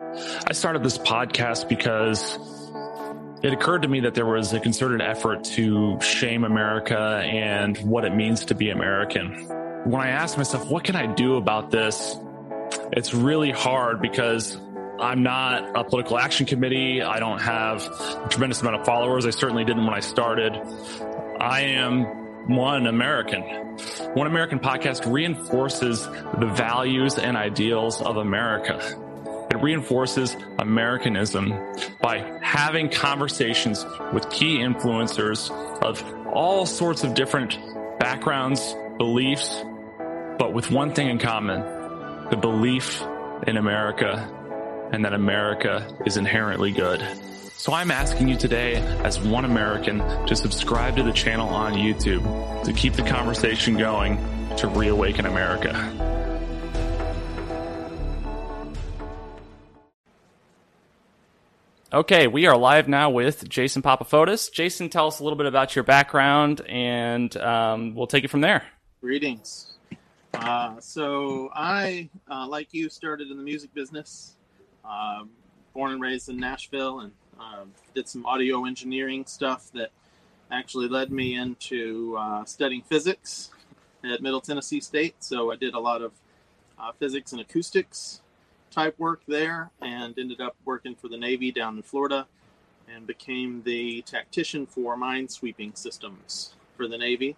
I 0.00 0.52
started 0.52 0.84
this 0.84 0.96
podcast 0.96 1.68
because 1.68 2.38
it 3.42 3.52
occurred 3.52 3.82
to 3.82 3.88
me 3.88 4.00
that 4.00 4.14
there 4.14 4.24
was 4.24 4.52
a 4.52 4.60
concerted 4.60 5.02
effort 5.02 5.42
to 5.44 6.00
shame 6.00 6.44
America 6.44 6.96
and 6.96 7.76
what 7.78 8.04
it 8.04 8.14
means 8.14 8.46
to 8.46 8.54
be 8.54 8.70
American. 8.70 9.46
When 9.84 10.00
I 10.00 10.10
asked 10.10 10.38
myself, 10.38 10.70
what 10.70 10.84
can 10.84 10.94
I 10.94 11.06
do 11.06 11.36
about 11.36 11.70
this? 11.72 12.16
It's 12.92 13.12
really 13.12 13.50
hard 13.50 14.00
because 14.00 14.56
I'm 15.00 15.24
not 15.24 15.76
a 15.76 15.82
political 15.82 16.16
action 16.16 16.46
committee. 16.46 17.02
I 17.02 17.18
don't 17.18 17.40
have 17.40 17.82
a 17.82 18.28
tremendous 18.30 18.62
amount 18.62 18.76
of 18.76 18.86
followers. 18.86 19.26
I 19.26 19.30
certainly 19.30 19.64
didn't 19.64 19.84
when 19.84 19.94
I 19.94 20.00
started. 20.00 20.54
I 21.40 21.60
am 21.60 22.04
one 22.48 22.86
American. 22.86 23.42
One 24.14 24.28
American 24.28 24.60
podcast 24.60 25.12
reinforces 25.12 26.06
the 26.06 26.46
values 26.46 27.18
and 27.18 27.36
ideals 27.36 28.00
of 28.00 28.16
America. 28.16 29.04
It 29.50 29.62
reinforces 29.62 30.36
Americanism 30.58 31.54
by 32.00 32.38
having 32.42 32.90
conversations 32.90 33.84
with 34.12 34.28
key 34.30 34.58
influencers 34.58 35.50
of 35.82 36.02
all 36.32 36.66
sorts 36.66 37.02
of 37.02 37.14
different 37.14 37.58
backgrounds, 37.98 38.74
beliefs, 38.98 39.64
but 40.38 40.52
with 40.52 40.70
one 40.70 40.92
thing 40.92 41.08
in 41.08 41.18
common 41.18 41.62
the 42.30 42.36
belief 42.36 43.02
in 43.46 43.56
America 43.56 44.34
and 44.92 45.04
that 45.04 45.14
America 45.14 45.96
is 46.04 46.18
inherently 46.18 46.72
good. 46.72 47.02
So 47.56 47.72
I'm 47.72 47.90
asking 47.90 48.28
you 48.28 48.36
today, 48.36 48.76
as 49.02 49.18
one 49.18 49.44
American, 49.44 49.98
to 50.26 50.36
subscribe 50.36 50.96
to 50.96 51.02
the 51.02 51.12
channel 51.12 51.48
on 51.48 51.72
YouTube 51.72 52.64
to 52.64 52.72
keep 52.72 52.92
the 52.92 53.02
conversation 53.02 53.76
going 53.78 54.18
to 54.58 54.68
reawaken 54.68 55.26
America. 55.26 56.17
Okay, 61.90 62.26
we 62.26 62.44
are 62.44 62.54
live 62.54 62.86
now 62.86 63.08
with 63.08 63.48
Jason 63.48 63.80
Papafotis. 63.80 64.52
Jason, 64.52 64.90
tell 64.90 65.06
us 65.06 65.20
a 65.20 65.24
little 65.24 65.38
bit 65.38 65.46
about 65.46 65.74
your 65.74 65.84
background, 65.84 66.60
and 66.68 67.34
um, 67.38 67.94
we'll 67.94 68.06
take 68.06 68.24
it 68.24 68.28
from 68.28 68.42
there. 68.42 68.62
Greetings. 69.00 69.72
Uh, 70.34 70.78
so 70.80 71.48
I, 71.54 72.10
uh, 72.30 72.46
like 72.46 72.74
you, 72.74 72.90
started 72.90 73.30
in 73.30 73.38
the 73.38 73.42
music 73.42 73.72
business. 73.72 74.36
Uh, 74.84 75.24
born 75.72 75.92
and 75.92 76.02
raised 76.02 76.28
in 76.28 76.36
Nashville, 76.36 77.00
and 77.00 77.12
um, 77.40 77.72
did 77.94 78.06
some 78.06 78.26
audio 78.26 78.66
engineering 78.66 79.24
stuff 79.24 79.70
that 79.72 79.88
actually 80.50 80.88
led 80.88 81.10
me 81.10 81.36
into 81.36 82.18
uh, 82.18 82.44
studying 82.44 82.82
physics 82.82 83.48
at 84.04 84.20
Middle 84.20 84.42
Tennessee 84.42 84.82
State. 84.82 85.14
So 85.20 85.50
I 85.50 85.56
did 85.56 85.72
a 85.72 85.80
lot 85.80 86.02
of 86.02 86.12
uh, 86.78 86.92
physics 86.98 87.32
and 87.32 87.40
acoustics 87.40 88.20
type 88.78 88.96
work 89.00 89.22
there 89.26 89.72
and 89.82 90.16
ended 90.20 90.40
up 90.40 90.54
working 90.64 90.94
for 90.94 91.08
the 91.08 91.16
Navy 91.16 91.50
down 91.50 91.76
in 91.76 91.82
Florida 91.82 92.28
and 92.88 93.08
became 93.08 93.60
the 93.64 94.02
tactician 94.02 94.66
for 94.66 94.96
mine 94.96 95.28
sweeping 95.28 95.72
systems 95.74 96.54
for 96.76 96.86
the 96.86 96.96
Navy. 96.96 97.34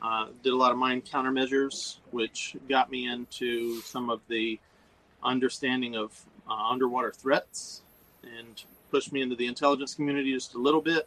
Uh, 0.00 0.28
did 0.42 0.54
a 0.54 0.56
lot 0.56 0.72
of 0.72 0.78
mine 0.78 1.02
countermeasures, 1.02 1.98
which 2.12 2.56
got 2.66 2.90
me 2.90 3.06
into 3.06 3.82
some 3.82 4.08
of 4.08 4.22
the 4.28 4.58
understanding 5.22 5.96
of 5.96 6.18
uh, 6.48 6.54
underwater 6.54 7.12
threats 7.12 7.82
and 8.22 8.64
pushed 8.90 9.12
me 9.12 9.20
into 9.20 9.36
the 9.36 9.46
intelligence 9.46 9.94
community 9.94 10.32
just 10.32 10.54
a 10.54 10.58
little 10.58 10.80
bit. 10.80 11.06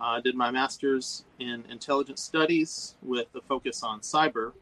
I 0.00 0.18
uh, 0.18 0.20
did 0.20 0.36
my 0.36 0.52
master's 0.52 1.24
in 1.40 1.64
intelligence 1.68 2.22
studies 2.22 2.94
with 3.02 3.26
a 3.34 3.40
focus 3.40 3.82
on 3.82 3.98
cyber, 3.98 4.52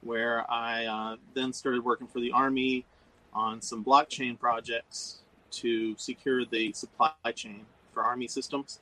where 0.00 0.50
I 0.50 0.86
uh, 0.86 1.16
then 1.34 1.52
started 1.52 1.84
working 1.84 2.06
for 2.06 2.20
the 2.20 2.32
Army 2.32 2.86
on 3.32 3.60
some 3.60 3.84
blockchain 3.84 4.38
projects 4.38 5.18
to 5.50 5.96
secure 5.96 6.44
the 6.44 6.72
supply 6.72 7.10
chain 7.34 7.64
for 7.92 8.02
Army 8.02 8.28
systems, 8.28 8.80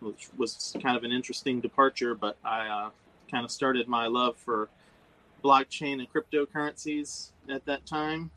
which 0.00 0.28
was 0.36 0.76
kind 0.82 0.96
of 0.96 1.04
an 1.04 1.12
interesting 1.12 1.60
departure. 1.60 2.14
But 2.14 2.36
I 2.44 2.66
uh, 2.68 2.90
kind 3.30 3.44
of 3.44 3.50
started 3.50 3.88
my 3.88 4.06
love 4.06 4.36
for 4.36 4.68
blockchain 5.42 5.94
and 6.00 6.06
cryptocurrencies 6.12 7.30
at 7.48 7.64
that 7.66 7.86
time. 7.86 8.30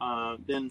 Uh, 0.00 0.36
then, 0.46 0.70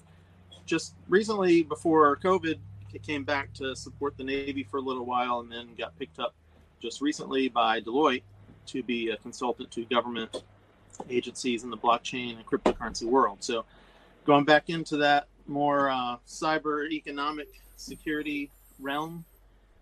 just 0.66 0.94
recently, 1.08 1.64
before 1.64 2.16
COVID, 2.18 2.58
came 3.00 3.24
back 3.24 3.54
to 3.54 3.76
support 3.76 4.18
the 4.18 4.24
Navy 4.24 4.64
for 4.64 4.78
a 4.78 4.82
little 4.82 5.06
while, 5.06 5.40
and 5.40 5.52
then 5.52 5.70
got 5.78 5.98
picked 6.00 6.20
up 6.20 6.34
just 6.82 7.02
recently 7.02 7.48
by 7.48 7.82
Deloitte 7.82 8.24
to 8.68 8.84
be 8.84 9.10
a 9.10 9.18
consultant 9.18 9.72
to 9.72 9.86
government 9.86 10.44
agencies 11.10 11.64
in 11.64 11.70
the 11.70 11.78
blockchain 11.78 12.38
and 12.38 12.46
cryptocurrency 12.46 13.04
world. 13.04 13.38
So 13.44 13.66
going 14.28 14.44
back 14.44 14.70
into 14.70 14.98
that 14.98 15.28
more 15.48 15.90
uh, 15.90 16.18
cyber 16.28 16.92
economic 16.92 17.48
security 17.78 18.52
realm 18.80 19.24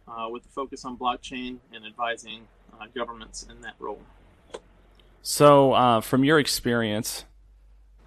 uh, 0.07 0.27
with 0.29 0.43
the 0.43 0.49
focus 0.49 0.85
on 0.85 0.95
blockchain 0.95 1.57
and 1.73 1.85
advising 1.85 2.47
uh, 2.79 2.85
governments 2.95 3.45
in 3.49 3.59
that 3.61 3.73
role. 3.79 4.01
So, 5.23 5.73
uh, 5.73 6.01
from 6.01 6.23
your 6.23 6.37
experience, 6.37 7.25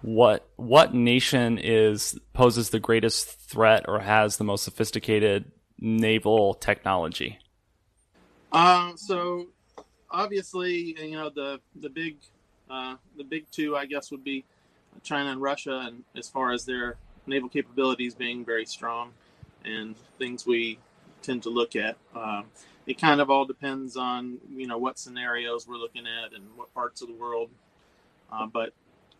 what 0.01 0.47
what 0.55 0.93
nation 0.93 1.59
is 1.61 2.17
poses 2.31 2.69
the 2.69 2.79
greatest 2.79 3.27
threat 3.27 3.83
or 3.89 3.99
has 3.99 4.37
the 4.37 4.45
most 4.45 4.63
sophisticated 4.63 5.51
naval 5.77 6.53
technology? 6.53 7.37
Uh, 8.53 8.93
so 8.95 9.47
obviously, 10.09 10.95
you 10.97 11.11
know 11.11 11.29
the 11.29 11.59
the 11.75 11.89
big 11.89 12.15
uh, 12.69 12.95
the 13.17 13.25
big 13.25 13.51
two, 13.51 13.75
I 13.75 13.85
guess, 13.85 14.11
would 14.11 14.23
be 14.23 14.45
China 15.03 15.31
and 15.31 15.41
Russia, 15.41 15.83
and 15.85 16.03
as 16.15 16.29
far 16.29 16.51
as 16.51 16.65
their 16.65 16.97
naval 17.25 17.49
capabilities 17.49 18.15
being 18.15 18.43
very 18.45 18.65
strong, 18.65 19.11
and 19.63 19.95
things 20.17 20.45
we 20.45 20.79
tend 21.21 21.43
to 21.43 21.49
look 21.49 21.75
at. 21.75 21.97
Um, 22.15 22.45
it 22.87 22.99
kind 22.99 23.21
of 23.21 23.29
all 23.29 23.45
depends 23.45 23.95
on 23.95 24.39
you 24.51 24.67
know 24.67 24.77
what 24.77 24.97
scenarios 24.97 25.67
we're 25.67 25.77
looking 25.77 26.05
at 26.07 26.33
and 26.33 26.43
what 26.55 26.73
parts 26.73 27.01
of 27.01 27.07
the 27.07 27.13
world. 27.13 27.49
Uh, 28.31 28.45
but 28.45 28.73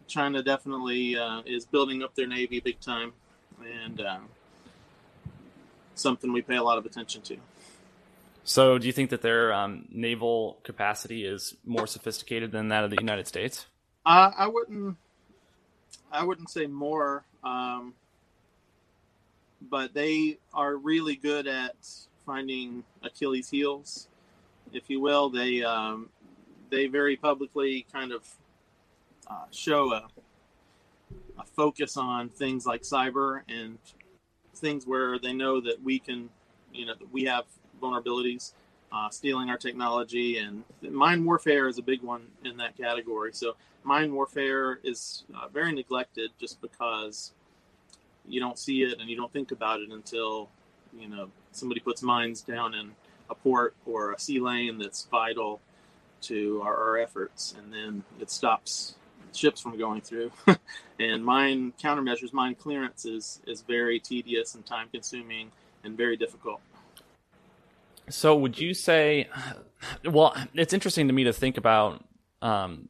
China 0.07 0.41
definitely 0.41 1.17
uh, 1.17 1.41
is 1.45 1.65
building 1.65 2.03
up 2.03 2.15
their 2.15 2.27
navy 2.27 2.59
big 2.59 2.79
time, 2.79 3.13
and 3.63 4.01
uh, 4.01 4.19
something 5.95 6.33
we 6.33 6.41
pay 6.41 6.55
a 6.55 6.63
lot 6.63 6.77
of 6.77 6.85
attention 6.85 7.21
to. 7.23 7.37
So, 8.43 8.79
do 8.79 8.87
you 8.87 8.93
think 8.93 9.11
that 9.11 9.21
their 9.21 9.53
um, 9.53 9.85
naval 9.91 10.57
capacity 10.63 11.25
is 11.25 11.55
more 11.65 11.85
sophisticated 11.85 12.51
than 12.51 12.69
that 12.69 12.83
of 12.83 12.89
the 12.89 12.97
United 12.99 13.27
States? 13.27 13.67
Uh, 14.05 14.31
I 14.35 14.47
wouldn't 14.47 14.97
I 16.11 16.23
wouldn't 16.23 16.49
say 16.49 16.65
more, 16.65 17.23
um, 17.43 17.93
but 19.69 19.93
they 19.93 20.37
are 20.53 20.75
really 20.75 21.15
good 21.15 21.47
at 21.47 21.75
finding 22.25 22.83
Achilles' 23.03 23.49
heels, 23.49 24.07
if 24.73 24.89
you 24.89 24.99
will. 24.99 25.29
They 25.29 25.63
um, 25.63 26.09
they 26.69 26.87
very 26.87 27.15
publicly 27.15 27.85
kind 27.91 28.11
of 28.11 28.27
uh, 29.27 29.45
show 29.51 29.93
a, 29.93 30.07
a 31.37 31.43
focus 31.43 31.97
on 31.97 32.29
things 32.29 32.65
like 32.65 32.81
cyber 32.81 33.41
and 33.47 33.77
things 34.55 34.85
where 34.85 35.19
they 35.19 35.33
know 35.33 35.61
that 35.61 35.81
we 35.83 35.99
can, 35.99 36.29
you 36.73 36.85
know, 36.85 36.93
we 37.11 37.23
have 37.23 37.45
vulnerabilities, 37.81 38.53
uh, 38.91 39.09
stealing 39.09 39.49
our 39.49 39.57
technology, 39.57 40.37
and 40.37 40.63
mine 40.81 41.23
warfare 41.23 41.67
is 41.67 41.77
a 41.77 41.83
big 41.83 42.01
one 42.01 42.23
in 42.43 42.57
that 42.57 42.77
category. 42.77 43.33
So 43.33 43.55
mine 43.83 44.13
warfare 44.13 44.79
is 44.83 45.23
uh, 45.35 45.47
very 45.47 45.73
neglected 45.73 46.31
just 46.39 46.61
because 46.61 47.33
you 48.27 48.39
don't 48.39 48.57
see 48.57 48.83
it 48.83 48.99
and 48.99 49.09
you 49.09 49.15
don't 49.15 49.31
think 49.33 49.51
about 49.51 49.79
it 49.79 49.89
until 49.91 50.49
you 50.97 51.07
know 51.07 51.29
somebody 51.51 51.79
puts 51.79 52.01
mines 52.01 52.41
down 52.41 52.73
in 52.73 52.91
a 53.29 53.35
port 53.35 53.75
or 53.85 54.13
a 54.13 54.19
sea 54.19 54.39
lane 54.39 54.77
that's 54.77 55.05
vital 55.05 55.59
to 56.21 56.61
our, 56.63 56.75
our 56.75 56.97
efforts 56.97 57.55
and 57.57 57.73
then 57.73 58.03
it 58.19 58.29
stops 58.29 58.95
ships 59.33 59.61
from 59.61 59.77
going 59.77 60.01
through 60.01 60.31
and 60.99 61.23
mine 61.23 61.71
countermeasures 61.81 62.33
mine 62.33 62.55
clearance 62.55 63.05
is 63.05 63.41
is 63.45 63.61
very 63.61 63.99
tedious 63.99 64.55
and 64.55 64.65
time 64.65 64.87
consuming 64.91 65.51
and 65.83 65.95
very 65.95 66.17
difficult 66.17 66.59
so 68.09 68.35
would 68.35 68.59
you 68.59 68.73
say 68.73 69.27
well 70.05 70.35
it's 70.53 70.73
interesting 70.73 71.07
to 71.07 71.13
me 71.13 71.23
to 71.23 71.33
think 71.33 71.57
about 71.57 72.03
um, 72.41 72.89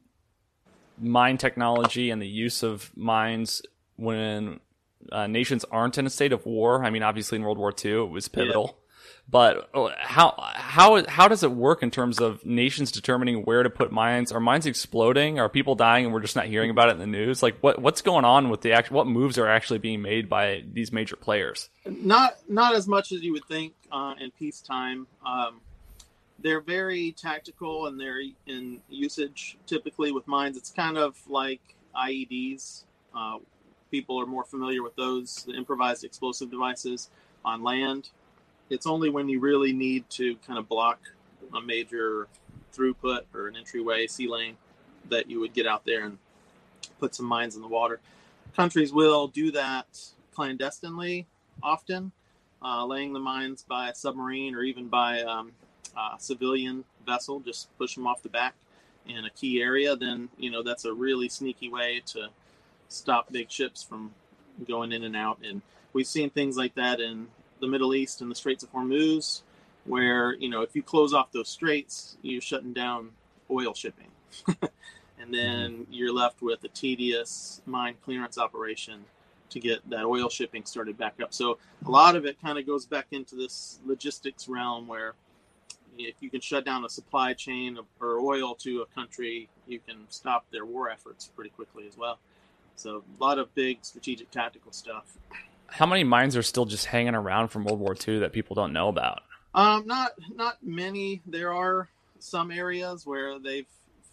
mine 0.99 1.37
technology 1.37 2.09
and 2.09 2.21
the 2.21 2.27
use 2.27 2.63
of 2.63 2.91
mines 2.95 3.61
when 3.95 4.59
uh, 5.11 5.27
nations 5.27 5.65
aren't 5.71 5.97
in 5.97 6.05
a 6.05 6.09
state 6.09 6.33
of 6.33 6.45
war. 6.45 6.83
I 6.83 6.89
mean, 6.89 7.03
obviously 7.03 7.37
in 7.37 7.43
World 7.43 7.57
War 7.57 7.73
II 7.83 7.91
it 7.91 8.09
was 8.09 8.27
pivotal. 8.27 8.78
But 9.29 9.69
uh, 9.73 9.89
how 9.99 10.33
how 10.55 11.05
how 11.07 11.27
does 11.27 11.43
it 11.43 11.51
work 11.51 11.83
in 11.83 11.91
terms 11.91 12.19
of 12.19 12.43
nations 12.45 12.91
determining 12.91 13.43
where 13.43 13.61
to 13.61 13.69
put 13.69 13.91
mines? 13.91 14.31
Are 14.31 14.39
mines 14.39 14.65
exploding? 14.65 15.39
Are 15.39 15.49
people 15.49 15.75
dying 15.75 16.05
and 16.05 16.13
we're 16.13 16.21
just 16.21 16.35
not 16.35 16.45
hearing 16.45 16.69
about 16.71 16.89
it 16.89 16.93
in 16.93 16.99
the 16.99 17.07
news? 17.07 17.43
Like 17.43 17.57
what 17.61 17.79
what's 17.79 18.01
going 18.01 18.25
on 18.25 18.49
with 18.49 18.61
the 18.61 18.71
actual 18.71 18.97
what 18.97 19.07
moves 19.07 19.37
are 19.37 19.47
actually 19.47 19.79
being 19.79 20.01
made 20.01 20.29
by 20.29 20.63
these 20.71 20.91
major 20.91 21.15
players? 21.15 21.69
Not 21.85 22.37
not 22.47 22.75
as 22.75 22.87
much 22.87 23.11
as 23.11 23.21
you 23.21 23.33
would 23.33 23.45
think 23.45 23.73
uh, 23.91 24.15
in 24.19 24.31
peacetime. 24.31 25.05
Um, 25.25 25.61
they're 26.41 26.61
very 26.61 27.11
tactical 27.11 27.87
and 27.87 27.99
they're 27.99 28.21
in 28.47 28.79
usage 28.89 29.57
typically 29.67 30.11
with 30.11 30.27
mines. 30.27 30.57
It's 30.57 30.71
kind 30.71 30.97
of 30.97 31.15
like 31.27 31.61
IEDs. 31.95 32.83
Uh, 33.15 33.39
people 33.91 34.19
are 34.19 34.25
more 34.25 34.43
familiar 34.43 34.81
with 34.81 34.95
those, 34.95 35.43
the 35.43 35.53
improvised 35.53 36.03
explosive 36.03 36.49
devices 36.49 37.09
on 37.43 37.63
land. 37.63 38.09
It's 38.69 38.85
only 38.85 39.09
when 39.09 39.29
you 39.29 39.39
really 39.39 39.73
need 39.73 40.09
to 40.11 40.35
kind 40.47 40.59
of 40.59 40.69
block 40.69 40.99
a 41.55 41.61
major 41.61 42.27
throughput 42.73 43.21
or 43.33 43.47
an 43.47 43.55
entryway 43.55 44.07
sea 44.07 44.27
lane 44.27 44.55
that 45.09 45.29
you 45.29 45.39
would 45.39 45.53
get 45.53 45.65
out 45.65 45.85
there 45.85 46.05
and 46.05 46.17
put 46.99 47.15
some 47.15 47.25
mines 47.25 47.55
in 47.55 47.61
the 47.61 47.67
water. 47.67 47.99
Countries 48.55 48.93
will 48.93 49.27
do 49.27 49.51
that 49.51 49.87
clandestinely 50.33 51.27
often, 51.63 52.11
uh, 52.61 52.85
laying 52.85 53.13
the 53.13 53.19
mines 53.19 53.63
by 53.67 53.89
a 53.89 53.95
submarine 53.95 54.55
or 54.55 54.63
even 54.63 54.87
by 54.87 55.21
um, 55.21 55.51
a 55.97 56.19
civilian 56.19 56.83
vessel, 57.05 57.39
just 57.39 57.75
push 57.77 57.95
them 57.95 58.05
off 58.05 58.21
the 58.21 58.29
back 58.29 58.53
in 59.07 59.25
a 59.25 59.29
key 59.31 59.61
area. 59.61 59.95
Then, 59.95 60.29
you 60.37 60.51
know, 60.51 60.61
that's 60.61 60.85
a 60.85 60.93
really 60.93 61.29
sneaky 61.29 61.69
way 61.69 62.01
to 62.07 62.27
stop 62.87 63.31
big 63.31 63.49
ships 63.49 63.83
from 63.83 64.11
going 64.67 64.91
in 64.91 65.03
and 65.03 65.15
out. 65.15 65.39
And 65.43 65.61
we've 65.93 66.07
seen 66.07 66.29
things 66.29 66.57
like 66.57 66.75
that 66.75 66.99
in 66.99 67.27
the 67.59 67.67
Middle 67.67 67.93
East 67.93 68.21
and 68.21 68.29
the 68.29 68.35
Straits 68.35 68.63
of 68.63 68.71
Hormuz, 68.71 69.41
where, 69.85 70.33
you 70.35 70.49
know, 70.49 70.61
if 70.61 70.75
you 70.75 70.83
close 70.83 71.13
off 71.13 71.31
those 71.31 71.49
straits, 71.49 72.17
you're 72.21 72.41
shutting 72.41 72.73
down 72.73 73.09
oil 73.49 73.73
shipping. 73.73 74.07
and 74.47 75.33
then 75.33 75.71
mm-hmm. 75.71 75.93
you're 75.93 76.13
left 76.13 76.41
with 76.41 76.63
a 76.63 76.67
tedious 76.69 77.61
mine 77.65 77.95
clearance 78.03 78.37
operation 78.37 79.05
to 79.49 79.59
get 79.59 79.87
that 79.89 80.05
oil 80.05 80.29
shipping 80.29 80.63
started 80.65 80.97
back 80.97 81.15
up. 81.21 81.33
So 81.33 81.57
a 81.85 81.89
lot 81.89 82.15
of 82.15 82.25
it 82.25 82.39
kind 82.41 82.59
of 82.59 82.65
goes 82.65 82.85
back 82.85 83.07
into 83.11 83.35
this 83.35 83.79
logistics 83.85 84.47
realm 84.47 84.87
where 84.87 85.15
if 85.97 86.15
you 86.21 86.29
can 86.29 86.41
shut 86.41 86.65
down 86.65 86.85
a 86.85 86.89
supply 86.89 87.33
chain 87.33 87.77
or 87.99 88.19
oil 88.19 88.55
to 88.55 88.81
a 88.81 88.85
country, 88.93 89.49
you 89.67 89.79
can 89.79 90.05
stop 90.09 90.45
their 90.51 90.65
war 90.65 90.89
efforts 90.89 91.31
pretty 91.35 91.49
quickly 91.49 91.85
as 91.87 91.97
well. 91.97 92.19
So 92.75 93.03
a 93.19 93.23
lot 93.23 93.39
of 93.39 93.53
big 93.55 93.79
strategic 93.81 94.31
tactical 94.31 94.71
stuff. 94.71 95.17
How 95.71 95.85
many 95.85 96.03
mines 96.03 96.35
are 96.35 96.43
still 96.43 96.65
just 96.65 96.85
hanging 96.85 97.15
around 97.15 97.49
from 97.49 97.63
World 97.63 97.79
War 97.79 97.95
II 98.07 98.19
that 98.19 98.33
people 98.33 98.55
don't 98.55 98.73
know 98.73 98.89
about? 98.89 99.21
Um, 99.53 99.87
not 99.87 100.11
not 100.35 100.57
many. 100.63 101.21
There 101.25 101.53
are 101.53 101.87
some 102.19 102.51
areas 102.51 103.05
where 103.05 103.39
they've 103.39 103.67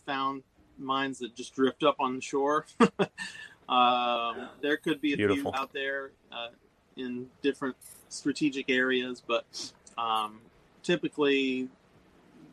found 0.07 0.43
mines 0.79 1.19
that 1.19 1.35
just 1.35 1.55
drift 1.55 1.83
up 1.83 1.97
on 1.99 2.17
the 2.17 2.21
shore. 2.23 2.67
um, 3.69 4.49
there 4.61 4.77
could 4.77 5.01
be 5.01 5.13
a 5.13 5.17
Beautiful. 5.17 5.53
few 5.53 5.61
out 5.61 5.73
there 5.73 6.11
uh, 6.33 6.49
in 6.97 7.29
different 7.43 7.77
strategic 8.09 8.71
areas, 8.71 9.23
but 9.27 9.45
um, 9.99 10.41
typically 10.83 11.69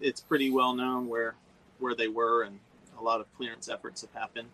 it's 0.02 0.22
pretty 0.22 0.50
well 0.50 0.74
known 0.74 1.08
where 1.08 1.36
where 1.80 1.96
they 1.96 2.08
were, 2.08 2.44
and 2.44 2.60
a 3.00 3.04
lot 3.04 3.20
of 3.20 3.34
clearance 3.38 3.70
efforts 3.70 4.02
have 4.02 4.14
happened 4.14 4.50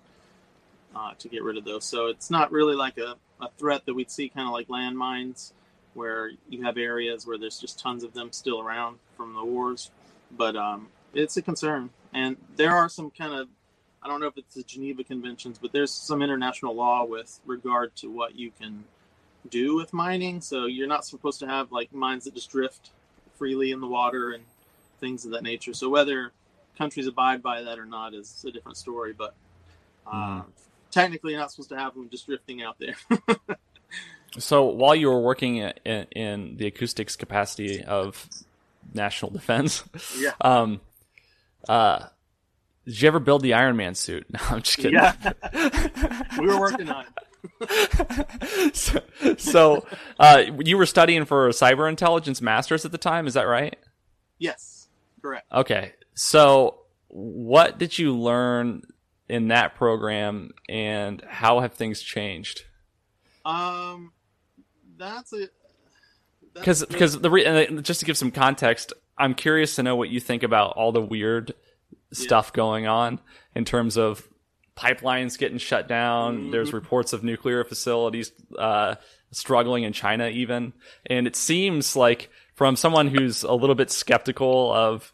uh, 0.95 1.13
to 1.19 1.27
get 1.27 1.43
rid 1.43 1.57
of 1.57 1.65
those. 1.65 1.85
So 1.85 2.07
it's 2.07 2.29
not 2.29 2.51
really 2.51 2.75
like 2.75 2.97
a, 2.97 3.15
a 3.41 3.49
threat 3.57 3.85
that 3.85 3.93
we'd 3.93 4.11
see 4.11 4.29
kind 4.29 4.47
of 4.47 4.53
like 4.53 4.67
landmines, 4.67 5.53
where 5.93 6.31
you 6.47 6.63
have 6.63 6.77
areas 6.77 7.25
where 7.25 7.37
there's 7.37 7.59
just 7.59 7.79
tons 7.79 8.03
of 8.03 8.13
them 8.13 8.31
still 8.31 8.61
around 8.61 8.99
from 9.17 9.33
the 9.33 9.43
wars, 9.43 9.91
but 10.31 10.55
um, 10.55 10.87
it's 11.13 11.37
a 11.37 11.41
concern. 11.41 11.89
And 12.13 12.37
there 12.55 12.75
are 12.75 12.89
some 12.89 13.11
kind 13.11 13.33
of 13.33 13.47
I 14.01 14.07
don't 14.07 14.21
know 14.21 14.27
if 14.27 14.37
it's 14.37 14.55
the 14.55 14.63
Geneva 14.63 15.03
Conventions, 15.03 15.57
but 15.57 15.73
there's 15.73 15.91
some 15.91 16.21
international 16.21 16.73
law 16.73 17.03
with 17.03 17.39
regard 17.45 17.95
to 17.97 18.09
what 18.09 18.37
you 18.37 18.51
can 18.57 18.85
do 19.49 19.75
with 19.75 19.93
mining. 19.93 20.41
So 20.41 20.65
you're 20.65 20.87
not 20.87 21.05
supposed 21.05 21.39
to 21.41 21.47
have 21.47 21.71
like 21.71 21.93
mines 21.93 22.23
that 22.23 22.33
just 22.33 22.49
drift 22.49 22.91
freely 23.37 23.71
in 23.71 23.81
the 23.81 23.87
water 23.87 24.31
and 24.31 24.43
things 24.99 25.25
of 25.25 25.31
that 25.31 25.43
nature. 25.43 25.73
So 25.73 25.89
whether 25.89 26.31
countries 26.77 27.07
abide 27.07 27.41
by 27.43 27.61
that 27.63 27.77
or 27.77 27.85
not 27.85 28.13
is 28.13 28.43
a 28.47 28.51
different 28.51 28.77
story. 28.77 29.13
But 29.13 29.35
uh, 30.07 30.43
technically, 30.91 31.35
not 31.35 31.51
supposed 31.51 31.69
to 31.69 31.77
have 31.77 31.93
them 31.93 32.09
just 32.09 32.25
drifting 32.25 32.61
out 32.61 32.77
there. 32.79 32.95
So 34.37 34.65
while 34.65 34.95
you 34.95 35.07
were 35.09 35.21
working 35.21 35.57
in, 35.57 35.73
in 36.11 36.57
the 36.57 36.67
acoustics 36.67 37.15
capacity 37.15 37.83
of 37.83 38.27
national 38.93 39.31
defense, 39.31 39.83
yeah. 40.17 40.33
um, 40.41 40.81
uh, 41.67 42.05
did 42.85 43.01
you 43.01 43.07
ever 43.07 43.19
build 43.19 43.41
the 43.41 43.53
Iron 43.53 43.75
Man 43.75 43.95
suit? 43.95 44.27
No, 44.31 44.39
I'm 44.49 44.61
just 44.61 44.77
kidding. 44.77 44.93
Yeah. 44.93 45.15
we 46.39 46.47
were 46.47 46.59
working 46.59 46.89
on 46.89 47.05
it. 47.61 48.75
so, 48.75 49.01
so 49.37 49.85
uh, 50.19 50.43
you 50.59 50.77
were 50.77 50.85
studying 50.85 51.25
for 51.25 51.47
a 51.47 51.51
cyber 51.51 51.89
intelligence 51.89 52.41
master's 52.41 52.85
at 52.85 52.91
the 52.91 52.97
time, 52.97 53.27
is 53.27 53.33
that 53.33 53.43
right? 53.43 53.77
Yes, 54.37 54.87
correct. 55.21 55.51
Okay. 55.51 55.93
So 56.13 56.81
what 57.07 57.79
did 57.79 57.97
you 57.97 58.15
learn 58.15 58.83
in 59.29 59.49
that 59.49 59.75
program 59.75 60.51
and 60.67 61.23
how 61.27 61.59
have 61.59 61.73
things 61.73 62.01
changed? 62.01 62.63
Um, 63.45 64.11
that's 64.97 65.31
a 65.33 65.47
Because 66.53 66.85
because 66.85 67.19
the 67.19 67.29
re- 67.29 67.45
and 67.45 67.83
just 67.83 68.01
to 68.01 68.05
give 68.05 68.17
some 68.17 68.31
context, 68.31 68.93
I'm 69.17 69.33
curious 69.33 69.75
to 69.75 69.83
know 69.83 69.95
what 69.95 70.09
you 70.09 70.19
think 70.19 70.43
about 70.43 70.75
all 70.75 70.91
the 70.91 71.01
weird 71.01 71.53
stuff 72.11 72.51
going 72.51 72.87
on 72.87 73.19
in 73.55 73.65
terms 73.65 73.97
of 73.97 74.27
pipelines 74.75 75.37
getting 75.37 75.57
shut 75.57 75.87
down. 75.87 76.37
Mm-hmm. 76.37 76.51
There's 76.51 76.73
reports 76.73 77.13
of 77.13 77.23
nuclear 77.23 77.63
facilities 77.63 78.31
uh, 78.57 78.95
struggling 79.31 79.83
in 79.83 79.93
China, 79.93 80.27
even, 80.27 80.73
and 81.05 81.27
it 81.27 81.35
seems 81.35 81.95
like 81.95 82.29
from 82.55 82.75
someone 82.75 83.07
who's 83.07 83.43
a 83.43 83.53
little 83.53 83.75
bit 83.75 83.91
skeptical 83.91 84.73
of 84.73 85.13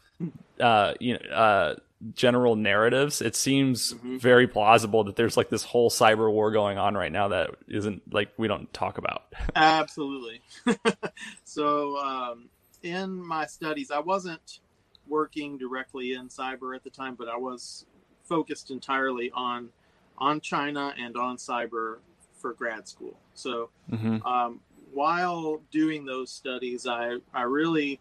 uh, 0.60 0.94
you 1.00 1.14
know 1.14 1.30
uh, 1.30 1.74
general 2.14 2.56
narratives, 2.56 3.20
it 3.22 3.36
seems 3.36 3.94
Mm-hmm. 3.94 4.18
very 4.18 4.46
plausible 4.46 5.04
that 5.04 5.16
there's 5.16 5.36
like 5.36 5.48
this 5.50 5.62
whole 5.62 5.90
cyber 5.90 6.30
war 6.32 6.50
going 6.50 6.78
on 6.78 6.94
right 6.96 7.12
now 7.12 7.28
that 7.28 7.50
isn't 7.68 8.12
like 8.12 8.30
we 8.38 8.48
don't 8.48 8.72
talk 8.72 8.98
about. 8.98 9.24
Absolutely. 9.54 10.42
so, 11.44 11.96
um, 11.98 12.48
in 12.82 13.14
my 13.26 13.46
studies, 13.46 13.90
I 13.90 14.00
wasn't 14.00 14.60
working 15.06 15.56
directly 15.56 16.12
in 16.12 16.28
cyber 16.28 16.76
at 16.76 16.84
the 16.84 16.90
time, 16.90 17.14
but 17.14 17.28
I 17.28 17.36
was 17.36 17.86
focused 18.24 18.70
entirely 18.70 19.30
on 19.34 19.70
on 20.18 20.40
China 20.40 20.94
and 20.98 21.16
on 21.16 21.36
cyber 21.36 21.98
for 22.38 22.52
grad 22.54 22.88
school. 22.88 23.18
So, 23.34 23.70
hmm 23.90 24.18
um, 24.24 24.60
while 24.92 25.62
doing 25.70 26.04
those 26.04 26.30
studies, 26.30 26.86
I 26.86 27.18
I 27.32 27.42
really 27.42 28.00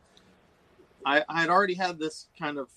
I 1.06 1.24
I 1.30 1.42
had 1.42 1.50
already 1.50 1.76
had 1.76 2.00
this 2.00 2.28
kind 2.38 2.58
of 2.58 2.70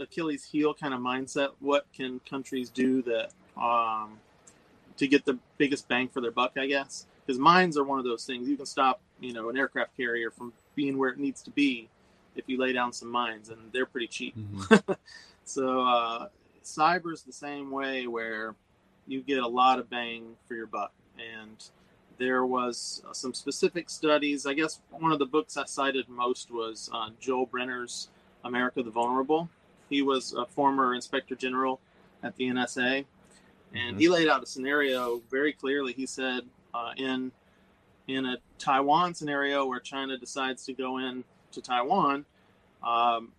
Achilles 0.00 0.44
heel 0.44 0.74
kind 0.74 0.94
of 0.94 1.00
mindset. 1.00 1.50
What 1.60 1.86
can 1.92 2.20
countries 2.28 2.70
do 2.70 3.02
that 3.02 3.30
um, 3.60 4.18
to 4.96 5.06
get 5.06 5.24
the 5.24 5.38
biggest 5.58 5.88
bang 5.88 6.08
for 6.08 6.20
their 6.20 6.30
buck? 6.30 6.52
I 6.56 6.66
guess 6.66 7.06
because 7.24 7.38
mines 7.38 7.76
are 7.76 7.84
one 7.84 7.98
of 7.98 8.04
those 8.04 8.24
things 8.24 8.48
you 8.48 8.56
can 8.56 8.66
stop 8.66 9.00
you 9.20 9.32
know 9.32 9.48
an 9.48 9.56
aircraft 9.56 9.96
carrier 9.96 10.30
from 10.30 10.52
being 10.74 10.98
where 10.98 11.10
it 11.10 11.18
needs 11.18 11.42
to 11.42 11.50
be 11.50 11.88
if 12.36 12.44
you 12.48 12.58
lay 12.58 12.72
down 12.72 12.92
some 12.92 13.10
mines, 13.10 13.48
and 13.48 13.58
they're 13.72 13.86
pretty 13.86 14.08
cheap. 14.08 14.36
So 15.46 15.80
uh, 15.80 16.28
cyber's 16.64 17.22
the 17.22 17.32
same 17.32 17.70
way 17.70 18.08
where 18.08 18.56
you 19.06 19.22
get 19.22 19.38
a 19.38 19.46
lot 19.46 19.78
of 19.78 19.88
bang 19.88 20.34
for 20.46 20.54
your 20.54 20.66
buck. 20.66 20.92
And 21.18 21.64
there 22.18 22.44
was 22.44 23.02
uh, 23.08 23.12
some 23.12 23.32
specific 23.32 23.88
studies. 23.88 24.44
I 24.44 24.54
guess 24.54 24.80
one 24.90 25.12
of 25.12 25.20
the 25.20 25.26
books 25.26 25.56
I 25.56 25.64
cited 25.64 26.08
most 26.08 26.50
was 26.50 26.90
uh, 26.92 27.10
Joel 27.20 27.46
Brenner's 27.46 28.08
America 28.44 28.82
the 28.82 28.90
Vulnerable. 28.90 29.48
He 29.88 30.02
was 30.02 30.32
a 30.32 30.46
former 30.46 30.94
inspector 30.94 31.34
general 31.34 31.80
at 32.22 32.36
the 32.36 32.44
NSA, 32.48 33.04
and 33.74 33.98
he 33.98 34.08
laid 34.08 34.28
out 34.28 34.42
a 34.42 34.46
scenario 34.46 35.20
very 35.30 35.52
clearly. 35.52 35.92
He 35.92 36.06
said 36.06 36.42
uh, 36.74 36.92
in 36.96 37.32
in 38.08 38.24
a 38.26 38.36
Taiwan 38.58 39.14
scenario 39.14 39.66
where 39.66 39.80
China 39.80 40.16
decides 40.16 40.64
to 40.66 40.72
go 40.72 40.98
in 40.98 41.24
to 41.52 41.60
Taiwan, 41.60 42.24
um, 42.82 43.32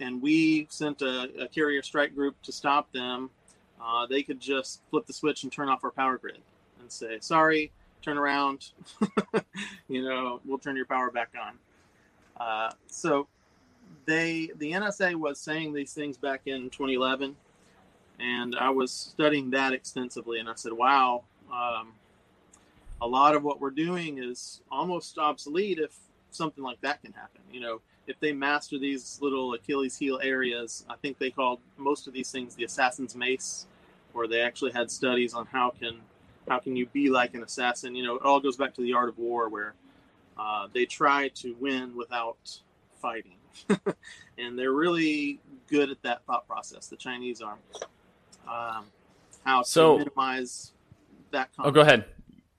and 0.00 0.22
we 0.22 0.66
sent 0.70 1.02
a, 1.02 1.42
a 1.42 1.48
carrier 1.48 1.82
strike 1.82 2.14
group 2.14 2.40
to 2.42 2.52
stop 2.52 2.90
them, 2.92 3.30
uh, 3.82 4.06
they 4.06 4.22
could 4.22 4.40
just 4.40 4.82
flip 4.90 5.06
the 5.06 5.12
switch 5.12 5.42
and 5.42 5.52
turn 5.52 5.68
off 5.68 5.84
our 5.84 5.90
power 5.90 6.18
grid 6.18 6.38
and 6.80 6.90
say, 6.90 7.18
"Sorry, 7.20 7.72
turn 8.02 8.18
around. 8.18 8.70
you 9.88 10.02
know, 10.02 10.40
we'll 10.44 10.58
turn 10.58 10.76
your 10.76 10.86
power 10.86 11.10
back 11.10 11.34
on." 11.40 11.58
Uh, 12.36 12.70
so 12.86 13.26
they, 14.06 14.50
the 14.56 14.72
NSA 14.72 15.14
was 15.14 15.38
saying 15.38 15.72
these 15.72 15.92
things 15.92 16.16
back 16.16 16.42
in 16.46 16.70
2011, 16.70 17.36
and 18.18 18.56
I 18.56 18.70
was 18.70 18.92
studying 18.92 19.50
that 19.50 19.72
extensively, 19.72 20.38
and 20.40 20.48
I 20.48 20.54
said, 20.54 20.72
"Wow." 20.72 21.24
Um, 21.52 21.94
a 23.02 23.06
lot 23.06 23.34
of 23.34 23.42
what 23.42 23.60
we're 23.60 23.70
doing 23.70 24.22
is 24.22 24.60
almost 24.70 25.18
obsolete 25.18 25.78
if 25.78 25.96
something 26.30 26.62
like 26.62 26.80
that 26.82 27.02
can 27.02 27.12
happen. 27.12 27.40
You 27.50 27.60
know, 27.60 27.80
if 28.06 28.18
they 28.20 28.32
master 28.32 28.78
these 28.78 29.18
little 29.22 29.54
Achilles 29.54 29.96
heel 29.96 30.20
areas, 30.22 30.84
I 30.88 30.96
think 30.96 31.18
they 31.18 31.30
called 31.30 31.60
most 31.76 32.06
of 32.06 32.12
these 32.12 32.30
things 32.30 32.54
the 32.54 32.64
assassin's 32.64 33.14
mace, 33.14 33.66
where 34.12 34.28
they 34.28 34.40
actually 34.40 34.72
had 34.72 34.90
studies 34.90 35.34
on 35.34 35.46
how 35.46 35.70
can 35.70 36.00
how 36.48 36.58
can 36.58 36.74
you 36.74 36.86
be 36.86 37.08
like 37.10 37.34
an 37.34 37.42
assassin. 37.42 37.94
You 37.94 38.02
know, 38.02 38.16
it 38.16 38.22
all 38.22 38.40
goes 38.40 38.56
back 38.56 38.74
to 38.74 38.82
the 38.82 38.92
art 38.92 39.08
of 39.08 39.18
war, 39.18 39.48
where 39.48 39.74
uh, 40.38 40.68
they 40.72 40.84
try 40.84 41.28
to 41.28 41.54
win 41.60 41.96
without 41.96 42.60
fighting, 43.00 43.36
and 44.38 44.58
they're 44.58 44.72
really 44.72 45.40
good 45.68 45.90
at 45.90 46.02
that 46.02 46.24
thought 46.26 46.46
process. 46.46 46.88
The 46.88 46.96
Chinese 46.96 47.40
are. 47.40 47.56
Um, 48.48 48.86
how 49.44 49.62
to 49.62 49.98
minimize 49.98 50.72
that. 51.30 51.48
Oh, 51.58 51.70
go 51.70 51.80
ahead. 51.80 52.04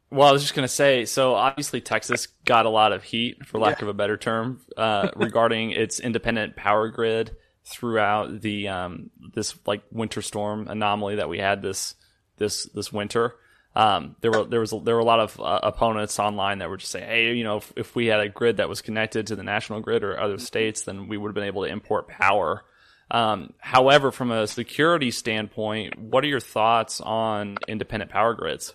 Well, 0.10 0.28
I 0.28 0.32
was 0.32 0.42
just 0.42 0.56
going 0.56 0.68
to 0.68 0.74
say, 0.74 1.06
so 1.06 1.36
obviously 1.36 1.80
Texas 1.80 2.28
got 2.46 2.66
a 2.66 2.70
lot 2.70 2.92
of 2.92 3.04
heat, 3.04 3.46
for 3.46 3.60
lack 3.60 3.80
Yeah. 3.80 3.86
of 3.86 3.90
a 3.90 3.94
better 3.94 4.18
term, 4.18 4.60
uh, 4.76 5.10
regarding 5.16 5.72
its 5.72 6.00
independent 6.00 6.56
power 6.56 6.90
grid 6.90 7.36
throughout 7.64 8.42
the 8.42 8.68
um, 8.68 9.10
this 9.34 9.56
like 9.66 9.84
winter 9.92 10.22
storm 10.22 10.68
anomaly 10.68 11.16
that 11.16 11.30
we 11.30 11.38
had 11.38 11.62
this 11.62 11.96
this 12.38 12.66
this 12.74 12.92
winter. 12.92 13.36
Um, 13.76 14.16
there 14.20 14.32
were 14.32 14.44
there 14.44 14.60
was 14.60 14.72
there 14.84 14.96
were 14.96 15.02
a 15.02 15.06
lot 15.06 15.20
of 15.20 15.40
uh, 15.40 15.60
opponents 15.64 16.20
online 16.20 16.60
that 16.60 16.70
were 16.70 16.78
just 16.78 16.92
saying, 16.92 17.08
hey, 17.08 17.34
you 17.34 17.44
know, 17.44 17.58
if, 17.58 17.74
if 17.76 17.96
we 17.96 18.08
had 18.08 18.20
a 18.20 18.28
grid 18.28 18.58
that 18.58 18.68
was 18.68 18.82
connected 18.82 19.28
to 19.28 19.36
the 19.36 19.44
national 19.44 19.80
grid 19.80 20.04
or 20.04 20.20
other 20.20 20.38
states, 20.38 20.84
then 20.84 21.08
we 21.08 21.18
would 21.18 21.30
have 21.30 21.36
been 21.36 21.46
able 21.46 21.64
to 21.64 21.70
import 21.70 22.08
power. 22.08 22.64
Um, 23.10 23.54
however, 23.60 24.12
from 24.12 24.32
a 24.32 24.48
security 24.48 25.12
standpoint, 25.12 25.98
what 25.98 26.24
are 26.24 26.28
your 26.28 26.40
thoughts 26.40 27.02
on 27.02 27.58
independent 27.68 28.12
power 28.12 28.34
grids? 28.34 28.74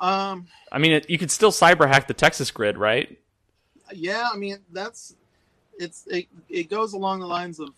Um, 0.00 0.48
I 0.70 0.78
mean, 0.78 0.92
it, 0.92 1.10
you 1.10 1.18
could 1.18 1.30
still 1.30 1.52
cyber 1.52 1.86
hack 1.86 2.08
the 2.08 2.14
Texas 2.14 2.50
grid, 2.50 2.76
right? 2.76 3.18
yeah, 3.94 4.28
I 4.32 4.36
mean 4.36 4.58
that's 4.72 5.14
it's 5.78 6.06
it, 6.06 6.26
it 6.48 6.70
goes 6.70 6.92
along 6.92 7.20
the 7.20 7.26
lines 7.26 7.60
of 7.60 7.70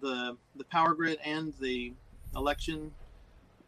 the 0.00 0.36
the 0.56 0.64
power 0.64 0.94
grid 0.94 1.18
and 1.24 1.52
the 1.60 1.92
election 2.36 2.92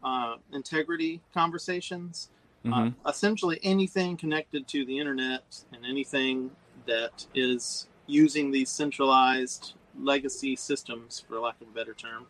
uh, 0.05 0.37
integrity 0.53 1.21
conversations. 1.33 2.31
Uh, 2.67 2.71
Mhm. 2.71 2.95
essentially, 3.07 3.59
anything 3.63 4.17
connected 4.17 4.67
to 4.69 4.85
the 4.85 4.99
internet 4.99 5.65
and 5.73 5.85
anything 5.85 6.51
that 6.87 7.27
is 7.35 7.89
using 8.07 8.51
these 8.51 8.71
centralized 8.71 9.75
legacy 9.99 10.57
systems, 10.57 11.21
for 11.21 11.39
lack 11.41 11.61
of 11.61 11.69
a 11.69 11.71
better 11.71 11.95
term, 11.95 12.27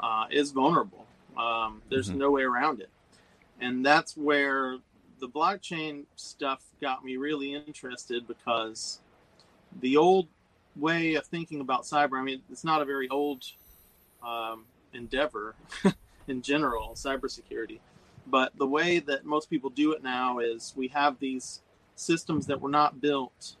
uh, 0.00 0.26
is 0.30 0.50
vulnerable. 0.52 1.06
Um, 1.36 1.82
there's 1.88 2.10
Mhm. 2.10 2.16
no 2.16 2.30
way 2.30 2.42
around 2.42 2.80
it, 2.80 2.90
and 3.60 3.84
that's 3.84 4.16
where 4.16 4.78
the 5.20 5.28
blockchain 5.28 6.04
stuff 6.16 6.64
got 6.80 7.04
me 7.04 7.16
really 7.16 7.54
interested 7.54 8.26
because 8.26 9.00
the 9.80 9.96
old 9.96 10.28
way 10.76 11.14
of 11.14 11.24
thinking 11.26 11.60
about 11.60 11.82
cyber 11.82 12.18
i 12.18 12.22
mean 12.22 12.42
it's 12.50 12.64
not 12.64 12.80
a 12.82 12.84
very 12.84 13.08
old 13.08 13.44
um, 14.22 14.64
endeavor 14.94 15.54
in 16.28 16.42
general 16.42 16.92
cybersecurity 16.94 17.78
but 18.26 18.56
the 18.56 18.66
way 18.66 18.98
that 19.00 19.24
most 19.24 19.50
people 19.50 19.70
do 19.70 19.92
it 19.92 20.02
now 20.02 20.38
is 20.38 20.72
we 20.76 20.88
have 20.88 21.18
these 21.18 21.60
systems 21.94 22.46
that 22.46 22.60
were 22.60 22.70
not 22.70 23.00
built 23.00 23.56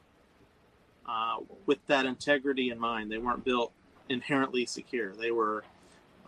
uh, 1.08 1.36
with 1.66 1.84
that 1.86 2.06
integrity 2.06 2.70
in 2.70 2.78
mind 2.78 3.10
they 3.10 3.18
weren't 3.18 3.44
built 3.44 3.72
inherently 4.08 4.66
secure 4.66 5.12
they 5.14 5.30
were 5.30 5.64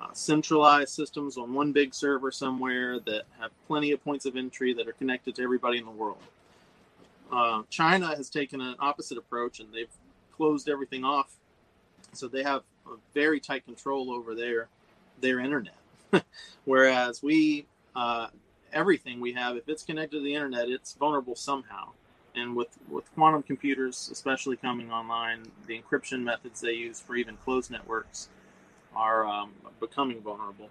uh, 0.00 0.12
centralized 0.12 0.90
systems 0.90 1.36
on 1.38 1.54
one 1.54 1.72
big 1.72 1.94
server 1.94 2.30
somewhere 2.30 2.98
that 2.98 3.22
have 3.38 3.50
plenty 3.66 3.92
of 3.92 4.02
points 4.02 4.26
of 4.26 4.36
entry 4.36 4.74
that 4.74 4.88
are 4.88 4.92
connected 4.92 5.34
to 5.34 5.42
everybody 5.42 5.78
in 5.78 5.84
the 5.84 5.90
world 5.90 6.18
uh, 7.32 7.62
China 7.70 8.14
has 8.14 8.30
taken 8.30 8.60
an 8.60 8.76
opposite 8.78 9.18
approach 9.18 9.60
and 9.60 9.72
they've 9.72 9.90
closed 10.36 10.68
everything 10.68 11.04
off. 11.04 11.36
So 12.12 12.28
they 12.28 12.42
have 12.42 12.62
a 12.86 12.96
very 13.12 13.40
tight 13.40 13.64
control 13.64 14.12
over 14.12 14.34
their 14.34 14.68
their 15.20 15.40
internet. 15.40 15.76
Whereas 16.64 17.22
we, 17.22 17.66
uh, 17.94 18.28
everything 18.72 19.20
we 19.20 19.32
have, 19.34 19.56
if 19.56 19.68
it's 19.68 19.82
connected 19.82 20.18
to 20.18 20.22
the 20.22 20.34
internet, 20.34 20.68
it's 20.68 20.94
vulnerable 20.94 21.34
somehow. 21.34 21.90
And 22.36 22.56
with, 22.56 22.68
with 22.90 23.12
quantum 23.14 23.42
computers, 23.42 24.08
especially 24.10 24.56
coming 24.56 24.90
online, 24.90 25.42
the 25.66 25.80
encryption 25.80 26.22
methods 26.22 26.60
they 26.60 26.72
use 26.72 27.00
for 27.00 27.14
even 27.14 27.36
closed 27.44 27.70
networks 27.70 28.28
are 28.96 29.24
um, 29.26 29.52
becoming 29.80 30.20
vulnerable. 30.20 30.68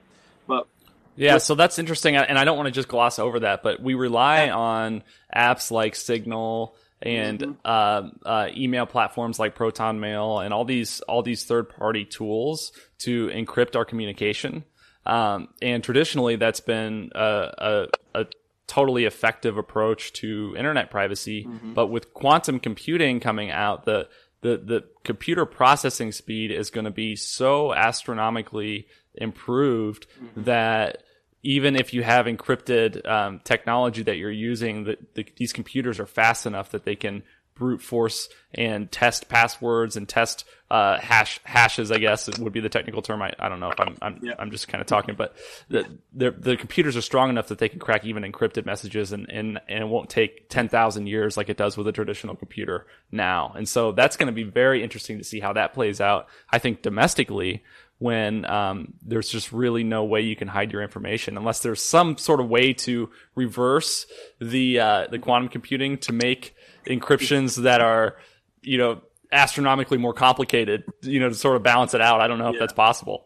But 0.47 0.67
Yeah, 1.15 1.37
so 1.37 1.55
that's 1.55 1.79
interesting, 1.79 2.15
and 2.15 2.37
I 2.37 2.43
don't 2.43 2.57
want 2.57 2.67
to 2.67 2.71
just 2.71 2.87
gloss 2.87 3.19
over 3.19 3.41
that, 3.41 3.63
but 3.63 3.81
we 3.81 3.93
rely 3.93 4.49
on 4.49 5.03
apps 5.33 5.71
like 5.71 5.95
Signal 5.95 6.75
and 7.01 7.39
Mhm. 7.39 7.57
uh, 7.65 8.09
uh, 8.25 8.47
email 8.55 8.85
platforms 8.85 9.37
like 9.39 9.55
Proton 9.55 9.99
Mail 9.99 10.39
and 10.39 10.53
all 10.53 10.65
these 10.65 11.01
all 11.01 11.21
these 11.21 11.43
third 11.43 11.69
party 11.69 12.05
tools 12.05 12.71
to 12.99 13.27
encrypt 13.27 13.75
our 13.75 13.85
communication. 13.85 14.63
Um, 15.05 15.49
and 15.61 15.83
traditionally, 15.83 16.35
that's 16.37 16.61
been 16.61 17.11
a, 17.13 17.87
a, 18.13 18.21
a 18.21 18.25
totally 18.67 19.05
effective 19.05 19.57
approach 19.57 20.13
to 20.13 20.55
internet 20.57 20.89
privacy. 20.89 21.45
Mhm. 21.45 21.73
But 21.73 21.87
with 21.87 22.13
quantum 22.13 22.59
computing 22.59 23.19
coming 23.19 23.51
out, 23.51 23.85
the 23.85 24.07
the, 24.41 24.57
the 24.57 24.83
computer 25.05 25.45
processing 25.45 26.11
speed 26.11 26.51
is 26.51 26.69
going 26.69 26.83
to 26.83 26.91
be 26.91 27.15
so 27.15 27.73
astronomically 27.73 28.87
improved 29.15 30.05
Mhm. 30.21 30.45
that 30.45 31.03
even 31.43 31.75
if 31.77 31.93
you 31.93 32.03
have 32.03 32.25
encrypted 32.25 33.07
um, 33.09 33.39
technology 33.45 34.03
that 34.03 34.17
you're 34.17 34.31
using, 34.31 34.83
the, 34.83 34.97
the, 35.13 35.25
these 35.37 35.53
computers 35.53 35.99
are 35.99 36.05
fast 36.05 36.45
enough 36.45 36.71
that 36.71 36.83
they 36.83 36.95
can 36.95 37.23
brute 37.55 37.81
force 37.81 38.29
and 38.53 38.91
test 38.91 39.29
passwords 39.29 39.95
and 39.95 40.07
test 40.07 40.45
uh, 40.69 40.99
hash 40.99 41.39
hashes. 41.43 41.91
I 41.91 41.99
guess 41.99 42.27
would 42.39 42.53
be 42.53 42.59
the 42.59 42.69
technical 42.69 43.01
term. 43.01 43.21
I, 43.21 43.33
I 43.37 43.49
don't 43.49 43.59
know 43.59 43.69
if 43.69 43.79
I'm 43.79 43.97
I'm, 44.01 44.19
Yeah. 44.23 44.33
I'm 44.39 44.51
just 44.51 44.67
kind 44.67 44.81
of 44.81 44.87
talking, 44.87 45.15
but 45.15 45.35
the, 45.69 45.85
the 46.13 46.31
the 46.31 46.57
computers 46.57 46.97
are 46.97 47.01
strong 47.01 47.29
enough 47.29 47.49
that 47.49 47.59
they 47.59 47.69
can 47.69 47.79
crack 47.79 48.05
even 48.05 48.23
encrypted 48.23 48.65
messages, 48.65 49.11
and 49.11 49.29
and, 49.29 49.59
and 49.67 49.83
it 49.83 49.87
won't 49.87 50.09
take 50.09 50.49
ten 50.49 50.67
thousand 50.69 51.07
years 51.07 51.37
like 51.37 51.49
it 51.49 51.57
does 51.57 51.77
with 51.77 51.87
a 51.87 51.91
traditional 51.91 52.35
computer 52.35 52.87
now. 53.11 53.53
And 53.55 53.69
so 53.69 53.91
that's 53.91 54.17
going 54.17 54.27
to 54.27 54.33
be 54.33 54.43
very 54.43 54.83
interesting 54.83 55.17
to 55.19 55.23
see 55.23 55.39
how 55.39 55.53
that 55.53 55.73
plays 55.73 56.01
out. 56.01 56.27
I 56.51 56.59
think 56.59 56.81
domestically 56.81 57.63
when 57.99 58.43
um, 58.45 58.93
there's 59.01 59.29
just 59.29 59.53
really 59.53 59.83
no 59.83 60.03
way 60.03 60.19
you 60.19 60.35
can 60.35 60.47
hide 60.49 60.73
your 60.73 60.81
information 60.81 61.37
unless 61.37 61.59
there's 61.59 61.81
some 61.81 62.17
sort 62.17 62.41
of 62.41 62.49
way 62.49 62.73
to 62.73 63.09
reverse 63.35 64.05
the 64.41 64.79
uh, 64.79 65.07
the 65.09 65.19
quantum 65.19 65.47
computing 65.47 65.97
to 65.97 66.11
make 66.11 66.55
encryptions 66.85 67.57
that 67.63 67.81
are 67.81 68.17
you 68.61 68.77
know 68.77 69.01
astronomically 69.31 69.97
more 69.97 70.13
complicated 70.13 70.83
you 71.01 71.19
know 71.19 71.29
to 71.29 71.35
sort 71.35 71.55
of 71.55 71.63
balance 71.63 71.93
it 71.93 72.01
out 72.01 72.21
i 72.21 72.27
don't 72.27 72.37
know 72.37 72.49
if 72.49 72.59
that's 72.59 72.73
possible 72.73 73.25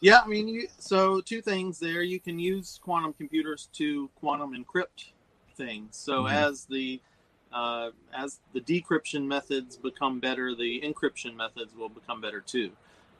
Yeah, 0.00 0.20
I 0.24 0.28
mean, 0.28 0.46
you, 0.46 0.68
so 0.78 1.20
two 1.20 1.42
things 1.42 1.80
there. 1.80 2.02
You 2.02 2.20
can 2.20 2.38
use 2.38 2.78
quantum 2.80 3.12
computers 3.12 3.68
to 3.72 4.08
quantum 4.14 4.54
encrypt 4.54 5.10
things. 5.56 5.96
So 5.96 6.22
Mhm. 6.22 6.32
as 6.32 6.66
the 6.66 7.00
uh, 7.50 7.90
as 8.12 8.38
the 8.52 8.60
decryption 8.60 9.24
methods 9.26 9.76
become 9.76 10.20
better, 10.20 10.54
the 10.54 10.82
encryption 10.82 11.34
methods 11.34 11.74
will 11.74 11.88
become 11.88 12.20
better 12.20 12.40
too. 12.40 12.70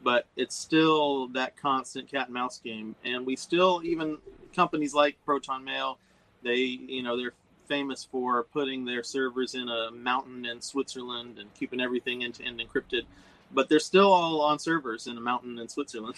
But 0.04 0.26
it's 0.36 0.54
still 0.54 1.26
that 1.28 1.56
constant 1.56 2.08
cat 2.08 2.26
and 2.26 2.34
mouse 2.34 2.58
game, 2.60 2.94
and 3.04 3.26
we 3.26 3.34
still 3.36 3.80
even 3.82 4.18
companies 4.54 4.94
like 4.94 5.16
Proton 5.24 5.64
Mail, 5.64 5.98
they 6.44 6.56
you 6.56 7.02
know 7.02 7.16
they're 7.16 7.32
famous 7.68 8.04
for 8.10 8.44
putting 8.44 8.84
their 8.84 9.02
servers 9.02 9.54
in 9.54 9.68
a 9.68 9.90
mountain 9.90 10.46
in 10.46 10.60
Switzerland 10.60 11.38
and 11.38 11.52
keeping 11.54 11.80
everything 11.80 12.24
end 12.24 12.34
to 12.34 12.44
end 12.44 12.60
encrypted 12.60 13.04
but 13.52 13.68
they're 13.68 13.80
still 13.80 14.12
all 14.12 14.40
on 14.40 14.58
servers 14.58 15.06
in 15.06 15.16
a 15.16 15.20
mountain 15.20 15.58
in 15.58 15.68
Switzerland. 15.68 16.16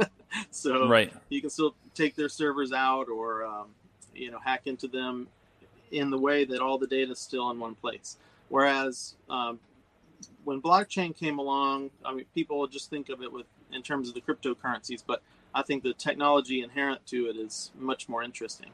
so 0.50 0.88
right 0.88 1.12
you 1.28 1.40
can 1.40 1.50
still 1.50 1.74
take 1.94 2.14
their 2.14 2.28
servers 2.28 2.72
out 2.72 3.08
or 3.08 3.44
um, 3.44 3.66
you 4.14 4.30
know 4.30 4.38
hack 4.38 4.62
into 4.66 4.86
them 4.88 5.26
in 5.90 6.10
the 6.10 6.18
way 6.18 6.44
that 6.44 6.60
all 6.60 6.78
the 6.78 6.86
data 6.86 7.12
is 7.12 7.18
still 7.18 7.50
in 7.50 7.58
one 7.58 7.74
place. 7.74 8.16
Whereas 8.48 9.14
um, 9.28 9.58
when 10.44 10.60
blockchain 10.60 11.16
came 11.16 11.38
along, 11.38 11.90
I 12.04 12.14
mean, 12.14 12.24
people 12.34 12.66
just 12.66 12.90
think 12.90 13.08
of 13.08 13.22
it 13.22 13.32
with 13.32 13.46
in 13.72 13.82
terms 13.82 14.08
of 14.08 14.14
the 14.14 14.20
cryptocurrencies, 14.20 15.02
but 15.06 15.22
I 15.54 15.62
think 15.62 15.82
the 15.82 15.94
technology 15.94 16.62
inherent 16.62 17.06
to 17.06 17.26
it 17.26 17.36
is 17.36 17.70
much 17.78 18.08
more 18.08 18.22
interesting. 18.22 18.70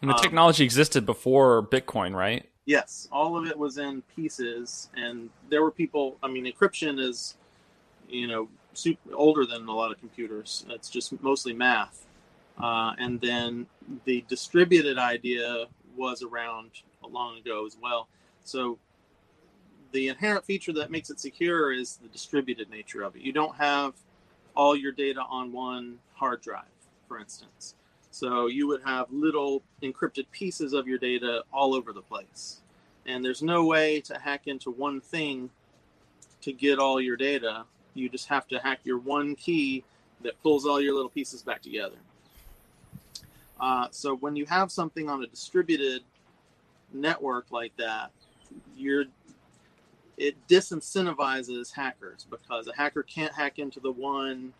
And 0.00 0.10
the 0.10 0.14
Um, 0.14 0.20
technology 0.22 0.64
existed 0.64 1.04
before 1.04 1.62
bitcoin 1.62 2.14
right 2.14 2.48
Yes, 2.68 3.08
all 3.10 3.38
of 3.38 3.46
it 3.46 3.58
was 3.58 3.78
in 3.78 4.02
pieces, 4.14 4.90
and 4.94 5.30
there 5.48 5.62
were 5.62 5.70
people. 5.70 6.18
I 6.22 6.28
mean, 6.28 6.44
encryption 6.44 7.00
is, 7.00 7.38
you 8.10 8.26
know, 8.26 8.50
super, 8.74 9.14
older 9.14 9.46
than 9.46 9.66
a 9.66 9.74
lot 9.74 9.90
of 9.90 9.98
computers. 9.98 10.66
It's 10.68 10.90
just 10.90 11.18
mostly 11.22 11.54
math, 11.54 12.04
uh, 12.58 12.92
and 12.98 13.22
then 13.22 13.66
the 14.04 14.22
distributed 14.28 14.98
idea 14.98 15.64
was 15.96 16.22
around 16.22 16.72
long 17.02 17.38
ago 17.38 17.64
as 17.64 17.78
well. 17.80 18.06
So, 18.44 18.78
the 19.92 20.08
inherent 20.08 20.44
feature 20.44 20.74
that 20.74 20.90
makes 20.90 21.08
it 21.08 21.18
secure 21.20 21.72
is 21.72 21.96
the 21.96 22.08
distributed 22.08 22.68
nature 22.68 23.00
of 23.00 23.16
it. 23.16 23.22
You 23.22 23.32
don't 23.32 23.56
have 23.56 23.94
all 24.54 24.76
your 24.76 24.92
data 24.92 25.22
on 25.22 25.52
one 25.52 26.00
hard 26.16 26.42
drive, 26.42 26.76
for 27.08 27.18
instance. 27.18 27.76
So 28.10 28.46
you 28.46 28.66
would 28.68 28.82
have 28.82 29.06
little 29.10 29.62
encrypted 29.82 30.26
pieces 30.30 30.72
of 30.72 30.88
your 30.88 30.98
data 30.98 31.42
all 31.52 31.74
over 31.74 31.92
the 31.92 32.02
place. 32.02 32.60
And 33.06 33.24
there's 33.24 33.42
no 33.42 33.64
way 33.64 34.00
to 34.02 34.18
hack 34.18 34.46
into 34.46 34.70
one 34.70 35.00
thing 35.00 35.50
to 36.42 36.52
get 36.52 36.78
all 36.78 37.00
your 37.00 37.16
data. 37.16 37.64
You 37.94 38.08
just 38.08 38.28
have 38.28 38.46
to 38.48 38.58
hack 38.58 38.80
your 38.84 38.98
one 38.98 39.34
key 39.34 39.84
that 40.22 40.40
pulls 40.42 40.66
all 40.66 40.80
your 40.80 40.94
little 40.94 41.10
pieces 41.10 41.42
back 41.42 41.62
together. 41.62 41.96
Uh, 43.60 43.88
so 43.90 44.16
when 44.16 44.36
you 44.36 44.46
have 44.46 44.70
something 44.70 45.08
on 45.08 45.22
a 45.22 45.26
distributed 45.26 46.02
network 46.92 47.46
like 47.50 47.76
that, 47.76 48.10
you're 48.76 49.04
it 50.16 50.34
disincentivizes 50.48 51.72
hackers 51.72 52.26
because 52.28 52.66
a 52.66 52.74
hacker 52.74 53.04
can't 53.04 53.32
hack 53.32 53.58
into 53.58 53.78
the 53.78 53.92
one 53.92 54.52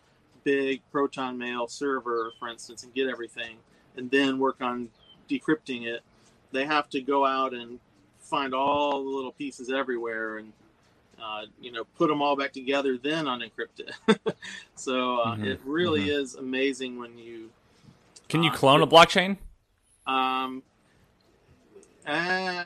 big 0.43 0.81
proton 0.91 1.37
mail 1.37 1.67
server 1.67 2.31
for 2.39 2.47
instance 2.47 2.83
and 2.83 2.93
get 2.93 3.07
everything 3.07 3.57
and 3.97 4.09
then 4.11 4.39
work 4.39 4.57
on 4.61 4.89
decrypting 5.29 5.85
it 5.85 6.01
they 6.51 6.65
have 6.65 6.89
to 6.89 7.01
go 7.01 7.25
out 7.25 7.53
and 7.53 7.79
find 8.19 8.53
all 8.53 9.03
the 9.03 9.09
little 9.09 9.31
pieces 9.31 9.69
everywhere 9.69 10.37
and 10.37 10.53
uh, 11.21 11.45
you 11.59 11.71
know 11.71 11.83
put 11.97 12.07
them 12.07 12.21
all 12.21 12.35
back 12.35 12.53
together 12.53 12.97
then 12.97 13.25
unencrypt 13.25 13.79
it 13.79 14.37
so 14.75 15.19
uh, 15.19 15.33
mm-hmm. 15.33 15.45
it 15.45 15.59
really 15.65 16.01
mm-hmm. 16.01 16.21
is 16.21 16.35
amazing 16.35 16.97
when 16.97 17.17
you 17.17 17.49
can 18.27 18.43
you 18.43 18.51
uh, 18.51 18.55
clone 18.55 18.81
a 18.81 18.87
blockchain 18.87 19.37
um 20.07 20.63
uh, 22.07 22.63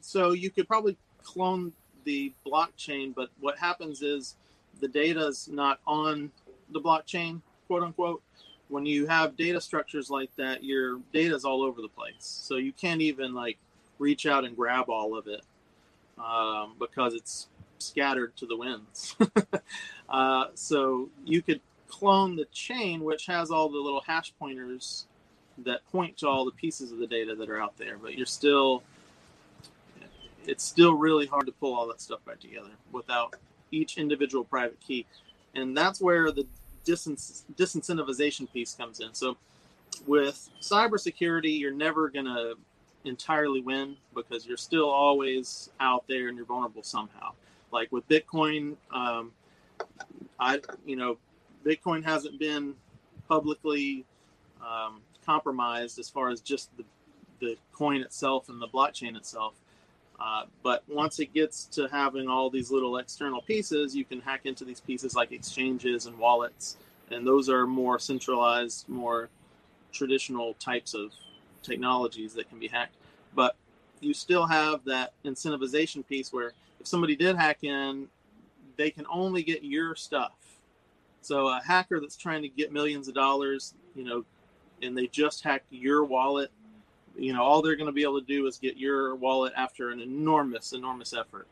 so 0.00 0.32
you 0.32 0.50
could 0.50 0.66
probably 0.66 0.96
clone 1.22 1.72
the 2.04 2.32
blockchain 2.46 3.14
but 3.14 3.30
what 3.40 3.58
happens 3.58 4.02
is 4.02 4.36
the 4.80 4.88
data 4.88 5.26
is 5.26 5.48
not 5.48 5.80
on 5.86 6.30
the 6.70 6.80
blockchain 6.80 7.40
quote 7.66 7.82
unquote 7.82 8.22
when 8.68 8.86
you 8.86 9.06
have 9.06 9.36
data 9.36 9.60
structures 9.60 10.10
like 10.10 10.30
that 10.36 10.64
your 10.64 11.00
data 11.12 11.34
is 11.34 11.44
all 11.44 11.62
over 11.62 11.82
the 11.82 11.88
place 11.88 12.16
so 12.18 12.56
you 12.56 12.72
can't 12.72 13.00
even 13.00 13.34
like 13.34 13.58
reach 13.98 14.26
out 14.26 14.44
and 14.44 14.56
grab 14.56 14.88
all 14.88 15.16
of 15.16 15.26
it 15.26 15.42
um, 16.18 16.74
because 16.78 17.14
it's 17.14 17.48
scattered 17.78 18.36
to 18.36 18.46
the 18.46 18.56
winds. 18.56 19.16
uh, 20.08 20.46
so 20.54 21.08
you 21.24 21.42
could 21.42 21.60
clone 21.88 22.36
the 22.36 22.46
chain, 22.46 23.04
which 23.04 23.26
has 23.26 23.50
all 23.50 23.68
the 23.68 23.78
little 23.78 24.02
hash 24.06 24.32
pointers 24.38 25.06
that 25.58 25.86
point 25.92 26.16
to 26.18 26.28
all 26.28 26.44
the 26.44 26.50
pieces 26.52 26.90
of 26.90 26.98
the 26.98 27.06
data 27.06 27.34
that 27.34 27.48
are 27.48 27.60
out 27.60 27.76
there, 27.76 27.96
but 28.00 28.16
you're 28.16 28.26
still 28.26 28.82
it's 30.46 30.64
still 30.64 30.94
really 30.94 31.24
hard 31.24 31.46
to 31.46 31.52
pull 31.52 31.74
all 31.74 31.86
that 31.88 32.00
stuff 32.02 32.22
back 32.26 32.38
together 32.38 32.68
without 32.92 33.34
each 33.70 33.96
individual 33.96 34.44
private 34.44 34.78
key. 34.80 35.06
And 35.54 35.76
that's 35.76 36.00
where 36.00 36.30
the 36.30 36.46
disincentivization 36.84 38.52
piece 38.52 38.74
comes 38.74 39.00
in. 39.00 39.14
So 39.14 39.36
with 40.06 40.50
cybersecurity, 40.60 41.58
you're 41.58 41.72
never 41.72 42.08
going 42.08 42.26
to 42.26 42.54
entirely 43.04 43.60
win 43.60 43.96
because 44.14 44.46
you're 44.46 44.56
still 44.56 44.90
always 44.90 45.70
out 45.80 46.04
there 46.08 46.28
and 46.28 46.36
you're 46.36 46.46
vulnerable 46.46 46.82
somehow. 46.82 47.32
Like 47.70 47.90
with 47.92 48.06
Bitcoin, 48.08 48.76
um, 48.92 49.32
I 50.38 50.60
you 50.86 50.96
know, 50.96 51.18
Bitcoin 51.64 52.04
hasn't 52.04 52.38
been 52.38 52.74
publicly 53.28 54.04
um, 54.60 55.00
compromised 55.24 55.98
as 55.98 56.08
far 56.08 56.30
as 56.30 56.40
just 56.40 56.74
the 56.76 56.84
the 57.40 57.56
coin 57.72 58.00
itself 58.00 58.48
and 58.48 58.60
the 58.62 58.68
blockchain 58.68 59.16
itself. 59.16 59.54
Uh, 60.24 60.44
but 60.62 60.82
once 60.88 61.20
it 61.20 61.34
gets 61.34 61.66
to 61.66 61.86
having 61.88 62.28
all 62.28 62.48
these 62.48 62.70
little 62.70 62.96
external 62.96 63.42
pieces, 63.42 63.94
you 63.94 64.06
can 64.06 64.22
hack 64.22 64.40
into 64.44 64.64
these 64.64 64.80
pieces 64.80 65.14
like 65.14 65.32
exchanges 65.32 66.06
and 66.06 66.16
wallets, 66.18 66.78
and 67.10 67.26
those 67.26 67.50
are 67.50 67.66
more 67.66 67.98
centralized, 67.98 68.88
more 68.88 69.28
traditional 69.92 70.54
types 70.54 70.94
of 70.94 71.12
technologies 71.62 72.32
that 72.32 72.48
can 72.48 72.58
be 72.58 72.68
hacked. 72.68 72.94
But 73.34 73.54
you 74.00 74.14
still 74.14 74.46
have 74.46 74.82
that 74.86 75.12
incentivization 75.26 76.06
piece 76.06 76.32
where 76.32 76.54
if 76.80 76.86
somebody 76.86 77.16
did 77.16 77.36
hack 77.36 77.62
in, 77.62 78.08
they 78.78 78.90
can 78.90 79.04
only 79.12 79.42
get 79.42 79.62
your 79.62 79.94
stuff. 79.94 80.32
So 81.20 81.48
a 81.48 81.60
hacker 81.62 82.00
that's 82.00 82.16
trying 82.16 82.40
to 82.42 82.48
get 82.48 82.72
millions 82.72 83.08
of 83.08 83.14
dollars, 83.14 83.74
you 83.94 84.04
know, 84.04 84.24
and 84.80 84.96
they 84.96 85.06
just 85.06 85.44
hacked 85.44 85.70
your 85.70 86.02
wallet, 86.02 86.50
you 87.16 87.32
know, 87.32 87.42
all 87.42 87.62
they're 87.62 87.76
going 87.76 87.86
to 87.86 87.92
be 87.92 88.02
able 88.02 88.20
to 88.20 88.26
do 88.26 88.46
is 88.46 88.58
get 88.58 88.76
your 88.76 89.14
wallet 89.14 89.52
after 89.56 89.90
an 89.90 90.00
enormous, 90.00 90.72
enormous 90.72 91.12
effort. 91.12 91.46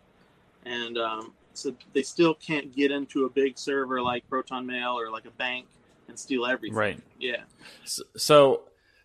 And 0.65 0.99
um, 0.99 1.33
so 1.55 1.75
they 1.93 2.03
still 2.03 2.35
can't 2.35 2.75
get 2.75 2.91
into 2.91 3.25
a 3.25 3.31
big 3.31 3.59
server 3.59 4.01
like 4.01 4.29
Proton 4.29 4.67
Mail 4.67 4.99
or 4.99 5.11
like 5.11 5.25
a 5.25 5.31
bank 5.31 5.67
and 6.09 6.19
steal 6.19 6.47
everything. 6.47 6.77
Right. 6.77 7.01
Yeah. 7.19 7.43
So, 7.85 8.03
so 8.17 8.63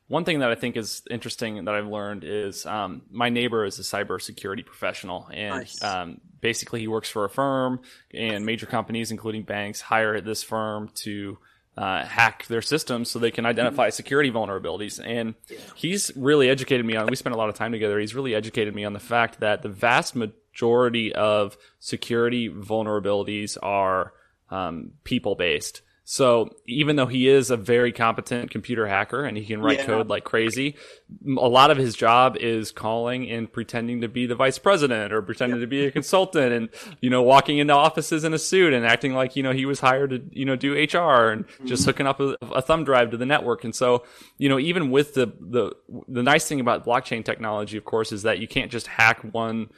one 0.07 0.23
thing 0.23 0.39
that 0.39 0.49
I 0.49 0.55
think 0.55 0.77
is 0.77 1.03
interesting 1.09 1.65
that 1.65 1.75
I've 1.75 1.87
learned 1.87 2.23
is 2.23 2.65
um, 2.65 3.01
my 3.11 3.29
neighbor 3.29 3.65
is 3.65 3.77
a 3.79 3.81
cybersecurity 3.81 4.65
professional, 4.65 5.27
and 5.33 5.55
nice. 5.55 5.83
um, 5.83 6.21
basically 6.39 6.79
he 6.79 6.87
works 6.87 7.09
for 7.09 7.25
a 7.25 7.29
firm, 7.29 7.81
and 8.13 8.45
major 8.45 8.65
companies, 8.65 9.11
including 9.11 9.43
banks, 9.43 9.81
hire 9.81 10.21
this 10.21 10.43
firm 10.43 10.89
to 10.95 11.37
uh, 11.77 12.03
hack 12.03 12.47
their 12.47 12.61
systems 12.61 13.09
so 13.11 13.19
they 13.19 13.31
can 13.31 13.45
identify 13.45 13.89
security 13.89 14.31
vulnerabilities. 14.31 14.99
And 15.03 15.35
he's 15.75 16.11
really 16.15 16.49
educated 16.49 16.85
me 16.85 16.95
on. 16.95 17.07
We 17.07 17.15
spent 17.15 17.35
a 17.35 17.37
lot 17.37 17.49
of 17.49 17.55
time 17.55 17.71
together. 17.71 17.99
He's 17.99 18.15
really 18.15 18.33
educated 18.33 18.73
me 18.73 18.83
on 18.83 18.93
the 18.93 18.99
fact 18.99 19.39
that 19.41 19.61
the 19.61 19.69
vast 19.69 20.15
majority 20.15 21.13
of 21.13 21.55
security 21.79 22.49
vulnerabilities 22.49 23.57
are 23.61 24.13
um, 24.49 24.93
people 25.03 25.35
based. 25.35 25.81
So 26.09 26.55
even 26.65 26.95
though 26.95 27.07
he 27.07 27.27
is 27.27 27.51
a 27.51 27.57
very 27.57 27.91
competent 27.91 28.49
computer 28.49 28.87
hacker 28.87 29.25
and 29.25 29.35
he 29.35 29.45
can 29.45 29.61
write 29.61 29.79
yeah. 29.79 29.87
code 29.87 30.07
like 30.07 30.23
crazy, 30.23 30.77
a 31.25 31.49
lot 31.49 31.69
of 31.69 31.75
his 31.75 31.97
job 31.97 32.37
is 32.37 32.71
calling 32.71 33.29
and 33.29 33.51
pretending 33.51 33.99
to 33.99 34.07
be 34.07 34.25
the 34.25 34.33
vice 34.33 34.57
president 34.57 35.11
or 35.11 35.21
pretending 35.21 35.59
to 35.59 35.67
be 35.67 35.83
a 35.83 35.91
consultant 35.91 36.53
and, 36.53 36.69
you 37.01 37.09
know, 37.09 37.21
walking 37.21 37.57
into 37.57 37.73
offices 37.73 38.23
in 38.23 38.33
a 38.33 38.39
suit 38.39 38.71
and 38.71 38.85
acting 38.85 39.15
like, 39.15 39.35
you 39.35 39.43
know, 39.43 39.51
he 39.51 39.65
was 39.65 39.81
hired 39.81 40.11
to, 40.11 40.23
you 40.31 40.45
know, 40.45 40.55
do 40.55 40.75
HR 40.75 41.27
and 41.29 41.45
mm-hmm. 41.45 41.65
just 41.65 41.83
hooking 41.83 42.07
up 42.07 42.21
a, 42.21 42.37
a, 42.41 42.61
thumb 42.61 42.85
drive 42.85 43.11
to 43.11 43.17
the 43.17 43.25
network. 43.25 43.65
And 43.65 43.75
so, 43.75 44.05
you 44.37 44.47
know, 44.47 44.59
even 44.59 44.91
with 44.91 45.13
the, 45.13 45.33
the, 45.41 45.73
the 46.07 46.23
nice 46.23 46.47
thing 46.47 46.61
about 46.61 46.85
blockchain 46.85 47.25
technology, 47.25 47.75
of 47.75 47.83
course, 47.83 48.13
is 48.13 48.23
that 48.23 48.39
you 48.39 48.47
can't 48.47 48.71
just 48.71 48.87
hack 48.87 49.19
one, 49.33 49.71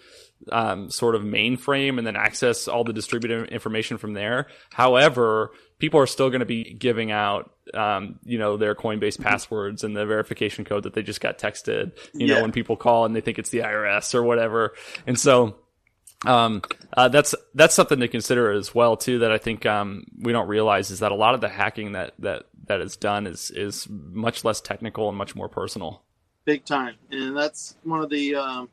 um, 0.52 0.90
sort 0.90 1.16
of 1.16 1.22
mainframe 1.22 1.98
and 1.98 2.08
then 2.08 2.16
access 2.16 2.68
all 2.68 2.84
the 2.84 2.94
distributed 2.94 3.50
information 3.50 3.98
from 3.98 4.14
there. 4.14 4.48
However, 4.72 5.52
people 5.80 6.00
are 6.00 6.08
still 6.08 6.30
going 6.30 6.40
to 6.40 6.46
be 6.46 6.74
giving 6.74 7.12
out, 7.12 7.52
um, 7.74 8.20
you 8.24 8.38
know, 8.38 8.58
their 8.58 8.76
Coinbase 8.76 9.20
passwords 9.20 9.84
and 9.84 9.96
the 9.96 10.06
verification 10.06 10.66
code 10.66 10.84
that 10.84 10.94
they 10.94 11.04
just 11.04 11.22
got 11.22 11.38
texted, 11.38 11.98
you 12.14 12.28
yeah. 12.28 12.36
know, 12.36 12.42
when 12.42 12.52
people 12.52 12.78
call 12.78 13.06
and 13.06 13.16
they 13.16 13.22
think 13.22 13.40
it's 13.40 13.50
the 13.50 13.60
IRS 13.60 14.14
or 14.16 14.24
whatever. 14.24 14.74
And 15.06 15.20
so, 15.20 15.58
um, 16.26 16.62
uh, 16.96 17.08
that's 17.08 17.34
that's 17.54 17.74
something 17.74 18.00
to 18.02 18.08
consider 18.08 18.52
as 18.52 18.76
well 18.76 18.98
too. 18.98 19.20
That 19.20 19.32
I 19.32 19.38
think 19.38 19.66
um, 19.66 20.06
we 20.20 20.34
don't 20.34 20.50
realize 20.50 20.92
is 20.92 21.00
that 21.00 21.14
a 21.14 21.16
lot 21.16 21.34
of 21.34 21.42
the 21.42 21.48
hacking 21.48 21.94
that 21.94 22.14
that 22.20 22.44
that 22.68 22.82
is 22.82 22.98
done 22.98 23.26
is 23.26 23.52
is 23.52 23.88
much 23.90 24.44
less 24.44 24.60
technical 24.60 25.08
and 25.08 25.18
much 25.18 25.34
more 25.36 25.48
personal. 25.48 26.04
Big 26.44 26.66
time, 26.66 26.96
and 27.10 27.38
that's 27.38 27.78
one 27.84 28.02
of 28.02 28.10
the 28.10 28.36
um, 28.36 28.70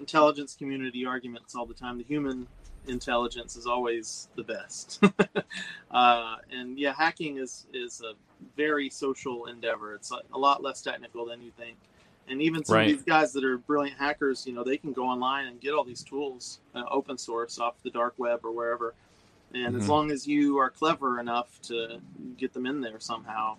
intelligence 0.00 0.54
community 0.54 1.06
arguments 1.06 1.54
all 1.54 1.66
the 1.66 1.74
time. 1.74 1.98
The 1.98 2.04
human 2.04 2.46
intelligence 2.86 3.56
is 3.56 3.66
always 3.66 4.28
the 4.36 4.42
best. 4.42 5.02
uh, 5.90 6.36
and 6.50 6.78
yeah, 6.78 6.94
hacking 6.94 7.38
is 7.38 7.66
is 7.72 8.00
a 8.00 8.12
very 8.56 8.90
social 8.90 9.46
endeavor. 9.46 9.94
It's 9.94 10.12
a, 10.12 10.20
a 10.32 10.38
lot 10.38 10.62
less 10.62 10.82
technical 10.82 11.24
than 11.26 11.42
you 11.42 11.50
think. 11.56 11.76
And 12.26 12.40
even 12.40 12.64
some 12.64 12.76
right. 12.76 12.90
of 12.90 12.96
these 12.96 13.04
guys 13.04 13.32
that 13.34 13.44
are 13.44 13.58
brilliant 13.58 13.98
hackers, 13.98 14.46
you 14.46 14.54
know, 14.54 14.64
they 14.64 14.78
can 14.78 14.92
go 14.92 15.04
online 15.04 15.46
and 15.46 15.60
get 15.60 15.74
all 15.74 15.84
these 15.84 16.02
tools, 16.02 16.60
uh, 16.74 16.84
open 16.90 17.18
source, 17.18 17.58
off 17.58 17.74
the 17.82 17.90
dark 17.90 18.14
web 18.16 18.40
or 18.44 18.50
wherever. 18.50 18.94
And 19.52 19.68
mm-hmm. 19.74 19.76
as 19.76 19.88
long 19.88 20.10
as 20.10 20.26
you 20.26 20.56
are 20.58 20.70
clever 20.70 21.20
enough 21.20 21.60
to 21.64 22.00
get 22.38 22.54
them 22.54 22.64
in 22.64 22.80
there 22.80 22.98
somehow, 22.98 23.56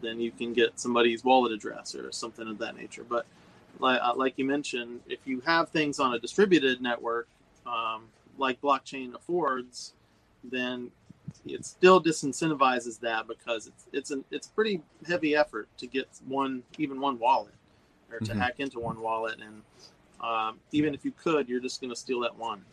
then 0.00 0.20
you 0.20 0.32
can 0.32 0.52
get 0.52 0.80
somebody's 0.80 1.22
wallet 1.22 1.52
address 1.52 1.94
or 1.94 2.10
something 2.10 2.48
of 2.48 2.58
that 2.58 2.76
nature. 2.76 3.04
But 3.08 3.24
like, 3.78 4.00
uh, 4.02 4.14
like 4.14 4.34
you 4.36 4.44
mentioned, 4.44 5.00
if 5.08 5.20
you 5.24 5.40
have 5.40 5.68
things 5.70 5.98
on 5.98 6.14
a 6.14 6.18
distributed 6.18 6.80
network, 6.80 7.28
um, 7.66 8.04
like 8.38 8.60
blockchain 8.60 9.14
affords, 9.14 9.94
then 10.44 10.90
it 11.46 11.64
still 11.64 12.02
disincentivizes 12.02 13.00
that 13.00 13.26
because 13.26 13.66
it's 13.66 13.86
it's 13.92 14.10
an 14.10 14.24
it's 14.30 14.46
pretty 14.46 14.80
heavy 15.06 15.34
effort 15.34 15.68
to 15.76 15.86
get 15.86 16.08
one 16.26 16.62
even 16.78 17.00
one 17.00 17.18
wallet 17.18 17.54
or 18.10 18.18
to 18.18 18.26
mm-hmm. 18.26 18.40
hack 18.40 18.54
into 18.58 18.78
one 18.78 19.00
wallet 19.00 19.38
and 19.40 19.62
um, 20.20 20.58
even 20.70 20.94
if 20.94 21.04
you 21.04 21.12
could 21.12 21.48
you're 21.48 21.60
just 21.60 21.80
going 21.80 21.90
to 21.90 21.96
steal 21.96 22.20
that 22.20 22.36
one 22.36 22.64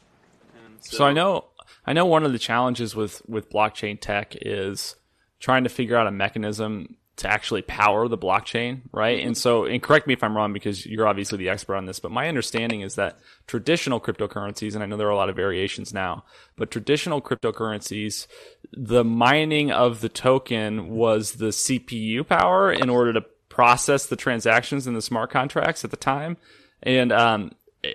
so, 0.81 0.97
so, 0.97 1.05
i 1.05 1.13
know 1.13 1.45
i 1.85 1.93
know 1.93 2.05
one 2.05 2.23
of 2.23 2.31
the 2.31 2.39
challenges 2.39 2.95
with 2.95 3.21
with 3.27 3.49
blockchain 3.49 3.99
tech 3.99 4.35
is 4.41 4.95
trying 5.39 5.63
to 5.63 5.69
figure 5.69 5.95
out 5.95 6.07
a 6.07 6.11
mechanism 6.11 6.95
to 7.19 7.27
actually 7.29 7.61
power 7.61 8.07
the 8.07 8.17
blockchain, 8.17 8.79
right? 8.93 9.25
And 9.25 9.37
so, 9.37 9.65
and 9.65 9.83
correct 9.83 10.07
me 10.07 10.13
if 10.13 10.23
I'm 10.23 10.35
wrong 10.35 10.53
because 10.53 10.85
you're 10.85 11.07
obviously 11.07 11.37
the 11.37 11.49
expert 11.49 11.75
on 11.75 11.85
this, 11.85 11.99
but 11.99 12.11
my 12.11 12.29
understanding 12.29 12.79
is 12.79 12.95
that 12.95 13.19
traditional 13.45 13.99
cryptocurrencies, 13.99 14.73
and 14.73 14.81
I 14.81 14.85
know 14.85 14.95
there 14.95 15.07
are 15.07 15.11
a 15.11 15.17
lot 15.17 15.29
of 15.29 15.35
variations 15.35 15.93
now, 15.93 16.23
but 16.55 16.71
traditional 16.71 17.21
cryptocurrencies, 17.21 18.27
the 18.71 19.03
mining 19.03 19.69
of 19.69 19.99
the 19.99 20.07
token 20.07 20.87
was 20.87 21.33
the 21.33 21.47
CPU 21.47 22.25
power 22.25 22.71
in 22.71 22.89
order 22.89 23.11
to 23.11 23.21
process 23.49 24.05
the 24.05 24.15
transactions 24.15 24.87
in 24.87 24.93
the 24.93 25.01
smart 25.01 25.29
contracts 25.29 25.83
at 25.83 25.91
the 25.91 25.97
time. 25.97 26.37
And, 26.81 27.11
um, 27.11 27.51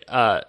uh, 0.06 0.42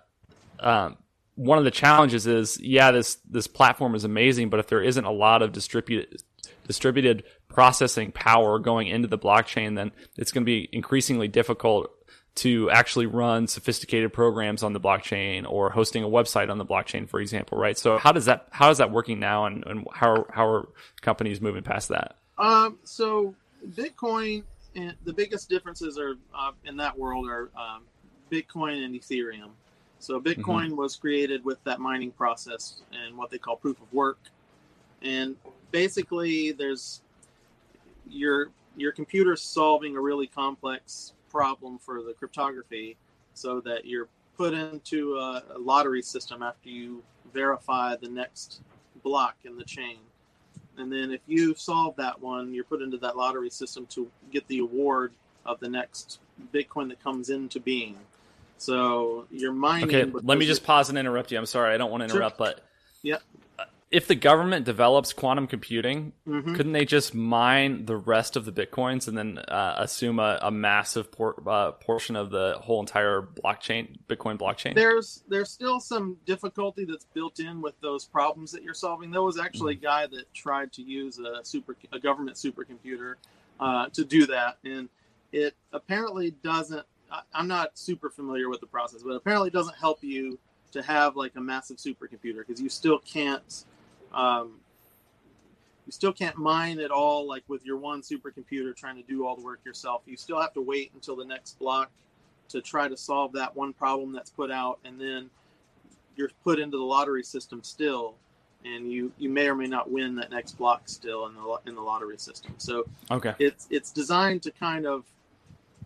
um, 0.59 0.97
one 1.36 1.58
of 1.58 1.63
the 1.63 1.71
challenges 1.71 2.28
is, 2.28 2.60
yeah, 2.60 2.91
this, 2.91 3.15
this 3.30 3.48
platform 3.48 3.95
is 3.95 4.04
amazing, 4.04 4.50
but 4.50 4.60
if 4.60 4.67
there 4.67 4.82
isn't 4.82 5.06
a 5.06 5.12
lot 5.12 5.41
of 5.41 5.52
distributed, 5.52 6.21
distributed 6.67 7.24
processing 7.48 8.12
power 8.12 8.60
going 8.60 8.88
into 8.88 9.08
the 9.08 9.17
blockchain, 9.17 9.76
then 9.76 9.91
it's 10.17 10.32
going 10.32 10.43
to 10.43 10.45
be 10.45 10.69
increasingly 10.71 11.28
difficult 11.28 11.91
to 12.36 12.69
actually 12.69 13.06
run 13.06 13.48
sophisticated 13.48 14.12
programs 14.12 14.62
on 14.62 14.74
the 14.74 14.80
blockchain 14.80 15.50
or 15.50 15.69
hosting 15.69 16.04
a 16.04 16.08
website 16.08 16.50
on 16.50 16.58
the 16.58 16.65
blockchain, 16.65 17.08
for 17.08 17.21
example, 17.21 17.58
right? 17.58 17.78
So 17.78 17.98
how 17.98 18.12
does 18.12 18.26
that 18.26 18.48
how 18.52 18.69
is 18.71 18.78
that 18.80 18.91
working 18.91 19.19
now, 19.19 19.45
and, 19.45 19.65
and 19.65 19.88
how 19.93 20.12
are, 20.12 20.32
how 20.34 20.48
are 20.48 20.67
companies 21.02 21.39
moving 21.39 21.63
past 21.63 21.89
that? 21.89 22.17
Um, 22.38 22.78
so 22.84 23.36
Bitcoin, 23.69 24.43
and 24.76 24.95
the 25.06 25.13
biggest 25.13 25.50
differences 25.50 25.98
are 25.98 26.15
uh, 26.38 26.52
in 26.65 26.76
that 26.78 26.98
world 26.98 27.30
are 27.30 27.50
um, 27.58 27.84
Bitcoin 28.30 28.84
and 28.84 28.93
Ethereum. 28.93 29.52
So 30.05 30.21
Bitcoin 30.21 30.67
mm-hmm. 30.67 30.75
was 30.75 30.95
created 30.95 31.43
with 31.43 31.63
that 31.63 31.79
mining 31.79 32.11
process 32.11 32.81
and 32.93 33.17
what 33.17 33.31
they 33.31 33.39
call 33.39 33.55
proof 33.55 33.81
of 33.81 33.91
work. 33.91 34.19
And 35.01 35.35
basically, 35.71 36.51
there's 36.51 37.01
your 38.07 38.51
your 38.77 38.91
computer 38.91 39.35
solving 39.35 39.95
a 39.95 39.99
really 39.99 40.27
complex 40.27 41.13
problem 41.29 41.79
for 41.79 42.03
the 42.03 42.13
cryptography, 42.13 42.97
so 43.33 43.59
that 43.61 43.85
you're 43.85 44.07
put 44.37 44.53
into 44.53 45.15
a, 45.15 45.43
a 45.55 45.57
lottery 45.57 46.03
system 46.03 46.43
after 46.43 46.69
you 46.69 47.01
verify 47.33 47.95
the 47.95 48.07
next 48.07 48.61
block 49.03 49.35
in 49.43 49.57
the 49.57 49.63
chain. 49.63 49.97
And 50.77 50.91
then 50.91 51.11
if 51.11 51.21
you 51.25 51.55
solve 51.55 51.95
that 51.95 52.21
one, 52.21 52.53
you're 52.53 52.63
put 52.63 52.83
into 52.83 52.97
that 52.97 53.17
lottery 53.17 53.49
system 53.49 53.87
to 53.87 54.11
get 54.31 54.47
the 54.49 54.59
award 54.59 55.13
of 55.45 55.59
the 55.59 55.69
next 55.69 56.19
Bitcoin 56.53 56.89
that 56.89 57.01
comes 57.01 57.29
into 57.29 57.59
being. 57.59 57.97
So 58.57 59.27
you're 59.31 59.53
mining. 59.53 59.87
Okay, 59.87 60.11
let 60.11 60.37
me 60.37 60.45
just 60.45 60.63
pause 60.63 60.89
and 60.89 60.97
interrupt 60.97 61.31
you. 61.31 61.37
I'm 61.37 61.45
sorry, 61.45 61.73
I 61.73 61.77
don't 61.77 61.91
want 61.91 62.01
to 62.01 62.13
interrupt, 62.13 62.37
sure. 62.37 62.47
but 62.47 62.61
yeah, 63.03 63.17
if 63.91 64.07
the 64.07 64.15
government 64.15 64.65
develops 64.65 65.13
quantum 65.13 65.47
computing, 65.47 66.11
mm-hmm. 66.27 66.55
couldn't 66.55 66.73
they 66.73 66.83
just 66.83 67.13
mine 67.13 67.85
the 67.85 67.95
rest 67.95 68.35
of 68.35 68.43
the 68.43 68.51
bitcoins 68.51 69.07
and 69.07 69.17
then 69.17 69.37
uh, 69.37 69.75
assume 69.77 70.19
a, 70.19 70.39
a 70.41 70.51
massive 70.51 71.11
por- 71.11 71.41
uh, 71.47 71.71
portion 71.71 72.17
of 72.17 72.29
the 72.31 72.57
whole 72.59 72.81
entire 72.81 73.21
blockchain, 73.21 73.95
Bitcoin 74.09 74.37
blockchain? 74.37 74.75
There's 74.75 75.23
there's 75.29 75.49
still 75.49 75.79
some 75.79 76.17
difficulty 76.25 76.83
that's 76.83 77.05
built 77.13 77.39
in 77.39 77.61
with 77.61 77.79
those 77.79 78.03
problems 78.03 78.51
that 78.51 78.63
you're 78.63 78.73
solving. 78.73 79.11
There 79.11 79.21
was 79.21 79.39
actually 79.39 79.75
mm-hmm. 79.75 79.85
a 79.85 79.87
guy 79.87 80.07
that 80.07 80.33
tried 80.33 80.73
to 80.73 80.81
use 80.81 81.19
a 81.19 81.45
super 81.45 81.77
a 81.93 81.99
government 81.99 82.35
supercomputer 82.37 83.15
uh, 83.59 83.87
to 83.93 84.03
do 84.03 84.25
that, 84.25 84.57
and 84.65 84.89
it 85.31 85.55
apparently 85.71 86.31
doesn't. 86.31 86.85
I'm 87.33 87.47
not 87.47 87.77
super 87.77 88.09
familiar 88.09 88.49
with 88.49 88.59
the 88.59 88.67
process, 88.67 89.03
but 89.03 89.11
apparently 89.11 89.47
it 89.47 89.53
doesn't 89.53 89.77
help 89.77 90.03
you 90.03 90.39
to 90.71 90.81
have 90.81 91.15
like 91.15 91.35
a 91.35 91.41
massive 91.41 91.77
supercomputer 91.77 92.45
because 92.45 92.61
you 92.61 92.69
still 92.69 92.99
can't 92.99 93.65
um, 94.13 94.59
you 95.85 95.91
still 95.91 96.13
can't 96.13 96.37
mine 96.37 96.79
it 96.79 96.91
all 96.91 97.27
like 97.27 97.43
with 97.47 97.65
your 97.65 97.77
one 97.77 98.01
supercomputer 98.01 98.75
trying 98.75 98.95
to 98.95 99.03
do 99.03 99.25
all 99.25 99.35
the 99.35 99.43
work 99.43 99.59
yourself. 99.65 100.01
You 100.05 100.17
still 100.17 100.41
have 100.41 100.53
to 100.53 100.61
wait 100.61 100.91
until 100.93 101.15
the 101.15 101.25
next 101.25 101.59
block 101.59 101.91
to 102.49 102.61
try 102.61 102.87
to 102.87 102.97
solve 102.97 103.33
that 103.33 103.55
one 103.55 103.73
problem 103.73 104.11
that's 104.11 104.29
put 104.29 104.51
out, 104.51 104.79
and 104.83 104.99
then 104.99 105.29
you're 106.15 106.29
put 106.43 106.59
into 106.59 106.77
the 106.77 106.83
lottery 106.83 107.23
system 107.23 107.63
still, 107.63 108.15
and 108.63 108.91
you 108.91 109.11
you 109.17 109.29
may 109.29 109.47
or 109.47 109.55
may 109.55 109.67
not 109.67 109.91
win 109.91 110.15
that 110.15 110.31
next 110.31 110.57
block 110.57 110.83
still 110.85 111.27
in 111.27 111.35
the 111.35 111.59
in 111.67 111.75
the 111.75 111.81
lottery 111.81 112.17
system. 112.17 112.53
So 112.57 112.85
okay, 113.11 113.33
it's 113.39 113.67
it's 113.69 113.91
designed 113.91 114.43
to 114.43 114.51
kind 114.51 114.85
of 114.85 115.05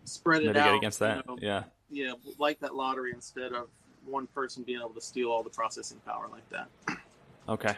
spread 0.04 0.42
it 0.42 0.56
out 0.56 0.74
against 0.76 0.98
that. 1.00 1.16
You 1.16 1.22
know, 1.26 1.38
yeah, 1.40 1.62
yeah, 1.90 2.12
like 2.38 2.60
that 2.60 2.74
lottery 2.74 3.12
instead 3.12 3.52
of 3.52 3.68
one 4.04 4.26
person 4.28 4.62
being 4.62 4.80
able 4.80 4.90
to 4.90 5.00
steal 5.00 5.30
all 5.30 5.42
the 5.42 5.50
processing 5.50 6.00
power 6.06 6.26
like 6.30 6.48
that. 6.50 6.68
Okay. 7.48 7.76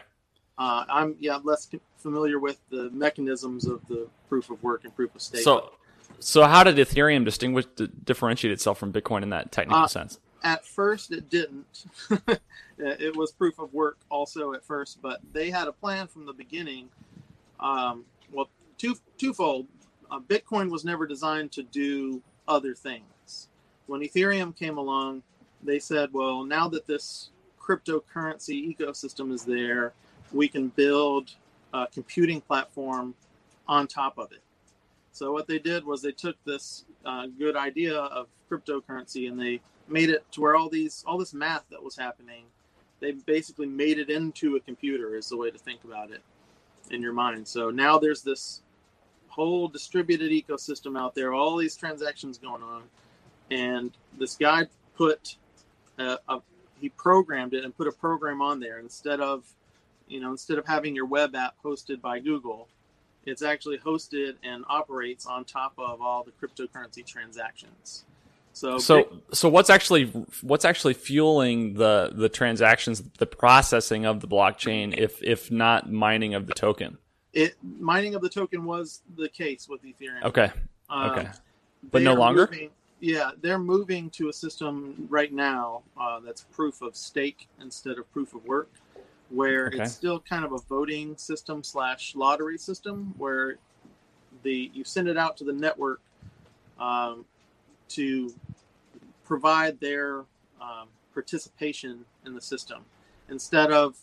Uh, 0.57 0.85
I'm 0.87 1.15
yeah 1.19 1.39
less 1.43 1.67
familiar 1.97 2.39
with 2.39 2.59
the 2.69 2.89
mechanisms 2.91 3.65
of 3.65 3.85
the 3.87 4.07
proof 4.29 4.49
of 4.49 4.61
work 4.61 4.83
and 4.83 4.95
proof 4.95 5.15
of 5.15 5.21
stake. 5.21 5.41
So, 5.41 5.71
so 6.19 6.43
how 6.43 6.63
did 6.63 6.75
Ethereum 6.75 7.25
distinguish 7.25 7.65
differentiate 8.03 8.51
itself 8.51 8.77
from 8.77 8.93
Bitcoin 8.93 9.23
in 9.23 9.29
that 9.29 9.51
technical 9.51 9.83
uh, 9.83 9.87
sense? 9.87 10.19
At 10.43 10.65
first, 10.65 11.11
it 11.11 11.29
didn't. 11.29 11.85
it 12.77 13.15
was 13.15 13.31
proof 13.31 13.57
of 13.59 13.73
work 13.73 13.97
also 14.09 14.53
at 14.53 14.63
first, 14.63 15.01
but 15.01 15.21
they 15.31 15.49
had 15.49 15.67
a 15.67 15.71
plan 15.71 16.07
from 16.07 16.25
the 16.25 16.33
beginning. 16.33 16.89
Um, 17.59 18.05
well, 18.31 18.49
two 18.77 18.95
twofold. 19.17 19.67
Uh, 20.11 20.19
Bitcoin 20.19 20.69
was 20.69 20.85
never 20.85 21.05
designed 21.07 21.51
to 21.53 21.63
do 21.63 22.21
other 22.47 22.73
things. 22.73 23.49
When 23.87 24.01
Ethereum 24.01 24.55
came 24.55 24.77
along, 24.77 25.23
they 25.61 25.79
said, 25.79 26.09
well, 26.13 26.43
now 26.43 26.67
that 26.69 26.87
this 26.87 27.29
cryptocurrency 27.59 28.75
ecosystem 28.77 29.31
is 29.31 29.43
there, 29.43 29.93
we 30.31 30.47
can 30.47 30.69
build 30.69 31.31
a 31.73 31.87
computing 31.87 32.41
platform 32.41 33.13
on 33.67 33.87
top 33.87 34.17
of 34.17 34.31
it. 34.31 34.41
So 35.11 35.31
what 35.31 35.47
they 35.47 35.59
did 35.59 35.85
was 35.85 36.01
they 36.01 36.11
took 36.11 36.35
this 36.43 36.85
uh, 37.05 37.27
good 37.37 37.55
idea 37.55 37.95
of 37.95 38.27
cryptocurrency 38.49 39.29
and 39.29 39.39
they 39.39 39.61
made 39.87 40.09
it 40.09 40.25
to 40.31 40.41
where 40.41 40.55
all 40.55 40.69
these 40.69 41.03
all 41.05 41.17
this 41.17 41.33
math 41.33 41.63
that 41.69 41.81
was 41.81 41.95
happening, 41.95 42.45
they 42.99 43.11
basically 43.11 43.67
made 43.67 43.99
it 43.99 44.09
into 44.09 44.55
a 44.55 44.59
computer 44.59 45.15
is 45.15 45.29
the 45.29 45.37
way 45.37 45.51
to 45.51 45.57
think 45.57 45.83
about 45.83 46.11
it 46.11 46.21
in 46.89 47.01
your 47.01 47.13
mind. 47.13 47.47
So 47.47 47.69
now 47.69 47.97
there's 47.97 48.21
this 48.21 48.61
whole 49.33 49.67
distributed 49.67 50.31
ecosystem 50.31 50.97
out 50.99 51.15
there, 51.15 51.33
all 51.33 51.57
these 51.57 51.75
transactions 51.75 52.37
going 52.37 52.63
on, 52.63 52.83
and 53.51 53.91
this 54.19 54.35
guy 54.35 54.67
put 54.95 55.37
a, 55.97 56.17
a 56.29 56.39
he 56.79 56.89
programmed 56.89 57.53
it 57.53 57.63
and 57.63 57.75
put 57.75 57.87
a 57.87 57.91
program 57.91 58.41
on 58.41 58.59
there 58.59 58.79
instead 58.79 59.21
of 59.21 59.45
you 60.07 60.19
know, 60.19 60.31
instead 60.31 60.57
of 60.57 60.65
having 60.65 60.95
your 60.95 61.05
web 61.05 61.35
app 61.35 61.55
hosted 61.63 62.01
by 62.01 62.19
Google, 62.19 62.67
it's 63.25 63.41
actually 63.41 63.77
hosted 63.77 64.35
and 64.43 64.63
operates 64.67 65.25
on 65.25 65.45
top 65.45 65.73
of 65.77 66.01
all 66.01 66.23
the 66.23 66.31
cryptocurrency 66.31 67.05
transactions. 67.05 68.05
So, 68.55 68.77
so, 68.77 69.21
so 69.31 69.49
what's 69.49 69.71
actually 69.71 70.05
what's 70.41 70.65
actually 70.65 70.93
fueling 70.93 71.73
the 71.73 72.11
the 72.13 72.29
transactions, 72.29 73.01
the 73.17 73.25
processing 73.25 74.05
of 74.05 74.19
the 74.19 74.27
blockchain, 74.27 74.95
if 74.95 75.23
if 75.23 75.49
not 75.49 75.91
mining 75.91 76.35
of 76.35 76.45
the 76.45 76.53
token? 76.53 76.99
It 77.33 77.55
mining 77.79 78.15
of 78.15 78.21
the 78.21 78.29
token 78.29 78.63
was 78.63 79.01
the 79.17 79.29
case 79.29 79.67
with 79.67 79.81
Ethereum. 79.83 80.23
Okay. 80.23 80.51
Um, 80.89 81.11
okay. 81.11 81.29
But 81.91 82.03
no 82.03 82.13
longer. 82.13 82.47
Moving, 82.51 82.69
yeah, 82.99 83.31
they're 83.41 83.59
moving 83.59 84.09
to 84.11 84.29
a 84.29 84.33
system 84.33 85.07
right 85.09 85.33
now 85.33 85.81
uh, 85.99 86.19
that's 86.21 86.43
proof 86.43 86.81
of 86.81 86.95
stake 86.95 87.47
instead 87.59 87.97
of 87.97 88.11
proof 88.13 88.33
of 88.33 88.45
work 88.45 88.69
where 89.33 89.67
okay. 89.67 89.81
it's 89.81 89.93
still 89.93 90.19
kind 90.19 90.45
of 90.45 90.53
a 90.53 90.59
voting 90.69 91.17
system 91.17 91.63
slash 91.63 92.15
lottery 92.15 92.57
system 92.57 93.13
where 93.17 93.57
the 94.43 94.69
you 94.73 94.83
send 94.83 95.07
it 95.07 95.17
out 95.17 95.35
to 95.37 95.43
the 95.43 95.53
network 95.53 96.01
um, 96.79 97.25
to 97.89 98.33
provide 99.25 99.79
their 99.79 100.19
um, 100.61 100.87
participation 101.13 102.05
in 102.25 102.35
the 102.35 102.41
system 102.41 102.83
instead 103.29 103.71
of 103.71 103.97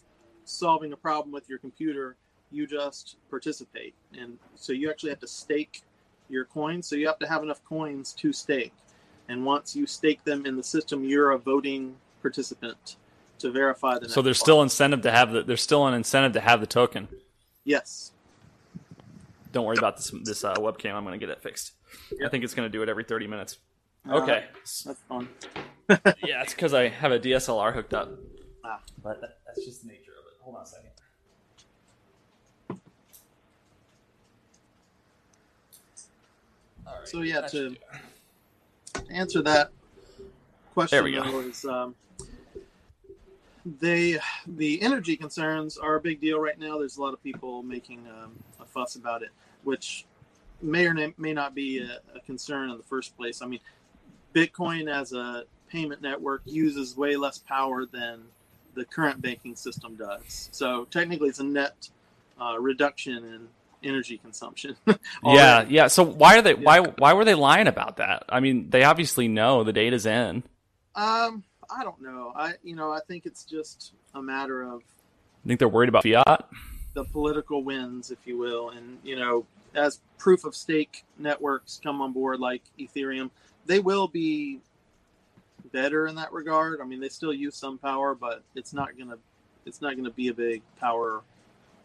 solving 0.45 0.93
a 0.93 0.97
problem 0.97 1.33
with 1.33 1.49
your 1.49 1.59
computer 1.59 2.17
you 2.51 2.67
just 2.67 3.17
participate 3.29 3.95
and 4.19 4.39
so 4.55 4.73
you 4.73 4.91
actually 4.91 5.11
have 5.11 5.21
to 5.21 5.29
stake 5.29 5.83
your 6.29 6.45
coins 6.45 6.87
so 6.87 6.97
you 6.97 7.07
have 7.07 7.19
to 7.19 7.27
have 7.27 7.43
enough 7.43 7.65
coins 7.65 8.13
to 8.13 8.33
stake 8.33 8.73
and 9.29 9.45
once 9.45 9.77
you 9.77 9.87
stake 9.87 10.23
them 10.25 10.47
in 10.47 10.57
the 10.57 10.63
system 10.63 11.05
you're 11.05 11.33
a 11.33 11.39
voting 11.39 11.97
participant 12.23 12.97
to 13.41 13.51
verify 13.51 13.99
the. 13.99 14.09
So 14.09 14.23
there's 14.23 14.39
still 14.39 14.63
incentive 14.63 15.03
to 15.03 15.11
have 15.11 15.33
the. 15.33 15.43
There's 15.43 15.63
still 15.63 15.87
an 15.87 15.95
incentive 15.95 16.33
to 16.35 16.41
have 16.41 16.61
the 16.61 16.67
token. 16.67 17.09
Yes. 17.65 18.13
Don't 19.53 19.65
worry 19.65 19.79
about 19.79 19.97
this 19.97 20.13
this 20.23 20.45
uh, 20.45 20.55
webcam. 20.55 20.95
I'm 20.95 21.05
going 21.05 21.19
to 21.19 21.27
get 21.27 21.31
it 21.33 21.43
fixed. 21.43 21.73
Yep. 22.13 22.21
I 22.25 22.29
think 22.29 22.45
it's 22.45 22.55
going 22.55 22.71
to 22.71 22.73
do 22.73 22.83
it 22.83 22.89
every 22.89 23.05
30 23.05 23.27
minutes. 23.27 23.59
Okay. 24.09 24.45
Uh, 24.49 24.59
that's 24.87 25.01
fun. 25.09 25.29
yeah, 26.25 26.43
it's 26.43 26.55
because 26.55 26.73
I 26.73 26.89
have 26.89 27.11
a 27.11 27.19
DSLR 27.19 27.75
hooked 27.75 27.93
up. 27.93 28.11
Ah. 28.65 28.81
But 29.03 29.21
that, 29.21 29.39
that's 29.47 29.65
just 29.65 29.83
the 29.83 29.89
nature 29.89 30.13
of 30.13 30.27
it. 30.27 30.43
Hold 30.43 30.57
on 30.57 30.63
a 30.63 30.67
second. 30.67 30.90
So 37.05 37.23
yeah, 37.23 37.43
to 37.49 37.77
answer 39.11 39.43
that 39.43 39.71
question. 40.73 41.07
Is, 41.15 41.65
um, 41.65 41.95
they 43.65 44.19
the 44.47 44.81
energy 44.83 45.17
concerns 45.17 45.77
are 45.77 45.97
a 45.97 46.01
big 46.01 46.21
deal 46.21 46.41
right 46.41 46.59
now. 46.59 46.79
There's 46.79 46.97
a 46.97 47.03
lot 47.03 47.13
of 47.13 47.23
people 47.23 47.63
making 47.63 48.07
um, 48.09 48.33
a 48.61 48.65
fuss 48.65 48.97
about 48.97 49.23
it, 49.23 49.31
which 49.65 50.07
may 50.63 50.87
or 50.87 50.95
may 51.17 51.33
not 51.33 51.55
be 51.55 51.79
a, 51.79 52.01
a, 52.17 52.21
concern 52.21 52.71
in 52.71 52.77
the 52.77 52.83
first 52.83 53.17
place. 53.17 53.43
I 53.43 53.47
mean, 53.47 53.61
Bitcoin 54.35 54.91
as 54.91 55.13
a 55.13 55.45
payment 55.69 56.03
network 56.03 56.43
uses 56.45 56.97
way 56.97 57.17
less 57.17 57.39
power 57.39 57.87
than 57.87 58.23
the 58.75 58.85
current 58.85 59.21
banking 59.23 59.57
system 59.57 59.97
does. 59.97 60.49
So 60.53 60.87
technically, 60.91 61.29
it's 61.29 61.41
a 61.41 61.45
net 61.45 61.89
uh, 62.41 62.59
reduction 62.59 63.25
in 63.25 63.49
energy 63.83 64.19
consumption. 64.19 64.77
yeah, 65.25 65.65
yeah. 65.69 65.87
So 65.87 66.03
why 66.05 66.39
are 66.39 66.43
they? 66.43 66.55
Yeah. 66.55 66.63
Why 66.63 66.81
why 66.81 67.13
were 67.13 67.25
they 67.25 67.35
lying 67.35 67.67
about 67.67 67.97
that? 67.99 68.25
I 68.29 68.41
mean, 68.41 68.71
they 68.71 68.85
obviously 68.85 69.29
know 69.29 69.65
the 69.65 69.73
data's 69.73 70.07
in. 70.07 70.43
Um, 70.95 71.45
I 71.71 71.85
don't 71.85 72.01
know. 72.01 72.33
I 72.37 72.55
you 72.63 72.75
know 72.75 72.91
I 72.91 73.01
think 73.07 73.27
it's 73.27 73.45
just 73.45 73.93
a 74.15 74.23
matter 74.23 74.63
of. 74.63 74.83
I 75.45 75.49
think 75.49 75.59
they're 75.59 75.69
worried 75.69 75.89
about 75.89 76.03
fiat. 76.03 76.49
The 76.95 77.05
political 77.05 77.63
winds, 77.63 78.11
if 78.11 78.19
you 78.27 78.37
will, 78.37 78.71
and 78.71 78.99
you 79.05 79.17
know, 79.17 79.47
as 79.75 80.01
proof 80.19 80.45
of 80.45 80.55
stake 80.55 81.05
networks 81.19 81.81
come 81.83 82.03
on 82.03 82.13
board, 82.13 82.41
like 82.41 82.63
Ethereum, 82.79 83.31
they 83.67 83.79
will 83.79 84.09
be 84.09 84.61
better 85.73 86.07
in 86.07 86.17
that 86.17 86.33
regard. 86.33 86.81
I 86.81 86.85
mean, 86.85 87.01
they 87.01 87.09
still 87.09 87.33
use 87.33 87.57
some 87.57 87.79
power, 87.79 88.15
but 88.15 88.43
it's 88.55 88.73
not 88.73 88.99
gonna 88.99 89.19
it's 89.67 89.81
not 89.81 89.97
gonna 89.97 90.11
be 90.11 90.29
a 90.29 90.35
big 90.35 90.63
power 90.79 91.23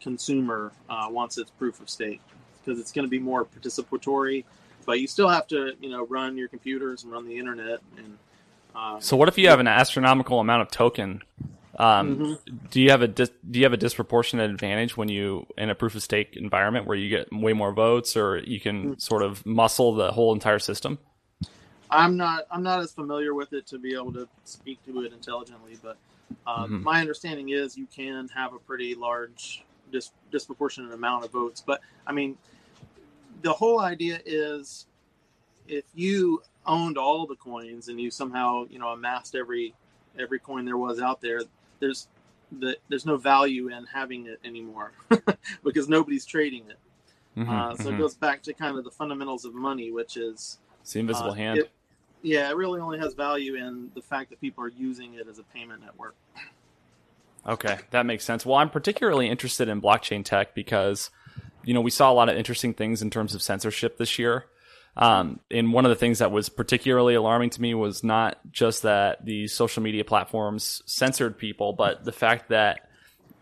consumer 0.00 0.72
uh, 0.88 1.06
once 1.10 1.38
it's 1.38 1.50
proof 1.52 1.80
of 1.80 1.88
stake 1.90 2.20
because 2.64 2.80
it's 2.80 2.92
going 2.92 3.04
to 3.06 3.10
be 3.10 3.18
more 3.18 3.44
participatory. 3.44 4.44
But 4.84 5.00
you 5.00 5.06
still 5.06 5.28
have 5.28 5.46
to 5.48 5.72
you 5.80 5.90
know 5.90 6.06
run 6.06 6.36
your 6.36 6.48
computers 6.48 7.02
and 7.04 7.12
run 7.12 7.26
the 7.26 7.38
internet 7.38 7.80
and 7.98 8.18
Uh, 8.74 9.00
So 9.00 9.16
what 9.16 9.28
if 9.28 9.38
you 9.38 9.48
have 9.48 9.58
an 9.60 9.66
astronomical 9.68 10.38
amount 10.40 10.62
of 10.62 10.70
token? 10.70 11.22
Um, 11.78 12.18
Mm-hmm. 12.18 12.34
Do 12.70 12.80
you 12.80 12.90
have 12.90 13.02
a 13.02 13.08
dis- 13.08 13.30
do 13.50 13.58
you 13.58 13.64
have 13.64 13.72
a 13.72 13.76
disproportionate 13.78 14.50
advantage 14.50 14.96
when 14.96 15.08
you 15.08 15.46
in 15.58 15.70
a 15.70 15.74
proof 15.74 15.94
of 15.94 16.02
stake 16.02 16.36
environment 16.36 16.86
where 16.86 16.96
you 16.96 17.08
get 17.08 17.28
way 17.32 17.52
more 17.54 17.72
votes, 17.72 18.16
or 18.16 18.38
you 18.38 18.60
can 18.60 18.94
Mm. 18.94 19.00
sort 19.00 19.22
of 19.22 19.44
muscle 19.46 19.94
the 19.94 20.12
whole 20.12 20.32
entire 20.34 20.58
system? 20.58 20.98
I'm 21.90 22.16
not 22.16 22.46
I'm 22.50 22.62
not 22.62 22.80
as 22.80 22.92
familiar 22.92 23.34
with 23.34 23.52
it 23.52 23.66
to 23.68 23.78
be 23.78 23.94
able 23.94 24.12
to 24.12 24.28
speak 24.44 24.84
to 24.86 25.02
it 25.02 25.12
intelligently, 25.12 25.78
but 25.82 25.96
uh, 26.46 26.66
Mhm. 26.66 26.82
my 26.82 27.00
understanding 27.00 27.48
is 27.50 27.76
you 27.78 27.86
can 27.86 28.28
have 28.28 28.52
a 28.54 28.58
pretty 28.58 28.94
large 28.94 29.64
dis- 29.92 30.12
disproportionate 30.30 30.92
amount 30.92 31.24
of 31.24 31.30
votes. 31.32 31.62
But 31.64 31.80
I 32.06 32.12
mean, 32.12 32.36
the 33.42 33.52
whole 33.52 33.80
idea 33.80 34.20
is 34.24 34.86
if 35.68 35.84
you 35.94 36.42
owned 36.66 36.98
all 36.98 37.26
the 37.26 37.36
coins 37.36 37.88
and 37.88 38.00
you 38.00 38.10
somehow 38.10 38.66
you 38.70 38.78
know 38.78 38.88
amassed 38.88 39.34
every 39.34 39.74
every 40.18 40.38
coin 40.38 40.64
there 40.64 40.76
was 40.78 41.00
out 41.00 41.20
there, 41.20 41.42
there's 41.80 42.08
the, 42.60 42.76
there's 42.88 43.04
no 43.04 43.16
value 43.16 43.68
in 43.68 43.84
having 43.86 44.26
it 44.26 44.38
anymore 44.44 44.92
because 45.64 45.88
nobody's 45.88 46.24
trading 46.24 46.64
it. 46.70 46.78
Mhm, 47.36 47.48
Uh, 47.48 47.76
so 47.76 47.90
mhm. 47.90 47.94
it 47.94 47.98
goes 47.98 48.14
back 48.14 48.42
to 48.44 48.54
kind 48.54 48.78
of 48.78 48.84
the 48.84 48.90
fundamentals 48.90 49.44
of 49.44 49.52
money, 49.54 49.90
which 49.90 50.16
is 50.16 50.58
it's 50.80 50.92
the 50.92 51.00
invisible 51.00 51.30
uh, 51.32 51.34
hand. 51.34 51.60
it- 51.60 51.70
yeah, 52.22 52.48
it 52.50 52.56
really 52.56 52.80
only 52.80 52.98
has 52.98 53.14
value 53.14 53.54
in 53.56 53.90
the 53.94 54.00
fact 54.02 54.30
that 54.30 54.40
people 54.40 54.64
are 54.64 54.68
using 54.70 55.14
it 55.14 55.28
as 55.28 55.38
a 55.38 55.42
payment 55.44 55.80
network. 55.82 56.16
Okay, 57.46 57.78
that 57.90 58.06
makes 58.06 58.24
sense. 58.24 58.44
Well, 58.44 58.56
I'm 58.56 58.70
particularly 58.70 59.28
interested 59.28 59.68
in 59.68 59.80
blockchain 59.80 60.24
tech 60.24 60.54
because, 60.54 61.10
you 61.64 61.74
know, 61.74 61.80
we 61.80 61.90
saw 61.90 62.10
a 62.10 62.14
lot 62.14 62.28
of 62.28 62.36
interesting 62.36 62.74
things 62.74 63.02
in 63.02 63.10
terms 63.10 63.34
of 63.34 63.42
censorship 63.42 63.98
this 63.98 64.18
year. 64.18 64.46
Um, 64.96 65.40
and 65.50 65.72
one 65.72 65.84
of 65.84 65.90
the 65.90 65.96
things 65.96 66.20
that 66.20 66.32
was 66.32 66.48
particularly 66.48 67.14
alarming 67.14 67.50
to 67.50 67.60
me 67.60 67.74
was 67.74 68.02
not 68.02 68.38
just 68.50 68.82
that 68.82 69.24
the 69.24 69.46
social 69.46 69.82
media 69.82 70.04
platforms 70.04 70.82
censored 70.86 71.38
people, 71.38 71.74
but 71.74 72.04
the 72.04 72.12
fact 72.12 72.48
that 72.48 72.88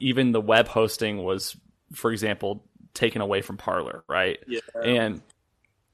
even 0.01 0.33
the 0.33 0.41
web 0.41 0.67
hosting 0.67 1.23
was, 1.23 1.57
for 1.93 2.11
example, 2.11 2.65
taken 2.93 3.23
away 3.23 3.41
from 3.41 3.57
Parler, 3.57 4.05
right? 4.09 4.39
Yeah. 4.49 4.61
And 4.83 5.23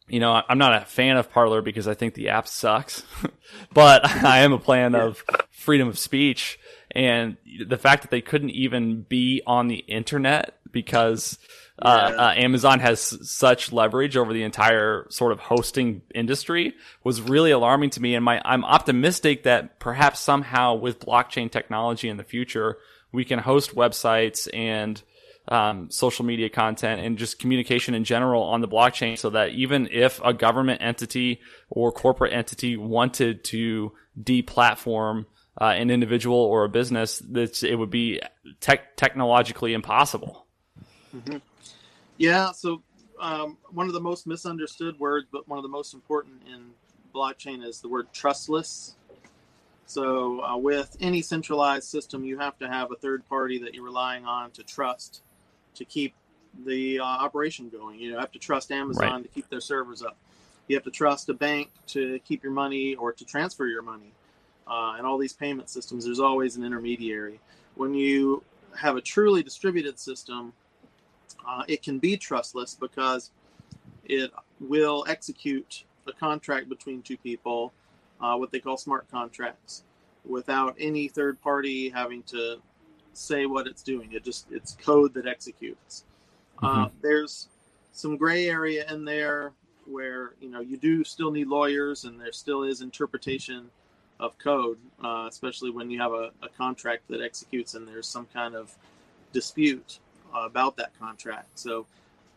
you 0.09 0.19
know, 0.19 0.43
I'm 0.49 0.59
not 0.59 0.83
a 0.83 0.85
fan 0.85 1.17
of 1.17 1.31
Parler 1.31 1.63
because 1.63 1.87
I 1.87 1.95
think 1.95 2.15
the 2.15 2.31
app 2.31 2.49
sucks, 2.49 3.05
but 3.73 4.05
I 4.25 4.41
am 4.41 4.53
a 4.53 4.59
fan 4.59 4.95
of 4.95 5.23
freedom 5.51 5.89
of 5.89 5.99
speech 5.99 6.59
and 6.93 7.37
the 7.67 7.79
fact 7.79 8.03
that 8.03 8.11
they 8.11 8.21
couldn't 8.21 8.51
even 8.51 9.03
be 9.03 9.43
on 9.47 9.69
the 9.69 9.77
internet 9.77 10.57
because 10.73 11.39
uh, 11.83 12.11
Yeah. 12.13 12.17
uh, 12.17 12.33
Amazon 12.35 12.81
has 12.81 13.13
s- 13.15 13.31
such 13.31 13.73
leverage 13.73 14.17
over 14.17 14.33
the 14.33 14.43
entire 14.43 15.07
sort 15.09 15.33
of 15.33 15.41
hosting 15.41 16.03
industry 16.15 16.75
was 17.05 17.23
really 17.23 17.51
alarming 17.53 17.91
to 17.91 18.03
me. 18.03 18.15
And 18.15 18.25
my, 18.25 18.41
I'm 18.45 18.65
optimistic 18.65 19.45
that 19.45 19.79
perhaps 19.81 20.21
somehow 20.21 20.75
with 20.75 21.01
blockchain 21.01 21.51
technology 21.51 22.09
in 22.09 22.17
the 22.19 22.25
future, 22.25 22.77
we 23.13 23.25
can 23.25 23.39
host 23.39 23.75
websites 23.75 24.47
and 24.53 25.03
um, 25.49 25.91
social 25.91 26.25
media 26.25 26.49
content 26.51 27.01
and 27.01 27.17
just 27.19 27.39
communication 27.39 27.95
in 27.95 28.05
general 28.05 28.43
on 28.43 28.61
the 28.61 28.69
blockchain 28.69 29.19
so 29.19 29.31
that 29.31 29.51
even 29.51 29.89
if 29.91 30.21
a 30.25 30.33
government 30.35 30.83
entity 30.83 31.41
or 31.71 31.91
corporate 31.91 32.33
entity 32.33 32.77
wanted 32.77 33.43
to 33.45 33.93
deplatform 34.23 35.25
uh, 35.59 35.65
an 35.65 35.91
individual 35.91 36.37
or 36.37 36.65
a 36.65 36.69
business, 36.69 37.19
that 37.31 37.63
it 37.63 37.77
would 37.77 37.91
be 37.91 38.21
tech 38.61 38.97
technologically 38.97 39.73
impossible. 39.73 40.47
Yeah. 42.19 42.53
So 42.53 42.83
um, 43.21 43.57
one 43.71 43.87
of 43.87 43.93
the 43.93 44.01
most 44.01 44.27
misunderstood 44.27 44.99
words, 44.99 45.27
but 45.33 45.49
one 45.49 45.59
of 45.59 45.63
the 45.63 45.69
most 45.69 45.95
important 45.95 46.43
in 46.47 46.71
blockchain 47.15 47.65
is 47.65 47.81
the 47.81 47.89
word 47.89 48.13
trustless. 48.13 48.97
So 49.87 50.45
uh, 50.45 50.57
with 50.57 50.97
any 51.01 51.21
centralized 51.23 51.89
system, 51.89 52.25
you 52.25 52.39
have 52.39 52.57
to 52.59 52.69
have 52.69 52.93
a 52.93 52.95
third 52.95 53.29
party 53.29 53.59
that 53.59 53.75
you're 53.75 53.85
relying 53.85 54.25
on 54.25 54.53
to 54.53 54.63
trust 54.63 55.23
to 55.75 55.85
keep 55.85 56.15
the 56.65 57.01
uh, 57.01 57.05
operation 57.05 57.69
going. 57.69 57.99
You 57.99 58.17
have 58.17 58.33
to 58.33 58.39
trust 58.39 58.71
Amazon 58.71 59.13
Right. 59.13 59.23
to 59.23 59.29
keep 59.29 59.49
their 59.49 59.61
servers 59.61 60.03
up. 60.03 60.17
You 60.69 60.77
have 60.77 60.85
to 60.85 60.91
trust 60.91 61.29
a 61.29 61.35
bank 61.35 61.71
to 61.89 62.21
keep 62.21 62.45
your 62.45 62.53
money 62.53 62.95
or 62.95 63.13
to 63.13 63.25
transfer 63.25 63.67
your 63.67 63.83
money. 63.83 64.13
Uh, 64.71 64.95
and 64.97 65.05
all 65.05 65.19
these 65.19 65.33
payment 65.33 65.69
systems, 65.69 66.05
there's 66.05 66.21
always 66.21 66.57
an 66.57 66.65
intermediary. 66.65 67.41
When 67.75 67.93
you 67.93 68.45
have 68.79 68.97
a 68.97 69.01
truly 69.01 69.43
distributed 69.43 69.99
system, 69.99 70.53
uh, 71.47 71.65
it 71.67 71.83
can 71.83 71.99
be 71.99 72.17
trustless 72.17 72.77
because 72.79 73.33
it 74.05 74.31
will 74.61 75.05
execute 75.09 75.85
a 76.07 76.13
contract 76.13 76.69
between 76.69 77.03
two 77.03 77.17
people, 77.17 77.73
uh, 78.21 78.37
what 78.37 78.53
they 78.53 78.61
call 78.61 78.77
smart 78.77 79.11
contracts, 79.11 79.83
without 80.25 80.77
any 80.79 81.09
third 81.09 81.41
party 81.41 81.89
having 81.89 82.23
to 82.25 82.59
say 83.13 83.47
what 83.47 83.67
it's 83.67 83.83
doing. 83.83 84.13
It 84.13 84.23
just 84.23 84.47
it's 84.53 84.77
code 84.81 85.15
that 85.15 85.27
executes. 85.27 86.05
Uh, 86.63 86.89
there's 87.03 87.49
some 87.93 88.17
gray 88.17 88.49
area 88.49 88.89
in 88.93 89.05
there 89.05 89.53
where 89.87 90.35
you 90.41 90.49
know 90.49 90.61
you 90.61 90.77
do 90.77 91.03
still 91.03 91.33
need 91.33 91.49
lawyers, 91.49 92.05
and 92.05 92.21
there 92.21 92.33
still 92.33 92.63
is 92.63 92.83
interpretation 92.83 93.71
of 94.21 94.39
code, 94.39 94.79
uh, 95.03 95.27
especially 95.29 95.71
when 95.71 95.91
you 95.91 95.99
have 95.99 96.13
a, 96.13 96.31
a 96.43 96.49
contract 96.57 97.09
that 97.09 97.21
executes 97.23 97.75
and 97.75 97.89
there's 97.89 98.07
some 98.07 98.27
kind 98.27 98.55
of 98.55 98.73
dispute 99.33 99.99
uh, 100.35 100.41
about 100.45 100.77
that 100.77 100.97
contract. 100.99 101.59
So 101.59 101.87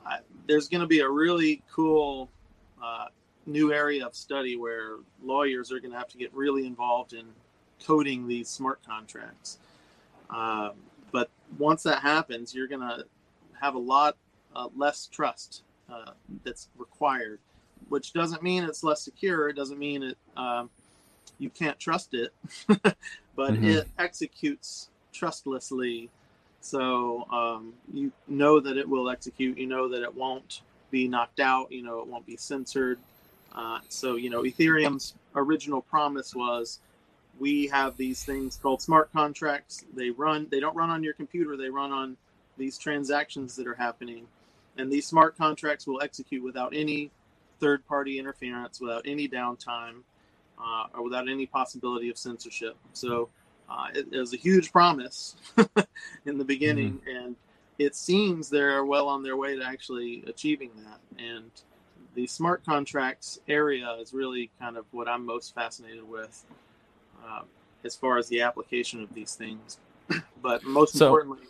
I, 0.05 0.19
there's 0.47 0.69
going 0.69 0.81
to 0.81 0.87
be 0.87 1.01
a 1.01 1.09
really 1.09 1.61
cool 1.71 2.29
uh, 2.81 3.07
new 3.45 3.73
area 3.73 4.05
of 4.05 4.15
study 4.15 4.55
where 4.55 4.97
lawyers 5.23 5.71
are 5.71 5.79
going 5.79 5.91
to 5.91 5.97
have 5.97 6.07
to 6.09 6.17
get 6.17 6.33
really 6.33 6.65
involved 6.65 7.13
in 7.13 7.25
coding 7.85 8.27
these 8.27 8.49
smart 8.49 8.79
contracts. 8.87 9.57
Um, 10.29 10.71
but 11.11 11.29
once 11.57 11.83
that 11.83 11.99
happens, 11.99 12.55
you're 12.55 12.67
going 12.67 12.81
to 12.81 13.05
have 13.59 13.75
a 13.75 13.79
lot 13.79 14.15
uh, 14.55 14.69
less 14.75 15.07
trust 15.07 15.63
uh, 15.91 16.11
that's 16.45 16.69
required, 16.77 17.39
which 17.89 18.13
doesn't 18.13 18.41
mean 18.41 18.63
it's 18.63 18.83
less 18.83 19.01
secure. 19.01 19.49
It 19.49 19.55
doesn't 19.55 19.79
mean 19.79 20.03
it 20.03 20.17
um, 20.37 20.69
you 21.39 21.49
can't 21.49 21.79
trust 21.79 22.13
it, 22.13 22.33
but 23.35 23.53
Mhm. 23.53 23.63
it 23.63 23.87
executes 23.97 24.89
trustlessly. 25.11 26.09
So 26.61 27.27
um, 27.31 27.73
you 27.93 28.11
know 28.27 28.59
that 28.59 28.77
it 28.77 28.87
will 28.87 29.09
execute. 29.09 29.57
You 29.57 29.67
know 29.67 29.89
that 29.89 30.01
it 30.03 30.15
won't 30.15 30.61
be 30.91 31.07
knocked 31.07 31.39
out. 31.39 31.71
You 31.71 31.83
know 31.83 31.99
it 31.99 32.07
won't 32.07 32.25
be 32.25 32.37
censored. 32.37 32.99
Uh, 33.53 33.79
so 33.89 34.15
you 34.15 34.29
know 34.29 34.43
Ethereum's 34.43 35.13
original 35.35 35.81
promise 35.81 36.33
was 36.33 36.79
we 37.39 37.67
have 37.67 37.97
these 37.97 38.23
things 38.23 38.57
called 38.61 38.81
smart 38.81 39.11
contracts. 39.11 39.83
They 39.95 40.09
run. 40.11 40.47
They 40.49 40.59
don't 40.59 40.75
run 40.75 40.89
on 40.89 41.03
your 41.03 41.13
computer. 41.13 41.57
They 41.57 41.69
run 41.69 41.91
on 41.91 42.17
these 42.57 42.77
transactions 42.77 43.55
that 43.55 43.67
are 43.67 43.73
happening, 43.75 44.27
and 44.77 44.91
these 44.91 45.07
smart 45.07 45.37
contracts 45.37 45.85
will 45.87 46.01
execute 46.01 46.43
without 46.43 46.73
any 46.75 47.11
third-party 47.59 48.19
interference, 48.19 48.79
without 48.79 49.03
any 49.05 49.27
downtime, 49.27 50.01
uh, 50.59 50.85
or 50.93 51.03
without 51.03 51.27
any 51.29 51.45
possibility 51.45 52.09
of 52.09 52.17
censorship. 52.17 52.75
So 52.93 53.29
uh, 53.69 53.87
it, 53.93 54.07
it 54.11 54.19
was 54.19 54.33
a 54.33 54.37
huge 54.37 54.71
promise 54.71 55.35
in 56.25 56.37
the 56.37 56.43
beginning, 56.43 57.01
and 57.07 57.35
it 57.79 57.95
seems 57.95 58.49
they're 58.49 58.85
well 58.85 59.07
on 59.07 59.23
their 59.23 59.37
way 59.37 59.57
to 59.57 59.63
actually 59.65 60.23
achieving 60.27 60.71
that. 60.85 60.99
And 61.17 61.49
the 62.15 62.27
smart 62.27 62.63
contracts 62.65 63.39
area 63.47 63.89
is 63.99 64.13
really 64.13 64.51
kind 64.59 64.77
of 64.77 64.85
what 64.91 65.07
I'm 65.07 65.25
most 65.25 65.55
fascinated 65.55 66.07
with 66.07 66.43
um, 67.25 67.45
as 67.83 67.95
far 67.95 68.17
as 68.17 68.27
the 68.27 68.41
application 68.41 69.01
of 69.01 69.13
these 69.13 69.35
things. 69.35 69.77
but 70.41 70.63
most 70.63 70.95
So- 70.95 71.07
importantly, 71.07 71.47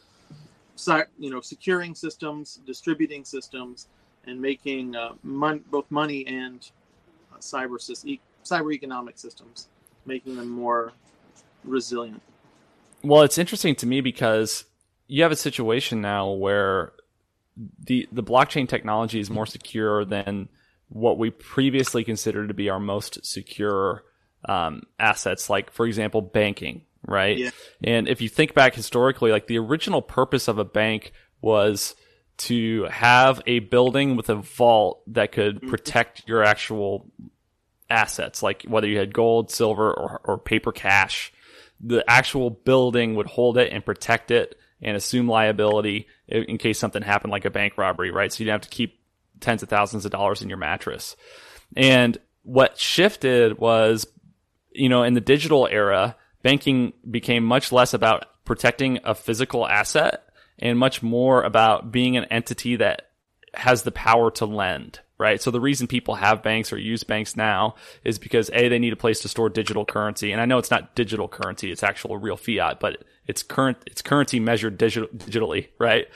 you 1.20 1.30
know, 1.30 1.40
securing 1.42 1.94
systems, 1.96 2.60
distributing 2.66 3.24
systems, 3.26 3.88
and 4.26 4.42
making 4.42 4.96
uh, 4.96 5.14
mon- 5.24 5.64
both 5.70 5.90
money 5.92 6.26
and 6.28 6.70
uh, 7.32 7.38
cyber 7.38 7.78
sys- 7.78 8.06
e- 8.06 8.20
cyber 8.44 8.74
economic 8.74 9.18
systems, 9.18 9.68
making 10.06 10.36
them 10.36 10.50
more 10.50 10.94
resilient. 11.64 12.22
Well, 13.04 13.24
it's 13.24 13.38
interesting 13.38 13.76
to 13.76 13.86
me 13.86 14.02
because 14.02 14.66
you 15.08 15.24
have 15.24 15.32
a 15.32 15.38
situation 15.38 16.02
now 16.02 16.32
where 16.32 16.94
the 17.80 18.08
the 18.12 18.24
blockchain 18.24 18.68
technology 18.68 19.20
is 19.20 19.30
more 19.30 19.46
secure 19.46 20.06
than 20.06 20.50
what 20.90 21.18
we 21.18 21.30
previously 21.30 22.04
considered 22.04 22.48
to 22.48 22.54
be 22.54 22.70
our 22.70 22.80
most 22.80 23.26
secure 23.26 24.04
um, 24.46 24.84
assets, 25.00 25.50
like 25.50 25.72
for 25.72 25.86
example, 25.86 26.22
banking, 26.22 26.84
right? 27.06 27.38
Yeah. 27.38 27.50
And 27.84 28.08
if 28.08 28.22
you 28.22 28.30
think 28.30 28.54
back 28.54 28.76
historically, 28.76 29.32
like 29.32 29.48
the 29.48 29.58
original 29.58 30.02
purpose 30.02 30.48
of 30.48 30.58
a 30.58 30.66
bank 30.66 31.14
was 31.42 31.96
to 32.36 32.86
have 32.86 33.42
a 33.46 33.60
building 33.60 34.16
with 34.16 34.30
a 34.30 34.36
vault 34.36 35.02
that 35.08 35.32
could 35.32 35.62
protect 35.68 36.28
your 36.28 36.44
actual 36.44 37.06
assets, 37.94 38.44
like 38.44 38.64
whether 38.64 38.88
you 38.88 38.98
had 38.98 39.14
gold, 39.14 39.52
silver, 39.52 39.94
or, 39.94 40.22
or 40.24 40.38
paper 40.38 40.72
cash. 40.72 41.32
The 41.80 42.04
actual 42.10 42.50
building 42.50 43.16
would 43.16 43.28
hold 43.28 43.58
it 43.58 43.72
and 43.72 43.86
protect 43.86 44.32
it 44.32 44.58
and 44.82 44.96
assume 44.98 45.28
liability 45.28 46.08
in 46.28 46.58
case 46.58 46.80
something 46.80 47.02
happened, 47.04 47.32
like 47.32 47.46
a 47.46 47.50
bank 47.50 47.78
robbery, 47.78 48.12
right? 48.12 48.32
So 48.32 48.44
you'd 48.44 48.52
have 48.52 48.62
to 48.62 48.70
keep 48.70 49.00
tens 49.40 49.64
of 49.64 49.70
thousands 49.70 50.06
of 50.06 50.12
dollars 50.12 50.42
in 50.42 50.50
your 50.50 50.58
mattress. 50.58 51.16
And 51.76 52.18
what 52.44 52.78
shifted 52.78 53.58
was 53.58 54.06
you 54.74 54.90
know, 54.90 55.04
in 55.04 55.14
the 55.14 55.22
digital 55.22 55.68
era, 55.70 56.16
banking 56.42 56.94
became 57.10 57.44
much 57.44 57.72
less 57.72 57.94
about 57.94 58.26
protecting 58.46 59.00
a 59.04 59.16
physical 59.16 59.68
asset 59.68 60.24
and 60.60 60.78
much 60.78 61.02
more 61.02 61.44
about 61.44 61.92
being 61.92 62.18
an 62.18 62.26
entity 62.26 62.76
that 62.78 63.10
has 63.54 63.84
the 63.84 63.92
power 63.92 64.32
to 64.32 64.46
lend, 64.46 65.00
right? 65.24 65.42
So 65.42 65.52
the 65.52 65.62
reason 65.62 65.88
people 65.88 66.16
have 66.16 66.44
banks 66.44 66.74
or 66.74 66.78
use 66.78 67.06
banks 67.06 67.38
now 67.38 67.76
is 68.04 68.20
because 68.20 68.50
A, 68.54 68.68
they 68.68 68.78
need 68.78 68.92
a 68.92 68.98
place 68.98 69.22
to 69.22 69.30
store 69.30 69.48
digital 69.48 69.86
currency. 69.86 70.34
And 70.34 70.42
I 70.42 70.46
know 70.46 70.58
it's 70.58 70.70
not 70.70 70.96
digital 70.96 71.30
currency, 71.30 71.72
it's 71.72 71.82
actual 71.82 72.18
real 72.18 72.36
fiat, 72.36 72.82
but 72.82 73.06
it's 73.26 73.42
current, 73.42 73.78
it's 73.86 74.02
currency 74.02 74.42
measured 74.42 74.78
digital, 74.78 75.08
digitally, 75.08 75.70
right? 75.80 76.08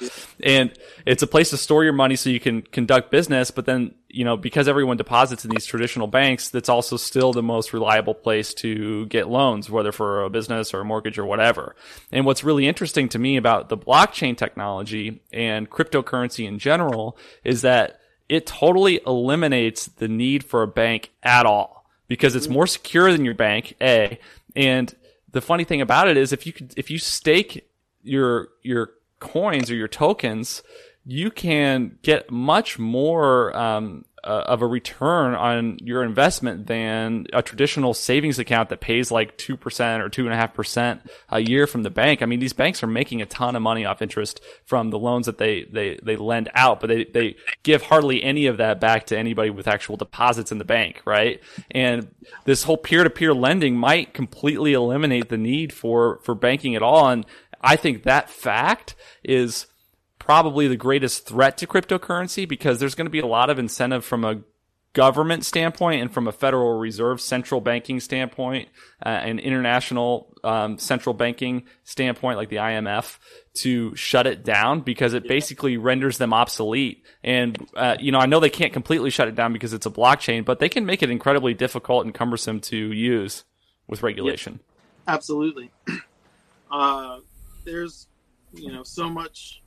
And 0.43 0.78
it's 1.06 1.24
a 1.24 1.28
place 1.28 1.52
to 1.52 1.58
store 1.58 1.86
your 1.86 1.93
money 1.93 2.17
so 2.17 2.30
you 2.30 2.41
can 2.41 2.63
conduct 2.63 3.12
business. 3.12 3.50
But 3.50 3.65
then, 3.65 3.96
you 4.10 4.26
know, 4.26 4.36
because 4.36 4.67
everyone 4.67 4.98
deposits 4.98 5.46
in 5.46 5.52
these 5.52 5.65
traditional 5.65 6.08
banks, 6.08 6.50
that's 6.50 6.67
also 6.67 6.98
still 6.98 7.32
the 7.32 7.41
most 7.41 7.72
reliable 7.72 8.13
place 8.13 8.54
to 8.56 9.06
get 9.06 9.30
loans, 9.30 9.70
whether 9.70 9.93
for 9.93 10.26
a 10.26 10.30
business 10.30 10.74
or 10.74 10.82
a 10.82 10.86
mortgage 10.86 11.17
or 11.17 11.26
whatever. 11.26 11.78
And 12.12 12.26
what's 12.26 12.43
really 12.43 12.67
interesting 12.67 13.08
to 13.08 13.20
me 13.20 13.38
about 13.38 13.70
the 13.70 13.78
blockchain 13.78 14.36
technology 14.36 15.22
and 15.32 15.70
cryptocurrency 15.70 16.46
in 16.46 16.60
general 16.60 17.17
is 17.46 17.62
that 17.62 18.02
it 18.30 18.46
totally 18.46 19.00
eliminates 19.06 19.86
the 19.86 20.08
need 20.08 20.44
for 20.44 20.63
a 20.63 20.68
bank 20.68 21.12
at 21.24 21.46
all 21.46 21.86
because 22.08 22.36
it's 22.36 22.48
more 22.48 22.68
secure 22.68 23.12
than 23.12 23.26
your 23.26 23.34
bank, 23.34 23.76
A, 23.82 24.20
and 24.56 24.94
the 25.32 25.42
funny 25.42 25.63
thing 25.63 25.82
about 25.82 26.08
it 26.08 26.18
is 26.18 26.32
if 26.32 26.46
you 26.46 26.54
could, 26.54 26.74
if 26.78 26.90
you 26.90 26.98
stake 26.98 27.70
your 28.04 28.50
your 28.63 28.92
coins 29.20 29.70
or 29.70 29.76
your 29.76 29.88
tokens, 29.88 30.63
you 31.06 31.30
can 31.32 31.98
get 32.02 32.32
much 32.32 32.80
more 32.80 33.56
um, 33.56 34.06
uh, 34.28 34.44
of 34.46 34.62
a 34.62 34.68
return 34.68 35.34
on 35.34 35.78
your 35.82 36.04
investment 36.04 36.68
than 36.68 37.26
a 37.32 37.42
traditional 37.42 37.94
savings 37.94 38.38
account 38.40 38.68
that 38.68 38.82
pays 38.82 39.10
like 39.10 39.38
two 39.38 39.56
percent 39.56 40.04
or 40.04 40.10
two 40.10 40.26
and 40.26 40.34
a 40.34 40.36
half 40.36 40.54
percent 40.54 41.02
a 41.30 41.40
year 41.40 41.66
from 41.66 41.84
the 41.84 41.90
bank. 41.90 42.22
I 42.22 42.26
mean, 42.26 42.40
these 42.40 42.52
banks 42.52 42.84
are 42.84 42.88
making 42.88 43.22
a 43.22 43.26
ton 43.26 43.56
of 43.56 43.62
money 43.62 43.86
off 43.86 44.02
interest 44.02 44.42
from 44.66 44.90
the 44.90 45.00
loans 45.00 45.28
that 45.28 45.38
they 45.38 45.63
they 45.63 45.98
they 46.04 46.18
lend 46.18 46.50
out, 46.54 46.82
but 46.82 46.88
they 46.90 47.06
they 47.06 47.38
give 47.63 47.84
hardly 47.84 48.22
any 48.22 48.48
of 48.48 48.58
that 48.58 48.82
back 48.82 49.06
to 49.08 49.18
anybody 49.18 49.50
with 49.50 49.66
actual 49.66 49.96
deposits 49.96 50.52
in 50.52 50.58
the 50.58 50.66
bank, 50.66 51.02
right? 51.06 51.42
And 51.72 52.10
this 52.44 52.63
whole 52.63 52.78
peer 52.78 53.06
to 53.06 53.10
peer 53.10 53.34
lending 53.34 53.78
might 53.78 54.13
completely 54.13 54.74
eliminate 54.74 55.30
the 55.30 55.38
need 55.38 55.72
for 55.72 56.20
for 56.24 56.36
banking 56.36 56.76
at 56.76 56.84
all, 56.84 57.08
and 57.08 57.26
I 57.62 57.78
think 57.78 58.04
that 58.04 58.30
fact 58.30 58.94
is 59.24 59.68
probably 60.28 60.68
the 60.68 60.76
greatest 60.76 61.26
threat 61.26 61.58
to 61.58 61.66
cryptocurrency 61.66 62.46
because 62.46 62.82
there's 62.82 62.96
going 62.96 63.06
to 63.06 63.12
be 63.12 63.22
a 63.22 63.26
lot 63.26 63.50
of 63.50 63.58
incentive 63.58 64.04
from 64.04 64.26
a 64.26 64.42
government 64.92 65.46
standpoint 65.46 66.02
and 66.02 66.13
from 66.13 66.28
a 66.28 66.34
Federal 66.34 66.78
Reserve 66.78 67.22
central 67.22 67.62
banking 67.62 68.02
standpoint, 68.02 68.68
uh, 69.06 69.08
and 69.08 69.40
international 69.40 70.36
um, 70.44 70.78
central 70.80 71.13
banking 71.13 71.63
standpoint, 71.86 72.36
like 72.36 72.50
the 72.50 72.58
IMF, 72.58 73.20
to 73.54 73.96
shut 73.96 74.28
it 74.28 74.44
down 74.44 74.82
because 74.82 75.13
it 75.13 75.30
basically 75.30 75.78
renders 75.78 76.18
them 76.18 76.34
obsolete. 76.34 77.06
And 77.24 77.66
uh, 77.78 77.96
you 77.98 78.12
know, 78.12 78.20
I 78.20 78.26
know 78.26 78.42
they 78.42 78.50
can't 78.50 78.74
completely 78.74 79.12
shut 79.12 79.30
it 79.30 79.36
down 79.36 79.54
because 79.54 79.72
it's 79.72 79.86
a 79.86 79.92
blockchain, 79.92 80.44
but 80.44 80.60
they 80.60 80.68
can 80.68 80.86
make 80.86 81.02
it 81.02 81.10
incredibly 81.10 81.54
difficult 81.54 82.04
and 82.04 82.13
cumbersome 82.13 82.60
to 82.62 82.76
use 82.76 83.46
with 83.88 84.04
regulation. 84.04 84.60
Absolutely. 85.08 85.72
Uh, 86.70 87.22
there's 87.63 88.08
you 88.54 88.70
know 88.70 88.84
so 88.84 89.10
much 89.10 89.62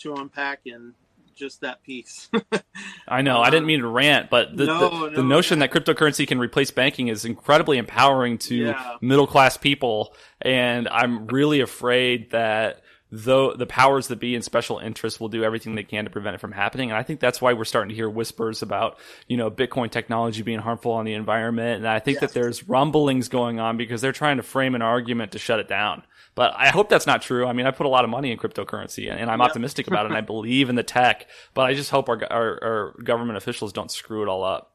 to 0.00 0.14
unpack 0.14 0.60
in 0.66 0.94
just 1.34 1.62
that 1.62 1.82
piece. 1.82 2.28
I 3.08 3.22
know. 3.22 3.40
I 3.40 3.50
didn't 3.50 3.66
mean 3.66 3.80
to 3.80 3.86
rant, 3.88 4.28
but 4.30 4.56
the, 4.56 4.66
No, 4.66 4.78
the, 4.80 4.90
no. 4.90 5.10
the 5.16 5.22
notion 5.22 5.60
that 5.60 5.70
cryptocurrency 5.70 6.26
can 6.28 6.38
replace 6.38 6.70
banking 6.70 7.08
is 7.08 7.24
incredibly 7.24 7.78
empowering 7.78 8.38
to 8.38 8.54
Yeah. 8.54 8.96
middle 9.00 9.26
class 9.26 9.56
people. 9.56 10.14
And 10.42 10.86
I'm 10.88 11.26
really 11.28 11.60
afraid 11.60 12.30
that 12.32 12.82
though 13.12 13.54
the 13.54 13.66
powers 13.66 14.06
that 14.08 14.20
be 14.20 14.36
and 14.36 14.44
special 14.44 14.78
interests 14.78 15.18
will 15.18 15.28
do 15.28 15.42
everything 15.42 15.74
they 15.74 15.82
can 15.82 16.04
to 16.04 16.10
prevent 16.10 16.34
it 16.36 16.40
from 16.40 16.52
happening. 16.52 16.90
And 16.90 16.96
I 16.98 17.02
think 17.02 17.18
that's 17.18 17.40
why 17.40 17.54
we're 17.54 17.64
starting 17.64 17.88
to 17.88 17.94
hear 17.94 18.08
whispers 18.08 18.62
about, 18.62 18.98
you 19.26 19.36
know, 19.36 19.50
Bitcoin 19.50 19.90
technology 19.90 20.42
being 20.42 20.60
harmful 20.60 20.92
on 20.92 21.04
the 21.06 21.14
environment. 21.14 21.78
And 21.78 21.88
I 21.88 21.98
think 21.98 22.20
that 22.20 22.32
there's 22.34 22.68
rumblings 22.68 23.28
going 23.28 23.58
on 23.58 23.76
because 23.76 24.00
they're 24.00 24.12
trying 24.12 24.36
to 24.36 24.44
frame 24.44 24.74
an 24.76 24.82
argument 24.82 25.32
to 25.32 25.38
shut 25.40 25.58
it 25.58 25.66
down. 25.68 26.04
But 26.34 26.54
I 26.56 26.68
hope 26.68 26.88
that's 26.88 27.06
not 27.06 27.22
true. 27.22 27.46
I 27.46 27.52
mean, 27.52 27.66
I 27.66 27.70
put 27.70 27.86
a 27.86 27.88
lot 27.88 28.04
of 28.04 28.10
money 28.10 28.30
in 28.30 28.38
cryptocurrency 28.38 29.10
and, 29.10 29.20
and 29.20 29.30
I'm 29.30 29.40
optimistic 29.40 29.88
about 29.88 30.06
it 30.06 30.08
and 30.10 30.16
I 30.16 30.20
believe 30.20 30.68
in 30.68 30.76
the 30.76 30.82
tech, 30.82 31.26
but 31.54 31.62
I 31.62 31.74
just 31.74 31.90
hope 31.90 32.08
our, 32.08 32.20
our, 32.30 32.64
our 32.64 32.94
government 33.02 33.36
officials 33.36 33.72
don't 33.72 33.90
screw 33.90 34.22
it 34.22 34.28
all 34.28 34.44
up. 34.44 34.72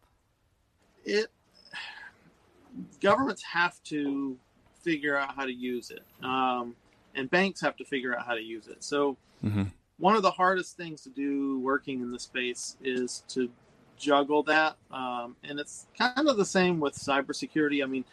it 1.06 1.28
governments 3.02 3.42
have 3.44 3.82
to 3.84 4.38
figure 4.82 5.18
out 5.18 5.36
how 5.36 5.46
to 5.46 5.54
use 5.54 5.92
it, 5.92 6.04
um, 6.24 6.76
and 7.16 7.30
banks 7.30 7.62
have 7.62 7.76
to 7.78 7.86
figure 7.86 8.18
out 8.18 8.26
how 8.26 8.34
to 8.34 8.42
use 8.42 8.68
it. 8.68 8.84
So 8.84 9.18
Mhm. 9.44 9.72
one 9.98 10.16
of 10.16 10.22
the 10.22 10.32
hardest 10.32 10.76
things 10.76 11.02
to 11.04 11.10
do 11.10 11.60
working 11.60 12.02
in 12.02 12.12
the 12.12 12.20
space 12.20 12.76
is 12.84 13.24
to 13.30 13.50
juggle 13.98 14.44
that, 14.44 14.76
um, 14.92 15.36
and 15.44 15.60
it's 15.60 15.88
kind 15.98 16.28
of 16.28 16.36
the 16.38 16.46
same 16.46 16.80
with 16.80 16.96
cybersecurity. 16.96 17.82
I 17.82 17.88
mean, 17.88 18.04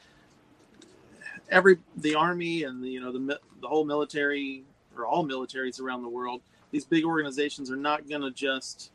every 1.51 1.79
the 1.97 2.15
army 2.15 2.65
and 2.65 2.83
the 2.83 2.89
you 2.89 3.01
know 3.01 3.13
the 3.13 3.39
the 3.61 3.69
whole 3.69 3.85
military 3.85 4.65
or 4.97 5.07
all 5.07 5.25
militaries 5.27 5.81
around 5.81 6.03
the 6.03 6.09
world, 6.09 6.43
these 6.71 6.85
big 6.85 7.05
organizations 7.05 7.71
are 7.71 7.77
not 7.77 8.09
going 8.09 8.23
to 8.23 8.31
just 8.31 8.91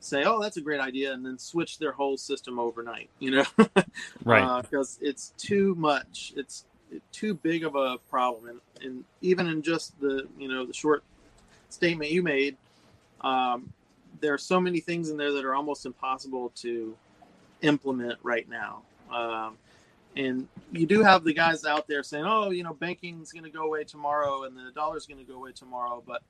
say, 0.00 0.24
"Oh, 0.24 0.40
that's 0.40 0.56
a 0.56 0.60
great 0.60 0.80
idea," 0.80 1.12
and 1.12 1.24
then 1.24 1.38
switch 1.38 1.78
their 1.78 1.92
whole 1.92 2.16
system 2.16 2.58
overnight. 2.58 3.10
You 3.18 3.30
know, 3.30 3.44
Right. 4.24 4.62
Because 4.62 4.98
it's 5.00 5.32
too 5.36 5.74
much. 5.76 6.32
It's 6.36 6.64
too 7.12 7.34
big 7.34 7.64
of 7.64 7.74
a 7.74 7.98
problem, 8.10 8.48
and, 8.48 8.60
and 8.84 9.04
even 9.20 9.46
in 9.46 9.62
just 9.62 9.98
the 10.00 10.26
you 10.38 10.48
know 10.48 10.64
the 10.66 10.74
short 10.74 11.02
statement 11.68 12.10
you 12.10 12.22
made, 12.22 12.56
um, 13.22 13.72
there 14.20 14.32
are 14.32 14.38
so 14.38 14.60
many 14.60 14.80
things 14.80 15.10
in 15.10 15.16
there 15.16 15.32
that 15.32 15.44
are 15.44 15.54
almost 15.54 15.86
impossible 15.86 16.52
to 16.56 16.96
implement 17.62 18.18
right 18.22 18.48
now. 18.48 18.82
Um, 19.10 19.56
and 20.16 20.48
you 20.72 20.86
do 20.86 21.02
have 21.02 21.24
the 21.24 21.32
guys 21.32 21.64
out 21.64 21.86
there 21.86 22.02
saying, 22.02 22.24
"Oh, 22.26 22.50
you 22.50 22.62
know, 22.62 22.72
banking's 22.72 23.32
going 23.32 23.44
to 23.44 23.50
go 23.50 23.64
away 23.64 23.84
tomorrow, 23.84 24.44
and 24.44 24.56
the 24.56 24.72
dollar's 24.74 25.06
going 25.06 25.24
to 25.24 25.30
go 25.30 25.36
away 25.36 25.52
tomorrow," 25.52 26.02
but 26.06 26.22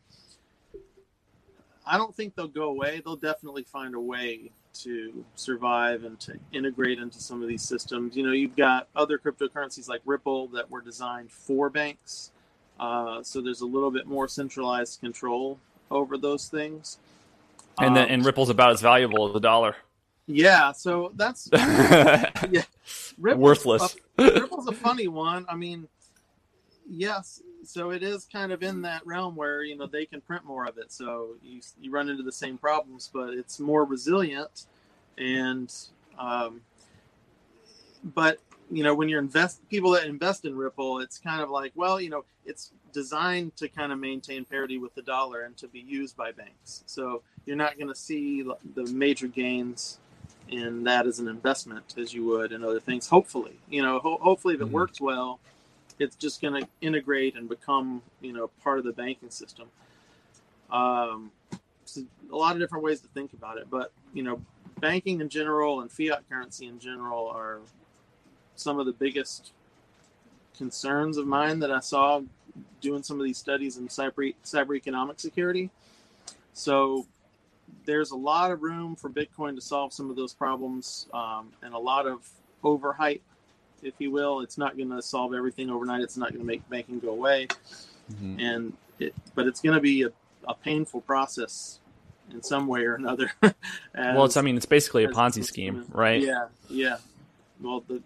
I 1.86 1.96
don't 1.96 2.14
think 2.14 2.34
they'll 2.34 2.48
go 2.48 2.64
away. 2.64 3.00
They'll 3.04 3.16
definitely 3.16 3.62
find 3.62 3.94
a 3.94 4.00
way 4.00 4.50
to 4.82 5.24
survive 5.36 6.04
and 6.04 6.18
to 6.20 6.38
integrate 6.52 6.98
into 6.98 7.18
some 7.20 7.42
of 7.42 7.48
these 7.48 7.62
systems. 7.62 8.16
You 8.16 8.24
know, 8.24 8.32
you've 8.32 8.56
got 8.56 8.88
other 8.94 9.18
cryptocurrencies 9.18 9.88
like 9.88 10.02
Ripple 10.04 10.48
that 10.48 10.70
were 10.70 10.80
designed 10.80 11.30
for 11.30 11.70
banks, 11.70 12.32
uh, 12.78 13.22
so 13.22 13.40
there's 13.40 13.62
a 13.62 13.66
little 13.66 13.90
bit 13.90 14.06
more 14.06 14.28
centralized 14.28 15.00
control 15.00 15.58
over 15.90 16.18
those 16.18 16.48
things. 16.48 16.98
And 17.78 17.94
then, 17.94 18.04
Um, 18.06 18.10
and 18.10 18.24
Ripple's 18.24 18.50
about 18.50 18.70
as 18.70 18.80
valuable 18.80 19.28
as 19.28 19.34
a 19.36 19.40
dollar. 19.40 19.76
Yeah, 20.26 20.72
so 20.72 21.12
that's 21.14 21.48
yeah, 21.52 22.62
Ripple's 23.18 23.42
Worthless. 23.42 23.96
A, 24.18 24.24
Ripple's 24.24 24.66
a 24.66 24.72
funny 24.72 25.06
one. 25.06 25.46
I 25.48 25.54
mean, 25.54 25.86
yes, 26.88 27.42
so 27.62 27.90
it 27.90 28.02
is 28.02 28.26
kind 28.32 28.50
of 28.50 28.62
in 28.62 28.82
that 28.82 29.06
realm 29.06 29.36
where 29.36 29.62
you 29.62 29.76
know 29.76 29.86
they 29.86 30.04
can 30.04 30.20
print 30.20 30.44
more 30.44 30.66
of 30.66 30.78
it, 30.78 30.92
so 30.92 31.36
you 31.42 31.60
you 31.80 31.92
run 31.92 32.08
into 32.08 32.24
the 32.24 32.32
same 32.32 32.58
problems, 32.58 33.08
but 33.12 33.34
it's 33.34 33.60
more 33.60 33.84
resilient, 33.84 34.66
and 35.16 35.72
um, 36.18 36.60
but 38.02 38.38
you 38.70 38.82
know 38.82 38.94
when 38.94 39.08
you're 39.08 39.20
invest 39.20 39.66
people 39.68 39.92
that 39.92 40.06
invest 40.06 40.44
in 40.44 40.56
Ripple, 40.56 40.98
it's 40.98 41.18
kind 41.18 41.40
of 41.40 41.50
like 41.50 41.70
well, 41.76 42.00
you 42.00 42.10
know, 42.10 42.24
it's 42.44 42.72
designed 42.92 43.54
to 43.58 43.68
kind 43.68 43.92
of 43.92 44.00
maintain 44.00 44.44
parity 44.44 44.78
with 44.78 44.92
the 44.96 45.02
dollar 45.02 45.42
and 45.42 45.56
to 45.58 45.68
be 45.68 45.80
used 45.80 46.16
by 46.16 46.32
banks, 46.32 46.82
so 46.86 47.22
you're 47.44 47.54
not 47.54 47.78
going 47.78 47.88
to 47.88 47.94
see 47.94 48.42
the 48.42 48.86
major 48.86 49.28
gains 49.28 50.00
in 50.48 50.84
that 50.84 51.06
as 51.06 51.18
an 51.18 51.28
investment 51.28 51.94
as 51.98 52.14
you 52.14 52.24
would 52.24 52.52
in 52.52 52.62
other 52.64 52.80
things. 52.80 53.08
Hopefully, 53.08 53.58
you 53.68 53.82
know, 53.82 53.98
ho- 53.98 54.18
hopefully 54.20 54.54
if 54.54 54.60
it 54.60 54.68
Mhm. 54.68 54.72
works 54.72 55.00
well, 55.00 55.40
it's 55.98 56.16
just 56.16 56.40
going 56.40 56.62
to 56.62 56.68
integrate 56.80 57.36
and 57.36 57.48
become 57.48 58.02
you 58.20 58.32
know 58.32 58.48
part 58.62 58.78
of 58.78 58.84
the 58.84 58.92
banking 58.92 59.30
system. 59.30 59.68
Um, 60.70 61.32
so 61.84 62.02
a 62.32 62.36
lot 62.36 62.54
of 62.54 62.60
different 62.60 62.84
ways 62.84 63.00
to 63.00 63.08
think 63.08 63.32
about 63.32 63.58
it, 63.58 63.68
but 63.70 63.92
you 64.12 64.22
know, 64.22 64.42
banking 64.80 65.20
in 65.20 65.28
general 65.28 65.80
and 65.80 65.90
fiat 65.90 66.28
currency 66.28 66.66
in 66.66 66.78
general 66.78 67.28
are 67.28 67.60
some 68.56 68.78
of 68.78 68.86
the 68.86 68.92
biggest 68.92 69.52
concerns 70.56 71.16
of 71.16 71.26
mine 71.26 71.58
that 71.60 71.70
I 71.70 71.80
saw 71.80 72.22
doing 72.80 73.02
some 73.02 73.20
of 73.20 73.24
these 73.24 73.38
studies 73.38 73.76
in 73.76 73.88
cyber 73.88 74.34
cyber 74.44 74.76
economic 74.76 75.20
security. 75.20 75.70
So 76.52 77.06
there's 77.84 78.10
a 78.10 78.16
lot 78.16 78.50
of 78.50 78.62
room 78.62 78.96
for 78.96 79.08
Bitcoin 79.08 79.54
to 79.54 79.60
solve 79.60 79.92
some 79.92 80.10
of 80.10 80.16
those 80.16 80.34
problems, 80.34 81.06
um, 81.14 81.52
and 81.62 81.74
a 81.74 81.78
lot 81.78 82.06
of 82.06 82.28
overhype, 82.64 83.20
if 83.82 83.94
you 83.98 84.10
will. 84.10 84.40
It's 84.40 84.58
not 84.58 84.76
going 84.76 84.90
to 84.90 85.00
solve 85.02 85.34
everything 85.34 85.70
overnight. 85.70 86.02
It's 86.02 86.16
not 86.16 86.30
going 86.30 86.40
to 86.40 86.46
make 86.46 86.68
banking 86.68 86.98
go 86.98 87.10
away, 87.10 87.48
and 88.38 88.72
it, 88.98 89.14
but 89.34 89.46
it's 89.46 89.60
going 89.60 89.74
to 89.74 89.80
be 89.80 90.02
a, 90.02 90.10
a 90.48 90.54
painful 90.54 91.00
process 91.02 91.80
in 92.32 92.42
some 92.42 92.66
way 92.66 92.84
or 92.84 92.94
another. 92.94 93.30
well, 93.94 94.24
it's, 94.24 94.36
I 94.36 94.42
mean, 94.42 94.56
it's 94.56 94.66
basically 94.66 95.04
a 95.04 95.08
Ponzi 95.08 95.44
scheme, 95.44 95.86
right? 95.90 96.20
Yeah, 96.20 96.46
yeah. 96.68 96.98
Well, 97.60 97.84
the 97.86 98.02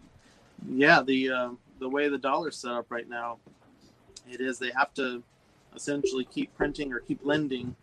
yeah, 0.69 1.03
the 1.03 1.31
uh, 1.31 1.51
the 1.79 1.89
way 1.89 2.09
the 2.09 2.19
dollar's 2.19 2.57
set 2.57 2.73
up 2.73 2.91
right 2.91 3.09
now, 3.09 3.39
it 4.31 4.41
is 4.41 4.59
they 4.59 4.71
have 4.77 4.93
to 4.95 5.23
essentially 5.75 6.25
keep 6.25 6.55
printing 6.57 6.93
or 6.93 7.01
keep 7.01 7.21
lending 7.25 7.75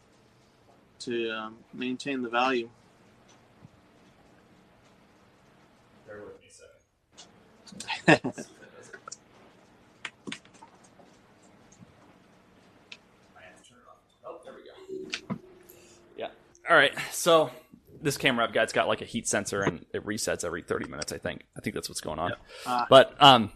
to 0.99 1.29
um, 1.31 1.55
maintain 1.73 2.21
the 2.21 2.29
value. 2.29 2.69
Bear 6.07 6.21
with 6.21 6.41
me 6.41 6.47
a 6.49 8.31
second. 8.31 8.45
Oh, 14.25 14.39
there 14.43 14.53
we 14.53 14.63
go. 15.35 15.37
Yeah. 16.17 16.27
All 16.69 16.75
right. 16.75 16.93
So 17.11 17.49
this 18.01 18.17
camera 18.17 18.45
I've 18.45 18.53
got, 18.53 18.63
it's 18.63 18.73
got 18.73 18.87
like 18.87 19.01
a 19.01 19.05
heat 19.05 19.27
sensor 19.27 19.61
and 19.61 19.85
it 19.93 20.05
resets 20.05 20.43
every 20.43 20.61
30 20.61 20.87
minutes, 20.87 21.11
I 21.13 21.17
think. 21.17 21.45
I 21.55 21.61
think 21.61 21.73
that's 21.75 21.89
what's 21.89 22.01
going 22.01 22.19
on. 22.19 22.33
Uh, 22.65 22.85
But 22.89 23.15
um 23.21 23.51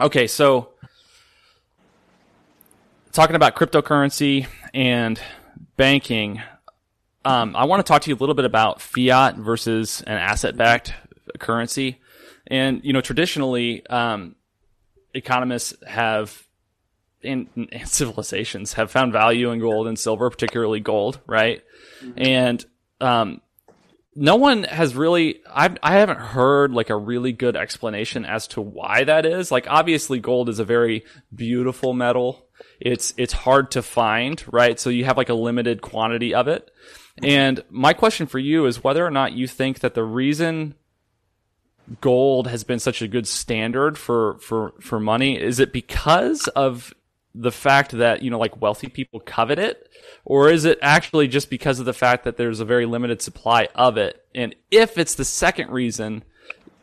okay, 0.00 0.26
so 0.26 0.70
talking 3.12 3.36
about 3.36 3.54
cryptocurrency 3.54 4.46
and 4.72 5.20
banking, 5.76 6.42
um, 7.24 7.56
I 7.56 7.64
want 7.64 7.84
to 7.84 7.90
talk 7.90 8.02
to 8.02 8.10
you 8.10 8.16
a 8.16 8.18
little 8.18 8.34
bit 8.34 8.44
about 8.44 8.80
fiat 8.80 9.36
versus 9.36 10.02
an 10.06 10.16
asset-backed 10.16 10.92
currency. 11.38 12.00
And 12.46 12.80
you 12.84 12.92
know, 12.92 13.00
traditionally, 13.00 13.86
um, 13.86 14.36
economists 15.14 15.74
have 15.86 16.44
and, 17.22 17.48
and 17.56 17.70
civilizations 17.88 18.74
have 18.74 18.90
found 18.90 19.12
value 19.12 19.50
in 19.50 19.60
gold 19.60 19.86
and 19.86 19.98
silver, 19.98 20.28
particularly 20.30 20.80
gold, 20.80 21.20
right? 21.26 21.62
And 22.16 22.64
um, 23.00 23.40
no 24.14 24.36
one 24.36 24.64
has 24.64 24.94
really 24.94 25.40
I 25.46 25.74
I 25.82 25.94
haven't 25.94 26.20
heard 26.20 26.72
like 26.72 26.90
a 26.90 26.96
really 26.96 27.32
good 27.32 27.56
explanation 27.56 28.24
as 28.24 28.46
to 28.48 28.60
why 28.60 29.04
that 29.04 29.26
is. 29.26 29.50
Like 29.50 29.66
obviously 29.68 30.20
gold 30.20 30.48
is 30.48 30.58
a 30.58 30.64
very 30.64 31.04
beautiful 31.34 31.92
metal. 31.92 32.46
It's 32.80 33.14
it's 33.16 33.32
hard 33.32 33.72
to 33.72 33.82
find, 33.82 34.42
right? 34.52 34.78
So 34.78 34.90
you 34.90 35.04
have 35.04 35.16
like 35.16 35.30
a 35.30 35.34
limited 35.34 35.80
quantity 35.82 36.34
of 36.34 36.48
it. 36.48 36.70
And 37.22 37.62
my 37.70 37.92
question 37.92 38.26
for 38.26 38.38
you 38.38 38.66
is 38.66 38.82
whether 38.82 39.04
or 39.06 39.10
not 39.10 39.32
you 39.32 39.46
think 39.46 39.80
that 39.80 39.94
the 39.94 40.04
reason 40.04 40.74
gold 42.00 42.48
has 42.48 42.64
been 42.64 42.78
such 42.78 43.02
a 43.02 43.08
good 43.08 43.26
standard 43.26 43.98
for 43.98 44.38
for 44.38 44.72
for 44.80 44.98
money 44.98 45.38
is 45.38 45.60
it 45.60 45.70
because 45.70 46.48
of 46.48 46.94
the 47.34 47.52
fact 47.52 47.92
that 47.92 48.22
you 48.22 48.30
know 48.30 48.38
like 48.38 48.60
wealthy 48.60 48.88
people 48.88 49.20
covet 49.20 49.58
it? 49.58 49.88
Or 50.24 50.50
is 50.50 50.64
it 50.64 50.78
actually 50.80 51.28
just 51.28 51.50
because 51.50 51.78
of 51.78 51.86
the 51.86 51.92
fact 51.92 52.24
that 52.24 52.36
there's 52.36 52.60
a 52.60 52.64
very 52.64 52.86
limited 52.86 53.20
supply 53.20 53.68
of 53.74 53.96
it? 53.96 54.24
And 54.34 54.54
if 54.70 54.98
it's 54.98 55.14
the 55.14 55.24
second 55.24 55.70
reason 55.70 56.24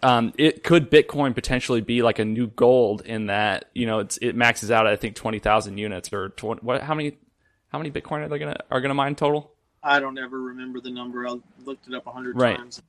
um, 0.03 0.33
it 0.37 0.63
could 0.63 0.89
bitcoin 0.89 1.35
potentially 1.35 1.81
be 1.81 2.01
like 2.01 2.19
a 2.19 2.25
new 2.25 2.47
gold 2.47 3.01
in 3.01 3.27
that 3.27 3.65
you 3.73 3.85
know 3.85 3.99
it's 3.99 4.17
it 4.17 4.35
maxes 4.35 4.71
out 4.71 4.87
at 4.87 4.93
i 4.93 4.95
think 4.95 5.15
20000 5.15 5.77
units 5.77 6.11
or 6.11 6.29
20, 6.29 6.61
what 6.61 6.81
how 6.81 6.95
many 6.95 7.17
how 7.67 7.77
many 7.77 7.91
bitcoin 7.91 8.25
are 8.25 8.27
they 8.27 8.39
gonna 8.39 8.57
are 8.71 8.81
gonna 8.81 8.93
mine 8.93 9.15
total 9.15 9.53
I 9.83 9.99
don't 9.99 10.17
ever 10.17 10.39
remember 10.39 10.79
the 10.79 10.91
number. 10.91 11.27
I 11.27 11.37
looked 11.65 11.87
it 11.87 11.93
up 11.95 12.05
a 12.07 12.11
hundred 12.11 12.37
Right. 12.37 12.57
times. 12.57 12.81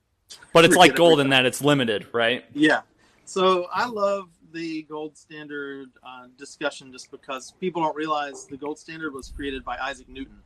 but 0.53 0.65
it's 0.65 0.75
like 0.75 0.95
gold 0.95 1.19
in 1.19 1.29
that 1.29 1.45
it's 1.45 1.61
limited 1.61 2.07
right 2.13 2.45
Yeah. 2.53 2.81
So 3.25 3.67
I 3.73 3.87
love 3.87 4.29
the 4.51 4.83
gold 4.83 5.17
standard 5.17 5.89
uh, 6.03 6.27
discussion 6.37 6.91
just 6.91 7.09
because 7.11 7.51
people 7.59 7.81
don't 7.81 7.95
realize 7.95 8.45
the 8.45 8.57
gold 8.57 8.77
standard 8.79 9.13
was 9.13 9.29
created 9.35 9.63
by 9.65 9.77
Isaac 9.77 10.07
Newton. 10.09 10.39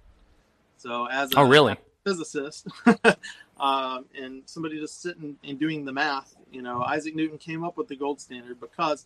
So 0.77 1.07
as 1.07 1.33
a 1.33 1.39
oh 1.39 1.43
really 1.43 1.75
physicist 2.05 2.67
um, 3.59 4.05
and 4.17 4.43
somebody 4.45 4.79
just 4.79 5.01
sitting 5.01 5.35
and 5.43 5.59
doing 5.59 5.83
the 5.85 5.91
math, 5.91 6.35
you 6.51 6.61
know, 6.61 6.81
Isaac 6.83 7.15
Newton 7.15 7.37
came 7.37 7.63
up 7.65 7.75
with 7.77 7.87
the 7.89 7.95
gold 7.95 8.21
standard 8.21 8.59
because 8.61 9.05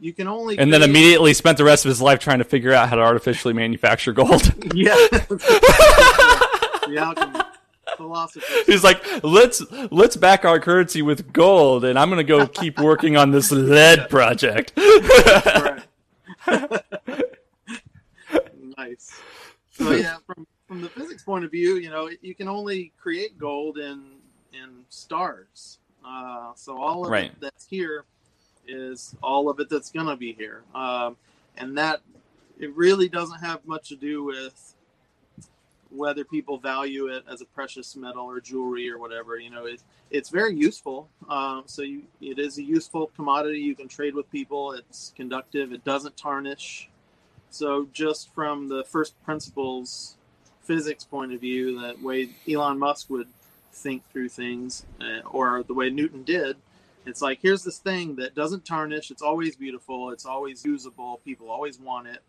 you 0.00 0.12
can 0.12 0.26
only 0.26 0.58
and 0.58 0.72
then 0.72 0.82
immediately 0.82 1.32
spent 1.32 1.56
the 1.58 1.64
rest 1.64 1.84
of 1.84 1.88
his 1.90 2.02
life 2.02 2.18
trying 2.18 2.38
to 2.38 2.44
figure 2.44 2.72
out 2.72 2.88
how 2.88 2.96
to 2.96 3.02
artificially 3.02 3.54
manufacture 3.54 4.12
gold 4.12 4.42
yeah 4.74 4.96
the 6.94 7.00
alchemy. 7.00 7.40
He's 8.66 8.82
like, 8.82 9.04
let's 9.22 9.62
let's 9.90 10.16
back 10.16 10.44
our 10.44 10.58
currency 10.58 11.02
with 11.02 11.32
gold, 11.32 11.84
and 11.84 11.98
I'm 11.98 12.08
gonna 12.08 12.24
go 12.24 12.46
keep 12.46 12.80
working 12.80 13.16
on 13.16 13.30
this 13.30 13.50
lead 13.52 14.08
project. 14.08 14.72
Nice. 18.78 19.20
So 19.72 19.92
yeah, 19.92 20.16
from 20.26 20.46
from 20.66 20.80
the 20.80 20.88
physics 20.88 21.22
point 21.22 21.44
of 21.44 21.50
view, 21.50 21.76
you 21.76 21.90
know, 21.90 22.10
you 22.20 22.34
can 22.34 22.48
only 22.48 22.92
create 23.00 23.38
gold 23.38 23.78
in 23.78 24.02
in 24.52 24.84
stars. 24.88 25.78
Uh, 26.04 26.52
so 26.54 26.80
all 26.80 27.04
of 27.04 27.10
Right. 27.10 27.26
it 27.26 27.40
that's 27.40 27.66
here 27.66 28.04
is 28.66 29.14
all 29.22 29.48
of 29.48 29.60
it 29.60 29.68
that's 29.68 29.90
gonna 29.90 30.16
be 30.16 30.32
here, 30.32 30.62
um, 30.74 31.16
and 31.58 31.76
that 31.78 32.00
it 32.58 32.74
really 32.74 33.08
doesn't 33.08 33.38
have 33.40 33.64
much 33.66 33.88
to 33.90 33.96
do 33.96 34.24
with 34.24 34.74
whether 35.94 36.24
people 36.24 36.58
value 36.58 37.06
it 37.08 37.24
as 37.30 37.40
a 37.40 37.44
precious 37.46 37.94
metal 37.96 38.24
or 38.24 38.40
jewelry 38.40 38.90
or 38.90 38.98
whatever. 38.98 39.36
You 39.36 39.50
know, 39.50 39.66
it, 39.66 39.82
it's 40.10 40.30
very 40.30 40.54
useful. 40.54 41.08
Um, 41.28 41.64
so 41.66 41.82
you, 41.82 42.02
it 42.20 42.38
is 42.38 42.58
a 42.58 42.62
useful 42.62 43.10
commodity. 43.14 43.60
You 43.60 43.74
can 43.74 43.88
trade 43.88 44.14
with 44.14 44.30
people. 44.30 44.72
It's 44.72 45.12
conductive. 45.16 45.72
It 45.72 45.84
doesn't 45.84 46.16
tarnish. 46.16 46.88
So 47.50 47.88
just 47.92 48.32
from 48.34 48.68
the 48.68 48.84
first 48.84 49.22
principles 49.24 50.16
physics 50.62 51.04
point 51.04 51.32
of 51.32 51.40
view, 51.40 51.80
that 51.80 52.00
way 52.00 52.30
Elon 52.48 52.78
Musk 52.78 53.10
would 53.10 53.28
think 53.72 54.02
through 54.12 54.28
things, 54.28 54.86
uh, 55.00 55.26
or 55.28 55.62
the 55.62 55.74
way 55.74 55.90
Newton 55.90 56.22
did. 56.22 56.56
It's 57.04 57.20
like 57.20 57.40
here's 57.42 57.64
this 57.64 57.78
thing 57.78 58.16
that 58.16 58.34
doesn't 58.34 58.64
tarnish. 58.64 59.10
It's 59.10 59.22
always 59.22 59.56
beautiful. 59.56 60.10
It's 60.10 60.24
always 60.24 60.64
usable. 60.64 61.20
People 61.24 61.50
always 61.50 61.80
want 61.80 62.06
it, 62.06 62.20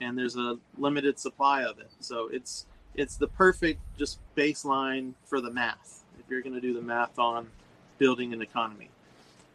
and 0.00 0.18
there's 0.18 0.36
a 0.36 0.58
limited 0.76 1.18
supply 1.18 1.62
of 1.62 1.78
it. 1.78 1.90
So 2.00 2.28
it's 2.32 2.66
it's 2.96 3.16
the 3.16 3.28
perfect 3.28 3.80
just 3.98 4.18
baseline 4.36 5.12
for 5.24 5.40
the 5.40 5.50
math 5.50 6.04
if 6.18 6.30
you're 6.30 6.42
going 6.42 6.54
to 6.54 6.60
do 6.60 6.72
the 6.72 6.82
math 6.82 7.18
on 7.18 7.48
building 7.98 8.32
an 8.32 8.42
economy. 8.42 8.90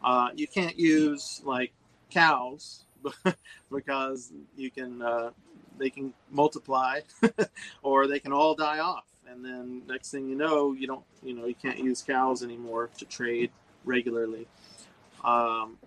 Uh, 0.03 0.29
you 0.35 0.47
can't 0.47 0.77
use 0.77 1.41
like 1.43 1.71
cows 2.09 2.85
because 3.71 4.31
you 4.55 4.71
can 4.71 5.01
uh, 5.01 5.31
they 5.77 5.89
can 5.89 6.13
multiply 6.29 6.99
or 7.83 8.07
they 8.07 8.19
can 8.19 8.31
all 8.31 8.55
die 8.55 8.79
off 8.79 9.05
and 9.31 9.43
then 9.43 9.81
next 9.87 10.11
thing 10.11 10.27
you 10.27 10.35
know 10.35 10.73
you 10.73 10.85
don't 10.85 11.03
you 11.23 11.33
know 11.33 11.45
you 11.45 11.55
can't 11.55 11.79
use 11.79 12.01
cows 12.01 12.43
anymore 12.43 12.89
to 12.97 13.05
trade 13.05 13.49
regularly 13.85 14.47
um, 15.23 15.77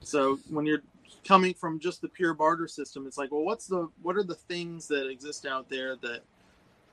so 0.00 0.38
when 0.48 0.64
you're 0.64 0.82
coming 1.26 1.52
from 1.54 1.80
just 1.80 2.00
the 2.02 2.08
pure 2.08 2.34
barter 2.34 2.68
system 2.68 3.06
it's 3.06 3.18
like 3.18 3.32
well 3.32 3.42
what's 3.42 3.66
the 3.66 3.88
what 4.02 4.16
are 4.16 4.22
the 4.22 4.34
things 4.34 4.86
that 4.86 5.08
exist 5.08 5.44
out 5.44 5.68
there 5.68 5.96
that 5.96 6.20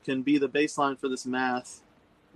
can 0.03 0.21
be 0.21 0.37
the 0.37 0.49
baseline 0.49 0.99
for 0.99 1.07
this 1.07 1.25
math 1.25 1.81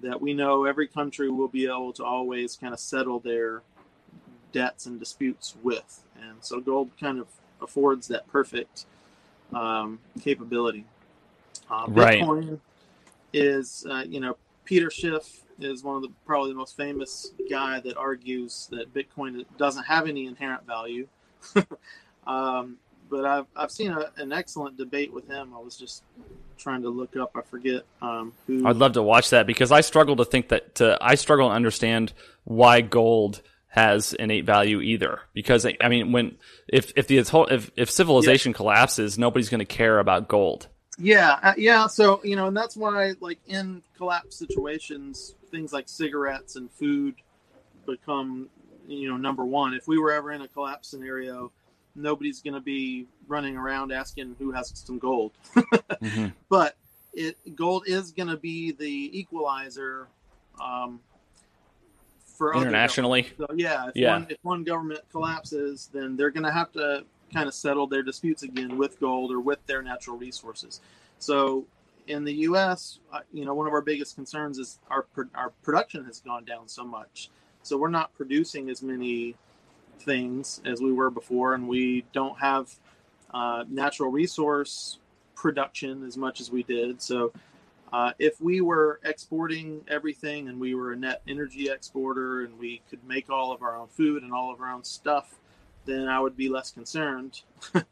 that 0.02 0.20
we 0.20 0.34
know 0.34 0.66
every 0.66 0.88
country 0.88 1.30
will 1.30 1.48
be 1.48 1.66
able 1.66 1.94
to 1.94 2.04
always 2.04 2.56
kind 2.56 2.74
of 2.74 2.80
settle 2.80 3.20
their 3.20 3.62
debts 4.52 4.86
and 4.86 5.00
disputes 5.00 5.56
with? 5.64 6.04
And 6.22 6.38
so 6.42 6.60
gold 6.60 6.92
kind 7.00 7.20
of 7.20 7.28
affords 7.62 8.08
that 8.08 8.28
perfect 8.28 8.86
um, 9.54 10.00
capability. 10.22 10.86
Uh, 11.70 11.88
Right. 11.88 12.22
bitcoin 12.22 12.60
is 13.34 13.86
uh, 13.90 14.04
you 14.08 14.22
know 14.22 14.38
peter 14.64 14.90
schiff 14.90 15.42
is 15.60 15.84
one 15.84 15.98
of 15.98 16.02
the 16.02 16.10
probably 16.26 16.50
the 16.52 16.58
most 16.58 16.78
famous 16.78 17.32
guy 17.50 17.80
that 17.82 17.98
argues 17.98 18.70
that 18.72 18.94
bitcoin 18.94 19.44
doesn't 19.58 19.84
have 19.84 20.08
any 20.08 20.28
inherent 20.28 20.66
value 20.66 21.06
um, 22.28 22.78
but 23.10 23.26
I've, 23.26 23.46
I've 23.56 23.72
seen 23.72 23.92
a, 23.92 24.12
an 24.18 24.32
excellent 24.32 24.78
debate 24.78 25.14
with 25.14 25.28
him. 25.28 25.54
I 25.56 25.60
was 25.60 25.78
just 25.78 26.04
trying 26.58 26.82
to 26.82 26.90
look 26.90 27.16
up. 27.16 27.32
I 27.36 27.42
forget 27.42 27.84
um, 28.02 28.34
who. 28.46 28.68
I'd 28.68 28.76
love 28.76 28.94
to 28.94 29.04
watch 29.04 29.30
that 29.32 29.48
because 29.48 29.72
I 29.72 29.82
struggle 29.82 30.16
to 30.18 30.26
think 30.26 30.50
that 30.50 30.76
to, 30.76 30.98
I 31.02 31.16
struggle 31.16 31.50
to 31.50 31.56
understand 31.56 32.14
why 32.44 32.82
gold 32.82 33.42
has 33.68 34.14
innate 34.14 34.46
value 34.46 34.82
either. 34.82 35.22
Because 35.34 35.66
I 35.66 35.78
I 35.82 35.90
mean, 35.90 36.12
when 36.12 36.38
if 36.68 36.92
if 36.96 37.08
the 37.08 37.18
if 37.18 37.72
if 37.76 37.90
civilization 37.90 38.54
collapses, 38.54 39.18
nobody's 39.18 39.50
going 39.50 39.60
to 39.60 39.66
care 39.66 40.00
about 40.00 40.28
gold. 40.28 40.68
Yeah, 40.98 41.38
uh, 41.44 41.54
yeah. 41.58 41.88
So 41.88 42.22
you 42.24 42.36
know, 42.36 42.48
and 42.48 42.58
that's 42.58 42.76
why, 42.76 43.14
like 43.20 43.40
in 43.48 43.84
collapse 43.98 44.38
situations, 44.38 45.36
things 45.52 45.72
like 45.72 45.88
cigarettes 45.88 46.56
and 46.56 46.72
food 46.72 47.16
become, 47.86 48.50
you 48.88 49.10
know, 49.10 49.18
number 49.18 49.46
one. 49.46 49.74
If 49.74 49.88
we 49.88 49.98
were 49.98 50.12
ever 50.12 50.32
in 50.32 50.42
a 50.42 50.48
collapse 50.48 50.88
scenario, 50.88 51.52
nobody's 51.96 52.42
going 52.42 52.54
to 52.54 52.62
be 52.62 53.06
running 53.28 53.58
around 53.58 53.92
asking 53.92 54.36
who 54.40 54.52
has 54.52 54.72
some 54.76 54.98
gold. 55.00 55.32
Mhm. 56.02 56.34
but 56.48 56.76
it 57.14 57.56
gold 57.56 57.86
is 57.88 58.12
going 58.12 58.30
to 58.30 58.38
be 58.38 58.72
the 58.72 59.20
equalizer 59.20 60.08
um, 60.62 61.00
for 62.38 62.54
other 62.54 62.68
Internationally, 62.68 63.26
So 63.38 63.48
yeah, 63.56 63.88
if 63.90 63.96
Yeah. 63.96 64.12
one 64.12 64.28
if 64.30 64.38
one 64.44 64.64
government 64.64 65.02
collapses, 65.12 65.90
then 65.92 66.16
they're 66.16 66.30
going 66.30 66.46
to 66.46 66.52
have 66.52 66.72
to 66.74 67.06
kind 67.34 67.48
of 67.48 67.54
settle 67.54 67.88
their 67.88 68.04
disputes 68.04 68.44
again 68.44 68.78
with 68.78 69.00
gold 69.00 69.32
or 69.32 69.40
with 69.40 69.66
their 69.66 69.82
natural 69.82 70.18
resources. 70.18 70.80
So 71.20 71.66
in 72.08 72.24
the 72.24 72.34
U.S., 72.34 73.00
uh, 73.12 73.20
you 73.34 73.44
know, 73.44 73.54
one 73.54 73.68
of 73.68 73.74
our 73.74 73.82
biggest 73.82 74.16
concerns 74.16 74.60
is 74.60 74.80
our 74.90 75.06
our 75.34 75.50
production 75.64 76.06
has 76.06 76.20
gone 76.20 76.46
down 76.46 76.68
so 76.68 76.86
much. 76.86 77.30
So 77.68 77.78
we're 77.78 77.90
not 77.90 78.16
producing 78.16 78.70
as 78.70 78.82
many 78.82 79.36
things 80.00 80.62
as 80.66 80.82
we 80.82 80.94
were 80.94 81.10
before, 81.10 81.54
and 81.54 81.68
we 81.68 82.06
don't 82.14 82.38
have 82.40 82.74
uh, 83.34 83.66
natural 83.70 84.10
resource 84.10 85.00
production 85.36 86.06
as 86.06 86.18
much 86.18 86.40
as 86.40 86.50
we 86.50 86.64
did. 86.64 87.02
So 87.02 87.34
uh, 87.92 88.12
if 88.20 88.40
we 88.42 88.62
were 88.62 89.00
exporting 89.04 89.82
everything 89.88 90.50
and 90.50 90.60
we 90.60 90.76
were 90.76 90.94
a 90.94 90.96
net 90.96 91.22
energy 91.28 91.70
exporter 91.70 92.42
and 92.42 92.58
we 92.58 92.82
could 92.90 93.04
make 93.06 93.30
all 93.30 93.52
of 93.52 93.62
our 93.62 93.78
own 93.78 93.88
food 93.88 94.24
and 94.24 94.34
all 94.34 94.52
of 94.52 94.62
our 94.62 94.72
own 94.72 94.84
stuff, 94.84 95.36
then 95.86 96.08
I 96.08 96.20
would 96.20 96.36
be 96.36 96.50
less 96.50 96.72
concerned. 96.72 97.42
um, 97.76 97.84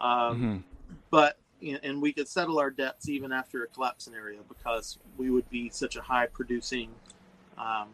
mm-hmm. 0.00 0.56
But 1.10 1.38
and 1.82 2.02
we 2.02 2.12
could 2.12 2.28
settle 2.28 2.58
our 2.58 2.70
debts 2.70 3.08
even 3.08 3.32
after 3.32 3.64
a 3.64 3.66
collapse 3.66 4.04
scenario 4.04 4.40
because 4.48 4.98
we 5.16 5.30
would 5.30 5.48
be 5.48 5.70
such 5.70 5.96
a 5.96 6.02
high 6.02 6.26
producing 6.26 6.90
um, 7.56 7.88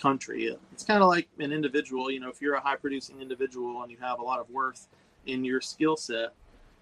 country. 0.00 0.56
It's 0.72 0.84
kind 0.84 1.02
of 1.02 1.08
like 1.08 1.28
an 1.38 1.52
individual. 1.52 2.10
You 2.10 2.20
know, 2.20 2.28
if 2.28 2.40
you're 2.40 2.54
a 2.54 2.60
high 2.60 2.76
producing 2.76 3.20
individual 3.20 3.82
and 3.82 3.90
you 3.90 3.98
have 4.00 4.18
a 4.18 4.22
lot 4.22 4.40
of 4.40 4.48
worth 4.50 4.88
in 5.26 5.44
your 5.44 5.60
skill 5.60 5.96
set, 5.96 6.34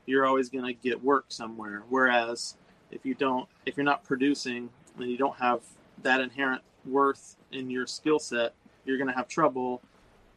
you're 0.06 0.26
always 0.26 0.48
going 0.48 0.64
to 0.64 0.72
get 0.72 1.02
work 1.02 1.26
somewhere. 1.28 1.82
Whereas 1.88 2.56
if 2.90 3.04
you 3.04 3.14
don't, 3.14 3.48
if 3.66 3.76
you're 3.76 3.84
not 3.84 4.04
producing 4.04 4.68
and 4.98 5.10
you 5.10 5.16
don't 5.16 5.36
have 5.36 5.60
that 6.02 6.20
inherent 6.20 6.62
worth 6.84 7.36
in 7.52 7.70
your 7.70 7.86
skill 7.86 8.18
set, 8.18 8.54
you're 8.84 8.96
going 8.96 9.08
to 9.08 9.14
have 9.14 9.28
trouble 9.28 9.80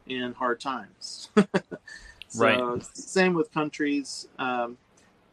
in 0.06 0.32
hard 0.32 0.60
times. 0.60 1.30
so, 2.28 2.44
right. 2.44 2.84
Same 2.96 3.34
with 3.34 3.52
countries. 3.52 4.28
Um, 4.38 4.76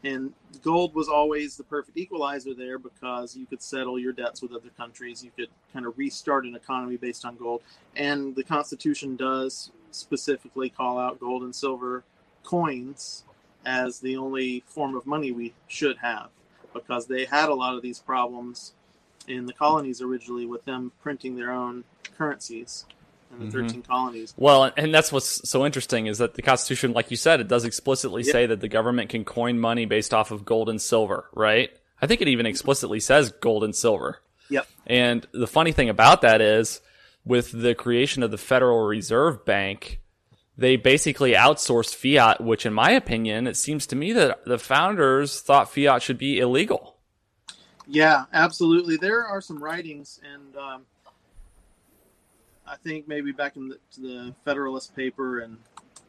and 0.04 0.32
gold 0.62 0.94
was 0.94 1.08
always 1.08 1.56
the 1.56 1.62
perfect 1.64 1.96
equalizer 1.96 2.54
there 2.54 2.78
because 2.78 3.36
you 3.36 3.46
could 3.46 3.62
settle 3.62 3.98
your 3.98 4.12
debts 4.12 4.42
with 4.42 4.52
other 4.52 4.70
countries. 4.76 5.22
You 5.22 5.30
could 5.36 5.48
kind 5.72 5.86
of 5.86 5.96
restart 5.96 6.44
an 6.44 6.56
economy 6.56 6.96
based 6.96 7.24
on 7.24 7.36
gold. 7.36 7.62
And 7.94 8.34
the 8.34 8.42
Constitution 8.42 9.16
does 9.16 9.70
specifically 9.92 10.70
call 10.70 10.98
out 10.98 11.20
gold 11.20 11.42
and 11.42 11.54
silver 11.54 12.02
coins 12.42 13.24
as 13.64 14.00
the 14.00 14.16
only 14.16 14.64
form 14.66 14.96
of 14.96 15.06
money 15.06 15.30
we 15.30 15.54
should 15.68 15.98
have 15.98 16.30
because 16.72 17.06
they 17.06 17.24
had 17.24 17.48
a 17.48 17.54
lot 17.54 17.76
of 17.76 17.82
these 17.82 18.00
problems 18.00 18.72
in 19.28 19.46
the 19.46 19.52
colonies 19.52 20.00
originally 20.00 20.46
with 20.46 20.64
them 20.64 20.90
printing 21.00 21.36
their 21.36 21.52
own 21.52 21.84
currencies 22.16 22.86
in 23.32 23.38
the 23.38 23.44
mm-hmm. 23.46 23.66
13 23.66 23.82
colonies. 23.82 24.34
Well, 24.36 24.72
and 24.76 24.94
that's 24.94 25.10
what's 25.10 25.48
so 25.48 25.64
interesting 25.64 26.06
is 26.06 26.18
that 26.18 26.34
the 26.34 26.42
Constitution, 26.42 26.92
like 26.92 27.10
you 27.10 27.16
said, 27.16 27.40
it 27.40 27.48
does 27.48 27.64
explicitly 27.64 28.22
yep. 28.22 28.32
say 28.32 28.46
that 28.46 28.60
the 28.60 28.68
government 28.68 29.10
can 29.10 29.24
coin 29.24 29.58
money 29.58 29.86
based 29.86 30.12
off 30.12 30.30
of 30.30 30.44
gold 30.44 30.68
and 30.68 30.80
silver, 30.80 31.28
right? 31.32 31.70
I 32.00 32.06
think 32.06 32.20
it 32.20 32.28
even 32.28 32.46
explicitly 32.46 33.00
says 33.00 33.32
gold 33.32 33.64
and 33.64 33.74
silver. 33.74 34.20
Yep. 34.50 34.66
And 34.86 35.26
the 35.32 35.46
funny 35.46 35.72
thing 35.72 35.88
about 35.88 36.22
that 36.22 36.40
is 36.40 36.80
with 37.24 37.52
the 37.52 37.74
creation 37.74 38.22
of 38.22 38.30
the 38.30 38.38
Federal 38.38 38.84
Reserve 38.84 39.44
Bank, 39.44 40.00
they 40.58 40.76
basically 40.76 41.32
outsourced 41.32 41.94
fiat, 41.94 42.40
which 42.40 42.66
in 42.66 42.74
my 42.74 42.90
opinion, 42.90 43.46
it 43.46 43.56
seems 43.56 43.86
to 43.86 43.96
me 43.96 44.12
that 44.12 44.44
the 44.44 44.58
founders 44.58 45.40
thought 45.40 45.72
fiat 45.72 46.02
should 46.02 46.18
be 46.18 46.38
illegal. 46.38 46.96
Yeah, 47.86 48.24
absolutely. 48.32 48.96
There 48.96 49.24
are 49.24 49.40
some 49.40 49.62
writings 49.62 50.20
and 50.34 50.56
um, 50.56 50.82
I 52.66 52.76
think 52.76 53.08
maybe 53.08 53.32
back 53.32 53.56
in 53.56 53.68
the, 53.68 53.78
the 53.98 54.34
Federalist 54.44 54.94
paper 54.94 55.40
and 55.40 55.58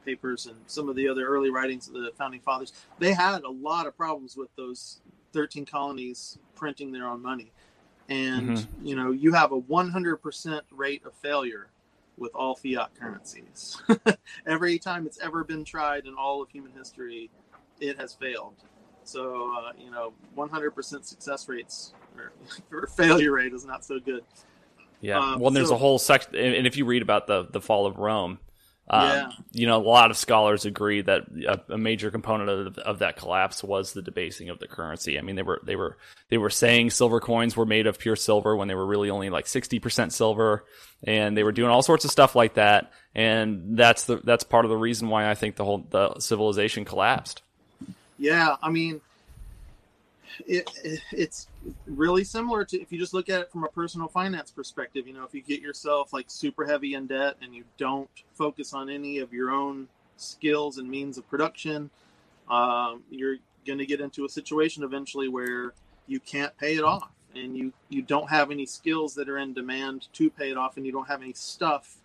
papers 0.05 0.45
and 0.45 0.55
some 0.67 0.89
of 0.89 0.95
the 0.95 1.07
other 1.07 1.25
early 1.25 1.49
writings 1.49 1.87
of 1.87 1.93
the 1.93 2.11
founding 2.17 2.41
fathers, 2.41 2.73
they 2.99 3.13
had 3.13 3.43
a 3.43 3.49
lot 3.49 3.87
of 3.87 3.97
problems 3.97 4.35
with 4.37 4.53
those 4.55 4.99
13 5.33 5.65
colonies 5.65 6.37
printing 6.55 6.91
their 6.91 7.07
own 7.07 7.21
money. 7.21 7.51
And, 8.09 8.57
mm-hmm. 8.57 8.85
you 8.85 8.95
know, 8.95 9.11
you 9.11 9.33
have 9.33 9.51
a 9.51 9.59
100% 9.61 10.61
rate 10.71 11.03
of 11.05 11.13
failure 11.15 11.67
with 12.17 12.31
all 12.35 12.55
fiat 12.55 12.91
currencies. 12.99 13.81
Every 14.45 14.77
time 14.77 15.05
it's 15.05 15.19
ever 15.19 15.43
been 15.43 15.63
tried 15.63 16.05
in 16.05 16.13
all 16.13 16.41
of 16.41 16.49
human 16.49 16.71
history, 16.71 17.29
it 17.79 17.99
has 17.99 18.13
failed. 18.13 18.55
So, 19.03 19.53
uh, 19.57 19.71
you 19.77 19.89
know, 19.89 20.13
100% 20.37 21.05
success 21.05 21.49
rates 21.49 21.93
or, 22.15 22.33
or 22.71 22.87
failure 22.87 23.31
rate 23.31 23.53
is 23.53 23.65
not 23.65 23.83
so 23.83 23.99
good. 23.99 24.23
Yeah. 25.03 25.19
Um, 25.19 25.39
well, 25.39 25.51
there's 25.51 25.67
so, 25.67 25.75
a 25.75 25.77
whole 25.77 25.99
section, 25.99 26.33
and 26.35 26.65
if 26.65 26.77
you 26.77 26.85
read 26.85 27.01
about 27.01 27.27
the 27.27 27.45
the 27.51 27.59
fall 27.59 27.85
of 27.85 27.97
Rome, 27.97 28.39
um, 28.89 29.03
yeah. 29.03 29.31
you 29.51 29.67
know, 29.67 29.75
a 29.75 29.83
lot 29.83 30.11
of 30.11 30.17
scholars 30.17 30.63
agree 30.63 31.01
that 31.01 31.23
a, 31.45 31.73
a 31.73 31.77
major 31.77 32.09
component 32.09 32.49
of, 32.49 32.77
of, 32.77 32.99
that 32.99 33.17
collapse 33.17 33.61
was 33.61 33.91
the 33.91 34.01
debasing 34.01 34.49
of 34.49 34.59
the 34.59 34.67
currency. 34.67 35.19
I 35.19 35.21
mean, 35.21 35.35
they 35.35 35.41
were 35.41 35.59
they 35.65 35.75
were 35.75 35.97
they 36.29 36.37
were 36.37 36.49
saying 36.49 36.91
silver 36.91 37.19
coins 37.19 37.57
were 37.57 37.65
made 37.65 37.85
of 37.85 37.99
pure 37.99 38.15
silver 38.15 38.55
when 38.55 38.69
they 38.69 38.75
were 38.75 38.85
really 38.85 39.09
only 39.09 39.29
like 39.29 39.45
sixty 39.45 39.77
percent 39.77 40.13
silver, 40.13 40.63
and 41.03 41.35
they 41.35 41.43
were 41.43 41.51
doing 41.51 41.69
all 41.69 41.81
sorts 41.81 42.05
of 42.05 42.11
stuff 42.11 42.33
like 42.33 42.53
that. 42.53 42.93
And 43.13 43.77
that's 43.77 44.05
the 44.05 44.21
that's 44.23 44.45
part 44.45 44.63
of 44.63 44.69
the 44.69 44.77
reason 44.77 45.09
why 45.09 45.29
I 45.29 45.35
think 45.35 45.57
the 45.57 45.65
whole 45.65 45.85
the 45.89 46.17
civilization 46.19 46.85
collapsed. 46.85 47.41
Yeah, 48.17 48.55
I 48.63 48.69
mean, 48.69 49.01
it, 50.45 50.69
it, 50.83 51.01
it's 51.11 51.47
really 51.85 52.23
similar 52.23 52.65
to 52.65 52.81
if 52.81 52.91
you 52.91 52.99
just 52.99 53.13
look 53.13 53.29
at 53.29 53.41
it 53.41 53.51
from 53.51 53.63
a 53.63 53.69
personal 53.69 54.07
finance 54.07 54.51
perspective. 54.51 55.07
You 55.07 55.13
know, 55.13 55.23
if 55.23 55.33
you 55.33 55.41
get 55.41 55.61
yourself 55.61 56.13
like 56.13 56.25
super 56.29 56.65
heavy 56.65 56.95
in 56.95 57.07
debt 57.07 57.37
and 57.41 57.53
you 57.53 57.63
don't 57.77 58.09
focus 58.33 58.73
on 58.73 58.89
any 58.89 59.19
of 59.19 59.33
your 59.33 59.51
own 59.51 59.87
skills 60.17 60.77
and 60.77 60.89
means 60.89 61.17
of 61.17 61.27
production, 61.29 61.89
um, 62.49 63.03
you're 63.09 63.37
going 63.65 63.79
to 63.79 63.85
get 63.85 64.01
into 64.01 64.25
a 64.25 64.29
situation 64.29 64.83
eventually 64.83 65.27
where 65.27 65.73
you 66.07 66.19
can't 66.19 66.55
pay 66.57 66.75
it 66.75 66.83
off 66.83 67.09
and 67.35 67.57
you 67.57 67.73
you 67.89 68.01
don't 68.01 68.29
have 68.29 68.51
any 68.51 68.65
skills 68.65 69.15
that 69.15 69.29
are 69.29 69.37
in 69.37 69.53
demand 69.53 70.07
to 70.13 70.29
pay 70.29 70.51
it 70.51 70.57
off 70.57 70.77
and 70.77 70.85
you 70.85 70.91
don't 70.91 71.07
have 71.07 71.21
any 71.21 71.33
stuff 71.33 71.97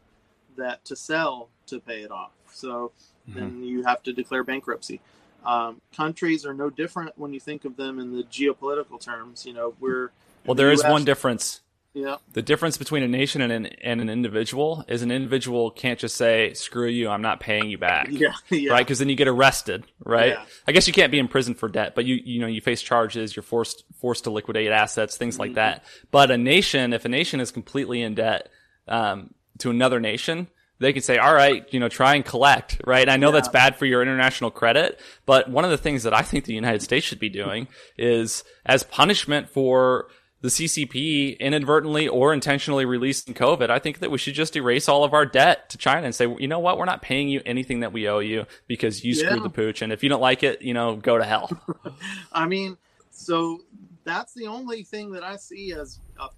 that 0.57 0.85
to 0.85 0.97
sell 0.97 1.49
to 1.67 1.81
pay 1.81 2.03
it 2.03 2.11
off 2.11 2.33
so 2.53 2.93
mm-hmm. 3.29 3.39
then 3.39 3.63
you 3.63 3.83
have 3.83 4.03
to 4.03 4.13
declare 4.13 4.45
bankruptcy 4.45 5.01
um, 5.45 5.81
countries 5.95 6.45
are 6.45 6.55
no 6.55 6.71
different 6.71 7.17
when 7.19 7.33
you 7.33 7.41
think 7.41 7.65
of 7.65 7.77
them 7.77 7.99
in 7.99 8.17
the 8.17 8.25
geopolitical 8.25 9.01
terms. 9.01 9.47
You 9.47 9.55
know, 9.55 9.75
we're 9.81 10.11
well. 10.45 10.55
There 10.55 10.73
is 10.73 10.83
one 10.85 11.05
difference. 11.05 11.61
Yeah. 11.95 12.17
The 12.33 12.43
difference 12.43 12.77
between 12.77 13.03
a 13.03 13.09
nation 13.09 13.41
and 13.41 13.51
an, 13.51 13.67
and 13.67 14.01
an 14.01 14.09
individual 14.09 14.85
is 14.89 15.03
an 15.03 15.11
individual 15.11 15.71
can't 15.71 15.99
just 15.99 16.17
say, 16.17 16.53
screw 16.55 16.87
you, 16.87 17.09
I'm 17.09 17.23
not 17.23 17.41
paying 17.41 17.71
you 17.71 17.79
back. 17.79 18.09
Yeah. 18.11 18.35
yeah. 18.51 18.73
Right? 18.73 18.87
Because 18.87 19.01
then 19.01 19.09
you 19.09 19.17
get 19.17 19.27
arrested, 19.27 19.85
right? 20.05 20.35
Yeah. 20.35 20.45
I 20.67 20.73
guess 20.73 20.87
you 20.87 20.93
can't 20.93 21.11
be 21.11 21.19
in 21.19 21.27
prison 21.27 21.55
for 21.55 21.69
debt, 21.69 21.95
but 21.97 22.05
you, 22.05 22.17
you 22.23 22.41
know, 22.41 22.47
you 22.47 22.61
face 22.61 22.83
charges, 22.83 23.35
you're 23.35 23.43
forced, 23.43 23.85
forced 24.01 24.25
to 24.25 24.31
liquidate 24.31 24.71
assets, 24.71 25.17
things 25.17 25.35
mm-hmm. 25.35 25.41
like 25.41 25.55
that. 25.55 25.85
But 26.13 26.31
a 26.31 26.39
nation, 26.39 26.93
if 26.93 27.05
a 27.05 27.09
nation 27.09 27.41
is 27.41 27.51
completely 27.51 28.03
in 28.03 28.15
debt, 28.15 28.49
um, 28.87 29.35
to 29.59 29.71
another 29.71 29.99
nation, 29.99 30.49
they 30.81 30.93
could 30.93 31.05
say, 31.05 31.19
all 31.19 31.35
right, 31.35 31.67
you 31.73 31.81
know, 31.81 31.89
try 31.89 32.15
and 32.15 32.25
collect, 32.25 32.81
right? 32.87 33.03
And 33.03 33.11
I 33.11 33.17
know 33.17 33.29
yeah. 33.29 33.33
that's 33.33 33.49
bad 33.49 33.77
for 33.77 33.87
your 33.87 34.03
international 34.03 34.51
credit, 34.51 35.01
but 35.27 35.51
one 35.51 35.65
of 35.65 35.71
the 35.71 35.79
things 35.79 36.05
that 36.05 36.15
I 36.15 36.23
think 36.23 36.45
the 36.45 36.55
United 36.55 36.83
States 36.83 37.05
should 37.05 37.19
be 37.19 37.29
doing 37.29 37.69
is 37.97 38.45
as 38.65 38.83
punishment 38.85 39.49
for 39.49 40.09
the 40.41 40.49
CCP 40.49 41.39
inadvertently 41.41 42.07
or 42.07 42.33
intentionally 42.33 42.85
releasing 42.85 43.35
COVID, 43.35 43.71
I 43.71 43.81
think 43.81 43.99
that 43.99 44.11
we 44.11 44.19
should 44.19 44.35
just 44.35 44.55
erase 44.55 44.89
all 44.89 45.03
of 45.03 45.13
our 45.13 45.27
debt 45.27 45.69
to 45.71 45.79
China 45.79 46.05
and 46.05 46.15
say, 46.15 46.33
you 46.39 46.47
know 46.47 46.61
what, 46.61 46.79
we're 46.79 46.85
not 46.85 47.03
paying 47.03 47.29
you 47.29 47.43
anything 47.45 47.81
that 47.81 47.93
we 47.93 48.09
owe 48.09 48.21
you 48.21 48.47
because 48.69 49.05
you 49.05 49.15
yeah. 49.15 49.27
screwed 49.27 49.43
the 49.43 49.51
pooch. 49.51 49.83
And 49.83 49.93
if 49.93 50.05
you 50.05 50.09
don't 50.09 50.21
like 50.21 50.45
it, 50.45 50.63
you 50.63 50.75
know, 50.75 50.95
go 50.97 51.19
to 51.19 51.25
hell. 51.25 51.51
I 52.33 52.47
mean, 52.47 52.77
so 53.11 53.63
that's 54.05 54.33
the 54.35 54.47
only 54.47 54.85
thing 54.85 55.11
that 55.13 55.25
I 55.25 55.37
see 55.37 55.73
as 55.73 55.99
a 56.21 56.29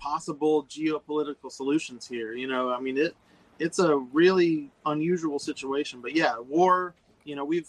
possible 0.00 0.64
geopolitical 0.64 1.50
solutions 1.50 2.08
here. 2.08 2.32
You 2.32 2.48
know, 2.48 2.70
I 2.70 2.80
mean, 2.80 2.98
it, 2.98 3.14
it's 3.58 3.78
a 3.78 3.96
really 3.96 4.70
unusual 4.86 5.38
situation. 5.38 6.00
But 6.00 6.14
yeah, 6.14 6.38
war. 6.38 6.94
You 7.24 7.36
know, 7.36 7.44
we've 7.44 7.68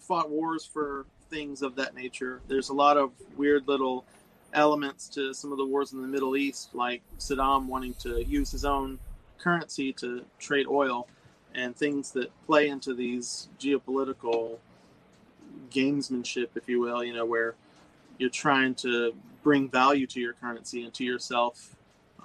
fought 0.00 0.30
wars 0.30 0.64
for 0.64 1.06
things 1.30 1.62
of 1.62 1.76
that 1.76 1.94
nature. 1.94 2.40
There's 2.48 2.70
a 2.70 2.74
lot 2.74 2.96
of 2.96 3.12
weird 3.36 3.68
little 3.68 4.04
elements 4.52 5.08
to 5.10 5.34
some 5.34 5.52
of 5.52 5.58
the 5.58 5.66
wars 5.66 5.92
in 5.92 6.00
the 6.00 6.08
Middle 6.08 6.36
East, 6.36 6.74
like 6.74 7.02
Saddam 7.18 7.66
wanting 7.66 7.94
to 7.94 8.24
use 8.24 8.50
his 8.50 8.64
own 8.64 8.98
currency 9.38 9.92
to 9.94 10.24
trade 10.38 10.66
oil, 10.66 11.08
and 11.54 11.76
things 11.76 12.10
that 12.12 12.30
play 12.46 12.68
into 12.68 12.94
these 12.94 13.48
geopolitical 13.58 14.58
gamesmanship, 15.70 16.48
if 16.54 16.68
you 16.68 16.80
will. 16.80 17.04
You 17.04 17.14
know, 17.14 17.26
where 17.26 17.54
you're 18.18 18.30
trying 18.30 18.74
to 18.76 19.14
bring 19.42 19.68
value 19.68 20.06
to 20.08 20.20
your 20.20 20.32
currency 20.32 20.84
and 20.84 20.92
to 20.94 21.04
yourself 21.04 21.76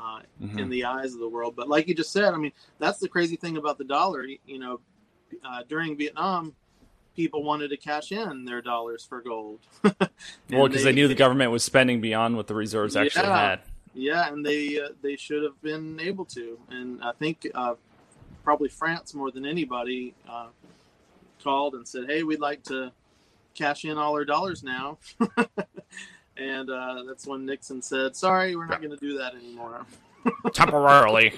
uh, 0.02 0.22
mm-hmm. 0.42 0.60
in 0.60 0.70
the 0.70 0.86
eyes 0.86 1.14
of 1.14 1.20
the 1.20 1.30
world. 1.30 1.56
But 1.56 1.70
like 1.70 1.88
you 1.88 1.94
just 1.94 2.12
said, 2.12 2.34
I 2.34 2.38
mean, 2.38 2.52
that's 2.80 3.00
the 3.00 3.08
crazy 3.08 3.36
thing 3.36 3.58
about 3.58 3.78
the 3.78 3.84
dollar. 3.84 4.26
You 4.46 4.60
know, 4.60 4.80
uh, 5.46 5.64
during 5.68 5.98
Vietnam, 5.98 6.56
people 7.16 7.44
wanted 7.44 7.70
to 7.70 7.78
cash 7.78 8.12
in 8.12 8.46
their 8.46 8.62
dollars 8.62 9.06
for 9.06 9.22
gold. 9.22 9.60
well, 9.84 9.94
because 10.50 10.84
they, 10.84 10.84
they, 10.86 10.92
knew 10.94 11.08
the 11.08 11.16
government 11.16 11.52
was 11.52 11.64
spending 11.64 12.02
beyond 12.02 12.36
what 12.36 12.48
the 12.48 12.56
reserves 12.56 12.96
actually 12.96 13.24
yeah, 13.24 13.50
had. 13.50 13.60
Yeah, 13.94 14.32
and 14.32 14.46
they 14.46 14.80
uh, 14.80 14.90
they 15.02 15.16
should 15.16 15.44
have 15.44 15.62
been 15.62 16.00
able 16.00 16.26
to. 16.26 16.58
And 16.70 17.04
I 17.04 17.12
think 17.12 17.48
uh, 17.54 17.76
probably 18.44 18.70
France 18.70 19.14
more 19.14 19.32
than 19.32 19.46
anybody 19.46 20.14
uh, 20.30 20.48
called 21.44 21.76
and 21.76 21.88
said, 21.88 22.06
"Hey, 22.08 22.24
we'd 22.24 22.40
like 22.40 22.64
to 22.64 22.92
cash 23.54 23.86
in 23.86 23.98
all 23.98 24.14
our 24.14 24.26
dollars 24.26 24.64
now." 24.64 24.98
and 26.42 26.70
uh, 26.70 27.04
that's 27.08 27.26
when 27.28 27.46
Nixon 27.46 27.82
said, 27.82 28.16
"Sorry, 28.16 28.56
we're 28.56 28.66
not 28.66 28.82
going 28.82 28.92
to 28.92 28.98
do 28.98 29.18
that 29.20 29.36
anymore." 29.36 29.86
temporarily, 30.54 31.34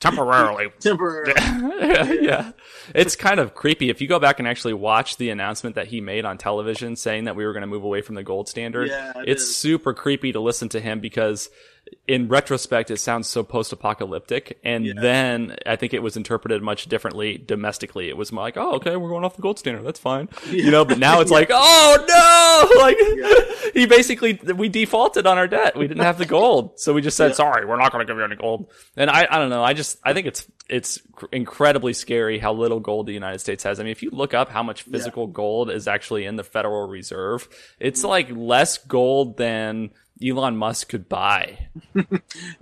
temporarily. 0.00 0.68
temporarily. 0.80 1.32
yeah. 2.24 2.52
It's 2.94 3.16
kind 3.16 3.40
of 3.40 3.54
creepy. 3.54 3.90
If 3.90 4.00
you 4.00 4.08
go 4.08 4.18
back 4.18 4.38
and 4.38 4.48
actually 4.48 4.74
watch 4.74 5.16
the 5.16 5.30
announcement 5.30 5.76
that 5.76 5.86
he 5.88 6.00
made 6.00 6.24
on 6.24 6.38
television 6.38 6.96
saying 6.96 7.24
that 7.24 7.36
we 7.36 7.44
were 7.44 7.52
going 7.52 7.62
to 7.62 7.66
move 7.66 7.84
away 7.84 8.00
from 8.02 8.14
the 8.14 8.22
gold 8.22 8.48
standard, 8.48 8.88
Yeah, 8.88 9.12
it 9.20 9.28
it's 9.28 9.42
is. 9.42 9.56
super 9.56 9.92
creepy 9.94 10.32
to 10.32 10.40
listen 10.40 10.68
to 10.70 10.80
him 10.80 11.00
because 11.00 11.50
in 12.08 12.28
retrospect, 12.28 12.90
it 12.90 12.98
sounds 12.98 13.28
so 13.28 13.42
post-apocalyptic. 13.42 14.58
And 14.64 14.84
Yeah. 14.84 14.92
then 15.00 15.56
I 15.66 15.76
think 15.76 15.94
it 15.94 16.02
was 16.02 16.16
interpreted 16.16 16.62
much 16.62 16.86
differently 16.86 17.38
domestically. 17.38 18.08
It 18.08 18.16
was 18.16 18.32
like, 18.32 18.56
oh, 18.56 18.72
okay, 18.76 18.96
we're 18.96 19.08
going 19.08 19.24
off 19.24 19.36
the 19.36 19.42
gold 19.42 19.58
standard. 19.58 19.84
That's 19.84 20.00
fine. 20.00 20.28
You 20.50 20.70
know, 20.70 20.84
but 20.84 20.98
now 20.98 21.20
it's 21.22 21.30
like, 21.30 21.50
oh 21.52 22.04
no! 22.08 22.38
Like 22.82 22.96
he 23.74 23.86
basically, 23.86 24.40
we 24.56 24.68
defaulted 24.68 25.26
on 25.26 25.38
our 25.38 25.46
debt. 25.46 25.76
We 25.76 25.86
didn't 25.86 26.02
have 26.02 26.18
the 26.18 26.26
gold. 26.26 26.78
So 26.80 26.92
we 26.92 27.00
just 27.00 27.16
said, 27.16 27.28
Yeah. 27.28 27.34
sorry, 27.34 27.66
we're 27.66 27.76
not 27.76 27.92
going 27.92 28.04
to 28.04 28.10
give 28.10 28.18
you 28.18 28.24
any 28.24 28.36
gold. 28.36 28.70
And 28.96 29.08
I, 29.10 29.26
I 29.30 29.38
don't 29.38 29.50
know. 29.50 29.62
I 29.62 29.72
just, 29.72 29.98
I 30.04 30.12
think 30.12 30.26
it's, 30.26 30.46
it's 30.68 31.00
cr- 31.12 31.26
incredibly 31.32 31.92
scary 31.92 32.38
how 32.38 32.52
little 32.52 32.80
gold 32.80 33.06
the 33.06 33.12
United 33.12 33.40
States 33.40 33.62
has. 33.64 33.78
I 33.78 33.84
mean, 33.84 33.92
if 33.92 34.02
you 34.02 34.10
look 34.10 34.34
up 34.34 34.48
how 34.48 34.62
much 34.62 34.82
physical 34.82 35.26
gold 35.26 35.70
is 35.70 35.86
actually 35.86 36.24
in 36.24 36.36
the 36.36 36.44
Federal 36.44 36.88
Reserve, 36.88 37.48
it's 37.78 38.02
mm. 38.02 38.08
like 38.08 38.28
less 38.30 38.78
gold 38.78 39.36
than 39.36 39.90
Elon 40.22 40.56
Musk 40.56 40.88
could 40.88 41.08
buy. 41.08 41.68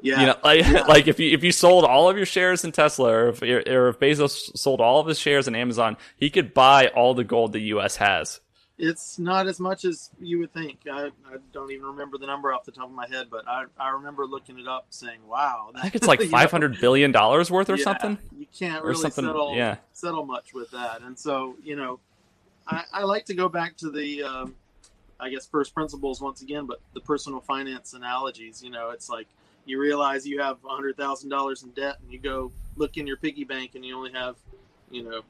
Yeah. 0.02 0.20
You 0.20 0.26
know, 0.28 0.36
like, 0.42 0.88
like 0.88 1.08
if 1.08 1.20
you 1.20 1.30
if 1.30 1.44
you 1.44 1.52
sold 1.52 1.84
all 1.84 2.08
of 2.08 2.16
your 2.16 2.26
shares 2.26 2.64
in 2.64 2.72
Tesla, 2.72 3.12
or 3.12 3.28
if, 3.28 3.42
or 3.42 3.88
if 3.88 3.98
Bezos 3.98 4.56
sold 4.56 4.80
all 4.80 4.98
of 4.98 5.06
his 5.06 5.18
shares 5.18 5.46
in 5.46 5.54
Amazon, 5.54 5.96
he 6.16 6.30
could 6.30 6.54
buy 6.54 6.88
all 6.88 7.14
the 7.14 7.24
gold 7.24 7.52
the 7.52 7.60
U.S. 7.60 7.96
has. 7.96 8.40
it's 8.80 9.18
not 9.18 9.46
as 9.46 9.60
much 9.60 9.84
as 9.84 10.10
you 10.20 10.38
would 10.38 10.52
think. 10.52 10.80
I, 10.90 11.06
I 11.26 11.36
don't 11.52 11.70
even 11.70 11.86
remember 11.86 12.16
the 12.18 12.26
number 12.26 12.52
off 12.52 12.64
the 12.64 12.72
top 12.72 12.86
of 12.86 12.94
my 12.94 13.06
head, 13.08 13.26
but 13.30 13.46
I, 13.46 13.64
I 13.78 13.90
remember 13.90 14.26
looking 14.26 14.58
it 14.58 14.66
up, 14.66 14.86
saying, 14.90 15.20
"Wow, 15.26 15.70
I 15.74 15.82
think 15.82 15.94
it's 15.96 16.06
like 16.06 16.22
five 16.30 16.50
hundred 16.50 16.80
billion 16.80 17.12
dollars 17.12 17.50
worth 17.50 17.68
or 17.68 17.76
yeah, 17.76 17.84
something. 17.84 18.18
You 18.36 18.46
can't 18.58 18.82
really 18.82 19.10
settle 19.10 19.54
yeah. 19.54 19.76
settle 19.92 20.24
much 20.24 20.54
with 20.54 20.70
that, 20.70 21.02
and 21.02 21.18
so 21.18 21.56
you 21.62 21.76
know, 21.76 22.00
I, 22.66 22.84
I 22.92 23.02
like 23.04 23.26
to 23.26 23.34
go 23.34 23.48
back 23.48 23.76
to 23.78 23.90
the, 23.90 24.22
um, 24.22 24.54
I 25.20 25.28
guess, 25.30 25.46
first 25.46 25.74
principles 25.74 26.20
once 26.20 26.42
again, 26.42 26.66
but 26.66 26.80
the 26.94 27.00
personal 27.00 27.40
finance 27.40 27.92
analogies. 27.92 28.62
You 28.62 28.70
know, 28.70 28.90
it's 28.90 29.08
like 29.08 29.26
you 29.64 29.80
realize 29.80 30.26
you 30.26 30.40
have 30.40 30.58
hundred 30.64 30.96
thousand 30.96 31.30
dollars 31.30 31.62
in 31.62 31.70
debt, 31.70 31.96
and 32.02 32.12
you 32.12 32.18
go 32.18 32.52
look 32.76 32.96
in 32.96 33.06
your 33.06 33.16
piggy 33.16 33.44
bank, 33.44 33.72
and 33.74 33.84
you 33.84 33.96
only 33.96 34.12
have, 34.12 34.36
you 34.90 35.02
know, 35.02 35.22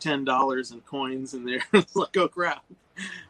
ten 0.00 0.24
dollars 0.24 0.70
in 0.70 0.80
coins 0.82 1.34
in 1.34 1.44
there. 1.44 1.62
like, 1.94 2.16
oh 2.16 2.28
crap, 2.28 2.64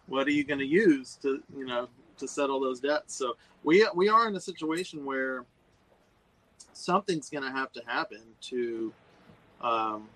what 0.06 0.26
are 0.26 0.32
you 0.32 0.44
going 0.44 0.60
to 0.60 0.66
use 0.66 1.18
to, 1.22 1.42
you 1.56 1.64
know, 1.64 1.88
to 2.18 2.28
settle 2.28 2.60
those 2.60 2.80
debts? 2.80 3.14
So 3.14 3.36
we 3.62 3.86
we 3.94 4.08
are 4.08 4.28
in 4.28 4.36
a 4.36 4.40
situation 4.40 5.04
where 5.04 5.44
something's 6.72 7.30
going 7.30 7.44
to 7.44 7.50
have 7.50 7.72
to 7.72 7.82
happen 7.86 8.20
to, 8.42 8.92
um, 9.60 10.08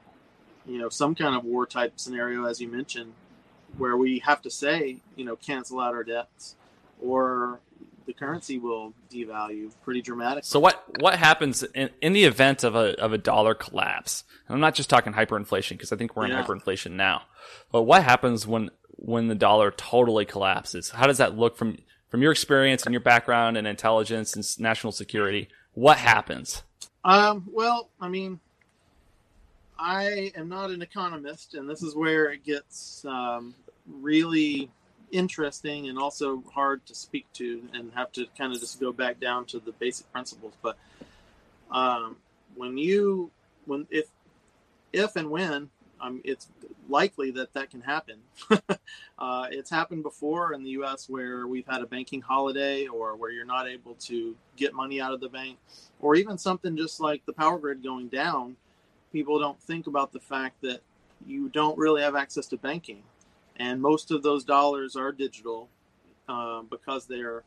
you 0.66 0.78
know, 0.78 0.89
some 0.89 1.14
kind 1.14 1.34
of 1.34 1.45
war 1.45 1.66
type 1.66 1.95
scenario, 1.97 2.45
as 2.45 2.61
you 2.61 2.68
mentioned, 2.68 3.12
where 3.78 3.96
we 3.96 4.18
have 4.20 4.42
to 4.42 4.50
say, 4.50 4.98
you 5.16 5.24
know, 5.24 5.36
cancel 5.36 5.80
out 5.80 5.94
our 5.94 6.04
debts, 6.04 6.54
or 7.00 7.60
the 8.06 8.12
currency 8.12 8.58
will 8.58 8.92
devalue 9.10 9.70
pretty 9.84 10.02
dramatically. 10.02 10.42
So 10.46 10.60
what 10.60 10.84
what 11.00 11.18
happens 11.18 11.62
in, 11.62 11.90
in 12.00 12.12
the 12.12 12.24
event 12.24 12.64
of 12.64 12.74
a 12.74 12.98
of 13.00 13.12
a 13.12 13.18
dollar 13.18 13.54
collapse? 13.54 14.24
And 14.46 14.54
I'm 14.54 14.60
not 14.60 14.74
just 14.74 14.88
talking 14.90 15.12
hyperinflation 15.12 15.70
because 15.70 15.92
I 15.92 15.96
think 15.96 16.16
we're 16.16 16.24
in 16.24 16.30
Yeah. 16.32 16.42
hyperinflation 16.42 16.92
now. 16.92 17.22
But 17.70 17.82
what 17.82 18.02
happens 18.04 18.46
when 18.46 18.70
when 18.96 19.28
the 19.28 19.34
dollar 19.34 19.70
totally 19.70 20.24
collapses? 20.24 20.90
How 20.90 21.06
does 21.06 21.18
that 21.18 21.36
look 21.36 21.56
from 21.56 21.78
from 22.08 22.22
your 22.22 22.32
experience 22.32 22.84
and 22.84 22.92
your 22.92 23.02
background 23.02 23.56
and 23.56 23.66
intelligence 23.66 24.34
and 24.34 24.44
national 24.58 24.92
security? 24.92 25.48
What 25.74 25.98
happens? 25.98 26.62
Um, 27.04 27.48
well, 27.52 27.90
I 28.00 28.08
mean, 28.08 28.40
I 29.78 30.32
am 30.34 30.48
not 30.48 30.70
an 30.70 30.82
economist, 30.82 31.54
and 31.54 31.68
this 31.70 31.82
is 31.82 31.94
where 31.94 32.32
it 32.32 32.44
gets 32.44 33.04
um, 33.04 33.54
really 34.01 34.70
interesting 35.11 35.89
and 35.89 35.99
also 35.99 36.43
hard 36.53 36.84
to 36.86 36.95
speak 36.95 37.26
to, 37.34 37.62
and 37.72 37.93
have 37.95 38.12
to 38.12 38.26
kind 38.36 38.53
of 38.53 38.61
just 38.61 38.80
go 38.80 38.93
back 38.93 39.20
down 39.20 39.45
to 39.47 39.59
the 39.59 39.72
basic 39.72 40.11
principles. 40.12 40.53
But 40.62 40.76
um, 41.70 42.16
when 42.55 42.78
you, 42.78 43.30
when 43.66 43.86
if, 43.91 44.07
if 44.93 45.16
and 45.16 45.30
when, 45.30 45.70
um, 46.01 46.20
it's 46.24 46.49
likely 46.89 47.32
that 47.32 47.53
that 47.55 47.70
can 47.70 47.80
happen. 47.80 48.18
uh, 49.18 49.47
it's 49.51 49.70
happened 49.70 50.05
before 50.05 50.53
in 50.53 50.62
the 50.62 50.70
U.S. 50.70 51.09
where 51.09 51.47
we've 51.47 51.66
had 51.66 51.82
a 51.82 51.86
banking 51.86 52.20
holiday, 52.20 52.86
or 52.86 53.16
where 53.16 53.30
you're 53.30 53.45
not 53.45 53.66
able 53.66 53.95
to 53.95 54.36
get 54.57 54.74
money 54.74 55.01
out 55.01 55.12
of 55.12 55.20
the 55.20 55.28
bank 55.28 55.59
or 56.01 56.14
even 56.14 56.39
something 56.39 56.76
just 56.76 57.01
like 57.01 57.24
the 57.26 57.32
power 57.32 57.59
grid 57.59 57.82
going 57.82 58.09
down, 58.09 58.57
people 59.12 59.39
don't 59.39 59.61
think 59.62 59.86
about 59.86 60.12
the 60.12 60.20
fact 60.20 60.61
that 60.62 60.80
you 61.26 61.49
don't 61.49 61.76
really 61.78 62.03
have 62.03 62.14
access 62.14 62.47
to 62.47 62.57
banking. 62.57 63.03
And 63.59 63.80
most 63.80 64.11
of 64.11 64.22
those 64.22 64.44
dollars 64.44 64.96
are 64.96 65.12
digital 65.12 65.68
um, 66.28 66.68
because 66.70 67.06
they're, 67.06 67.42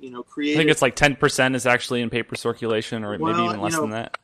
you 0.00 0.10
know, 0.10 0.22
creating. 0.22 0.58
I 0.58 0.60
think 0.62 0.70
it's 0.70 0.82
like 0.82 0.96
10% 0.96 1.54
is 1.54 1.66
actually 1.66 2.02
in 2.02 2.10
paper 2.10 2.34
circulation 2.34 3.04
or 3.04 3.10
maybe 3.12 3.22
Well, 3.24 3.44
even 3.44 3.56
you 3.56 3.62
less 3.62 3.74
know, 3.74 3.80
than 3.82 3.90
that. 3.90 4.18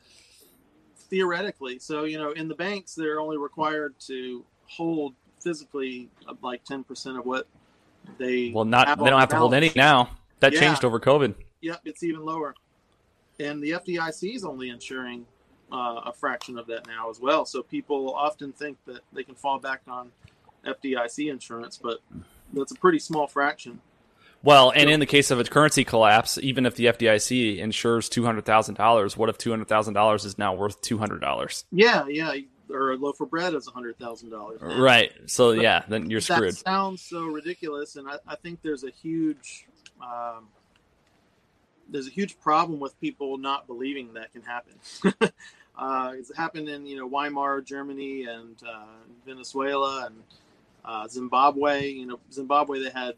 theoretically. 0.97 1.79
So, 1.79 2.05
you 2.05 2.19
know, 2.19 2.33
in 2.33 2.49
the 2.49 2.55
banks, 2.55 2.95
they're 2.95 3.21
only 3.21 3.37
required 3.37 3.95
to 4.07 4.45
hold 4.67 5.15
physically 5.41 6.09
uh, 6.29 6.35
like 6.43 6.65
10% 6.65 7.19
of 7.19 7.27
what 7.27 7.47
they 8.19 8.51
Well, 8.53 8.65
not 8.65 8.99
they 8.99 9.11
don't 9.11 9.21
have 9.21 9.29
to 9.31 9.37
hold 9.37 9.55
any 9.55 9.71
now. 9.77 10.11
That 10.41 10.53
Yeah. 10.53 10.61
changed 10.61 10.85
over 10.85 10.99
COVID. 10.99 11.35
Yep, 11.61 11.81
it's 11.85 12.03
even 12.03 12.25
lower. 12.25 12.55
And 13.41 13.63
the 13.63 13.71
FDIC 13.73 14.35
is 14.35 14.45
only 14.45 14.69
insuring 14.71 15.27
uh, 15.73 16.03
a 16.07 16.13
fraction 16.13 16.59
of 16.59 16.67
that 16.67 16.87
now 16.87 17.11
as 17.11 17.21
well. 17.21 17.45
So 17.45 17.63
people 17.63 18.15
often 18.15 18.53
think 18.53 18.79
that 18.87 19.01
they 19.13 19.25
can 19.25 19.35
fall 19.35 19.59
back 19.59 19.83
on 19.89 20.11
FDIC 20.67 21.31
insurance, 21.31 21.79
but 21.83 22.01
that's 22.53 22.73
a 22.73 22.77
pretty 22.77 22.99
small 22.99 23.27
fraction. 23.27 23.81
Well, 24.43 24.71
and 24.75 24.91
in 24.91 25.01
the 25.01 25.07
case 25.07 25.31
of 25.31 25.41
a 25.41 25.45
currency 25.45 25.85
collapse, 25.85 26.37
even 26.37 26.67
if 26.67 26.75
the 26.77 26.87
FDIC 26.87 27.57
insures 27.59 28.09
two 28.11 28.25
hundred 28.25 28.45
thousand 28.45 28.75
dollars, 28.75 29.17
what 29.17 29.29
if 29.31 29.39
two 29.39 29.51
hundred 29.51 29.69
thousand 29.69 29.95
dollars 29.95 30.25
is 30.27 30.37
now 30.37 30.55
worth 30.55 30.81
two 30.83 30.99
hundred 30.99 31.21
dollars? 31.23 31.65
Yeah, 31.73 32.07
yeah. 32.09 32.35
Or 32.71 32.93
a 32.93 32.97
loaf 32.97 33.21
of 33.21 33.31
bread 33.31 33.55
is 33.55 33.67
hundred 33.69 33.99
thousand 33.99 34.31
dollars. 34.31 34.61
Right. 34.61 35.13
So 35.27 35.53
yeah, 35.53 35.85
then 35.89 36.11
you're 36.11 36.21
That 36.21 36.37
screwed. 36.37 36.57
sounds 36.57 37.01
so 37.01 37.25
ridiculous, 37.25 37.97
and 37.97 38.07
I, 38.09 38.17
I 38.27 38.37
think 38.37 38.61
there's 38.63 38.85
a 38.85 38.91
huge, 38.91 39.67
um, 40.03 40.49
there's 41.89 42.07
a 42.09 42.11
huge 42.11 42.39
problem 42.41 42.81
with 42.81 42.99
people 43.01 43.39
not 43.39 43.67
believing 43.67 44.13
that 44.15 44.31
can 44.33 44.43
happen. 44.43 44.75
uh, 45.79 46.13
it's 46.17 46.35
happened 46.37 46.69
in 46.69 46.85
you 46.87 46.97
know 46.99 47.07
Weimar, 47.07 47.63
Germany, 47.63 48.25
and 48.25 48.57
uh, 48.67 48.85
Venezuela, 49.27 50.07
and 50.07 50.23
uh, 50.85 51.09
Zimbabwe. 51.09 51.89
You 51.89 52.07
know, 52.07 52.21
Zimbabwe 52.33 52.81
they 52.81 52.91
had 52.91 53.15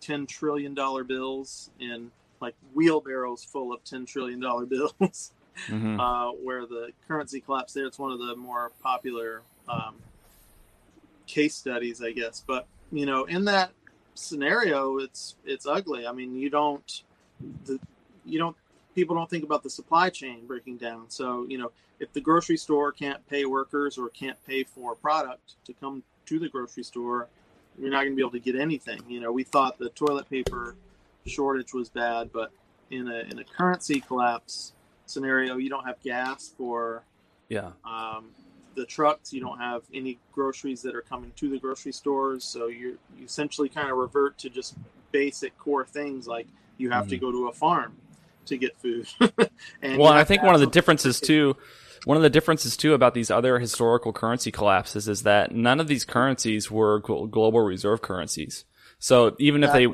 ten 0.00 0.26
trillion 0.26 0.74
dollar 0.74 1.04
bills 1.04 1.70
in 1.80 2.10
like 2.40 2.54
wheelbarrows 2.74 3.44
full 3.44 3.72
of 3.72 3.82
ten 3.84 4.06
trillion 4.06 4.40
dollar 4.40 4.66
bills. 4.74 5.32
hmm 5.66 5.98
uh, 5.98 6.30
where 6.30 6.66
the 6.66 6.92
currency 7.08 7.40
collapse 7.40 7.72
there. 7.72 7.86
It's 7.86 7.98
one 7.98 8.12
of 8.12 8.20
the 8.20 8.36
more 8.36 8.70
popular 8.80 9.42
um, 9.68 9.96
case 11.26 11.54
studies, 11.54 12.02
I 12.02 12.12
guess. 12.12 12.44
But 12.46 12.66
you 12.92 13.06
know, 13.06 13.24
in 13.24 13.44
that 13.46 13.72
scenario, 14.14 14.98
it's 14.98 15.36
it's 15.44 15.66
ugly. 15.66 16.06
I 16.06 16.12
mean, 16.12 16.36
you 16.36 16.50
don't 16.50 17.02
the 17.64 17.78
you 18.24 18.38
don't 18.38 18.56
people 18.94 19.14
don't 19.16 19.30
think 19.30 19.44
about 19.44 19.62
the 19.62 19.70
supply 19.70 20.10
chain 20.10 20.46
breaking 20.46 20.76
down. 20.76 21.06
So 21.08 21.46
you 21.48 21.58
know, 21.58 21.72
if 22.00 22.12
the 22.12 22.20
grocery 22.20 22.56
store 22.56 22.92
can't 22.92 23.26
pay 23.28 23.44
workers 23.44 23.98
or 23.98 24.08
can't 24.10 24.38
pay 24.46 24.64
for 24.64 24.92
a 24.92 24.96
product 24.96 25.54
to 25.64 25.72
come 25.72 26.02
to 26.28 26.38
the 26.38 26.48
grocery 26.48 26.82
store, 26.82 27.28
you're 27.80 27.90
not 27.90 28.00
going 28.00 28.12
to 28.12 28.16
be 28.16 28.22
able 28.22 28.32
to 28.32 28.40
get 28.40 28.56
anything. 28.56 29.00
You 29.08 29.20
know, 29.20 29.32
we 29.32 29.44
thought 29.44 29.78
the 29.78 29.88
toilet 29.90 30.28
paper 30.28 30.74
shortage 31.26 31.72
was 31.72 31.88
bad, 31.88 32.30
but 32.32 32.50
in 32.90 33.08
a 33.08 33.20
in 33.30 33.38
a 33.38 33.44
currency 33.44 34.00
collapse 34.00 34.72
scenario, 35.06 35.56
you 35.56 35.68
don't 35.70 35.86
have 35.86 36.00
gas 36.02 36.52
for 36.56 37.02
Yeah. 37.48 37.70
um, 37.84 38.30
the 38.74 38.84
trucks. 38.84 39.32
You 39.32 39.40
don't 39.40 39.58
have 39.58 39.82
any 39.92 40.18
groceries 40.32 40.82
that 40.82 40.94
are 40.94 41.02
coming 41.02 41.32
to 41.36 41.48
the 41.48 41.58
grocery 41.58 41.92
stores. 41.92 42.44
So 42.44 42.66
you 42.66 42.98
you 43.18 43.24
essentially 43.24 43.68
kind 43.68 43.90
of 43.90 43.96
revert 43.96 44.38
to 44.38 44.50
just 44.50 44.74
basic 45.12 45.56
core 45.58 45.86
things 45.86 46.26
like 46.26 46.46
you 46.76 46.90
have 46.90 47.08
to 47.08 47.16
Mhm. 47.16 47.20
go 47.20 47.32
to 47.32 47.48
a 47.48 47.52
farm 47.52 47.96
to 48.46 48.56
get 48.58 48.76
food. 48.76 49.06
and 49.82 49.98
Well, 49.98 50.12
I 50.12 50.24
think 50.24 50.42
one 50.42 50.54
of 50.54 50.60
the 50.60 50.66
differences 50.66 51.20
too, 51.30 51.56
one 52.08 52.16
of 52.16 52.22
the 52.22 52.30
differences 52.30 52.74
too 52.74 52.94
about 52.94 53.12
these 53.12 53.30
other 53.30 53.58
historical 53.58 54.14
currency 54.14 54.50
collapses 54.50 55.08
is 55.08 55.24
that 55.24 55.54
none 55.54 55.78
of 55.78 55.88
these 55.88 56.06
currencies 56.06 56.70
were 56.70 57.00
global 57.00 57.60
reserve 57.60 58.00
currencies. 58.00 58.64
So 58.98 59.36
even 59.38 59.62
if 59.62 59.74
they 59.74 59.88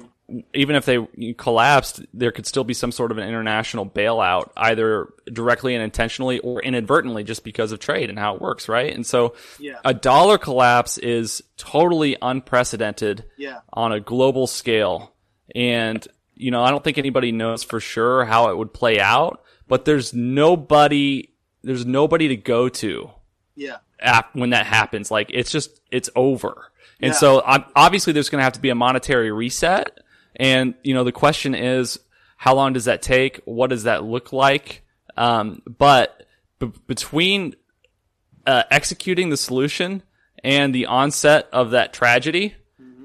even 0.54 0.76
if 0.76 0.84
they 0.84 1.04
collapsed, 1.36 2.06
there 2.14 2.30
could 2.30 2.46
still 2.46 2.62
be 2.62 2.72
some 2.72 2.92
sort 2.92 3.10
of 3.10 3.18
an 3.18 3.26
international 3.26 3.84
bailout, 3.84 4.50
either 4.56 5.08
directly 5.32 5.74
and 5.74 5.82
intentionally 5.82 6.38
or 6.38 6.62
inadvertently, 6.62 7.24
just 7.24 7.42
because 7.42 7.72
of 7.72 7.80
trade 7.80 8.10
and 8.10 8.18
how 8.18 8.36
it 8.36 8.40
works, 8.40 8.68
right? 8.68 8.94
And 8.94 9.04
so 9.04 9.34
Yeah, 9.58 9.80
a 9.84 9.92
dollar 9.92 10.38
collapse 10.38 10.98
is 10.98 11.42
totally 11.56 12.16
unprecedented 12.22 13.24
yeah, 13.36 13.58
on 13.72 13.90
a 13.90 13.98
global 13.98 14.46
scale. 14.46 15.16
And, 15.52 16.06
you 16.36 16.52
know, 16.52 16.62
I 16.62 16.70
don't 16.70 16.84
think 16.84 16.96
anybody 16.96 17.32
knows 17.32 17.64
for 17.64 17.80
sure 17.80 18.24
how 18.24 18.50
it 18.50 18.56
would 18.56 18.72
play 18.72 19.00
out, 19.00 19.42
but 19.66 19.84
there's 19.84 20.14
nobody 20.14 21.33
there's 21.64 21.86
nobody 21.86 22.28
to 22.28 22.36
go 22.36 22.68
to 22.68 23.10
Yeah. 23.56 23.78
ap- 24.00 24.34
when 24.34 24.50
that 24.50 24.66
happens. 24.66 25.10
Like 25.10 25.30
it's 25.32 25.50
just 25.50 25.80
it's 25.90 26.10
over. 26.14 26.70
And 27.00 27.12
Yeah. 27.12 27.18
so 27.18 27.42
um, 27.44 27.64
obviously 27.74 28.12
there's 28.12 28.28
going 28.30 28.40
to 28.40 28.44
have 28.44 28.52
to 28.54 28.60
be 28.60 28.70
a 28.70 28.74
monetary 28.74 29.32
reset. 29.32 29.98
And 30.36 30.74
you 30.82 30.94
know 30.94 31.04
the 31.04 31.12
question 31.12 31.54
is 31.54 31.98
how 32.36 32.54
long 32.54 32.72
does 32.72 32.84
that 32.84 33.02
take? 33.02 33.40
What 33.44 33.70
does 33.70 33.84
that 33.84 34.04
look 34.04 34.32
like? 34.32 34.82
Um, 35.16 35.62
but 35.78 36.26
b- 36.58 36.72
between 36.86 37.54
uh, 38.46 38.64
executing 38.70 39.30
the 39.30 39.36
solution 39.36 40.02
and 40.42 40.74
the 40.74 40.86
onset 40.86 41.48
of 41.52 41.70
that 41.70 41.92
tragedy, 41.94 42.54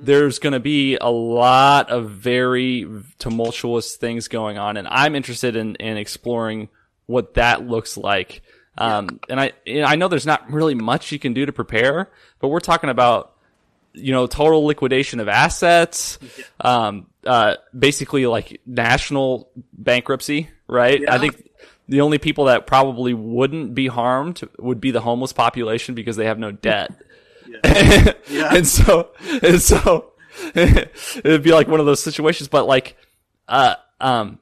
there's 0.01 0.39
going 0.39 0.53
to 0.53 0.59
be 0.59 0.97
a 0.97 1.09
lot 1.09 1.89
of 1.89 2.09
very 2.09 2.85
tumultuous 3.19 3.95
things 3.95 4.27
going 4.27 4.57
on, 4.57 4.75
and 4.77 4.87
I'm 4.89 5.15
interested 5.15 5.55
in, 5.55 5.75
in 5.75 5.97
exploring 5.97 6.69
what 7.05 7.35
that 7.35 7.65
looks 7.67 7.95
like. 7.97 8.41
Um, 8.79 9.19
and 9.27 9.39
I, 9.39 9.51
you 9.65 9.81
know, 9.81 9.87
I 9.87 9.97
know 9.97 10.07
there's 10.07 10.25
not 10.25 10.49
really 10.49 10.73
much 10.73 11.11
you 11.11 11.19
can 11.19 11.33
do 11.33 11.45
to 11.45 11.51
prepare, 11.51 12.09
but 12.39 12.47
we're 12.47 12.61
talking 12.61 12.89
about, 12.89 13.33
you 13.93 14.13
know, 14.13 14.25
total 14.25 14.65
liquidation 14.65 15.19
of 15.19 15.27
assets, 15.27 16.17
um, 16.61 17.07
uh, 17.25 17.55
basically 17.77 18.25
like 18.25 18.61
national 18.65 19.49
bankruptcy, 19.73 20.49
right? 20.67 21.01
Yeah. 21.01 21.13
I 21.13 21.17
think 21.17 21.49
the 21.89 22.01
only 22.01 22.19
people 22.19 22.45
that 22.45 22.67
probably 22.67 23.13
wouldn't 23.13 23.75
be 23.75 23.87
harmed 23.87 24.41
would 24.57 24.79
be 24.79 24.91
the 24.91 25.01
homeless 25.01 25.33
population 25.33 25.93
because 25.93 26.15
they 26.15 26.25
have 26.25 26.39
no 26.39 26.51
debt. 26.51 26.93
Yeah. 28.29 28.53
and 28.55 28.65
so, 28.65 29.09
and 29.43 29.61
so 29.61 30.13
it'd 30.55 31.43
be 31.43 31.51
like 31.51 31.67
one 31.67 31.81
of 31.81 31.85
those 31.85 32.01
situations, 32.01 32.47
but 32.47 32.65
like, 32.65 32.95
uh, 33.49 33.75
um, 33.99 34.39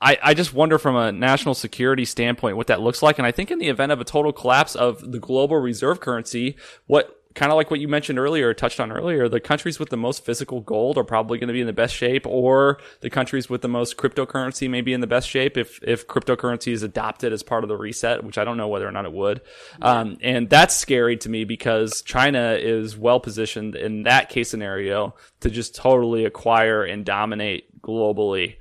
I, 0.00 0.18
I 0.22 0.34
just 0.34 0.52
wonder 0.52 0.78
from 0.78 0.96
a 0.96 1.12
national 1.12 1.54
security 1.54 2.04
standpoint 2.04 2.56
what 2.56 2.66
that 2.66 2.80
looks 2.80 3.02
like. 3.02 3.18
And 3.18 3.26
I 3.26 3.32
think 3.32 3.50
in 3.50 3.58
the 3.58 3.68
event 3.68 3.92
of 3.92 4.00
a 4.00 4.04
total 4.04 4.32
collapse 4.32 4.74
of 4.74 5.12
the 5.12 5.18
global 5.18 5.56
reserve 5.56 6.00
currency, 6.00 6.56
what 6.86 7.20
kind 7.34 7.50
of 7.50 7.56
like 7.56 7.70
what 7.70 7.80
you 7.80 7.88
mentioned 7.88 8.18
earlier, 8.18 8.54
touched 8.54 8.78
on 8.78 8.92
earlier, 8.92 9.28
the 9.28 9.40
countries 9.40 9.78
with 9.78 9.90
the 9.90 9.96
most 9.96 10.24
physical 10.24 10.60
gold 10.60 10.96
are 10.96 11.04
probably 11.04 11.38
going 11.38 11.48
to 11.48 11.54
be 11.54 11.60
in 11.60 11.66
the 11.66 11.72
best 11.72 11.94
shape, 11.94 12.26
or 12.26 12.78
the 13.00 13.10
countries 13.10 13.50
with 13.50 13.60
the 13.60 13.68
most 13.68 13.96
cryptocurrency 13.96 14.70
may 14.70 14.80
be 14.80 14.92
in 14.92 15.00
the 15.00 15.06
best 15.06 15.28
shape 15.28 15.56
if, 15.56 15.82
if 15.82 16.06
cryptocurrency 16.06 16.72
is 16.72 16.82
adopted 16.82 17.32
as 17.32 17.42
part 17.42 17.64
of 17.64 17.68
the 17.68 17.76
reset, 17.76 18.22
which 18.22 18.38
I 18.38 18.44
don't 18.44 18.56
know 18.56 18.68
whether 18.68 18.86
or 18.86 18.92
not 18.92 19.04
it 19.04 19.12
would. 19.12 19.40
Um, 19.82 20.16
and 20.22 20.48
that's 20.48 20.74
scary 20.74 21.16
to 21.18 21.28
me 21.28 21.44
because 21.44 22.02
China 22.02 22.56
is 22.58 22.96
well 22.96 23.20
positioned 23.20 23.74
in 23.74 24.04
that 24.04 24.28
case 24.28 24.48
scenario 24.48 25.14
to 25.40 25.50
just 25.50 25.74
totally 25.74 26.24
acquire 26.24 26.84
and 26.84 27.04
dominate 27.04 27.80
globally. 27.80 28.56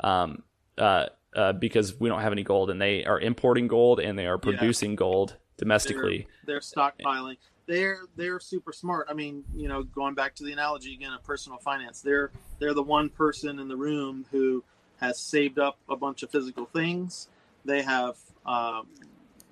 Um, 0.00 0.42
uh, 0.78 1.06
uh, 1.34 1.52
because 1.52 1.98
we 1.98 2.08
don't 2.08 2.20
have 2.20 2.32
any 2.32 2.42
gold 2.42 2.70
and 2.70 2.80
they 2.80 3.04
are 3.04 3.20
importing 3.20 3.68
gold 3.68 4.00
and 4.00 4.18
they 4.18 4.26
are 4.26 4.38
producing 4.38 4.96
gold 4.96 5.36
domestically. 5.56 6.26
They're, 6.46 6.54
they're 6.54 6.60
stockpiling. 6.60 7.36
They're 7.66 8.00
they're 8.16 8.40
super 8.40 8.72
smart. 8.72 9.08
I 9.10 9.14
mean, 9.14 9.44
you 9.54 9.68
know, 9.68 9.82
going 9.82 10.14
back 10.14 10.34
to 10.36 10.44
the 10.44 10.52
analogy 10.52 10.94
again 10.94 11.12
of 11.12 11.22
personal 11.22 11.58
finance, 11.58 12.00
they're 12.00 12.30
they're 12.58 12.74
the 12.74 12.82
one 12.82 13.10
person 13.10 13.58
in 13.58 13.68
the 13.68 13.76
room 13.76 14.24
who 14.30 14.64
has 15.00 15.20
saved 15.20 15.58
up 15.58 15.76
a 15.88 15.96
bunch 15.96 16.22
of 16.22 16.30
physical 16.30 16.64
things. 16.64 17.28
They 17.64 17.82
have 17.82 18.16
um, 18.46 18.86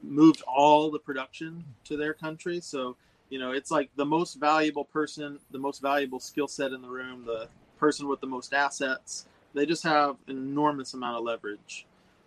moved 0.02 0.42
all 0.42 0.90
the 0.90 0.98
production 0.98 1.64
to 1.84 1.96
their 1.96 2.14
country. 2.14 2.60
So 2.62 2.96
you 3.28 3.38
know, 3.38 3.50
it's 3.52 3.70
like 3.70 3.90
the 3.96 4.04
most 4.04 4.34
valuable 4.34 4.84
person, 4.84 5.38
the 5.50 5.58
most 5.58 5.82
valuable 5.82 6.20
skill 6.20 6.48
set 6.48 6.72
in 6.72 6.80
the 6.80 6.88
room, 6.88 7.24
the 7.26 7.48
person 7.78 8.08
with 8.08 8.20
the 8.20 8.26
most 8.26 8.54
assets. 8.54 9.26
They 9.56 9.66
just 9.66 9.82
have 9.84 10.16
an 10.28 10.36
enormous 10.36 10.94
amount 10.94 11.16
of 11.16 11.24
leverage. 11.24 11.86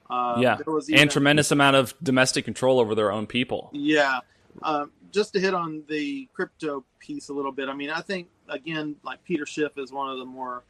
Uh, 0.10 0.38
yeah, 0.40 0.56
there 0.56 0.74
was 0.74 0.90
and 0.90 1.10
tremendous 1.12 1.52
amount 1.52 1.76
of 1.76 1.94
domestic 2.02 2.44
control 2.44 2.80
over 2.80 2.96
their 2.96 3.12
own 3.12 3.28
people. 3.28 3.70
Yeah. 3.72 4.20
Um, 4.64 4.92
just 5.12 5.34
to 5.34 5.40
hit 5.40 5.54
on 5.54 5.84
the 5.88 6.28
crypto 6.34 6.84
piece 7.00 7.30
a 7.30 7.34
little 7.34 7.52
bit, 7.52 7.70
I 7.70 7.74
mean, 7.74 7.92
I 7.92 8.02
think, 8.02 8.28
again, 8.48 8.96
like 9.04 9.24
Peter 9.24 9.46
Schiff 9.46 9.78
is 9.78 9.92
one 9.92 10.10
of 10.10 10.18
the 10.18 10.26
more 10.26 10.64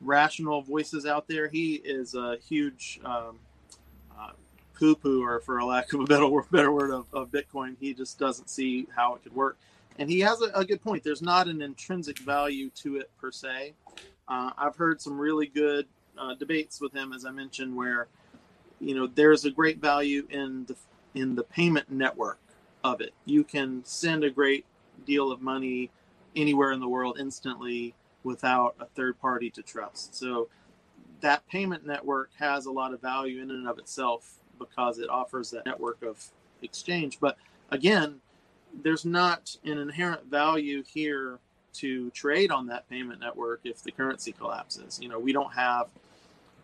rational 0.00 0.62
voices 0.62 1.04
out 1.04 1.28
there. 1.28 1.48
He 1.48 1.74
is 1.74 2.14
a 2.14 2.38
huge 2.48 3.00
um, 3.04 3.38
uh, 4.18 4.30
poo 4.78 4.96
pooer, 4.96 5.42
for 5.42 5.58
a 5.58 5.66
lack 5.66 5.92
of 5.92 6.00
a 6.00 6.04
better, 6.04 6.26
word- 6.26 6.46
better 6.50 6.72
word, 6.72 6.90
of, 6.90 7.06
of 7.12 7.30
Bitcoin. 7.30 7.76
He 7.78 7.92
just 7.92 8.18
doesn't 8.18 8.48
see 8.48 8.86
how 8.96 9.14
it 9.14 9.22
could 9.22 9.34
work. 9.34 9.58
And 9.98 10.10
he 10.10 10.20
has 10.20 10.40
a, 10.40 10.46
a 10.54 10.64
good 10.64 10.82
point. 10.82 11.04
There's 11.04 11.22
not 11.22 11.46
an 11.46 11.62
intrinsic 11.62 12.18
value 12.18 12.70
to 12.76 12.96
it 12.96 13.10
per 13.20 13.30
se. 13.30 13.74
Uh, 14.28 14.50
I've 14.56 14.76
heard 14.76 15.00
some 15.00 15.18
really 15.18 15.46
good 15.46 15.86
uh, 16.18 16.34
debates 16.34 16.80
with 16.80 16.92
him, 16.94 17.12
as 17.12 17.24
I 17.24 17.30
mentioned, 17.30 17.74
where 17.74 18.08
you 18.80 18.94
know 18.94 19.06
there's 19.06 19.44
a 19.44 19.50
great 19.50 19.80
value 19.80 20.26
in 20.30 20.64
the 20.66 20.76
in 21.14 21.34
the 21.34 21.44
payment 21.44 21.90
network 21.90 22.38
of 22.82 23.00
it. 23.00 23.14
You 23.24 23.44
can 23.44 23.82
send 23.84 24.24
a 24.24 24.30
great 24.30 24.64
deal 25.06 25.30
of 25.30 25.40
money 25.40 25.90
anywhere 26.36 26.72
in 26.72 26.80
the 26.80 26.88
world 26.88 27.18
instantly 27.18 27.94
without 28.22 28.74
a 28.80 28.86
third 28.86 29.18
party 29.20 29.50
to 29.50 29.62
trust. 29.62 30.14
So 30.14 30.48
that 31.20 31.46
payment 31.48 31.86
network 31.86 32.30
has 32.38 32.66
a 32.66 32.72
lot 32.72 32.92
of 32.92 33.00
value 33.00 33.42
in 33.42 33.50
and 33.50 33.68
of 33.68 33.78
itself 33.78 34.40
because 34.58 34.98
it 34.98 35.08
offers 35.08 35.50
that 35.50 35.66
network 35.66 36.02
of 36.02 36.24
exchange. 36.62 37.18
But 37.20 37.36
again, 37.70 38.20
there's 38.82 39.04
not 39.04 39.56
an 39.64 39.78
inherent 39.78 40.26
value 40.26 40.82
here 40.82 41.38
to 41.74 42.10
trade 42.10 42.50
on 42.50 42.66
that 42.66 42.88
payment 42.88 43.20
network 43.20 43.60
if 43.64 43.82
the 43.82 43.92
currency 43.92 44.32
collapses. 44.32 44.98
You 45.00 45.08
know, 45.08 45.18
we 45.18 45.32
don't 45.32 45.52
have. 45.52 45.88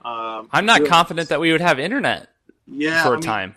Um, 0.05 0.49
I'm 0.53 0.67
not 0.67 0.87
confident 0.87 1.29
that 1.29 1.41
we 1.41 1.53
would 1.53 1.61
have 1.61 1.79
internet 1.79 2.29
yeah, 2.67 3.03
for 3.03 3.11
I 3.11 3.13
a 3.13 3.15
mean, 3.17 3.23
time. 3.23 3.55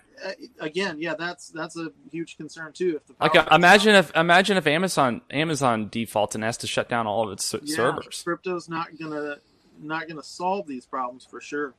again, 0.60 0.98
yeah, 1.00 1.16
that's 1.16 1.50
that's 1.50 1.78
a 1.78 1.92
huge 2.12 2.38
concern 2.38 2.74
too. 2.74 2.98
If 2.98 3.08
the 3.08 3.14
Like, 3.20 3.36
uh, 3.36 3.48
imagine 3.52 3.96
out, 3.96 4.06
if 4.06 4.16
imagine 4.16 4.58
if 4.58 4.68
Amazon 4.68 5.22
Amazon 5.32 5.90
defaults 5.90 6.36
and 6.36 6.44
has 6.44 6.58
to 6.58 6.68
shut 6.68 6.90
down 6.90 7.08
all 7.08 7.26
of 7.26 7.32
its 7.32 7.54
yeah, 7.64 7.76
servers. 7.76 8.22
crypto's 8.24 8.68
not 8.68 8.98
gonna 9.00 9.38
not 9.82 10.08
gonna 10.08 10.24
solve 10.24 10.68
these 10.68 10.86
problems 10.86 11.26
for 11.26 11.40
sure. 11.42 11.74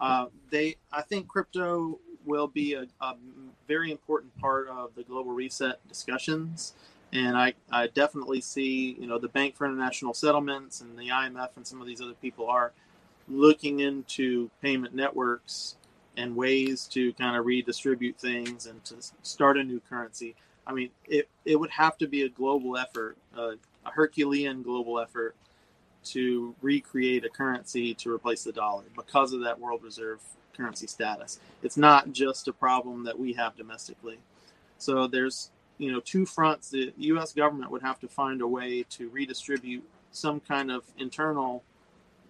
Uh, 0.00 0.26
they, 0.50 0.76
I 0.92 1.02
think, 1.02 1.28
crypto 1.28 1.98
will 2.24 2.48
be 2.48 2.74
a, 2.74 2.86
a 3.00 3.14
very 3.68 3.90
important 3.90 4.36
part 4.38 4.68
of 4.68 4.94
the 4.94 5.02
global 5.02 5.32
reset 5.32 5.86
discussions, 5.88 6.74
and 7.14 7.36
I 7.36 7.54
I 7.70 7.86
definitely 7.86 8.40
see 8.42 8.96
you 9.00 9.06
know 9.06 9.18
the 9.18 9.28
Bank 9.28 9.56
for 9.56 9.66
International 9.66 10.12
Settlements 10.12 10.82
and 10.82 10.98
the 10.98 11.08
IMF 11.08 11.50
and 11.56 11.66
some 11.66 11.80
of 11.80 11.86
these 11.86 12.02
other 12.02 12.14
people 12.20 12.48
are 12.48 12.72
looking 13.28 13.80
into 13.80 14.50
payment 14.60 14.94
networks 14.94 15.76
and 16.16 16.36
ways 16.36 16.86
to 16.86 17.12
kind 17.14 17.36
of 17.36 17.46
redistribute 17.46 18.18
things 18.18 18.66
and 18.66 18.84
to 18.84 18.96
start 19.22 19.56
a 19.56 19.64
new 19.64 19.80
currency. 19.88 20.34
I 20.66 20.72
mean, 20.72 20.90
it, 21.06 21.28
it 21.44 21.56
would 21.56 21.70
have 21.70 21.98
to 21.98 22.06
be 22.06 22.22
a 22.22 22.28
global 22.28 22.76
effort, 22.76 23.16
uh, 23.36 23.52
a 23.84 23.90
Herculean 23.90 24.62
global 24.62 25.00
effort 25.00 25.34
to 26.04 26.54
recreate 26.62 27.24
a 27.24 27.28
currency 27.28 27.94
to 27.94 28.12
replace 28.12 28.44
the 28.44 28.52
dollar 28.52 28.84
because 28.94 29.32
of 29.32 29.40
that 29.40 29.58
world 29.58 29.82
reserve 29.82 30.20
currency 30.56 30.86
status. 30.86 31.40
It's 31.62 31.76
not 31.76 32.12
just 32.12 32.48
a 32.48 32.52
problem 32.52 33.04
that 33.04 33.18
we 33.18 33.32
have 33.32 33.56
domestically. 33.56 34.18
So 34.78 35.06
there's, 35.06 35.50
you 35.78 35.92
know, 35.92 36.00
two 36.00 36.26
fronts. 36.26 36.70
The 36.70 36.92
U.S. 36.96 37.32
government 37.32 37.70
would 37.70 37.82
have 37.82 37.98
to 38.00 38.08
find 38.08 38.40
a 38.40 38.46
way 38.46 38.84
to 38.90 39.08
redistribute 39.08 39.84
some 40.10 40.40
kind 40.40 40.70
of 40.70 40.84
internal 40.98 41.62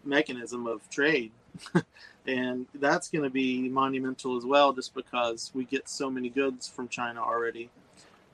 mechanism 0.05 0.67
of 0.67 0.89
trade. 0.91 1.33
and 2.27 2.67
that's 2.75 3.09
going 3.09 3.25
to 3.25 3.31
be 3.31 3.69
monumental 3.69 4.37
as 4.37 4.45
well, 4.45 4.73
just 4.73 4.95
because 4.95 5.51
we 5.55 5.65
get 5.65 5.89
so 5.89 6.11
many 6.11 6.29
goods 6.29 6.69
from 6.69 6.89
China 6.89 7.23
already. 7.23 7.71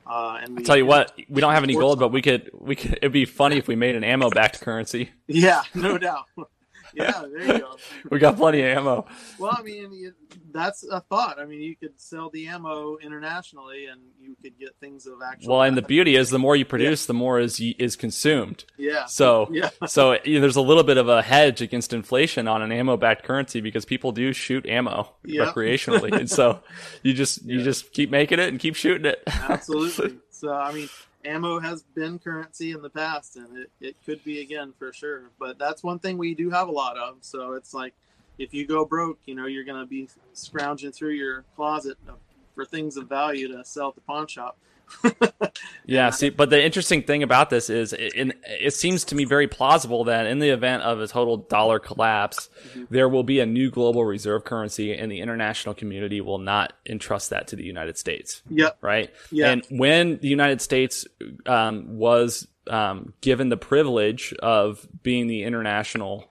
Uh, 0.06 0.40
and 0.42 0.56
we 0.56 0.62
I 0.62 0.64
tell 0.64 0.76
you 0.76 0.86
what, 0.86 1.16
we 1.28 1.40
don't 1.40 1.52
have 1.52 1.62
any 1.62 1.74
gold, 1.74 2.00
but 2.00 2.10
we 2.10 2.22
could 2.22 2.50
we 2.58 2.74
could. 2.74 2.94
It'd 2.94 3.12
be 3.12 3.26
funny 3.26 3.58
if 3.58 3.68
we 3.68 3.76
made 3.76 3.94
an 3.94 4.02
ammo 4.02 4.30
backed 4.30 4.60
currency. 4.60 5.10
Yeah, 5.28 5.62
no 5.74 5.96
doubt. 5.96 6.26
Yeah, 6.94 7.22
there 7.32 7.46
you 7.56 7.58
go. 7.60 7.76
We 8.10 8.18
got 8.18 8.36
plenty 8.36 8.60
of 8.62 8.78
ammo. 8.78 9.06
Well, 9.38 9.54
I 9.56 9.62
mean, 9.62 9.92
you, 9.92 10.12
that's 10.52 10.84
a 10.84 11.00
thought. 11.00 11.38
I 11.38 11.44
mean, 11.44 11.60
you 11.60 11.76
could 11.76 12.00
sell 12.00 12.30
the 12.30 12.46
ammo 12.48 12.96
internationally, 12.98 13.86
and 13.86 14.00
you 14.20 14.36
could 14.42 14.58
get 14.58 14.70
things 14.80 15.06
of 15.06 15.14
actual. 15.26 15.52
Well, 15.52 15.62
and 15.62 15.76
the 15.76 15.82
beauty 15.82 16.16
is, 16.16 16.30
the 16.30 16.38
more 16.38 16.56
you 16.56 16.64
produce, 16.64 17.06
the 17.06 17.14
more 17.14 17.38
is 17.40 17.60
is 17.60 17.96
consumed. 17.96 18.64
yeah, 18.78 19.04
So 19.06 19.48
yeah, 19.52 19.70
so 19.86 20.16
you 20.24 20.34
know, 20.36 20.40
there's 20.40 20.56
a 20.56 20.60
little 20.62 20.84
bit 20.84 20.96
of 20.96 21.08
a 21.08 21.22
hedge 21.22 21.60
against 21.60 21.92
inflation 21.92 22.48
on 22.48 22.62
an 22.62 22.72
ammo 22.72 22.96
backed 22.96 23.24
currency 23.24 23.60
because 23.60 23.84
people 23.84 24.12
do 24.12 24.32
shoot 24.32 24.66
ammo 24.66 25.12
Yep. 25.24 25.54
recreationally, 25.54 26.12
and 26.12 26.28
so 26.30 26.60
you 27.02 27.12
just 27.14 27.44
you 27.44 27.58
Yeah. 27.58 27.64
just 27.64 27.92
keep 27.92 28.10
making 28.10 28.38
it 28.38 28.48
and 28.48 28.58
keep 28.58 28.74
shooting 28.76 29.06
it. 29.06 29.22
absolutely. 29.26 30.16
So, 30.30 30.52
I 30.52 30.72
mean, 30.72 30.88
ammo 31.24 31.58
has 31.58 31.82
been 31.82 32.18
currency 32.18 32.72
in 32.72 32.82
the 32.82 32.90
past, 32.90 33.36
and 33.36 33.56
it, 33.56 33.70
it 33.80 33.96
could 34.04 34.22
be 34.24 34.40
again 34.40 34.72
for 34.78 34.92
sure. 34.92 35.30
But 35.38 35.58
that's 35.58 35.82
one 35.82 35.98
thing 35.98 36.18
we 36.18 36.34
do 36.34 36.50
have 36.50 36.68
a 36.68 36.72
lot 36.72 36.96
of. 36.96 37.16
So 37.20 37.52
it's 37.52 37.74
like 37.74 37.94
if 38.38 38.54
you 38.54 38.66
go 38.66 38.84
broke, 38.84 39.18
you 39.26 39.34
know, 39.34 39.46
you're 39.46 39.64
going 39.64 39.80
to 39.80 39.86
be 39.86 40.08
scrounging 40.32 40.92
through 40.92 41.12
your 41.12 41.44
closet 41.56 41.98
for 42.54 42.64
things 42.64 42.96
of 42.96 43.08
value 43.08 43.48
to 43.48 43.64
sell 43.64 43.88
at 43.88 43.94
the 43.94 44.00
pawn 44.00 44.26
shop. 44.26 44.58
Yeah. 45.86 46.10
See, 46.10 46.30
but 46.30 46.50
the 46.50 46.62
interesting 46.62 47.02
thing 47.02 47.22
about 47.22 47.50
this 47.50 47.70
is, 47.70 47.92
it, 47.92 48.36
it, 48.44 48.74
seems 48.74 49.04
to 49.04 49.14
me 49.14 49.24
very 49.24 49.48
plausible 49.48 50.04
that 50.04 50.26
in 50.26 50.38
the 50.38 50.50
event 50.50 50.82
of 50.82 51.00
a 51.00 51.06
total 51.06 51.38
dollar 51.38 51.78
collapse, 51.78 52.48
mm-hmm. 52.70 52.84
there 52.90 53.08
will 53.08 53.22
be 53.22 53.40
a 53.40 53.46
new 53.46 53.70
global 53.70 54.04
reserve 54.04 54.44
currency, 54.44 54.94
and 54.94 55.10
the 55.10 55.20
international 55.20 55.74
community 55.74 56.20
will 56.20 56.38
not 56.38 56.72
entrust 56.86 57.30
that 57.30 57.48
to 57.48 57.56
the 57.56 57.64
United 57.64 57.98
States. 57.98 58.42
Yeah. 58.48 58.70
Right. 58.80 59.10
Yeah. 59.30 59.50
And 59.50 59.66
when 59.70 60.18
the 60.18 60.28
United 60.28 60.60
States 60.60 61.06
um, 61.46 61.98
was 61.98 62.46
um, 62.66 63.12
given 63.20 63.48
the 63.48 63.56
privilege 63.56 64.32
of 64.42 64.86
being 65.02 65.26
the 65.26 65.42
international 65.42 66.29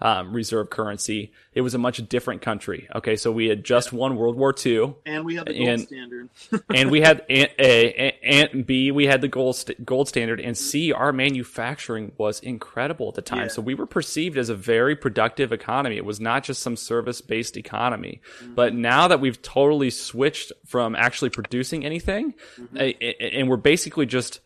um, 0.00 0.32
reserve 0.32 0.68
currency, 0.68 1.32
it 1.54 1.62
was 1.62 1.74
a 1.74 1.78
much 1.78 2.06
different 2.08 2.42
country. 2.42 2.86
Okay, 2.94 3.16
so 3.16 3.32
we 3.32 3.48
had 3.48 3.64
just 3.64 3.92
won 3.92 4.16
World 4.16 4.36
War 4.36 4.54
II, 4.64 4.94
and 5.06 5.24
we 5.24 5.36
had 5.36 5.46
the 5.46 5.54
gold 5.54 5.68
and, 5.68 5.80
standard, 5.80 6.28
and 6.74 6.90
we 6.90 7.00
had 7.00 7.24
a, 7.30 7.48
a, 7.58 8.18
and 8.22 8.66
B, 8.66 8.90
we 8.90 9.06
had 9.06 9.22
the 9.22 9.28
gold 9.28 9.56
st- 9.56 9.84
gold 9.86 10.08
standard, 10.08 10.38
and 10.38 10.56
C, 10.56 10.92
our 10.92 11.12
manufacturing 11.12 12.12
was 12.18 12.40
incredible 12.40 13.08
at 13.08 13.14
the 13.14 13.22
time. 13.22 13.42
Yeah. 13.42 13.48
So 13.48 13.62
we 13.62 13.74
were 13.74 13.86
perceived 13.86 14.36
as 14.36 14.50
a 14.50 14.54
very 14.54 14.94
productive 14.94 15.50
economy. 15.50 15.96
It 15.96 16.04
was 16.04 16.20
not 16.20 16.44
just 16.44 16.62
some 16.62 16.76
service 16.76 17.22
based 17.22 17.56
economy. 17.56 18.20
Mm-hmm. 18.40 18.54
But 18.54 18.74
now 18.74 19.08
that 19.08 19.20
we've 19.20 19.40
totally 19.40 19.90
switched 19.90 20.52
from 20.66 20.94
actually 20.94 21.30
producing 21.30 21.86
anything, 21.86 22.34
mm-hmm. 22.60 22.76
a, 22.76 22.92
and 23.38 23.48
we're 23.48 23.56
basically 23.56 24.04
just 24.04 24.40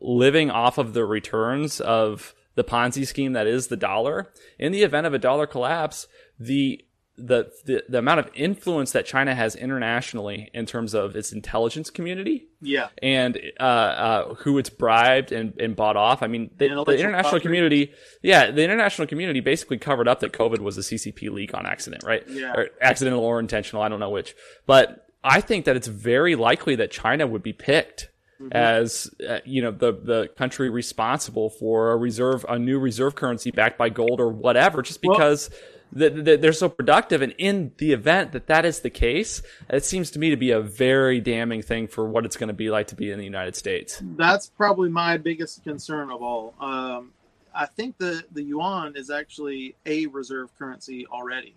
living 0.00 0.50
off 0.50 0.78
of 0.78 0.94
the 0.94 1.04
returns 1.04 1.80
of 1.80 2.34
the 2.56 2.64
Ponzi 2.64 3.06
scheme 3.06 3.32
that 3.34 3.46
is 3.46 3.68
the 3.68 3.76
dollar. 3.76 4.32
In 4.58 4.72
the 4.72 4.82
event 4.82 5.06
of 5.06 5.14
a 5.14 5.18
dollar 5.18 5.46
collapse, 5.46 6.08
the 6.40 6.82
the, 7.18 7.50
the, 7.64 7.82
the 7.88 7.98
amount 7.98 8.20
of 8.20 8.28
influence 8.34 8.92
that 8.92 9.06
China 9.06 9.34
has 9.34 9.56
internationally 9.56 10.50
in 10.52 10.66
terms 10.66 10.94
of 10.94 11.16
its 11.16 11.32
intelligence 11.32 11.88
community, 11.88 12.48
yeah, 12.60 12.88
and 13.02 13.38
uh, 13.58 13.62
uh, 13.62 14.34
who 14.34 14.58
it's 14.58 14.68
bribed 14.68 15.32
and, 15.32 15.58
and 15.58 15.74
bought 15.74 15.96
off. 15.96 16.22
I 16.22 16.26
mean, 16.26 16.50
the, 16.58 16.68
the 16.84 16.98
international 16.98 17.40
community, 17.40 17.92
yeah, 18.22 18.50
the 18.50 18.62
international 18.62 19.08
community 19.08 19.40
basically 19.40 19.78
covered 19.78 20.08
up 20.08 20.20
that 20.20 20.32
COVID 20.32 20.58
was 20.58 20.76
a 20.76 20.82
CCP 20.82 21.30
leak 21.30 21.54
on 21.54 21.64
accident, 21.64 22.04
right? 22.04 22.22
Yeah, 22.28 22.52
or 22.52 22.68
accidental 22.82 23.20
or 23.20 23.40
intentional, 23.40 23.82
I 23.82 23.88
don't 23.88 24.00
know 24.00 24.10
which. 24.10 24.34
But 24.66 25.06
I 25.24 25.40
think 25.40 25.64
that 25.64 25.74
it's 25.74 25.88
very 25.88 26.34
likely 26.34 26.76
that 26.76 26.90
China 26.90 27.26
would 27.26 27.42
be 27.42 27.54
picked 27.54 28.10
Mm-hmm. 28.40 28.52
as 28.52 29.10
uh, 29.26 29.38
you 29.46 29.62
know 29.62 29.70
the 29.70 29.92
the 29.92 30.28
country 30.36 30.68
responsible 30.68 31.48
for 31.48 31.92
a 31.92 31.96
reserve 31.96 32.44
a 32.50 32.58
new 32.58 32.78
reserve 32.78 33.14
currency 33.14 33.50
backed 33.50 33.78
by 33.78 33.88
gold 33.88 34.20
or 34.20 34.28
whatever 34.28 34.82
just 34.82 35.00
because 35.00 35.48
well, 35.48 35.60
the, 35.92 36.10
the, 36.10 36.36
they're 36.36 36.52
so 36.52 36.68
productive. 36.68 37.22
And 37.22 37.34
in 37.38 37.72
the 37.78 37.92
event 37.92 38.32
that 38.32 38.46
that 38.48 38.66
is 38.66 38.80
the 38.80 38.90
case 38.90 39.40
it 39.70 39.84
seems 39.84 40.10
to 40.10 40.18
me 40.18 40.30
to 40.30 40.36
be 40.36 40.50
a 40.50 40.60
very 40.60 41.20
damning 41.20 41.62
thing 41.62 41.88
for 41.88 42.06
what 42.06 42.26
it's 42.26 42.36
going 42.36 42.48
to 42.48 42.54
be 42.54 42.70
like 42.70 42.88
to 42.88 42.94
be 42.94 43.10
in 43.10 43.18
the 43.18 43.24
United 43.24 43.56
States. 43.56 44.02
That's 44.16 44.48
probably 44.48 44.90
my 44.90 45.16
biggest 45.16 45.64
concern 45.64 46.10
of 46.10 46.22
all. 46.22 46.52
Um, 46.60 47.12
I 47.54 47.64
think 47.64 47.96
the 47.96 48.22
the 48.32 48.42
yuan 48.42 48.96
is 48.96 49.10
actually 49.10 49.76
a 49.86 50.06
reserve 50.06 50.50
currency 50.58 51.06
already. 51.06 51.54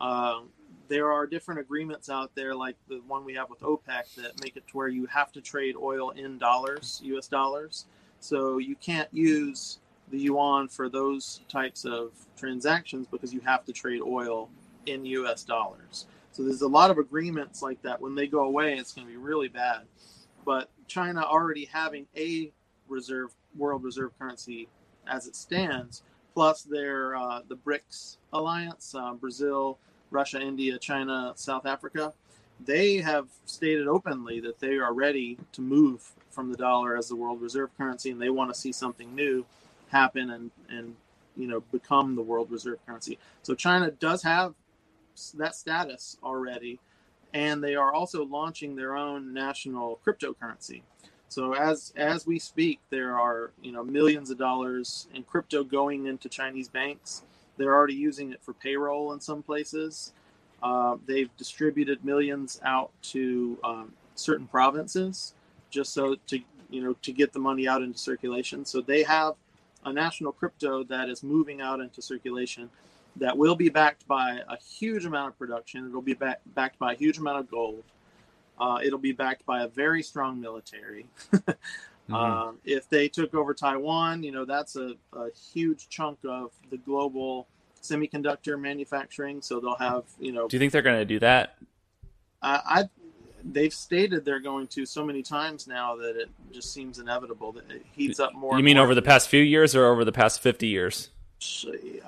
Um, 0.00 0.50
there 0.92 1.10
are 1.10 1.26
different 1.26 1.58
agreements 1.58 2.10
out 2.10 2.34
there, 2.34 2.54
like 2.54 2.76
the 2.86 3.00
one 3.06 3.24
we 3.24 3.32
have 3.32 3.48
with 3.48 3.60
OPEC, 3.60 4.14
that 4.16 4.38
make 4.42 4.58
it 4.58 4.68
to 4.68 4.76
where 4.76 4.88
you 4.88 5.06
have 5.06 5.32
to 5.32 5.40
trade 5.40 5.74
oil 5.74 6.10
in 6.10 6.36
dollars, 6.36 7.00
U.S. 7.04 7.28
dollars. 7.28 7.86
So 8.20 8.58
you 8.58 8.76
can't 8.76 9.08
use 9.10 9.78
the 10.10 10.18
yuan 10.18 10.68
for 10.68 10.90
those 10.90 11.40
types 11.48 11.86
of 11.86 12.10
transactions 12.36 13.06
because 13.10 13.32
you 13.32 13.40
have 13.40 13.64
to 13.64 13.72
trade 13.72 14.02
oil 14.02 14.50
in 14.84 15.06
U.S. 15.06 15.44
dollars. 15.44 16.04
So 16.32 16.42
there's 16.42 16.60
a 16.60 16.68
lot 16.68 16.90
of 16.90 16.98
agreements 16.98 17.62
like 17.62 17.80
that. 17.80 17.98
When 17.98 18.14
they 18.14 18.26
go 18.26 18.40
away, 18.40 18.74
it's 18.74 18.92
going 18.92 19.06
to 19.06 19.10
be 19.10 19.18
really 19.18 19.48
bad. 19.48 19.84
But 20.44 20.68
China 20.88 21.22
already 21.22 21.64
having 21.64 22.06
a 22.18 22.52
reserve 22.86 23.30
world 23.56 23.82
reserve 23.82 24.10
currency 24.18 24.68
as 25.06 25.26
it 25.26 25.36
stands, 25.36 26.02
plus 26.34 26.64
their 26.64 27.16
uh, 27.16 27.40
the 27.48 27.56
BRICS 27.56 28.18
alliance, 28.34 28.94
uh, 28.94 29.14
Brazil, 29.14 29.78
Russia, 30.12 30.40
India, 30.40 30.78
China, 30.78 31.32
South 31.36 31.66
Africa, 31.66 32.12
they 32.64 32.98
have 32.98 33.28
stated 33.46 33.88
openly 33.88 34.40
that 34.40 34.60
they 34.60 34.76
are 34.76 34.92
ready 34.92 35.38
to 35.52 35.60
move 35.60 36.12
from 36.30 36.50
the 36.50 36.56
dollar 36.56 36.96
as 36.96 37.08
the 37.08 37.16
world 37.16 37.40
reserve 37.40 37.70
currency, 37.76 38.10
and 38.10 38.20
they 38.20 38.30
want 38.30 38.52
to 38.52 38.58
see 38.58 38.72
something 38.72 39.14
new 39.14 39.44
happen 39.88 40.30
and 40.30 40.50
and 40.70 40.96
you 41.36 41.46
know 41.46 41.60
become 41.72 42.14
the 42.14 42.22
world 42.22 42.50
reserve 42.50 42.78
currency. 42.86 43.18
So 43.42 43.54
China 43.54 43.90
does 43.90 44.22
have 44.22 44.54
that 45.34 45.54
status 45.54 46.16
already, 46.22 46.78
and 47.34 47.62
they 47.62 47.74
are 47.74 47.92
also 47.92 48.24
launching 48.24 48.76
their 48.76 48.96
own 48.96 49.32
national 49.34 50.00
cryptocurrency. 50.06 50.82
So 51.28 51.54
as 51.54 51.92
as 51.96 52.26
we 52.26 52.38
speak, 52.38 52.80
there 52.90 53.18
are 53.18 53.50
you 53.62 53.72
know 53.72 53.82
millions 53.82 54.30
of 54.30 54.38
dollars 54.38 55.08
in 55.14 55.22
crypto 55.24 55.64
going 55.64 56.06
into 56.06 56.28
Chinese 56.28 56.68
banks 56.68 57.22
they're 57.56 57.74
already 57.74 57.94
using 57.94 58.32
it 58.32 58.42
for 58.42 58.52
payroll 58.54 59.12
in 59.12 59.20
some 59.20 59.42
places. 59.42 60.12
Uh, 60.62 60.96
they've 61.06 61.34
distributed 61.36 62.04
millions 62.04 62.60
out 62.64 62.90
to 63.02 63.58
um, 63.64 63.92
certain 64.14 64.46
provinces 64.46 65.34
just 65.70 65.92
so 65.92 66.14
to 66.26 66.38
you 66.70 66.82
know 66.82 66.94
to 67.02 67.12
get 67.12 67.32
the 67.32 67.38
money 67.38 67.66
out 67.66 67.82
into 67.82 67.98
circulation. 67.98 68.64
So 68.64 68.80
they 68.80 69.02
have 69.02 69.34
a 69.84 69.92
national 69.92 70.32
crypto 70.32 70.84
that 70.84 71.08
is 71.08 71.22
moving 71.22 71.60
out 71.60 71.80
into 71.80 72.00
circulation 72.00 72.70
that 73.16 73.36
will 73.36 73.56
be 73.56 73.68
backed 73.68 74.06
by 74.06 74.40
a 74.48 74.56
huge 74.56 75.04
amount 75.04 75.28
of 75.32 75.38
production. 75.38 75.88
It'll 75.88 76.00
be 76.00 76.14
back, 76.14 76.40
backed 76.54 76.78
by 76.78 76.92
a 76.92 76.96
huge 76.96 77.18
amount 77.18 77.38
of 77.40 77.50
gold. 77.50 77.82
Uh, 78.58 78.78
it'll 78.82 78.98
be 78.98 79.12
backed 79.12 79.44
by 79.44 79.64
a 79.64 79.68
very 79.68 80.02
strong 80.02 80.40
military. 80.40 81.06
mm-hmm. 82.12 82.48
uh, 82.48 82.52
if 82.64 82.88
they 82.88 83.08
took 83.08 83.34
over 83.34 83.54
Taiwan, 83.54 84.22
you 84.22 84.32
know 84.32 84.44
that's 84.44 84.76
a, 84.76 84.94
a 85.12 85.30
huge 85.52 85.88
chunk 85.88 86.18
of 86.24 86.50
the 86.70 86.78
global 86.78 87.48
semiconductor 87.82 88.58
manufacturing. 88.58 89.42
So 89.42 89.60
they'll 89.60 89.76
have, 89.76 90.04
you 90.18 90.32
know. 90.32 90.48
Do 90.48 90.56
you 90.56 90.58
think 90.58 90.72
they're 90.72 90.82
going 90.82 90.98
to 90.98 91.04
do 91.04 91.18
that? 91.18 91.56
I, 92.40 92.60
I, 92.64 92.88
they've 93.44 93.72
stated 93.72 94.24
they're 94.24 94.40
going 94.40 94.68
to 94.68 94.86
so 94.86 95.04
many 95.04 95.22
times 95.22 95.66
now 95.66 95.96
that 95.96 96.16
it 96.16 96.30
just 96.52 96.72
seems 96.72 96.98
inevitable 96.98 97.52
that 97.52 97.70
it 97.70 97.84
heats 97.92 98.20
up 98.20 98.34
more. 98.34 98.56
You 98.56 98.64
mean 98.64 98.76
more. 98.76 98.84
over 98.84 98.94
the 98.94 99.02
past 99.02 99.28
few 99.28 99.42
years 99.42 99.74
or 99.74 99.86
over 99.86 100.04
the 100.04 100.12
past 100.12 100.40
fifty 100.40 100.68
years? 100.68 101.10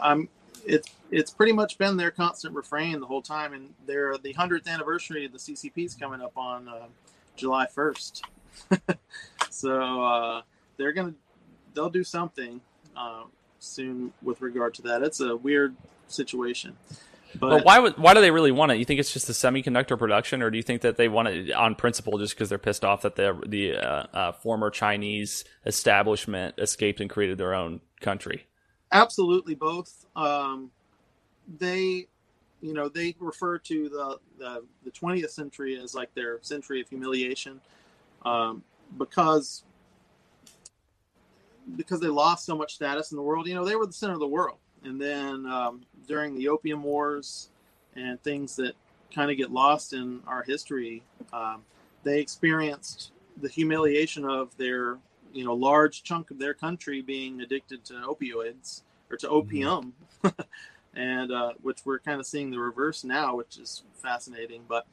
I'm. 0.00 0.28
It's 0.66 0.88
it's 1.10 1.30
pretty 1.30 1.52
much 1.52 1.76
been 1.76 1.98
their 1.98 2.10
constant 2.10 2.54
refrain 2.54 2.98
the 2.98 3.06
whole 3.06 3.20
time, 3.20 3.52
and 3.52 3.74
they're 3.86 4.16
the 4.16 4.32
hundredth 4.32 4.66
anniversary 4.66 5.26
of 5.26 5.32
the 5.32 5.38
CCP 5.38 5.84
is 5.84 5.94
coming 5.94 6.22
up 6.22 6.36
on 6.38 6.68
uh, 6.68 6.86
July 7.36 7.66
first. 7.66 8.24
so 9.50 10.02
uh, 10.02 10.42
they're 10.76 10.92
gonna 10.92 11.14
they'll 11.74 11.90
do 11.90 12.04
something. 12.04 12.60
Uh, 12.96 13.24
soon 13.64 14.12
with 14.22 14.40
regard 14.40 14.74
to 14.74 14.82
that. 14.82 15.02
It's 15.02 15.20
a 15.20 15.36
weird 15.36 15.74
situation. 16.08 16.76
But, 17.38 17.50
but 17.50 17.64
why 17.64 17.80
would 17.80 17.98
why 17.98 18.14
do 18.14 18.20
they 18.20 18.30
really 18.30 18.52
want 18.52 18.70
it? 18.70 18.78
You 18.78 18.84
think 18.84 19.00
it's 19.00 19.12
just 19.12 19.26
the 19.26 19.32
semiconductor 19.32 19.98
production, 19.98 20.40
or 20.40 20.50
do 20.50 20.56
you 20.56 20.62
think 20.62 20.82
that 20.82 20.96
they 20.96 21.08
want 21.08 21.28
it 21.28 21.50
on 21.52 21.74
principle 21.74 22.18
just 22.18 22.34
because 22.34 22.48
they're 22.48 22.58
pissed 22.58 22.84
off 22.84 23.02
that 23.02 23.16
the 23.16 23.40
the 23.44 23.76
uh, 23.76 24.06
uh, 24.12 24.32
former 24.32 24.70
Chinese 24.70 25.44
establishment 25.66 26.54
escaped 26.58 27.00
and 27.00 27.10
created 27.10 27.38
their 27.38 27.54
own 27.54 27.80
country? 28.00 28.46
Absolutely, 28.92 29.56
both. 29.56 30.06
Um, 30.14 30.70
they, 31.58 32.06
you 32.60 32.72
know, 32.72 32.88
they 32.88 33.16
refer 33.18 33.58
to 33.58 33.88
the, 33.88 34.18
the 34.38 34.64
the 34.84 34.90
20th 34.92 35.30
century 35.30 35.76
as 35.76 35.92
like 35.92 36.14
their 36.14 36.38
century 36.42 36.80
of 36.80 36.88
humiliation, 36.88 37.60
um, 38.24 38.62
because 38.98 39.64
because 41.76 42.00
they 42.00 42.08
lost 42.08 42.44
so 42.44 42.56
much 42.56 42.74
status 42.74 43.10
in 43.10 43.16
the 43.16 43.22
world. 43.22 43.46
You 43.46 43.54
know, 43.54 43.64
they 43.64 43.76
were 43.76 43.86
the 43.86 43.92
center 43.92 44.14
of 44.14 44.20
the 44.20 44.28
world, 44.28 44.58
and 44.82 45.00
then 45.00 45.46
um, 45.46 45.82
during 46.06 46.34
the 46.34 46.48
Opium 46.48 46.82
Wars 46.82 47.48
and 47.96 48.22
things 48.22 48.56
that 48.56 48.74
kind 49.14 49.30
of 49.30 49.36
get 49.36 49.50
lost 49.50 49.92
in 49.92 50.20
our 50.26 50.42
history, 50.42 51.02
um, 51.32 51.62
they 52.02 52.20
experienced 52.20 53.12
the 53.40 53.48
humiliation 53.48 54.24
of 54.24 54.56
their 54.56 54.98
you 55.32 55.44
know 55.44 55.54
large 55.54 56.02
chunk 56.02 56.30
of 56.30 56.38
their 56.38 56.54
country 56.54 57.02
being 57.02 57.40
addicted 57.40 57.84
to 57.86 57.94
opioids 57.94 58.82
or 59.10 59.16
to 59.16 59.26
mm-hmm. 59.26 59.34
opium. 59.34 59.92
Mm-hmm. 60.22 60.40
and 60.96 61.32
uh, 61.32 61.52
which 61.62 61.80
we're 61.84 61.98
kind 61.98 62.20
of 62.20 62.26
seeing 62.26 62.50
the 62.50 62.58
reverse 62.58 63.04
now, 63.04 63.36
which 63.36 63.58
is 63.58 63.82
fascinating. 63.94 64.62
But 64.68 64.86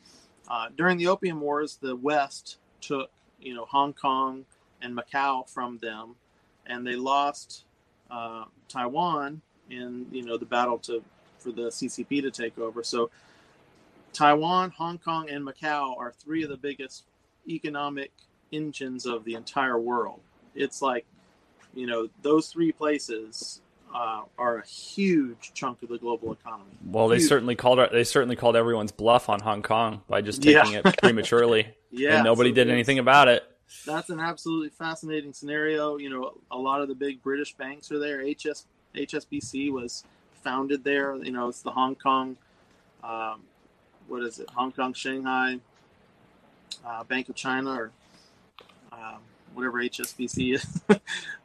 uh, 0.47 0.69
during 0.75 0.97
the 0.97 1.07
Opium 1.07 1.39
Wars, 1.39 1.77
the 1.82 1.95
West 1.95 2.57
took 2.82 3.11
you 3.42 3.54
know 3.54 3.66
Hong 3.66 3.94
Kong 3.94 4.46
and 4.82 4.98
Macau 4.98 5.48
from 5.50 5.78
them 5.80 6.16
and 6.66 6.86
they 6.86 6.96
lost 6.96 7.66
uh, 8.10 8.46
Taiwan 8.68 9.42
in 9.70 10.06
you 10.12 10.24
know 10.24 10.38
the 10.38 10.46
battle 10.46 10.78
to 10.80 11.04
for 11.39 11.52
the 11.52 11.64
CCP 11.64 12.22
to 12.22 12.30
take 12.32 12.60
over. 12.60 12.84
So 12.84 13.10
Taiwan, 14.14 14.72
Hong 14.72 15.00
Kong, 15.00 15.30
and 15.30 15.46
Macau 15.46 15.98
are 15.98 16.12
three 16.12 16.44
of 16.44 16.50
the 16.50 16.58
biggest 16.58 17.06
economic 17.48 18.12
engines 18.52 19.06
of 19.06 19.24
the 19.24 19.34
entire 19.34 19.80
world. 19.80 20.20
It's 20.56 20.82
like 20.82 21.06
you 21.74 21.88
know 21.88 22.10
those 22.22 22.48
three 22.48 22.72
places 22.72 23.62
uh, 23.94 24.24
are 24.38 24.58
a 24.58 24.66
huge 24.66 25.52
chunk 25.54 25.84
of 25.84 25.89
the 25.89 25.98
global 25.98 26.32
economy. 26.32 26.72
Well, 26.86 27.08
they 27.08 27.20
certainly 27.20 27.56
called 27.56 27.80
they 27.92 28.04
certainly 28.04 28.36
called 28.36 28.56
everyone's 28.56 28.92
bluff 28.92 29.30
on 29.30 29.39
Hong 29.42 29.62
Kong 29.62 30.02
by 30.08 30.22
just 30.22 30.42
taking 30.42 30.74
yeah. 30.74 30.82
it 30.86 30.98
prematurely. 30.98 31.68
yeah, 31.92 32.16
and 32.16 32.24
nobody 32.24 32.52
so 32.52 32.56
did 32.56 32.70
anything 32.70 33.00
about 33.00 33.28
it. 33.28 33.44
that's 33.86 34.10
an 34.10 34.20
absolutely 34.20 34.70
fascinating 34.70 35.34
scenario. 35.34 35.98
You 35.98 36.10
know, 36.10 36.34
a 36.52 36.58
lot 36.58 36.82
of 36.82 36.88
the 36.88 36.96
big 36.96 37.22
British 37.22 37.56
banks 37.56 37.92
are 37.92 38.00
there. 38.00 38.24
HS 38.24 38.66
HSBC 38.96 39.72
was 39.72 40.04
founded 40.44 40.84
there. 40.84 41.16
You 41.16 41.32
know, 41.32 41.50
it's 41.50 41.62
the 41.62 41.72
Hong 41.72 41.96
Kong, 41.96 42.38
um, 43.04 43.42
what 44.08 44.24
is 44.24 44.39
it? 44.39 44.50
Hong 44.52 44.72
Kong, 44.72 44.94
Shanghai, 44.94 45.60
uh, 46.86 47.04
Bank 47.04 47.30
of 47.30 47.36
China, 47.36 47.72
or 47.72 47.92
um, 48.92 49.20
whatever 49.54 49.82
HSBC 49.82 50.56
is. 50.56 50.82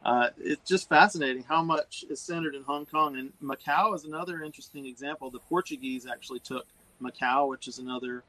uh, 0.05 0.29
it's 0.39 0.67
just 0.67 0.89
fascinating 0.89 1.43
how 1.43 1.63
much 1.63 2.05
is 2.09 2.19
centered 2.19 2.55
in 2.55 2.63
Hong 2.63 2.85
Kong. 2.85 3.17
And 3.17 3.31
Macau 3.43 3.95
is 3.95 4.05
another 4.05 4.43
interesting 4.43 4.85
example. 4.85 5.29
The 5.29 5.39
Portuguese 5.39 6.05
actually 6.05 6.39
took 6.39 6.65
Macau, 7.01 7.49
which 7.49 7.67
is 7.67 7.79
another 7.79 8.23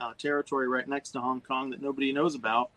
uh, 0.00 0.12
territory 0.18 0.68
right 0.68 0.86
next 0.86 1.10
to 1.10 1.20
Hong 1.20 1.40
Kong 1.40 1.70
that 1.70 1.80
nobody 1.80 2.12
knows 2.12 2.34
about 2.34 2.70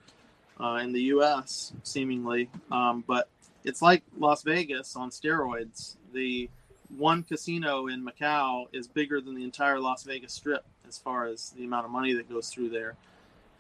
uh, 0.60 0.80
in 0.82 0.92
the 0.92 1.02
U.S. 1.04 1.74
seemingly. 1.84 2.50
Um, 2.72 3.04
but 3.08 3.30
it's 3.64 3.82
like 3.82 4.04
Las 4.18 4.44
Vegas 4.44 4.96
on 4.96 5.10
steroids. 5.10 5.96
The 6.14 6.50
one 6.96 7.24
casino 7.24 7.88
in 7.88 8.06
Macau 8.06 8.68
is 8.72 8.88
bigger 8.88 9.20
than 9.20 9.36
the 9.36 9.44
entire 9.44 9.80
Las 9.80 10.04
Vegas 10.04 10.34
Strip 10.34 10.64
as 10.88 10.98
far 10.98 11.26
as 11.26 11.50
the 11.52 11.66
amount 11.66 11.86
of 11.86 11.92
money 11.92 12.14
that 12.14 12.30
goes 12.30 12.50
through 12.50 12.70
there. 12.70 12.96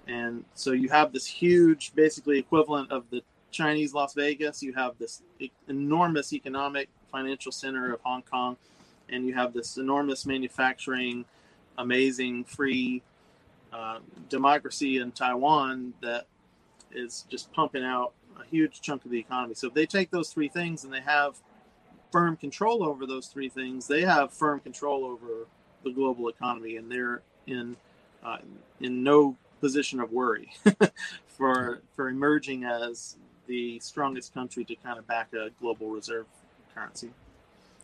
And 0.07 0.45
so 0.53 0.71
you 0.71 0.89
have 0.89 1.11
this 1.11 1.25
huge, 1.25 1.93
basically 1.95 2.37
equivalent 2.37 2.91
of 2.91 3.09
the 3.09 3.21
Chinese 3.51 3.93
Las 3.93 4.13
Vegas. 4.13 4.61
You 4.61 4.73
have 4.73 4.97
this 4.99 5.21
enormous 5.67 6.33
economic 6.33 6.89
financial 7.11 7.51
center 7.51 7.93
of 7.93 8.01
Hong 8.01 8.21
Kong, 8.21 8.57
and 9.09 9.25
you 9.25 9.33
have 9.33 9.53
this 9.53 9.77
enormous 9.77 10.25
manufacturing, 10.25 11.25
amazing 11.77 12.43
free 12.43 13.01
uh, 13.73 13.99
democracy 14.29 14.97
in 14.97 15.11
Taiwan 15.11 15.93
that 16.01 16.27
is 16.91 17.25
just 17.29 17.51
pumping 17.51 17.83
out 17.83 18.13
a 18.39 18.45
huge 18.45 18.81
chunk 18.81 19.05
of 19.05 19.11
the 19.11 19.19
economy. 19.19 19.53
So 19.53 19.67
if 19.67 19.73
they 19.73 19.85
take 19.85 20.11
those 20.11 20.29
three 20.29 20.49
things 20.49 20.83
and 20.83 20.93
they 20.93 21.01
have 21.01 21.35
firm 22.11 22.37
control 22.37 22.83
over 22.83 23.05
those 23.05 23.27
three 23.27 23.49
things, 23.49 23.87
they 23.87 24.01
have 24.01 24.33
firm 24.33 24.59
control 24.59 25.05
over 25.05 25.47
the 25.83 25.91
global 25.91 26.29
economy, 26.29 26.77
and 26.77 26.91
they're 26.91 27.21
in 27.47 27.75
uh, 28.23 28.37
in 28.79 29.03
no 29.03 29.37
position 29.65 29.99
of 29.99 30.11
worry 30.11 30.53
for 31.25 31.81
for 31.95 32.07
emerging 32.07 32.65
as 32.65 33.17
the 33.47 33.79
strongest 33.79 34.31
country 34.31 34.63
to 34.63 34.75
kind 34.75 34.99
of 34.99 35.07
back 35.07 35.33
a 35.33 35.49
global 35.59 35.89
reserve 35.89 36.27
currency. 36.75 37.09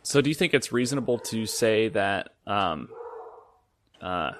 So, 0.04 0.20
do 0.20 0.30
you 0.30 0.34
think 0.34 0.54
it's 0.54 0.70
reasonable 0.70 1.18
to 1.18 1.44
say 1.44 1.88
that 1.88 2.34
um, 2.46 2.88
uh, 4.00 4.32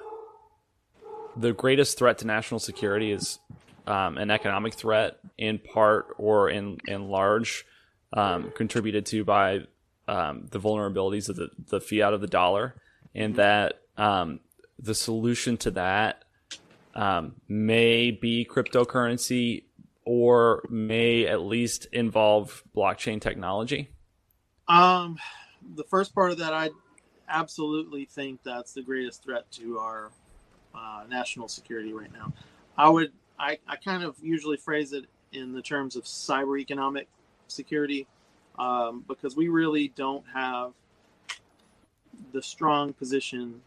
the 1.35 1.51
greatest 1.51 1.97
threat 1.97 2.19
to 2.19 2.27
national 2.27 2.61
security 2.61 3.11
is 3.11 3.39
um, 3.87 4.17
an 4.17 4.31
economic 4.31 4.73
threat, 4.75 5.19
in 5.37 5.59
part 5.59 6.07
or 6.17 6.49
in 6.49 6.77
in 6.87 7.09
large, 7.09 7.65
um, 8.13 8.53
contributed 8.55 9.05
to 9.07 9.25
by 9.25 9.67
um, 10.07 10.47
the 10.49 10.59
vulnerabilities 10.61 11.27
of 11.27 11.35
the, 11.35 11.49
the 11.67 11.81
fiat 11.81 12.13
of 12.13 12.21
the 12.21 12.27
dollar, 12.27 12.75
and 13.13 13.33
mm-hmm. 13.33 13.41
that 13.41 13.81
um, 13.97 14.39
the 14.79 14.95
solution 14.95 15.57
to 15.57 15.71
that 15.71 16.22
um, 16.93 17.35
may 17.47 18.11
be 18.11 18.45
cryptocurrency 18.49 19.63
or 20.05 20.63
may 20.69 21.25
at 21.25 21.41
least 21.41 21.87
involve 21.91 22.63
blockchain 22.75 23.21
technology? 23.21 23.89
Um, 24.67 25.17
the 25.75 25.83
first 25.83 26.13
part 26.13 26.31
of 26.31 26.37
that, 26.39 26.53
I 26.53 26.69
absolutely 27.29 28.05
think 28.05 28.41
that's 28.43 28.73
the 28.73 28.81
greatest 28.81 29.23
threat 29.23 29.49
to 29.51 29.79
our 29.79 30.11
uh, 30.75 31.03
national 31.09 31.47
security 31.47 31.93
right 31.93 32.11
now. 32.11 32.33
I 32.77 32.89
would, 32.89 33.11
I, 33.39 33.59
I 33.67 33.75
kind 33.77 34.03
of 34.03 34.15
usually 34.21 34.57
phrase 34.57 34.93
it 34.93 35.05
in 35.31 35.53
the 35.53 35.61
terms 35.61 35.95
of 35.95 36.03
cyber 36.03 36.59
economic 36.59 37.07
security 37.47 38.07
um, 38.59 39.03
because 39.07 39.35
we 39.35 39.47
really 39.47 39.89
don't 39.89 40.25
have 40.33 40.73
the 42.31 42.41
strong 42.41 42.93
position 42.93 43.61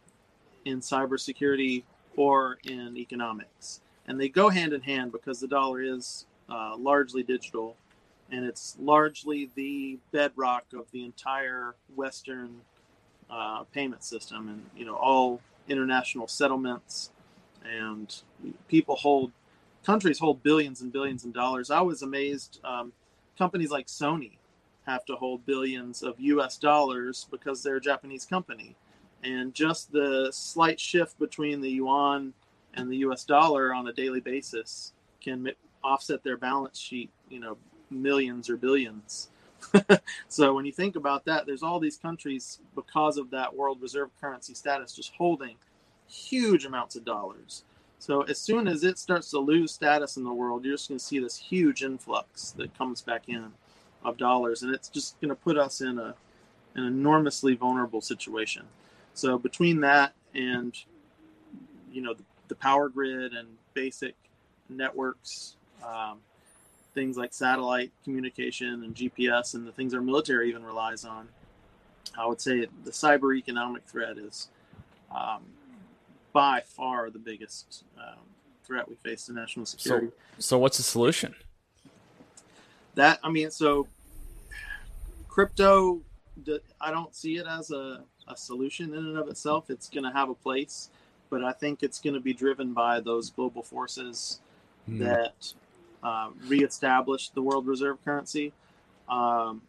in 0.64 0.80
cybersecurity 0.80 1.84
or 2.16 2.58
in 2.64 2.96
economics. 2.96 3.80
And 4.06 4.20
they 4.20 4.28
go 4.28 4.48
hand 4.48 4.72
in 4.72 4.80
hand 4.82 5.12
because 5.12 5.40
the 5.40 5.48
dollar 5.48 5.82
is 5.82 6.26
uh, 6.48 6.76
largely 6.76 7.22
digital 7.22 7.76
and 8.30 8.44
it's 8.44 8.76
largely 8.80 9.50
the 9.54 9.98
bedrock 10.12 10.64
of 10.72 10.90
the 10.90 11.04
entire 11.04 11.74
Western 11.94 12.60
uh, 13.30 13.64
payment 13.72 14.02
system 14.02 14.48
and, 14.48 14.62
you 14.76 14.84
know, 14.84 14.96
all 14.96 15.40
international 15.68 16.26
settlements 16.26 17.10
and 17.64 18.22
people 18.68 18.96
hold, 18.96 19.32
countries 19.84 20.18
hold 20.18 20.42
billions 20.42 20.80
and 20.80 20.92
billions 20.92 21.24
of 21.24 21.32
dollars. 21.32 21.70
I 21.70 21.80
was 21.80 22.02
amazed. 22.02 22.60
Um, 22.64 22.92
companies 23.38 23.70
like 23.70 23.86
Sony 23.86 24.32
have 24.86 25.04
to 25.06 25.16
hold 25.16 25.44
billions 25.46 26.02
of 26.02 26.14
US 26.18 26.56
dollars 26.56 27.26
because 27.30 27.62
they're 27.62 27.76
a 27.76 27.80
Japanese 27.80 28.24
company 28.24 28.76
and 29.26 29.52
just 29.52 29.90
the 29.90 30.28
slight 30.32 30.78
shift 30.78 31.18
between 31.18 31.60
the 31.60 31.70
yuan 31.70 32.32
and 32.74 32.90
the 32.90 32.98
US 32.98 33.24
dollar 33.24 33.74
on 33.74 33.88
a 33.88 33.92
daily 33.92 34.20
basis 34.20 34.92
can 35.20 35.50
offset 35.82 36.22
their 36.22 36.36
balance 36.36 36.78
sheet, 36.78 37.10
you 37.28 37.40
know, 37.40 37.56
millions 37.90 38.48
or 38.48 38.56
billions. 38.56 39.28
so 40.28 40.54
when 40.54 40.64
you 40.64 40.72
think 40.72 40.94
about 40.94 41.24
that, 41.24 41.44
there's 41.44 41.62
all 41.62 41.80
these 41.80 41.96
countries 41.96 42.60
because 42.74 43.16
of 43.16 43.30
that 43.30 43.54
world 43.54 43.82
reserve 43.82 44.10
currency 44.20 44.54
status 44.54 44.94
just 44.94 45.12
holding 45.16 45.56
huge 46.06 46.64
amounts 46.64 46.94
of 46.94 47.04
dollars. 47.04 47.64
So 47.98 48.22
as 48.22 48.38
soon 48.38 48.68
as 48.68 48.84
it 48.84 48.98
starts 48.98 49.30
to 49.30 49.38
lose 49.38 49.72
status 49.72 50.16
in 50.16 50.24
the 50.24 50.32
world, 50.32 50.64
you're 50.64 50.74
just 50.74 50.88
going 50.88 50.98
to 50.98 51.04
see 51.04 51.18
this 51.18 51.36
huge 51.36 51.82
influx 51.82 52.50
that 52.52 52.76
comes 52.78 53.02
back 53.02 53.28
in 53.28 53.52
of 54.04 54.18
dollars, 54.18 54.62
and 54.62 54.72
it's 54.72 54.88
just 54.88 55.20
going 55.20 55.30
to 55.30 55.34
put 55.34 55.58
us 55.58 55.80
in 55.80 55.98
a 55.98 56.14
an 56.76 56.84
enormously 56.84 57.54
vulnerable 57.54 58.02
situation. 58.02 58.62
So 59.16 59.38
between 59.38 59.80
that 59.80 60.12
and 60.34 60.76
you 61.90 62.02
know 62.02 62.12
the, 62.12 62.22
the 62.48 62.54
power 62.54 62.90
grid 62.90 63.32
and 63.32 63.48
basic 63.72 64.14
networks, 64.68 65.56
um, 65.82 66.18
things 66.94 67.16
like 67.16 67.32
satellite 67.32 67.92
communication 68.04 68.84
and 68.84 68.94
GPS 68.94 69.54
and 69.54 69.66
the 69.66 69.72
things 69.72 69.94
our 69.94 70.02
military 70.02 70.50
even 70.50 70.62
relies 70.62 71.06
on, 71.06 71.28
I 72.18 72.26
would 72.26 72.42
say 72.42 72.66
the 72.84 72.90
cyber 72.90 73.34
economic 73.34 73.84
threat 73.84 74.18
is 74.18 74.48
um, 75.10 75.44
by 76.34 76.60
far 76.66 77.08
the 77.08 77.18
biggest 77.18 77.84
um, 77.96 78.20
threat 78.64 78.86
we 78.86 78.96
face 78.96 79.24
to 79.26 79.32
national 79.32 79.64
security. 79.64 80.08
So, 80.08 80.40
so 80.40 80.58
what's 80.58 80.76
the 80.76 80.82
solution? 80.82 81.34
That 82.96 83.18
I 83.24 83.30
mean, 83.30 83.50
so 83.50 83.88
crypto, 85.26 86.02
I 86.82 86.90
don't 86.90 87.14
see 87.14 87.36
it 87.36 87.46
as 87.46 87.70
a 87.70 88.04
a 88.28 88.36
solution 88.36 88.92
in 88.92 88.98
and 88.98 89.18
of 89.18 89.28
itself. 89.28 89.70
It's 89.70 89.88
going 89.88 90.04
to 90.04 90.10
have 90.10 90.28
a 90.28 90.34
place, 90.34 90.90
but 91.30 91.44
I 91.44 91.52
think 91.52 91.82
it's 91.82 92.00
going 92.00 92.14
to 92.14 92.20
be 92.20 92.32
driven 92.32 92.72
by 92.72 93.00
those 93.00 93.30
global 93.30 93.62
forces 93.62 94.40
mm. 94.88 94.98
that 95.00 95.52
uh, 96.02 96.30
reestablish 96.46 97.30
the 97.30 97.42
world 97.42 97.66
reserve 97.66 98.02
currency. 98.04 98.52
Um, 99.08 99.62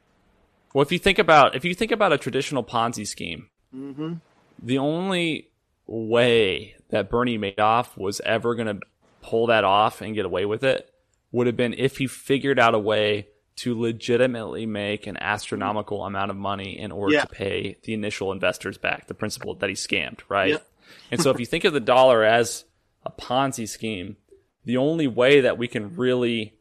well, 0.73 0.81
if 0.81 0.91
you 0.91 0.99
think 0.99 1.19
about 1.19 1.55
if 1.55 1.65
you 1.65 1.73
think 1.73 1.91
about 1.91 2.13
a 2.13 2.17
traditional 2.17 2.63
Ponzi 2.63 3.07
scheme, 3.07 3.49
mm-hmm. 3.75 4.15
the 4.61 4.77
only 4.77 5.49
way 5.85 6.75
that 6.89 7.09
Bernie 7.09 7.37
Madoff 7.37 7.97
was 7.97 8.21
ever 8.25 8.55
going 8.55 8.67
to 8.67 8.85
pull 9.21 9.47
that 9.47 9.63
off 9.63 10.01
and 10.01 10.15
get 10.15 10.25
away 10.25 10.45
with 10.45 10.63
it 10.63 10.89
would 11.31 11.47
have 11.47 11.57
been 11.57 11.73
if 11.73 11.97
he 11.97 12.07
figured 12.07 12.59
out 12.59 12.75
a 12.75 12.79
way 12.79 13.27
to 13.57 13.79
legitimately 13.79 14.65
make 14.65 15.07
an 15.07 15.17
astronomical 15.17 16.05
amount 16.05 16.29
of 16.31 16.37
money 16.37 16.77
in 16.77 16.91
order 16.91 17.15
yeah. 17.15 17.21
to 17.21 17.27
pay 17.27 17.77
the 17.83 17.93
initial 17.93 18.31
investors 18.31 18.77
back, 18.77 19.07
the 19.07 19.13
principal 19.13 19.55
that 19.55 19.67
he 19.67 19.75
scammed, 19.75 20.19
right? 20.29 20.51
Yeah. 20.51 20.57
and 21.11 21.21
so 21.21 21.31
if 21.31 21.39
you 21.39 21.45
think 21.45 21.63
of 21.63 21.73
the 21.73 21.79
dollar 21.79 22.23
as 22.23 22.65
a 23.03 23.11
Ponzi 23.11 23.67
scheme, 23.67 24.17
the 24.63 24.77
only 24.77 25.07
way 25.07 25.41
that 25.41 25.57
we 25.57 25.67
can 25.67 25.95
really 25.95 26.53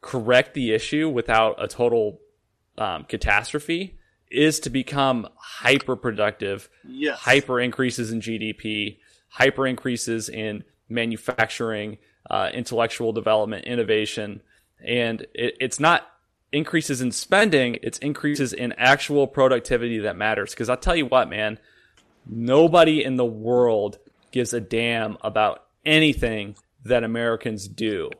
correct 0.00 0.54
the 0.54 0.72
issue 0.72 1.08
without 1.08 1.62
a 1.62 1.66
total 1.66 2.20
um, 2.76 3.04
catastrophe 3.04 3.98
is 4.30 4.60
to 4.60 4.70
become 4.70 5.28
hyper 5.36 5.96
productive, 5.96 6.68
yes. 6.86 7.18
hyper 7.18 7.58
increases 7.58 8.12
in 8.12 8.20
GDP, 8.20 8.98
hyper 9.28 9.66
increases 9.66 10.28
in 10.28 10.62
manufacturing, 10.88 11.98
uh, 12.30 12.50
intellectual 12.52 13.12
development, 13.12 13.64
innovation. 13.64 14.40
And 14.84 15.22
it, 15.34 15.56
it's 15.60 15.80
not 15.80 16.06
increases 16.52 17.00
in 17.00 17.12
spending, 17.12 17.78
it's 17.82 17.98
increases 17.98 18.52
in 18.52 18.72
actual 18.72 19.26
productivity 19.26 19.98
that 19.98 20.16
matters. 20.16 20.50
Because 20.50 20.68
I'll 20.68 20.76
tell 20.76 20.96
you 20.96 21.06
what, 21.06 21.28
man, 21.28 21.58
nobody 22.26 23.04
in 23.04 23.16
the 23.16 23.26
world 23.26 23.98
gives 24.30 24.52
a 24.52 24.60
damn 24.60 25.16
about 25.22 25.64
anything 25.84 26.56
that 26.84 27.04
Americans 27.04 27.68
do. 27.68 28.10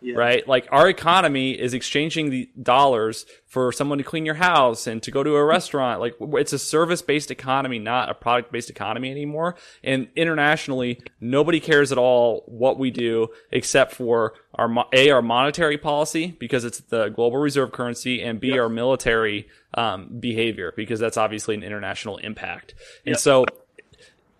Yeah. 0.00 0.14
right? 0.14 0.46
Like 0.46 0.68
our 0.70 0.88
economy 0.88 1.52
is 1.52 1.74
exchanging 1.74 2.30
the 2.30 2.48
dollars 2.62 3.26
for 3.46 3.72
someone 3.72 3.98
to 3.98 4.04
clean 4.04 4.24
your 4.24 4.36
house 4.36 4.86
and 4.86 5.02
to 5.02 5.10
go 5.10 5.24
to 5.24 5.34
a 5.34 5.44
restaurant. 5.44 6.00
Like 6.00 6.14
it's 6.20 6.52
a 6.52 6.58
service 6.58 7.02
based 7.02 7.30
economy, 7.30 7.78
not 7.78 8.08
a 8.08 8.14
product 8.14 8.52
based 8.52 8.70
economy 8.70 9.10
anymore. 9.10 9.56
And 9.82 10.08
internationally, 10.14 11.00
nobody 11.20 11.58
cares 11.60 11.90
at 11.92 11.98
all 11.98 12.44
what 12.46 12.78
we 12.78 12.90
do 12.90 13.28
except 13.50 13.92
for 13.94 14.34
our 14.54 14.68
a 14.92 15.10
our 15.10 15.22
monetary 15.22 15.78
policy 15.78 16.36
because 16.38 16.64
it's 16.64 16.80
the 16.80 17.08
global 17.08 17.38
reserve 17.38 17.72
currency, 17.72 18.22
and 18.22 18.40
b 18.40 18.48
Yep. 18.48 18.58
our 18.60 18.68
military 18.68 19.48
um, 19.74 20.16
behavior 20.20 20.72
because 20.76 21.00
that's 21.00 21.16
obviously 21.16 21.54
an 21.54 21.62
international 21.62 22.18
impact. 22.18 22.74
And 23.04 23.14
Yep. 23.14 23.18
so 23.20 23.44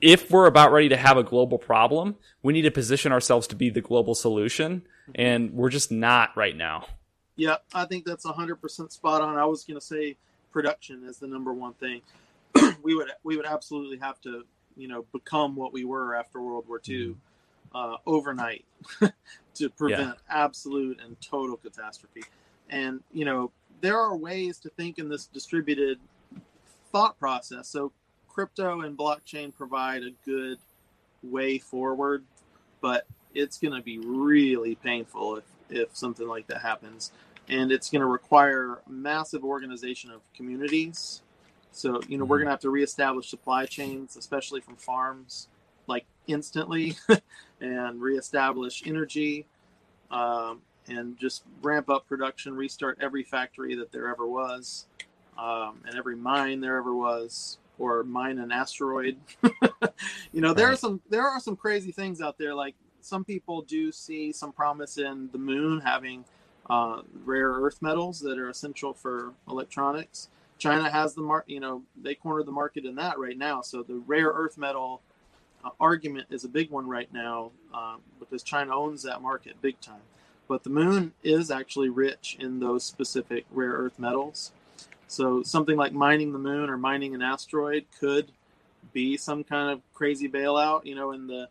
if 0.01 0.31
we're 0.31 0.47
about 0.47 0.73
ready 0.73 0.89
to 0.91 0.97
have 0.97 1.17
a 1.17 1.23
global 1.23 1.59
problem, 1.59 2.17
we 2.43 2.53
need 2.53 2.63
to 2.63 2.71
position 2.71 3.13
ourselves 3.13 3.47
to 3.49 3.57
be 3.57 3.71
the 3.71 3.81
global 3.81 4.15
solution, 4.15 4.87
and 5.15 5.53
we're 5.53 5.71
just 5.71 5.91
not 5.91 6.37
right 6.37 6.57
now. 6.57 6.87
Yeah, 7.37 7.57
I 7.73 7.85
think 7.85 8.05
that's 8.05 8.27
100% 8.27 8.93
spot 8.93 9.23
on. 9.23 9.37
I 9.37 9.45
was 9.45 9.65
going 9.65 9.79
to 9.79 9.85
say 9.85 10.17
production 10.53 11.05
is 11.05 11.19
the 11.19 11.27
number 11.27 11.53
one 11.53 11.75
thing. 11.75 12.03
we 12.83 12.95
would 12.95 13.09
we 13.23 13.37
would 13.37 13.47
absolutely 13.47 13.99
have 13.99 14.21
to, 14.23 14.45
you 14.77 14.89
know, 14.89 15.05
become 15.13 15.55
what 15.55 15.73
we 15.73 15.85
were 15.85 16.15
after 16.15 16.41
World 16.41 16.65
War 16.67 16.81
II 16.87 17.17
uh, 17.75 17.97
overnight 18.07 18.65
to 19.55 19.69
prevent 19.71 20.17
absolute 20.29 21.01
and 21.05 21.21
total 21.21 21.57
catastrophe. 21.57 22.25
And, 22.71 23.01
you 23.13 23.25
know, 23.25 23.53
there 23.81 23.99
are 23.99 24.17
ways 24.17 24.59
to 24.61 24.71
think 24.71 24.99
in 24.99 25.09
this 25.09 25.27
distributed 25.27 25.99
thought 26.93 27.19
process. 27.19 27.69
So 27.69 27.93
crypto 28.39 28.83
and 28.83 28.97
blockchain 28.97 29.53
provide 29.53 30.05
a 30.05 30.13
good 30.25 30.59
way 31.25 31.59
forward, 31.59 32.23
but 32.81 33.05
it's 33.35 33.59
going 33.59 33.75
to 33.75 33.83
be 33.83 33.99
really 33.99 34.77
painful 34.77 35.39
if, 35.39 35.45
if 35.71 35.97
something 35.97 36.29
like 36.29 36.47
that 36.47 36.63
happens. 36.63 37.11
And 37.49 37.73
it's 37.73 37.91
going 37.91 38.01
to 38.01 38.07
require 38.07 38.79
massive 38.89 39.43
organization 39.45 40.13
of 40.13 40.21
communities. 40.35 41.23
So, 41.73 42.01
you 42.09 42.17
know, 42.17 42.25
we're 42.25 42.37
Mhm. 42.37 42.41
going 42.43 42.47
to 42.47 42.51
have 42.53 42.61
to 42.61 42.71
reestablish 42.71 43.29
supply 43.29 43.67
chains, 43.67 44.17
especially 44.17 44.61
from 44.61 44.77
farms, 44.77 45.49
like 45.89 46.07
instantly, 46.29 46.97
and 47.61 48.01
reestablish 48.01 48.85
energy 48.87 49.47
um, 50.13 50.63
and 50.89 51.19
just 51.19 51.43
ramp 51.63 51.91
up 51.91 52.07
production, 52.07 52.55
restart 52.55 52.99
every 53.01 53.25
factory 53.25 53.75
that 53.75 53.91
there 53.93 54.09
ever 54.09 54.27
was, 54.29 54.87
um, 55.37 55.81
and 55.87 55.97
every 55.97 56.17
mine 56.17 56.61
there 56.61 56.77
ever 56.77 56.95
was, 56.95 57.59
or 57.79 58.05
mine 58.05 58.39
an 58.39 58.53
asteroid. 58.53 59.17
you 60.33 60.41
know, 60.41 60.53
there 60.53 60.67
are 60.71 60.77
some 60.77 61.01
there 61.09 61.27
are 61.27 61.41
some 61.41 61.57
crazy 61.57 61.93
things 61.93 62.21
out 62.21 62.39
there. 62.39 62.55
Like 62.55 62.75
some 63.01 63.25
people 63.25 63.63
do 63.63 63.91
see 63.93 64.33
some 64.33 64.53
promise 64.53 64.99
in 64.99 65.29
the 65.33 65.39
moon 65.39 65.81
having 65.81 66.25
uh, 66.69 67.03
rare 67.25 67.51
earth 67.51 67.81
metals 67.81 68.21
that 68.21 68.39
are 68.39 68.49
essential 68.49 68.93
for 68.93 69.33
electronics. 69.49 70.29
China 70.59 70.91
has 70.91 71.15
the 71.15 71.23
mark, 71.23 71.45
you 71.47 71.61
know, 71.61 71.83
they 72.01 72.15
cornered 72.15 72.47
the 72.47 72.53
market 72.53 72.85
in 72.85 72.97
that 72.97 73.19
right 73.19 73.39
now. 73.39 73.63
So 73.63 73.83
the 73.83 74.03
rare 74.07 74.29
earth 74.29 74.59
metal 74.59 75.01
uh, 75.65 75.71
argument 75.81 76.27
is 76.31 76.45
a 76.45 76.49
big 76.49 76.71
one 76.71 76.89
right 76.89 77.13
now 77.13 77.53
uh, 77.73 77.97
because 78.19 78.43
China 78.43 78.77
owns 78.77 79.03
that 79.05 79.23
market 79.23 79.61
big 79.63 79.81
time. 79.81 80.03
But 80.49 80.65
the 80.65 80.71
moon 80.71 81.13
is 81.23 81.51
actually 81.51 81.91
rich 81.91 82.37
in 82.41 82.59
those 82.59 82.85
specific 82.85 83.45
rare 83.51 83.73
earth 83.73 83.99
metals. 83.99 84.53
So 85.09 85.43
something 85.43 85.77
like 85.77 85.93
mining 85.93 86.33
the 86.33 86.39
moon 86.39 86.71
or 86.71 86.77
mining 86.77 87.15
an 87.15 87.23
asteroid 87.23 87.87
could 87.99 88.31
be 88.93 89.17
some 89.17 89.43
kind 89.43 89.71
of 89.71 89.81
crazy 89.95 90.29
bailout. 90.29 90.85
You 90.85 90.95
know, 90.95 91.13
in 91.13 91.27
the 91.27 91.49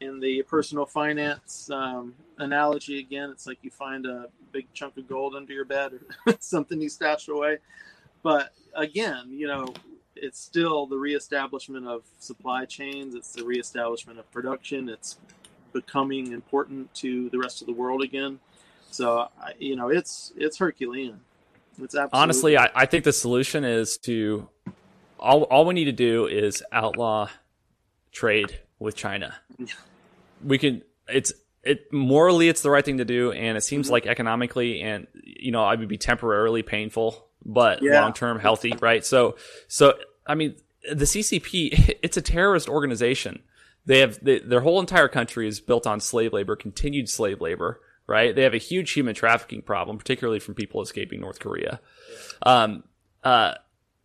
in 0.00 0.20
the 0.20 0.42
personal 0.42 0.84
finance 0.84 1.70
um, 1.70 2.14
analogy 2.38 2.98
again, 2.98 3.30
it's 3.30 3.46
like 3.46 3.58
you 3.62 3.70
find 3.70 4.04
a 4.06 4.26
big 4.52 4.66
chunk 4.74 4.96
of 4.96 5.08
gold 5.08 5.34
under 5.34 5.52
your 5.52 5.64
bed 5.64 5.92
or 6.26 6.34
something 6.40 6.80
you 6.80 6.88
stashed 6.88 7.28
away. 7.28 7.58
But 8.22 8.52
again, 8.74 9.28
you 9.30 9.46
know, 9.46 9.72
it's 10.14 10.38
still 10.40 10.86
the 10.86 10.96
reestablishment 10.96 11.86
of 11.86 12.02
supply 12.18 12.64
chains. 12.64 13.14
It's 13.14 13.32
the 13.32 13.44
reestablishment 13.44 14.18
of 14.18 14.30
production. 14.30 14.88
It's 14.88 15.18
becoming 15.72 16.32
important 16.32 16.94
to 16.96 17.30
the 17.30 17.38
rest 17.38 17.62
of 17.62 17.66
the 17.66 17.72
world 17.72 18.02
again. 18.02 18.38
So, 18.90 19.28
you 19.58 19.76
know, 19.76 19.88
it's 19.88 20.32
it's 20.36 20.58
Herculean. 20.58 21.20
Absolutely 21.78 22.08
Honestly, 22.12 22.58
I, 22.58 22.70
I 22.74 22.86
think 22.86 23.04
the 23.04 23.12
solution 23.12 23.64
is 23.64 23.96
to 23.98 24.48
all 25.18 25.44
all 25.44 25.64
we 25.66 25.74
need 25.74 25.84
to 25.86 25.92
do 25.92 26.26
is 26.26 26.62
outlaw 26.72 27.28
trade 28.12 28.58
with 28.78 28.96
China. 28.96 29.34
We 30.44 30.58
can 30.58 30.82
it's 31.08 31.32
it 31.62 31.92
morally 31.92 32.48
it's 32.48 32.62
the 32.62 32.70
right 32.70 32.84
thing 32.84 32.98
to 32.98 33.04
do 33.04 33.30
and 33.30 33.56
it 33.56 33.60
seems 33.60 33.86
Mhm. 33.88 33.92
like 33.92 34.06
economically 34.06 34.80
and 34.80 35.06
you 35.22 35.52
know, 35.52 35.62
I 35.62 35.76
would 35.76 35.86
be 35.88 35.98
temporarily 35.98 36.64
painful, 36.64 37.28
but 37.44 37.80
Yeah. 37.80 38.02
long 38.02 38.12
term 38.12 38.40
healthy, 38.40 38.76
right? 38.80 39.04
So 39.04 39.36
so 39.68 39.94
I 40.26 40.34
mean 40.34 40.56
the 40.92 41.04
CCP 41.06 41.96
it's 42.02 42.16
a 42.16 42.22
terrorist 42.22 42.68
organization. 42.68 43.44
They 43.86 44.00
have 44.00 44.18
they, 44.24 44.40
their 44.40 44.62
whole 44.62 44.80
entire 44.80 45.06
country 45.08 45.46
is 45.46 45.60
built 45.60 45.86
on 45.86 46.00
slave 46.00 46.32
labor, 46.32 46.56
continued 46.56 47.08
slave 47.08 47.40
labor, 47.40 47.80
right? 48.06 48.34
They 48.34 48.42
have 48.42 48.54
a 48.54 48.58
huge 48.58 48.92
human 48.92 49.14
trafficking 49.14 49.62
problem, 49.62 49.98
particularly 49.98 50.40
from 50.40 50.54
people 50.54 50.82
escaping 50.82 51.20
North 51.20 51.40
Korea. 51.40 51.80
Um, 52.44 52.84
uh, 53.24 53.54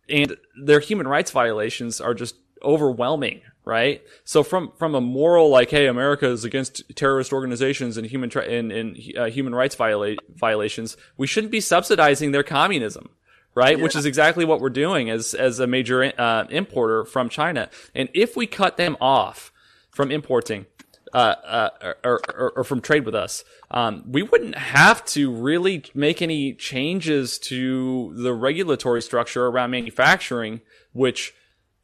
and 0.08 0.36
their 0.60 0.80
human 0.80 1.06
rights 1.06 1.30
violations 1.30 2.00
are 2.00 2.14
just 2.14 2.36
overwhelming, 2.62 3.42
right? 3.64 4.02
So 4.24 4.42
from 4.42 4.72
from 4.78 4.94
a 4.94 5.00
moral 5.00 5.50
like, 5.50 5.70
hey, 5.70 5.86
America 5.86 6.28
is 6.28 6.44
against 6.44 6.82
terrorist 6.96 7.32
organizations 7.32 7.96
and 7.96 8.06
human 8.06 8.30
tra- 8.30 8.46
and, 8.46 8.72
and 8.72 8.98
uh, 9.16 9.26
human 9.26 9.54
rights 9.54 9.74
viola- 9.74 10.16
violations, 10.34 10.96
we 11.16 11.26
shouldn't 11.26 11.52
be 11.52 11.60
subsidizing 11.60 12.32
their 12.32 12.42
communism. 12.42 13.10
Right, 13.54 13.80
which 13.80 13.96
is 13.96 14.06
exactly 14.06 14.44
what 14.44 14.60
we're 14.60 14.70
doing 14.70 15.10
as 15.10 15.34
as 15.34 15.58
a 15.58 15.66
major 15.66 16.12
uh, 16.16 16.44
importer 16.48 17.04
from 17.04 17.28
China. 17.28 17.68
And 17.92 18.08
if 18.14 18.36
we 18.36 18.46
cut 18.46 18.76
them 18.76 18.96
off 19.00 19.50
from 19.90 20.12
importing, 20.12 20.66
uh, 21.12 21.16
uh, 21.16 21.92
or, 22.04 22.20
or, 22.28 22.52
or 22.56 22.64
from 22.64 22.80
trade 22.80 23.04
with 23.04 23.14
us, 23.14 23.44
um, 23.70 24.04
we 24.06 24.22
wouldn't 24.22 24.56
have 24.56 25.04
to 25.06 25.32
really 25.32 25.84
make 25.94 26.22
any 26.22 26.54
changes 26.54 27.38
to 27.38 28.12
the 28.16 28.32
regulatory 28.32 29.02
structure 29.02 29.46
around 29.46 29.70
manufacturing, 29.70 30.60
which 30.92 31.34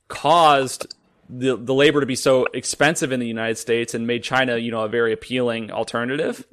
caused 0.09 0.95
the 1.29 1.57
the 1.57 1.75
labor 1.75 2.01
to 2.01 2.07
be 2.07 2.17
so 2.17 2.47
expensive 2.53 3.11
in 3.11 3.21
the 3.21 3.27
United 3.27 3.57
States 3.57 3.95
and 3.95 4.07
made 4.07 4.23
China, 4.23 4.57
you 4.59 4.71
know, 4.71 4.83
a 4.83 4.89
very 4.89 5.13
appealing 5.13 5.71
alternative. 5.71 6.47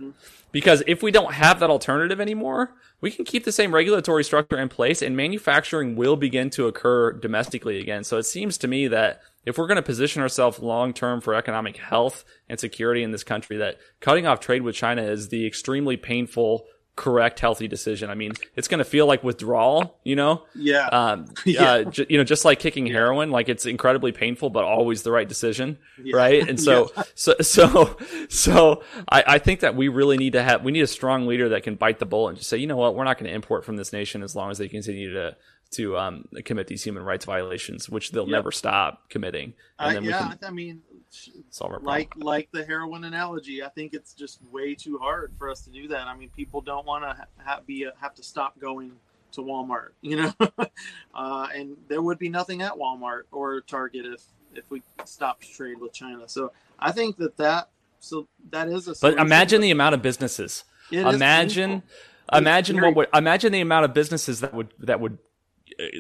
Because 0.52 0.84
if 0.88 1.02
we 1.02 1.12
don't 1.12 1.34
have 1.34 1.60
that 1.60 1.70
alternative 1.70 2.20
anymore, 2.20 2.74
we 3.00 3.12
can 3.12 3.26
keep 3.26 3.46
the 3.46 3.52
same 3.52 3.74
regulatory 3.74 4.24
structure 4.24 4.60
in 4.60 4.70
place 4.70 5.02
and 5.02 5.16
manufacturing 5.16 5.96
will 5.96 6.16
begin 6.16 6.50
to 6.52 6.68
occur 6.68 7.14
domestically 7.14 7.80
again. 7.80 8.04
So 8.04 8.18
it 8.18 8.24
seems 8.24 8.58
to 8.60 8.68
me 8.68 8.88
that 8.90 9.22
if 9.46 9.58
we're 9.58 9.68
going 9.68 9.76
to 9.78 9.82
position 9.82 10.22
ourselves 10.22 10.60
long 10.60 10.94
term 10.94 11.22
for 11.22 11.34
economic 11.34 11.78
health 11.78 12.24
and 12.50 12.60
security 12.60 13.04
in 13.04 13.12
this 13.12 13.24
country, 13.24 13.58
that 13.58 13.78
cutting 14.00 14.28
off 14.28 14.40
trade 14.40 14.62
with 14.62 14.76
China 14.76 15.02
is 15.04 15.30
the 15.30 15.48
extremely 15.48 15.98
painful, 15.98 16.66
correct, 16.96 17.40
healthy 17.40 17.68
decision. 17.68 18.10
I 18.12 18.16
mean, 18.16 18.34
it's 18.56 18.68
going 18.68 18.78
to 18.80 18.84
feel 18.86 19.08
like 19.08 19.24
withdrawal, 19.24 19.98
you 20.04 20.16
know? 20.16 20.44
yeah. 20.54 20.88
Um, 20.88 21.34
Yeah. 21.46 21.64
uh, 21.72 21.84
ju- 21.86 22.06
you 22.10 22.18
know, 22.18 22.24
just 22.24 22.46
like 22.46 22.60
kicking 22.60 22.86
heroin, 22.86 23.32
like 23.32 23.50
it's 23.50 23.66
incredibly 23.66 24.12
painful, 24.12 24.50
but 24.52 24.64
always 24.66 25.02
the 25.02 25.12
right 25.12 25.28
decision, 25.28 25.80
Yeah. 26.04 26.18
right? 26.18 26.48
And 26.48 26.60
so, 26.60 26.92
so, 27.16 27.34
so, 27.42 27.98
so, 28.30 28.84
I, 29.10 29.24
I 29.26 29.38
think 29.40 29.62
that 29.62 29.76
we 29.76 29.88
really 29.88 30.18
need 30.18 30.34
to 30.34 30.44
have, 30.44 30.64
we 30.64 30.72
need 30.72 30.82
a 30.82 30.88
strong 30.88 31.26
leader 31.28 31.50
that 31.50 31.64
can 31.64 31.76
bite 31.76 31.98
the 32.00 32.06
bullet 32.06 32.30
and 32.32 32.38
just 32.38 32.50
say, 32.50 32.58
you 32.58 32.68
know 32.68 32.78
what, 32.78 32.94
we're 32.96 33.06
not 33.06 33.18
going 33.18 33.30
to 33.30 33.34
import 33.36 33.66
from 33.66 33.78
this 33.78 33.92
nation 33.94 34.22
as 34.22 34.36
long 34.36 34.52
as 34.52 34.58
they 34.58 34.68
continue 34.68 35.14
to 35.14 35.36
to 35.72 35.98
um, 35.98 36.26
commit 36.46 36.68
these 36.68 36.84
human 36.84 37.04
rights 37.04 37.26
violations, 37.26 37.90
which 37.90 38.12
they'll 38.12 38.24
Yep. 38.28 38.32
never 38.32 38.52
stop 38.52 39.10
committing, 39.10 39.54
and 39.80 39.90
I, 39.90 39.94
then 39.94 40.04
Uh, 40.14 40.36
yeah, 40.42 40.48
I 40.48 40.52
mean, 40.52 40.82
solve 41.50 41.72
our 41.72 41.80
problem. 41.80 41.86
like 41.94 42.14
like 42.18 42.50
the 42.52 42.64
heroin 42.66 43.04
analogy, 43.04 43.64
I 43.64 43.70
think 43.70 43.94
it's 43.94 44.14
just 44.14 44.40
way 44.52 44.76
too 44.76 44.98
hard 44.98 45.34
for 45.38 45.50
us 45.50 45.62
to 45.62 45.70
do 45.70 45.88
that. 45.90 46.08
I 46.08 46.16
mean, 46.16 46.30
people 46.30 46.62
don't 46.62 46.86
want 46.86 47.04
to 47.04 47.26
ha- 47.44 47.62
be 47.66 47.88
have 48.00 48.16
to 48.16 48.24
stop 48.24 48.60
going 48.60 48.92
to 49.34 49.42
Walmart, 49.42 49.92
you 50.02 50.18
know, 50.18 50.34
uh, 51.16 51.48
and 51.56 51.78
there 51.88 52.02
would 52.02 52.20
be 52.20 52.30
nothing 52.30 52.62
at 52.62 52.74
Walmart 52.74 53.24
or 53.32 53.62
Target 53.62 54.06
if 54.06 54.22
if 54.54 54.70
we 54.70 54.82
stopped 55.06 55.50
trade 55.56 55.80
with 55.80 55.94
China. 55.94 56.28
So 56.28 56.52
I 56.80 56.92
think 56.92 57.18
that 57.18 57.38
that 57.38 57.70
so 58.00 58.28
that 58.50 58.68
is 58.68 58.88
a. 58.90 58.96
but 59.02 59.18
imagine 59.18 59.62
the 59.62 59.72
amount 59.72 59.96
of 59.96 60.02
businesses. 60.02 60.66
it 60.92 61.06
imagine 61.06 61.84
imagine 62.34 62.82
what 62.82 62.96
would 62.96 63.08
imagine 63.14 63.52
the 63.54 63.62
amount 63.62 63.86
of 63.86 63.94
businesses 63.94 64.42
that 64.42 64.54
would 64.54 64.74
that 64.80 65.00
would 65.00 65.14
uh, 65.14 65.18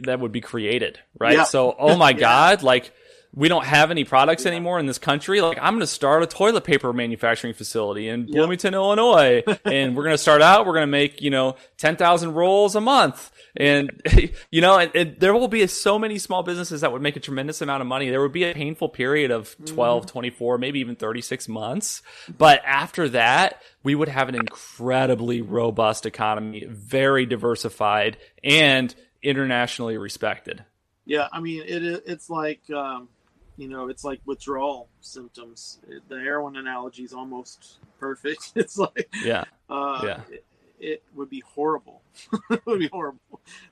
that 0.03 0.19
would 0.19 0.31
be 0.31 0.41
created 0.41 0.99
right 1.19 1.38
Yeah. 1.38 1.43
so 1.43 1.76
oh 1.77 1.95
my 1.98 2.10
Yeah. 2.11 2.19
god 2.19 2.64
like 2.64 2.91
we 3.34 3.48
don't 3.48 3.65
have 3.65 3.91
any 3.91 4.03
products 4.03 4.43
yeah. 4.43 4.52
anymore 4.52 4.80
in 4.80 4.85
this 4.85 4.98
country. 4.98 5.39
Like, 5.41 5.57
I'm 5.61 5.73
going 5.73 5.81
to 5.81 5.88
start 5.88 6.22
a 6.22 6.27
toilet 6.27 6.64
paper 6.64 6.91
manufacturing 6.91 7.53
facility 7.53 8.10
in. 8.10 8.26
Bloomington, 8.26 8.73
Illinois. 8.73 9.43
and 9.65 9.95
we're 9.95 10.03
going 10.03 10.14
to 10.14 10.22
start 10.22 10.41
out, 10.41 10.65
we're 10.65 10.73
going 10.73 10.84
to 10.84 10.88
make, 10.88 11.22
you 11.22 11.30
know, 11.30 11.56
10,000 11.77 12.34
rolls 12.34 12.76
a 12.76 12.81
month. 12.81 13.31
And, 13.56 14.02
you 14.52 14.61
know, 14.61 14.77
and, 14.77 14.91
and, 14.95 15.19
there 15.19 15.34
will 15.34 15.48
be 15.48 15.65
so 15.68 15.98
many 15.98 16.18
small 16.18 16.43
businesses 16.43 16.81
that 16.81 16.91
would 16.91 17.02
make 17.02 17.15
a 17.15 17.19
tremendous 17.19 17.61
amount 17.61 17.81
of 17.81 17.88
money. 17.88 18.10
There 18.10 18.22
would 18.22 18.34
be 18.34 18.43
a 18.43 18.53
painful 18.53 18.89
period 18.89 19.31
of 19.31 19.49
mm-hmm. 19.52 19.76
12, 19.76 20.06
mm. 20.06 20.10
24, 20.10 20.57
maybe 20.57 20.80
even 20.80 20.95
36 20.95 21.48
months. 21.48 22.02
But 22.38 22.61
after 22.65 23.07
that, 23.10 23.61
we 23.84 23.95
would 23.95 24.10
have 24.10 24.30
an 24.30 24.35
incredibly 24.35 25.41
robust 25.41 26.06
economy, 26.06 26.65
very 26.68 27.26
diversified 27.26 28.18
and 28.43 28.93
internationally 29.23 29.98
respected. 29.98 30.64
Yeah, 31.06 31.27
I 31.31 31.39
mean, 31.39 31.64
it 31.65 32.03
it's 32.06 32.30
like 32.30 32.61
um, 32.72 33.10
you 33.57 33.68
know, 33.68 33.89
it's 33.89 34.03
like 34.03 34.22
withdrawal 34.26 34.89
symptoms. 35.02 35.80
The 36.07 36.19
heroin 36.19 36.56
analogy 36.56 37.03
is 37.03 37.14
almost 37.14 37.80
perfect. 37.99 38.53
It's 38.56 38.77
like 38.77 39.10
yeah, 39.23 39.43
uh, 39.69 40.02
yeah. 40.03 40.22
It, 40.30 40.45
it, 40.80 41.03
would 41.14 41.30
be 41.30 41.41
horrible. 41.41 42.02
it 42.49 42.65
would 42.65 42.80
be 42.80 42.88
horrible. 42.88 43.19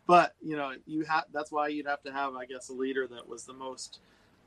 But 0.05 0.35
you 0.41 0.57
know, 0.57 0.73
you 0.85 1.05
have 1.05 1.25
that's 1.33 1.51
why 1.51 1.69
you'd 1.69 1.87
have 1.87 2.03
to 2.03 2.11
have, 2.11 2.35
I 2.35 2.45
guess, 2.45 2.69
a 2.69 2.73
leader 2.73 3.07
that 3.07 3.27
was 3.27 3.45
the 3.45 3.53
most 3.53 3.99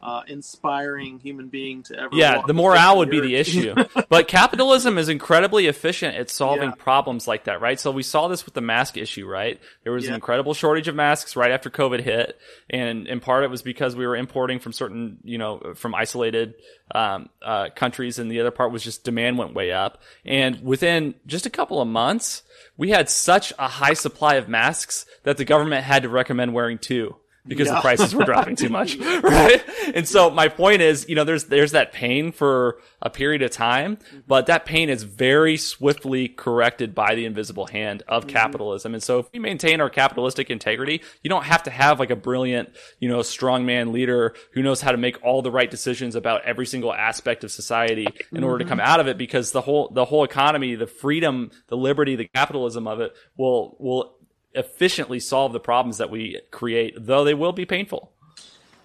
uh, 0.02 0.22
inspiring 0.26 1.20
human 1.20 1.48
being 1.48 1.84
to 1.84 1.98
ever. 1.98 2.10
Yeah, 2.12 2.42
the 2.44 2.54
morale 2.54 2.98
would 2.98 3.10
be 3.10 3.20
the 3.20 3.36
issue. 3.36 3.74
but 4.08 4.26
capitalism 4.26 4.98
is 4.98 5.08
incredibly 5.08 5.68
efficient 5.68 6.16
at 6.16 6.28
solving 6.28 6.70
yeah. 6.70 6.74
problems 6.76 7.28
like 7.28 7.44
that, 7.44 7.60
right? 7.60 7.78
So 7.78 7.92
we 7.92 8.02
saw 8.02 8.26
this 8.26 8.44
with 8.44 8.54
the 8.54 8.60
mask 8.60 8.96
issue, 8.96 9.26
right? 9.28 9.60
There 9.84 9.92
was 9.92 10.04
yeah. 10.04 10.10
an 10.10 10.14
incredible 10.16 10.54
shortage 10.54 10.88
of 10.88 10.96
masks 10.96 11.36
right 11.36 11.52
after 11.52 11.70
COVID 11.70 12.00
hit, 12.00 12.36
and 12.68 13.06
in 13.06 13.20
part 13.20 13.44
it 13.44 13.50
was 13.50 13.62
because 13.62 13.94
we 13.94 14.06
were 14.06 14.16
importing 14.16 14.58
from 14.58 14.72
certain, 14.72 15.18
you 15.22 15.38
know, 15.38 15.74
from 15.76 15.94
isolated 15.94 16.54
um, 16.92 17.28
uh, 17.40 17.68
countries, 17.74 18.18
and 18.18 18.30
the 18.30 18.40
other 18.40 18.50
part 18.50 18.72
was 18.72 18.82
just 18.82 19.04
demand 19.04 19.38
went 19.38 19.54
way 19.54 19.70
up. 19.70 20.02
And 20.24 20.62
within 20.62 21.14
just 21.26 21.46
a 21.46 21.50
couple 21.50 21.80
of 21.80 21.86
months, 21.86 22.42
we 22.76 22.90
had 22.90 23.08
such 23.08 23.52
a 23.56 23.68
high 23.68 23.94
supply 23.94 24.34
of 24.34 24.48
masks 24.48 25.06
that 25.22 25.36
the 25.36 25.44
government 25.44 25.84
had 25.84 26.02
to 26.02 26.08
recommend 26.08 26.54
wearing 26.54 26.78
two 26.78 27.16
because 27.46 27.66
yeah. 27.66 27.74
the 27.74 27.80
prices 27.80 28.14
were 28.14 28.24
dropping 28.24 28.56
too 28.56 28.68
much, 28.68 28.96
right? 29.22 29.62
And 29.94 30.06
so 30.06 30.30
my 30.30 30.48
point 30.48 30.80
is, 30.80 31.06
you 31.08 31.14
know, 31.14 31.24
there's 31.24 31.44
there's 31.44 31.72
that 31.72 31.92
pain 31.92 32.32
for 32.32 32.78
a 33.00 33.10
period 33.10 33.42
of 33.42 33.50
time, 33.50 33.98
but 34.26 34.46
that 34.46 34.64
pain 34.64 34.88
is 34.88 35.02
very 35.02 35.56
swiftly 35.56 36.28
corrected 36.28 36.94
by 36.94 37.14
the 37.14 37.24
invisible 37.24 37.66
hand 37.66 38.02
of 38.06 38.24
mm-hmm. 38.24 38.36
capitalism. 38.36 38.94
And 38.94 39.02
so 39.02 39.18
if 39.20 39.26
we 39.32 39.40
maintain 39.40 39.80
our 39.80 39.90
capitalistic 39.90 40.50
integrity, 40.50 41.02
you 41.22 41.28
don't 41.28 41.44
have 41.44 41.64
to 41.64 41.70
have 41.70 41.98
like 41.98 42.10
a 42.10 42.16
brilliant, 42.16 42.70
you 43.00 43.08
know, 43.08 43.18
strongman 43.18 43.92
leader 43.92 44.34
who 44.52 44.62
knows 44.62 44.80
how 44.80 44.92
to 44.92 44.98
make 44.98 45.22
all 45.24 45.42
the 45.42 45.50
right 45.50 45.70
decisions 45.70 46.14
about 46.14 46.44
every 46.44 46.66
single 46.66 46.92
aspect 46.92 47.42
of 47.42 47.50
society 47.50 48.04
in 48.04 48.12
mm-hmm. 48.12 48.44
order 48.44 48.58
to 48.58 48.64
mm-hmm. 48.64 48.68
come 48.70 48.80
out 48.80 49.00
of 49.00 49.08
it 49.08 49.18
because 49.18 49.50
the 49.52 49.60
whole 49.60 49.90
the 49.92 50.04
whole 50.04 50.22
economy, 50.22 50.76
the 50.76 50.86
freedom, 50.86 51.50
the 51.68 51.76
liberty, 51.76 52.14
the 52.14 52.28
capitalism 52.28 52.86
of 52.86 53.00
it 53.00 53.12
will 53.36 53.76
will 53.80 54.16
efficiently 54.54 55.20
solve 55.20 55.52
the 55.52 55.60
problems 55.60 55.98
that 55.98 56.10
we 56.10 56.40
create, 56.50 56.94
though 56.98 57.24
they 57.24 57.34
will 57.34 57.52
be 57.52 57.64
painful. 57.64 58.12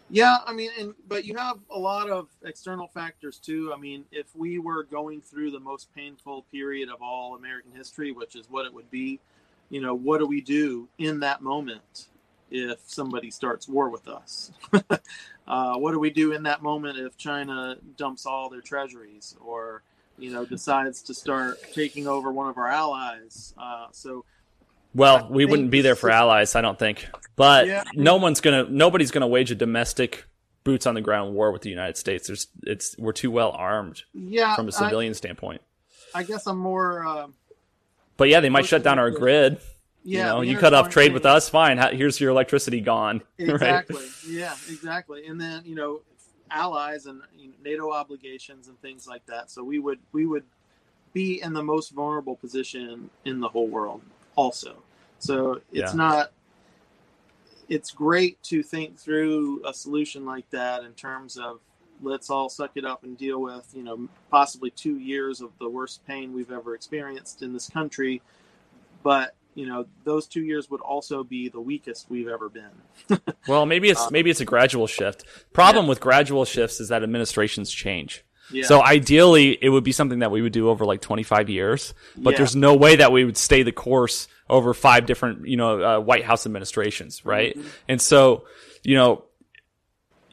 Yeah, 0.10 0.38
I 0.46 0.54
mean, 0.54 0.72
and 0.80 0.94
but 1.08 1.26
you 1.26 1.36
have 1.36 1.58
a 1.70 1.78
lot 1.78 2.10
of 2.10 2.30
external 2.46 2.88
factors 2.88 3.40
too. 3.40 3.74
I 3.76 3.80
mean, 3.80 4.06
if 4.12 4.28
we 4.36 4.58
were 4.58 4.84
going 4.84 5.22
through 5.22 5.52
the 5.52 5.60
most 5.60 5.94
painful 5.94 6.46
period 6.50 6.90
of 6.90 7.02
all 7.02 7.36
American 7.36 7.74
history, 7.74 8.14
which 8.14 8.36
is 8.36 8.50
what 8.50 8.66
it 8.66 8.74
would 8.74 8.90
be, 8.90 9.20
you 9.70 9.82
know, 9.82 9.94
what 9.94 10.20
do 10.20 10.26
we 10.26 10.40
do 10.40 10.88
in 10.98 11.20
that 11.20 11.42
moment 11.42 12.08
if 12.50 12.80
somebody 12.86 13.30
starts 13.30 13.68
war 13.68 13.90
with 13.90 14.08
us? 14.08 14.52
uh, 15.48 15.76
what 15.76 15.92
do 15.92 16.00
we 16.00 16.10
do 16.10 16.32
in 16.32 16.44
that 16.44 16.64
moment 16.64 16.98
if 16.98 17.18
China 17.18 17.76
dumps 17.98 18.26
all 18.26 18.50
their 18.50 18.62
treasuries 18.62 19.36
or, 19.44 19.84
you 20.18 20.32
know, 20.32 20.46
decides 20.46 21.02
to 21.02 21.14
start 21.14 21.58
taking 21.74 22.08
over 22.08 22.32
one 22.32 22.48
of 22.48 22.58
our 22.58 22.70
allies? 22.70 23.54
Uh, 23.58 23.88
so 23.92 24.24
well, 24.98 25.28
we 25.30 25.46
wouldn't 25.46 25.72
be 25.72 25.82
there 25.82 25.96
for 25.96 26.10
allies, 26.10 26.56
I 26.56 26.62
don't 26.62 26.78
think. 26.78 27.08
But 27.36 27.68
yeah. 27.68 27.84
no 27.94 28.16
one's 28.18 28.42
gonna, 28.42 28.66
nobody's 28.70 29.12
gonna 29.12 29.28
wage 29.28 29.52
a 29.52 29.56
domestic 29.56 30.26
boots 30.64 30.86
on 30.86 30.96
the 30.96 31.02
ground 31.02 31.34
war 31.34 31.52
with 31.52 31.62
the 31.62 31.70
United 31.70 31.96
States. 31.98 32.28
There's, 32.28 32.48
it's 32.64 32.98
we're 32.98 33.14
too 33.14 33.32
well 33.32 33.52
armed. 33.52 34.04
Yeah, 34.14 34.56
from 34.56 34.68
a 34.68 34.72
civilian 34.72 35.12
I, 35.12 35.14
standpoint. 35.14 35.62
I 36.14 36.24
guess 36.24 36.48
I'm 36.48 36.58
more. 36.58 37.06
Uh, 37.06 37.28
but 38.18 38.30
yeah, 38.30 38.40
they 38.40 38.50
might 38.50 38.66
shut 38.66 38.84
down 38.84 39.00
our 39.00 39.12
grid. 39.12 39.60
Yeah, 40.04 40.20
you 40.20 40.24
know, 40.26 40.42
you 40.42 40.58
cut 40.58 40.74
off 40.74 40.90
trade 40.90 41.14
with 41.14 41.26
us, 41.26 41.48
fine. 41.48 41.78
Here's 41.96 42.20
your 42.20 42.32
electricity 42.32 42.82
gone. 42.82 43.22
Exactly. 43.38 43.96
Right? 43.96 44.12
Yeah, 44.28 44.56
exactly. 44.70 45.28
And 45.28 45.40
then 45.40 45.64
you 45.64 45.76
know, 45.76 46.02
allies 46.50 47.06
and 47.06 47.22
you 47.38 47.50
know, 47.50 47.54
NATO 47.64 47.92
obligations 47.92 48.68
and 48.68 48.82
things 48.82 49.08
like 49.08 49.26
that. 49.28 49.52
So 49.52 49.64
we 49.64 49.80
would 49.80 50.00
we 50.12 50.26
would 50.26 50.44
be 51.14 51.42
in 51.42 51.54
the 51.54 51.64
most 51.64 51.92
vulnerable 51.92 52.36
position 52.36 53.10
in 53.26 53.40
the 53.40 53.50
whole 53.50 53.68
world, 53.68 54.02
also. 54.36 54.84
So 55.20 55.62
it's 55.72 55.94
yeah. 55.94 55.98
not. 55.98 56.32
It's 57.70 57.92
great 57.92 58.42
to 58.44 58.64
think 58.64 58.98
through 58.98 59.62
a 59.66 59.74
solution 59.74 60.26
like 60.26 60.50
that 60.52 60.84
in 60.84 60.94
terms 60.94 61.38
of 61.38 61.60
let's 62.02 62.30
all 62.30 62.50
suck 62.50 62.72
it 62.76 62.86
up 62.86 63.04
and 63.04 63.18
deal 63.18 63.42
with 63.42 63.68
you 63.74 63.84
know 63.84 64.08
possibly 64.30 64.70
two 64.70 64.98
years 64.98 65.42
of 65.42 65.52
the 65.60 65.70
worst 65.70 66.06
pain 66.08 66.34
we've 66.34 66.52
ever 66.52 66.76
experienced 66.76 67.42
in 67.42 67.54
this 67.54 67.70
country, 67.70 68.22
but 69.04 69.36
you 69.56 69.66
know 69.66 69.86
those 70.04 70.28
two 70.28 70.44
years 70.44 70.70
would 70.70 70.82
also 70.82 71.24
be 71.24 71.50
the 71.50 71.60
weakest 71.60 72.10
we've 72.10 72.28
ever 72.28 72.50
been. 72.50 73.20
well, 73.48 73.66
maybe 73.66 73.90
it's 73.90 74.02
um, 74.02 74.10
maybe 74.12 74.30
it's 74.30 74.42
a 74.42 74.46
gradual 74.46 74.88
shift. 74.88 75.26
Problem 75.52 75.86
yeah. 75.86 75.90
with 75.90 76.00
gradual 76.00 76.46
shifts 76.46 76.80
is 76.80 76.90
that 76.90 77.04
administrations 77.04 77.72
change. 77.72 78.24
Yeah. 78.52 78.66
So 78.66 78.82
ideally, 78.82 79.58
it 79.62 79.70
would 79.70 79.84
be 79.84 79.92
something 79.92 80.20
that 80.20 80.32
we 80.32 80.42
would 80.42 80.54
do 80.54 80.70
over 80.70 80.86
like 80.86 81.02
25 81.02 81.50
years, 81.50 81.94
but 82.16 82.32
yeah. 82.32 82.38
there's 82.38 82.56
no 82.56 82.76
way 82.76 82.98
that 82.98 83.12
we 83.12 83.26
would 83.26 83.38
stay 83.38 83.64
the 83.64 83.72
course 83.72 84.28
over 84.50 84.74
five 84.74 85.06
different, 85.06 85.48
you 85.48 85.58
know, 85.58 85.84
uh, 85.84 86.00
White 86.00 86.24
House 86.24 86.46
administrations, 86.46 87.26
right? 87.26 87.58
Mm-hmm. 87.58 87.68
And 87.90 88.02
so, 88.02 88.46
you 88.84 88.96
know, 88.96 89.26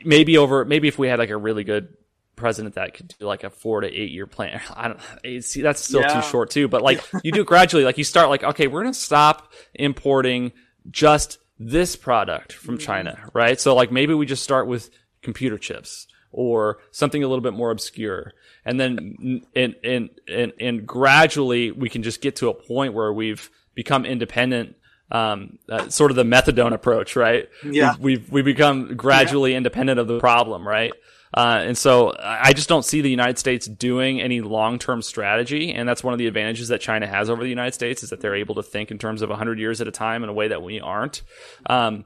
maybe 0.05 0.39
over, 0.39 0.65
maybe 0.65 0.89
if 0.89 0.99
we 0.99 1.09
had 1.09 1.19
like 1.19 1.31
a 1.31 1.37
really 1.37 1.65
good 1.65 1.89
president 2.37 2.75
that 2.75 2.95
could 2.95 3.15
do 3.19 3.27
like 3.27 3.45
a 3.45 3.51
four 3.51 3.81
to 3.81 3.89
eight 3.89 4.11
year 4.11 4.27
plan. 4.27 4.61
I 4.75 4.89
don't 4.89 5.45
see 5.45 5.63
that's 5.63 5.83
still 5.83 6.01
yeah. 6.01 6.21
too 6.21 6.29
short 6.29 6.51
too, 6.51 6.69
but 6.69 6.83
like 6.83 7.03
you 7.23 7.33
do 7.33 7.43
it 7.43 7.47
gradually, 7.47 7.85
like 7.85 7.99
you 7.99 8.05
start 8.05 8.29
like, 8.29 8.45
okay, 8.45 8.67
we're 8.67 8.83
going 8.83 8.95
to 8.95 8.99
stop 8.99 9.53
importing 9.75 10.53
just 10.91 11.39
this 11.59 11.97
product 11.97 12.53
from 12.53 12.77
mm-hmm. 12.77 12.85
China, 12.85 13.31
right? 13.33 13.61
So 13.61 13.75
like 13.75 13.91
maybe 13.91 14.15
we 14.15 14.27
just 14.27 14.43
start 14.43 14.67
with 14.67 14.91
computer 15.23 15.59
chips 15.59 16.07
or 16.35 16.79
something 16.91 17.23
a 17.23 17.29
little 17.29 17.43
bit 17.43 17.55
more 17.55 17.71
obscure. 17.71 18.33
And 18.65 18.79
then, 18.79 19.45
and, 19.55 19.75
and, 19.85 20.11
and, 20.29 20.53
and 20.61 20.87
gradually 20.87 21.71
we 21.71 21.89
can 21.89 22.03
just 22.03 22.21
get 22.21 22.37
to 22.37 22.49
a 22.49 22.55
point 22.55 22.95
where 22.95 23.13
we've, 23.13 23.51
become 23.75 24.05
independent 24.05 24.77
um, 25.11 25.59
uh, 25.69 25.89
sort 25.89 26.11
of 26.11 26.17
the 26.17 26.25
methadone 26.25 26.73
approach, 26.73 27.15
right? 27.15 27.49
Yeah. 27.65 27.95
We've, 27.95 28.01
we've, 28.01 28.33
we've 28.33 28.45
become 28.45 28.97
gradually 28.97 29.53
yeah. 29.53 29.59
independent 29.59 30.01
of 30.01 30.09
the 30.09 30.19
problem, 30.19 30.67
right? 30.67 30.93
Uh, 31.33 31.63
and 31.67 31.77
so 31.77 32.15
I 32.19 32.53
just 32.53 32.69
don't 32.69 32.85
see 32.85 33.01
the 33.01 33.11
United 33.11 33.39
States 33.39 33.67
doing 33.67 34.21
any 34.21 34.41
long-term 34.41 35.03
strategy. 35.03 35.73
And 35.73 35.89
that's 35.89 36.03
one 36.05 36.15
of 36.15 36.19
the 36.19 36.27
advantages 36.27 36.69
that 36.69 36.81
China 36.81 37.07
has 37.07 37.29
over 37.29 37.43
the 37.43 37.49
United 37.49 37.75
States 37.75 38.03
is 38.03 38.11
that 38.11 38.21
they're 38.21 38.37
able 38.37 38.55
to 38.57 38.63
think 38.63 38.91
in 38.91 38.99
terms 38.99 39.21
of 39.21 39.31
100 39.31 39.59
years 39.59 39.81
at 39.81 39.89
a 39.89 39.93
time 39.93 40.23
in 40.23 40.29
a 40.29 40.33
way 40.33 40.49
that 40.49 40.63
we 40.63 40.81
aren't. 40.81 41.23
Um, 41.67 42.05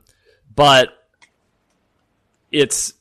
but 0.55 0.89
it's, 2.51 2.95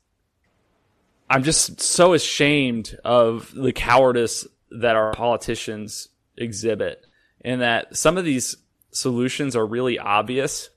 I'm 1.29 1.43
just 1.43 1.81
so 1.81 2.13
ashamed 2.13 2.97
of 3.03 3.53
the 3.53 3.73
cowardice 3.73 4.47
that 4.71 4.95
our 4.95 5.13
politicians 5.13 6.09
exhibit 6.37 7.05
in 7.41 7.59
that 7.59 7.95
some 7.95 8.17
of 8.17 8.25
these 8.25 8.55
solutions 8.91 9.55
are 9.55 9.65
really 9.65 9.99
obvious 9.99 10.69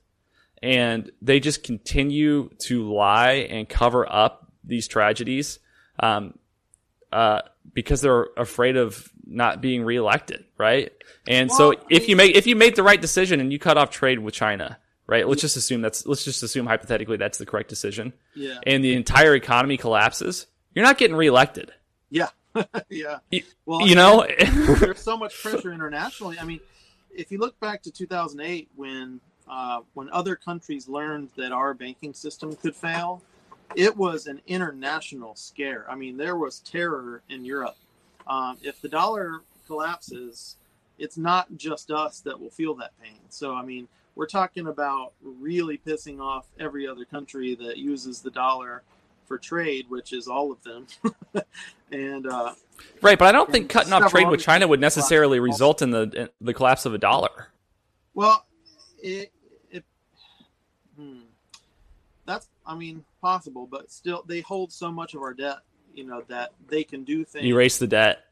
and 0.61 1.11
they 1.21 1.39
just 1.39 1.63
continue 1.63 2.49
to 2.59 2.91
lie 2.91 3.47
and 3.49 3.67
cover 3.67 4.09
up 4.11 4.51
these 4.63 4.87
tragedies 4.87 5.59
um, 5.99 6.37
uh, 7.11 7.41
because 7.73 8.01
they're 8.01 8.27
afraid 8.37 8.77
of 8.77 9.11
not 9.25 9.61
being 9.61 9.83
reelected, 9.83 10.45
right? 10.57 10.91
And 11.27 11.49
well, 11.49 11.73
so 11.73 11.75
if 11.89 12.07
you 12.07 12.15
make 12.15 12.35
if 12.35 12.47
you 12.47 12.55
make 12.55 12.75
the 12.75 12.83
right 12.83 13.01
decision 13.01 13.39
and 13.39 13.51
you 13.51 13.59
cut 13.59 13.77
off 13.77 13.89
trade 13.89 14.19
with 14.19 14.33
China, 14.33 14.77
right? 15.11 15.27
Let's 15.27 15.41
just 15.41 15.57
assume 15.57 15.81
that's 15.81 16.07
let's 16.07 16.23
just 16.23 16.41
assume 16.41 16.65
hypothetically 16.65 17.17
that's 17.17 17.37
the 17.37 17.45
correct 17.45 17.69
decision. 17.69 18.13
Yeah. 18.33 18.59
And 18.65 18.83
the 18.83 18.95
entire 18.95 19.35
economy 19.35 19.77
collapses, 19.77 20.47
you're 20.73 20.85
not 20.85 20.97
getting 20.97 21.17
reelected. 21.17 21.73
Yeah. 22.09 22.29
yeah. 22.89 23.19
Well, 23.65 23.85
you 23.85 23.95
know, 23.95 24.25
there's 24.79 25.01
so 25.01 25.17
much 25.17 25.33
pressure 25.43 25.73
internationally. 25.73 26.39
I 26.39 26.45
mean, 26.45 26.61
if 27.13 27.31
you 27.31 27.37
look 27.37 27.59
back 27.59 27.83
to 27.83 27.91
2008, 27.91 28.69
when 28.75 29.19
uh, 29.49 29.81
when 29.93 30.09
other 30.11 30.35
countries 30.35 30.87
learned 30.87 31.29
that 31.35 31.51
our 31.51 31.73
banking 31.73 32.13
system 32.13 32.55
could 32.55 32.75
fail, 32.75 33.21
it 33.75 33.95
was 33.95 34.27
an 34.27 34.41
international 34.47 35.35
scare. 35.35 35.85
I 35.89 35.95
mean, 35.95 36.15
there 36.15 36.37
was 36.37 36.59
terror 36.59 37.21
in 37.29 37.43
Europe. 37.43 37.75
Um, 38.27 38.57
if 38.63 38.81
the 38.81 38.87
dollar 38.87 39.41
collapses, 39.67 40.55
it's 40.97 41.17
not 41.17 41.47
just 41.57 41.91
us 41.91 42.21
that 42.21 42.39
will 42.39 42.49
feel 42.49 42.75
that 42.75 42.91
pain. 43.01 43.19
So, 43.29 43.53
I 43.53 43.63
mean, 43.63 43.89
we're 44.15 44.27
talking 44.27 44.67
about 44.67 45.13
really 45.21 45.77
pissing 45.77 46.19
off 46.19 46.45
every 46.59 46.87
other 46.87 47.05
country 47.05 47.55
that 47.55 47.77
uses 47.77 48.21
the 48.21 48.31
dollar 48.31 48.83
for 49.25 49.37
trade, 49.37 49.85
which 49.89 50.13
is 50.13 50.27
all 50.27 50.51
of 50.51 50.61
them, 50.63 50.87
and 51.91 52.27
uh, 52.27 52.53
right. 53.01 53.17
But 53.17 53.29
I 53.29 53.31
don't 53.31 53.49
think 53.49 53.69
cutting 53.69 53.93
off 53.93 54.11
trade 54.11 54.27
with 54.27 54.41
China 54.41 54.67
would 54.67 54.81
necessarily 54.81 55.39
result 55.39 55.81
in 55.81 55.91
the 55.91 56.01
in 56.01 56.29
the 56.45 56.53
collapse 56.53 56.85
of 56.85 56.93
a 56.93 56.97
dollar. 56.97 57.47
well, 58.13 58.45
it, 59.01 59.31
it 59.69 59.85
hmm, 60.97 61.21
that's 62.25 62.49
I 62.65 62.75
mean 62.75 63.05
possible, 63.21 63.67
but 63.69 63.91
still 63.91 64.23
they 64.27 64.41
hold 64.41 64.71
so 64.71 64.91
much 64.91 65.13
of 65.13 65.21
our 65.21 65.33
debt, 65.33 65.59
you 65.93 66.03
know, 66.05 66.23
that 66.27 66.51
they 66.67 66.83
can 66.83 67.03
do 67.03 67.23
things. 67.23 67.45
Erase 67.45 67.77
the 67.77 67.87
debt. 67.87 68.25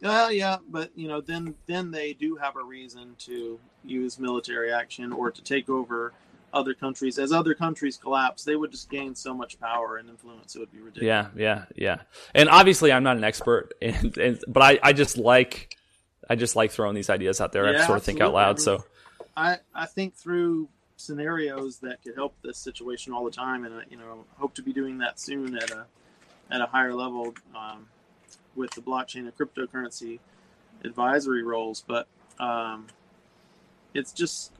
Well, 0.00 0.32
yeah, 0.32 0.58
but 0.68 0.90
you 0.96 1.08
know, 1.08 1.20
then 1.20 1.54
then 1.66 1.90
they 1.90 2.12
do 2.12 2.36
have 2.36 2.56
a 2.56 2.62
reason 2.62 3.16
to 3.20 3.58
use 3.84 4.18
military 4.18 4.72
action 4.72 5.12
or 5.12 5.30
to 5.30 5.42
take 5.42 5.68
over 5.68 6.12
other 6.52 6.74
countries. 6.74 7.18
As 7.18 7.32
other 7.32 7.54
countries 7.54 7.96
collapse, 7.96 8.44
they 8.44 8.56
would 8.56 8.70
just 8.70 8.88
gain 8.88 9.14
so 9.14 9.34
much 9.34 9.58
power 9.60 9.96
and 9.96 10.08
influence; 10.08 10.54
it 10.54 10.60
would 10.60 10.72
be 10.72 10.78
ridiculous. 10.78 11.06
Yeah, 11.06 11.28
yeah, 11.36 11.64
yeah. 11.76 12.02
And 12.34 12.48
obviously, 12.48 12.92
I'm 12.92 13.02
not 13.02 13.16
an 13.16 13.24
expert, 13.24 13.74
and, 13.82 14.16
and 14.16 14.44
but 14.46 14.62
I, 14.62 14.78
I 14.82 14.92
just 14.92 15.18
like 15.18 15.76
I 16.28 16.36
just 16.36 16.56
like 16.56 16.70
throwing 16.70 16.94
these 16.94 17.10
ideas 17.10 17.40
out 17.40 17.52
there. 17.52 17.66
I 17.66 17.84
sort 17.84 17.98
of 17.98 18.04
think 18.04 18.20
out 18.20 18.32
loud. 18.32 18.60
So 18.60 18.84
I 19.36 19.58
I 19.74 19.86
think 19.86 20.14
through 20.14 20.68
scenarios 20.96 21.78
that 21.78 22.02
could 22.02 22.14
help 22.14 22.36
this 22.42 22.58
situation 22.58 23.12
all 23.12 23.24
the 23.24 23.30
time, 23.30 23.64
and 23.64 23.74
I, 23.74 23.82
you 23.90 23.96
know, 23.96 24.24
hope 24.36 24.54
to 24.54 24.62
be 24.62 24.72
doing 24.72 24.98
that 24.98 25.20
soon 25.20 25.56
at 25.56 25.70
a 25.70 25.84
at 26.50 26.60
a 26.60 26.66
higher 26.66 26.94
level 26.94 27.34
um, 27.54 27.86
with 28.56 28.70
the 28.72 28.80
blockchain 28.80 29.20
and 29.20 29.36
cryptocurrency 29.36 30.18
advisory 30.84 31.42
roles. 31.42 31.84
But 31.86 32.06
um, 32.38 32.86
it's 33.94 34.12
just 34.12 34.52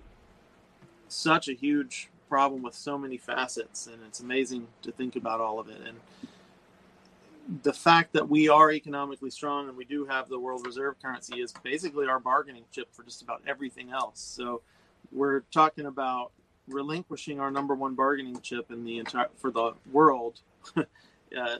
such 1.08 1.48
a 1.48 1.52
huge 1.52 2.08
problem 2.28 2.62
with 2.62 2.74
so 2.74 2.98
many 2.98 3.16
facets, 3.16 3.86
and 3.86 3.98
it's 4.06 4.20
amazing 4.20 4.66
to 4.82 4.92
think 4.92 5.16
about 5.16 5.40
all 5.40 5.60
of 5.60 5.68
it. 5.68 5.80
And 5.86 5.98
the 7.62 7.72
fact 7.72 8.12
that 8.14 8.28
we 8.28 8.48
are 8.48 8.72
economically 8.72 9.30
strong 9.30 9.68
and 9.68 9.76
we 9.76 9.84
do 9.84 10.04
have 10.06 10.28
the 10.28 10.38
world 10.38 10.66
reserve 10.66 10.94
currency 11.00 11.40
is 11.40 11.52
basically 11.62 12.06
our 12.06 12.18
bargaining 12.18 12.64
chip 12.72 12.88
for 12.92 13.02
just 13.02 13.22
about 13.22 13.42
everything 13.46 13.90
else. 13.90 14.20
So 14.20 14.62
we're 15.12 15.40
talking 15.52 15.86
about 15.86 16.32
relinquishing 16.68 17.40
our 17.40 17.50
number 17.50 17.74
one 17.74 17.94
bargaining 17.94 18.40
chip 18.40 18.70
in 18.70 18.84
the 18.84 18.98
entire 18.98 19.28
for 19.36 19.50
the 19.50 19.72
world 19.92 20.40
uh, 20.76 21.56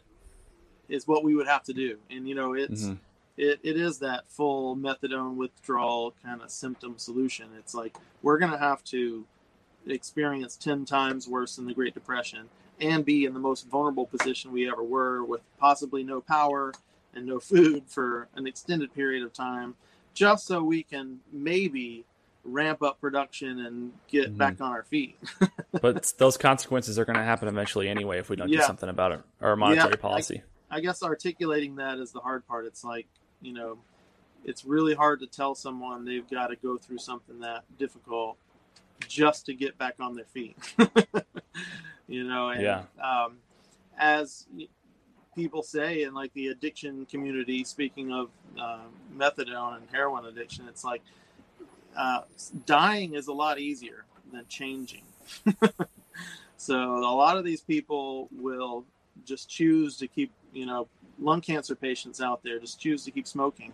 is 0.89 1.07
what 1.09 1.25
we 1.25 1.35
would 1.35 1.47
have 1.47 1.63
to 1.65 1.73
do. 1.73 1.99
And 2.11 2.29
you 2.29 2.35
know, 2.35 2.55
it's 2.55 2.85
Mhm. 2.85 2.99
it, 3.37 3.59
it 3.63 3.77
is 3.77 3.99
that 4.01 4.25
full 4.29 4.77
methadone 4.77 5.35
withdrawal 5.37 6.15
kind 6.25 6.41
of 6.43 6.51
symptom 6.51 6.99
solution. 6.99 7.49
It's 7.59 7.75
like 7.75 7.97
we're 8.23 8.39
going 8.39 8.53
to 8.53 8.59
have 8.59 8.85
to 8.85 9.25
experience 9.87 10.57
10 10.57 10.85
times 10.85 11.29
worse 11.29 11.57
than 11.57 11.67
the 11.67 11.75
Great 11.75 11.95
Depression 11.95 12.49
and 12.81 13.05
be 13.05 13.25
in 13.25 13.35
the 13.35 13.41
most 13.41 13.69
vulnerable 13.69 14.07
position 14.07 14.51
we 14.53 14.69
ever 14.71 14.83
were 14.83 15.23
with 15.25 15.43
possibly 15.59 16.03
no 16.03 16.21
power 16.21 16.73
and 17.15 17.27
no 17.27 17.39
food 17.39 17.85
for 17.87 18.29
an 18.35 18.47
extended 18.47 18.93
period 18.95 19.23
of 19.23 19.33
time 19.33 19.75
just 20.15 20.47
so 20.47 20.63
we 20.63 20.83
can 20.83 21.21
maybe 21.33 22.05
ramp 22.45 22.83
up 22.83 23.01
production 23.01 23.59
and 23.67 23.93
get 24.09 24.33
Mhm. 24.35 24.39
back 24.39 24.61
on 24.61 24.71
our 24.73 24.83
feet. 24.85 25.19
but 25.83 26.13
those 26.19 26.37
consequences 26.37 26.99
are 26.99 27.05
going 27.05 27.17
to 27.17 27.23
happen 27.23 27.49
eventually 27.49 27.89
anyway 27.89 28.19
if 28.19 28.29
we 28.31 28.37
don't 28.37 28.51
do 28.51 28.61
something 28.61 28.89
about 28.89 29.13
it. 29.13 29.21
Our 29.41 29.57
monetary 29.57 29.95
I- 29.95 29.97
policy. 29.97 30.43
I 30.75 30.81
guess 30.81 31.05
articulating 31.05 31.77
that 31.77 31.99
is 31.99 32.11
the 32.11 32.19
hard 32.19 32.45
part. 32.49 32.67
It's 32.67 32.83
like, 32.83 33.07
you 33.41 33.53
know, 33.53 33.79
it's 34.45 34.65
really 34.65 34.93
hard 34.93 35.21
to 35.21 35.27
tell 35.29 35.55
someone 35.55 36.05
they've 36.05 36.29
got 36.29 36.49
to 36.49 36.57
go 36.57 36.77
through 36.77 36.99
something 36.99 37.39
that 37.41 37.63
difficult 37.79 38.37
just 39.07 39.47
to 39.47 39.55
get 39.55 39.79
back 39.79 39.95
on 40.01 40.17
their 40.17 40.25
feet. 40.25 40.57
you 42.09 42.25
know, 42.25 42.49
and 42.49 42.63
Yeah. 42.65 42.83
um, 43.01 43.37
as 43.97 44.47
people 45.37 45.63
say 45.63 46.03
in 46.03 46.13
like 46.13 46.33
the 46.33 46.49
addiction 46.49 47.07
community, 47.07 47.63
speaking 47.63 48.13
of 48.13 48.31
uh, 48.61 48.81
methadone 49.17 49.77
and 49.77 49.89
heroin 49.93 50.27
addiction, 50.27 50.67
it's 50.69 50.83
like 50.83 51.03
uh, 51.97 52.23
dying 52.67 53.15
is 53.15 53.29
a 53.29 53.33
lot 53.33 53.61
easier 53.61 54.07
than 54.33 54.45
changing. 54.49 55.03
so 56.57 56.97
a 56.97 57.15
lot 57.15 57.39
of 57.39 57.45
these 57.45 57.61
people 57.61 58.29
will 58.33 58.85
just 59.25 59.49
choose 59.49 59.97
to 59.99 60.09
keep, 60.09 60.33
you 60.55 60.67
know, 60.67 60.89
lung 61.19 61.41
cancer 61.41 61.75
patients 61.75 62.21
out 62.21 62.43
there 62.43 62.59
just 62.59 62.81
choose 62.81 63.05
to 63.05 63.11
keep 63.11 63.27
smoking 63.27 63.73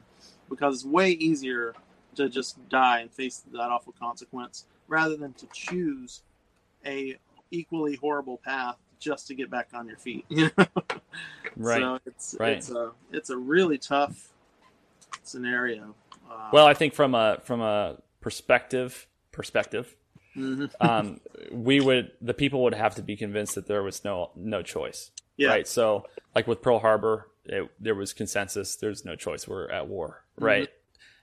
because 0.49 0.77
it's 0.77 0.85
way 0.85 1.11
easier 1.13 1.75
to 2.17 2.29
just 2.29 2.69
die 2.69 3.01
and 3.01 3.11
face 3.11 3.43
that 3.53 3.71
awful 3.71 3.95
consequence 3.99 4.67
rather 4.89 5.17
than 5.17 5.33
to 5.35 5.47
choose 5.53 6.23
a 6.85 7.17
equally 7.51 7.97
horrible 7.97 8.39
path 8.39 8.77
just 8.99 9.27
to 9.29 9.35
get 9.35 9.51
back 9.51 9.69
on 9.75 9.87
your 9.87 9.97
feet. 9.97 10.25
You 10.31 10.51
know? 10.57 10.67
Right. 11.57 11.81
So 11.81 11.99
it's 12.07 12.37
Right. 12.39 12.57
it's 12.57 12.71
a 12.71 12.93
it's 13.13 13.31
a 13.31 13.37
really 13.37 13.79
tough 13.79 14.33
scenario. 15.23 15.95
Uh, 16.31 16.51
Well, 16.53 16.67
I 16.67 16.75
think 16.75 16.95
from 16.95 17.15
a 17.15 17.39
from 17.43 17.61
a 17.61 17.97
perspective 18.21 19.07
perspective, 19.33 19.97
mhm. 20.37 20.71
um, 20.81 21.21
we 21.51 21.81
would 21.81 22.13
the 22.21 22.35
people 22.35 22.63
would 22.65 22.75
have 22.75 22.95
to 22.97 23.03
be 23.03 23.17
convinced 23.17 23.55
that 23.55 23.67
there 23.67 23.83
was 23.83 24.05
no 24.05 24.31
no 24.37 24.63
choice. 24.63 25.11
Yeah, 25.41 25.49
Right. 25.49 25.69
So, 25.69 26.07
like 26.35 26.47
with 26.47 26.63
Pearl 26.63 26.79
Harbor, 26.79 27.29
it, 27.45 27.69
there 27.81 27.95
was 27.95 28.13
consensus. 28.13 28.77
There's 28.77 29.05
no 29.05 29.17
choice. 29.17 29.49
We're 29.49 29.69
at 29.71 29.89
war. 29.89 30.23
Mm-hmm. 30.37 30.45
Right. 30.45 30.69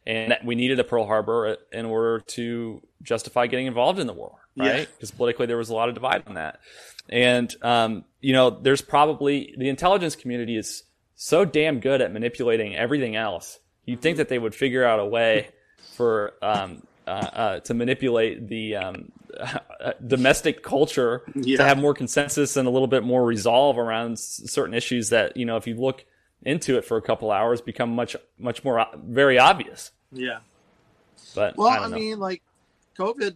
And 0.06 0.32
that- 0.32 0.46
we 0.46 0.56
needed 0.56 0.80
a 0.80 0.84
Pearl 0.84 1.06
Harbor 1.06 1.58
in 1.72 1.86
order 1.86 2.20
to 2.20 2.82
justify 3.04 3.48
getting 3.48 3.68
involved 3.68 4.00
in 4.00 4.08
the 4.08 4.14
war. 4.14 4.36
Right. 4.56 4.88
Because 4.92 5.12
politically, 5.12 5.46
there 5.46 5.58
was 5.58 5.70
a 5.70 5.76
lot 5.76 5.88
of 5.90 5.96
divide 5.96 6.24
on 6.28 6.34
that. 6.34 6.60
And, 7.10 7.54
um, 7.62 8.06
you 8.22 8.34
know, 8.34 8.50
there's 8.50 8.82
probably 8.82 9.54
the 9.58 9.70
intelligence 9.70 10.16
community 10.16 10.58
is 10.58 10.84
so 11.16 11.46
damn 11.46 11.80
good 11.80 12.02
at 12.02 12.12
manipulating 12.12 12.76
everything 12.76 13.16
else. 13.16 13.60
You'd 13.86 14.02
think 14.02 14.18
that 14.18 14.30
they 14.30 14.40
would 14.40 14.56
figure 14.56 14.84
out 14.84 15.00
a 15.00 15.06
way 15.06 15.50
for, 15.96 16.34
um, 16.42 16.84
uh, 17.06 17.10
uh, 17.10 17.60
to 17.62 17.74
manipulate 17.74 18.50
the 18.50 18.76
um, 18.76 19.12
domestic 20.08 20.64
culture 20.64 21.24
Yeah. 21.36 21.58
to 21.58 21.64
have 21.64 21.78
more 21.78 21.94
consensus 21.94 22.58
and 22.58 22.68
a 22.68 22.72
little 22.72 22.88
bit 22.88 23.04
more 23.04 23.24
resolve 23.26 23.78
around 23.78 24.14
s- 24.14 24.42
certain 24.46 24.74
issues 24.74 25.10
that 25.10 25.38
you 25.38 25.46
know 25.46 25.58
if 25.58 25.68
you 25.68 25.76
look 25.76 26.06
into 26.44 26.78
it 26.78 26.86
for 26.86 26.98
a 26.98 27.02
couple 27.02 27.32
hours 27.32 27.62
become 27.62 27.94
much 27.96 28.16
much 28.38 28.64
more 28.64 28.86
very 28.96 29.38
obvious 29.40 29.92
yeah. 30.12 30.40
but 31.36 31.58
Well, 31.58 31.68
I 31.68 31.78
I, 31.86 31.88
mean, 31.88 32.20
like 32.20 32.42
COVID, 32.98 33.36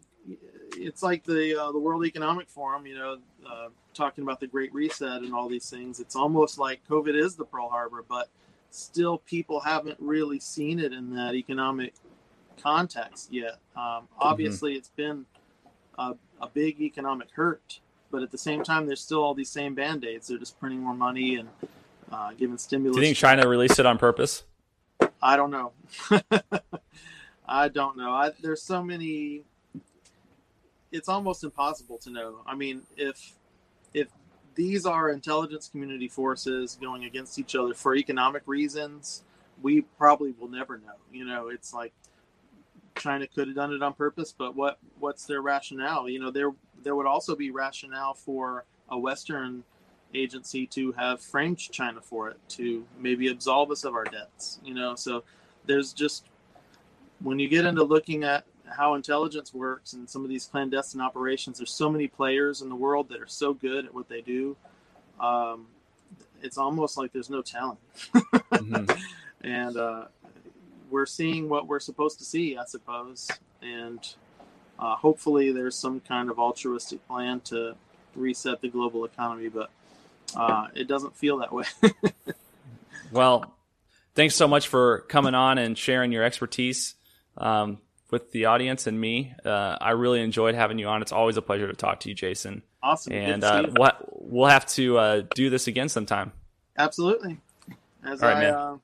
it's 0.77 1.03
like 1.03 1.23
the 1.25 1.61
uh, 1.61 1.71
the 1.71 1.79
World 1.79 2.05
Economic 2.05 2.49
Forum. 2.49 2.85
You 2.87 2.95
know, 2.95 3.17
uh, 3.45 3.67
talking 3.93 4.23
about 4.23 4.39
the 4.39 4.47
Great 4.47 4.73
Reset 4.73 5.21
and 5.21 5.33
all 5.33 5.49
these 5.49 5.69
things. 5.69 5.99
It's 5.99 6.15
almost 6.15 6.57
like 6.57 6.79
COVID 6.89 7.13
is 7.13 7.35
the 7.35 7.43
Pearl 7.43 7.69
Harbor, 7.69 8.05
but 8.07 8.29
still, 8.69 9.17
people 9.19 9.59
haven't 9.59 9.97
really 9.99 10.39
seen 10.39 10.79
it 10.79 10.93
in 10.93 11.13
that 11.15 11.35
economic 11.35 11.93
context 12.61 13.31
yet. 13.33 13.57
Um, 13.75 14.07
obviously, 14.17 14.73
it's 14.75 14.89
been 14.95 15.25
a, 16.01 16.15
a 16.41 16.47
big 16.47 16.81
economic 16.81 17.29
hurt, 17.31 17.79
but 18.09 18.23
at 18.23 18.31
the 18.31 18.37
same 18.37 18.63
time, 18.63 18.85
there's 18.85 19.01
still 19.01 19.23
all 19.23 19.33
these 19.33 19.49
same 19.49 19.75
band 19.75 20.03
aids. 20.03 20.27
They're 20.27 20.37
just 20.37 20.59
printing 20.59 20.81
more 20.81 20.93
money 20.93 21.35
and 21.35 21.49
uh, 22.11 22.31
giving 22.37 22.57
stimulus. 22.57 22.95
do 22.95 23.01
you 23.01 23.07
think 23.07 23.17
China 23.17 23.47
released 23.47 23.79
it 23.79 23.85
on 23.85 23.97
purpose 23.97 24.43
I 25.21 25.35
don't 25.37 25.51
know. 25.51 25.71
I 27.47 27.67
don't 27.67 27.97
know. 27.97 28.11
I, 28.11 28.31
there's 28.41 28.63
so 28.63 28.83
many. 28.83 29.43
It's 30.91 31.07
almost 31.07 31.43
impossible 31.43 31.97
to 31.99 32.09
know. 32.09 32.37
I 32.47 32.55
mean, 32.55 32.81
if 32.97 33.33
if 33.93 34.07
these 34.55 34.85
are 34.85 35.09
intelligence 35.09 35.69
community 35.69 36.07
forces 36.07 36.77
going 36.81 37.05
against 37.05 37.37
each 37.39 37.55
other 37.55 37.73
for 37.73 37.95
economic 37.95 38.43
reasons, 38.45 39.23
we 39.61 39.81
probably 39.81 40.33
will 40.39 40.49
never 40.49 40.77
know. 40.77 40.95
You 41.11 41.25
know, 41.25 41.49
it's 41.49 41.73
like 41.73 41.93
China 42.95 43.27
could 43.27 43.47
have 43.47 43.55
done 43.55 43.73
it 43.73 43.81
on 43.81 43.93
purpose, 43.93 44.33
but 44.37 44.55
what 44.55 44.77
what's 44.99 45.25
their 45.25 45.41
rationale? 45.41 46.09
You 46.09 46.19
know, 46.19 46.31
there 46.31 46.53
there 46.83 46.95
would 46.95 47.05
also 47.05 47.35
be 47.35 47.51
rationale 47.51 48.13
for 48.13 48.65
a 48.89 48.97
Western 48.97 49.63
agency 50.13 50.67
to 50.67 50.91
have 50.93 51.21
framed 51.21 51.57
China 51.57 52.01
for 52.01 52.29
it 52.29 52.37
to 52.49 52.85
maybe 52.99 53.29
absolve 53.29 53.71
us 53.71 53.83
of 53.85 53.93
our 53.93 54.03
debts. 54.03 54.59
You 54.63 54.73
know, 54.73 54.95
so 54.95 55.23
there's 55.65 55.93
just 55.93 56.25
when 57.21 57.39
you 57.39 57.47
get 57.47 57.65
into 57.65 57.83
looking 57.83 58.23
at 58.23 58.45
how 58.67 58.95
intelligence 58.95 59.53
works 59.53 59.93
and 59.93 60.09
some 60.09 60.23
of 60.23 60.29
these 60.29 60.45
clandestine 60.45 61.01
operations, 61.01 61.57
there's 61.59 61.73
so 61.73 61.89
many 61.89 62.07
players 62.07 62.61
in 62.61 62.69
the 62.69 62.75
world 62.75 63.09
that 63.09 63.19
are 63.21 63.27
so 63.27 63.53
good 63.53 63.85
at 63.85 63.93
what 63.93 64.07
they 64.09 64.21
do. 64.21 64.55
Um, 65.19 65.67
it's 66.41 66.57
almost 66.57 66.97
like 66.97 67.11
there's 67.13 67.29
no 67.29 67.41
telling. 67.41 67.77
Mhm. 68.51 68.99
and 69.41 69.77
uh, 69.77 70.05
we're 70.91 71.05
seeing 71.05 71.49
what 71.49 71.67
we're 71.67 71.79
supposed 71.79 72.19
to 72.19 72.25
see, 72.25 72.57
I 72.57 72.65
suppose. 72.65 73.29
And 73.61 73.99
uh, 74.77 74.95
hopefully, 74.95 75.51
there's 75.51 75.75
some 75.75 75.99
kind 76.01 76.29
of 76.29 76.39
altruistic 76.39 77.05
plan 77.07 77.39
to 77.45 77.75
reset 78.15 78.61
the 78.61 78.69
global 78.69 79.05
economy, 79.05 79.49
but 79.49 79.69
uh, 80.35 80.67
it 80.75 80.87
doesn't 80.87 81.15
feel 81.15 81.39
that 81.39 81.51
way. 81.51 81.65
well 83.11 83.53
thanks 84.15 84.35
so 84.35 84.47
much 84.47 84.69
for 84.69 84.99
coming 85.09 85.35
on 85.35 85.57
and 85.57 85.77
sharing 85.77 86.13
your 86.13 86.23
expertise 86.23 86.95
um, 87.37 87.77
with 88.09 88.31
the 88.31 88.45
audience 88.45 88.87
and 88.87 88.99
me 88.99 89.33
uh, 89.43 89.77
i 89.81 89.91
really 89.91 90.21
enjoyed 90.21 90.55
having 90.55 90.79
you 90.79 90.87
on 90.87 91.01
it's 91.01 91.11
always 91.11 91.35
a 91.35 91.41
pleasure 91.41 91.67
to 91.67 91.73
talk 91.73 91.99
to 91.99 92.07
you 92.07 92.15
jason 92.15 92.61
awesome. 92.83 93.13
And 93.13 93.43
uh, 93.43 93.67
what 93.75 94.07
we'll 94.11 94.49
have 94.49 94.65
to 94.67 94.97
uh, 94.97 95.21
do 95.35 95.49
this 95.49 95.67
again 95.67 95.89
sometime. 95.89 96.31
Absolutely. 96.77 97.37
As 98.03 98.21
All 98.21 98.29
right, 98.29 98.37
I 98.37 98.51
man. 98.51 98.79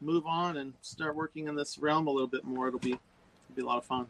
Move 0.00 0.26
on 0.26 0.56
and 0.56 0.72
start 0.82 1.14
working 1.16 1.48
in 1.48 1.54
this 1.54 1.78
realm 1.78 2.06
a 2.06 2.10
little 2.10 2.28
bit 2.28 2.44
more, 2.44 2.68
it'll 2.68 2.80
be 2.80 2.92
it'll 2.92 3.56
be 3.56 3.62
a 3.62 3.66
lot 3.66 3.78
of 3.78 3.84
fun. 3.84 4.06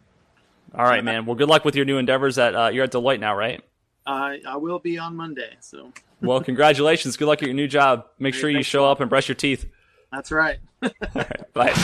All 0.75 0.85
right, 0.85 1.03
man. 1.03 1.27
Well, 1.27 1.35
good 1.35 1.49
luck 1.49 1.65
with 1.65 1.75
your 1.75 1.85
new 1.85 1.99
endeavors. 1.99 2.39
At 2.39 2.55
uh, 2.55 2.69
you're 2.73 2.85
at 2.85 2.93
Deloitte 2.93 3.21
now, 3.21 3.35
right? 3.37 3.63
I 4.07 4.41
I 4.47 4.57
will 4.57 4.79
be 4.79 4.99
on 4.99 5.17
Monday, 5.17 5.57
so 5.61 5.93
Well, 6.21 6.41
congratulations. 6.51 7.17
Good 7.17 7.27
luck 7.27 7.43
at 7.43 7.47
your 7.47 7.55
new 7.55 7.69
job. 7.69 8.07
Make 8.19 8.35
sure 8.35 8.49
you 8.51 8.63
show 8.63 8.87
up 8.87 9.01
and 9.01 9.11
brush 9.11 9.29
your 9.29 9.35
teeth. 9.35 9.67
that's 10.13 10.31
right. 10.33 10.59
Bye. 11.53 11.75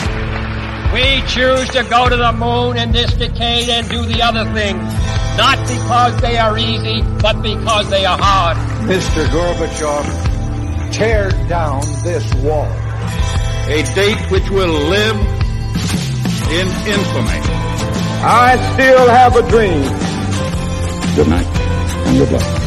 We 0.93 1.21
choose 1.27 1.67
to 1.71 1.85
go 1.89 2.07
to 2.07 2.15
the 2.15 2.31
moon 2.31 2.77
in 2.77 2.93
this 2.93 3.13
decade 3.13 3.67
and 3.69 3.89
do 3.89 4.05
the 4.05 4.21
other 4.21 4.45
things, 4.53 4.81
not 5.37 5.59
because 5.67 6.19
they 6.21 6.37
are 6.37 6.57
easy, 6.57 7.01
but 7.21 7.41
because 7.41 7.89
they 7.89 8.05
are 8.05 8.17
hard. 8.17 8.55
Mr. 8.87 9.25
Gorbachev, 9.27 10.91
tear 10.93 11.29
down 11.49 11.81
this 12.03 12.33
wall. 12.35 12.71
A 13.69 13.83
date 13.93 14.31
which 14.31 14.49
will 14.49 14.71
live 14.89 15.17
in 16.51 16.67
infamy. 16.87 17.39
I 18.23 18.55
still 18.73 19.09
have 19.09 19.35
a 19.35 19.41
dream. 19.49 19.83
Good 21.15 21.27
night 21.27 21.45
and 22.07 22.17
good 22.17 22.31
luck. 22.31 22.66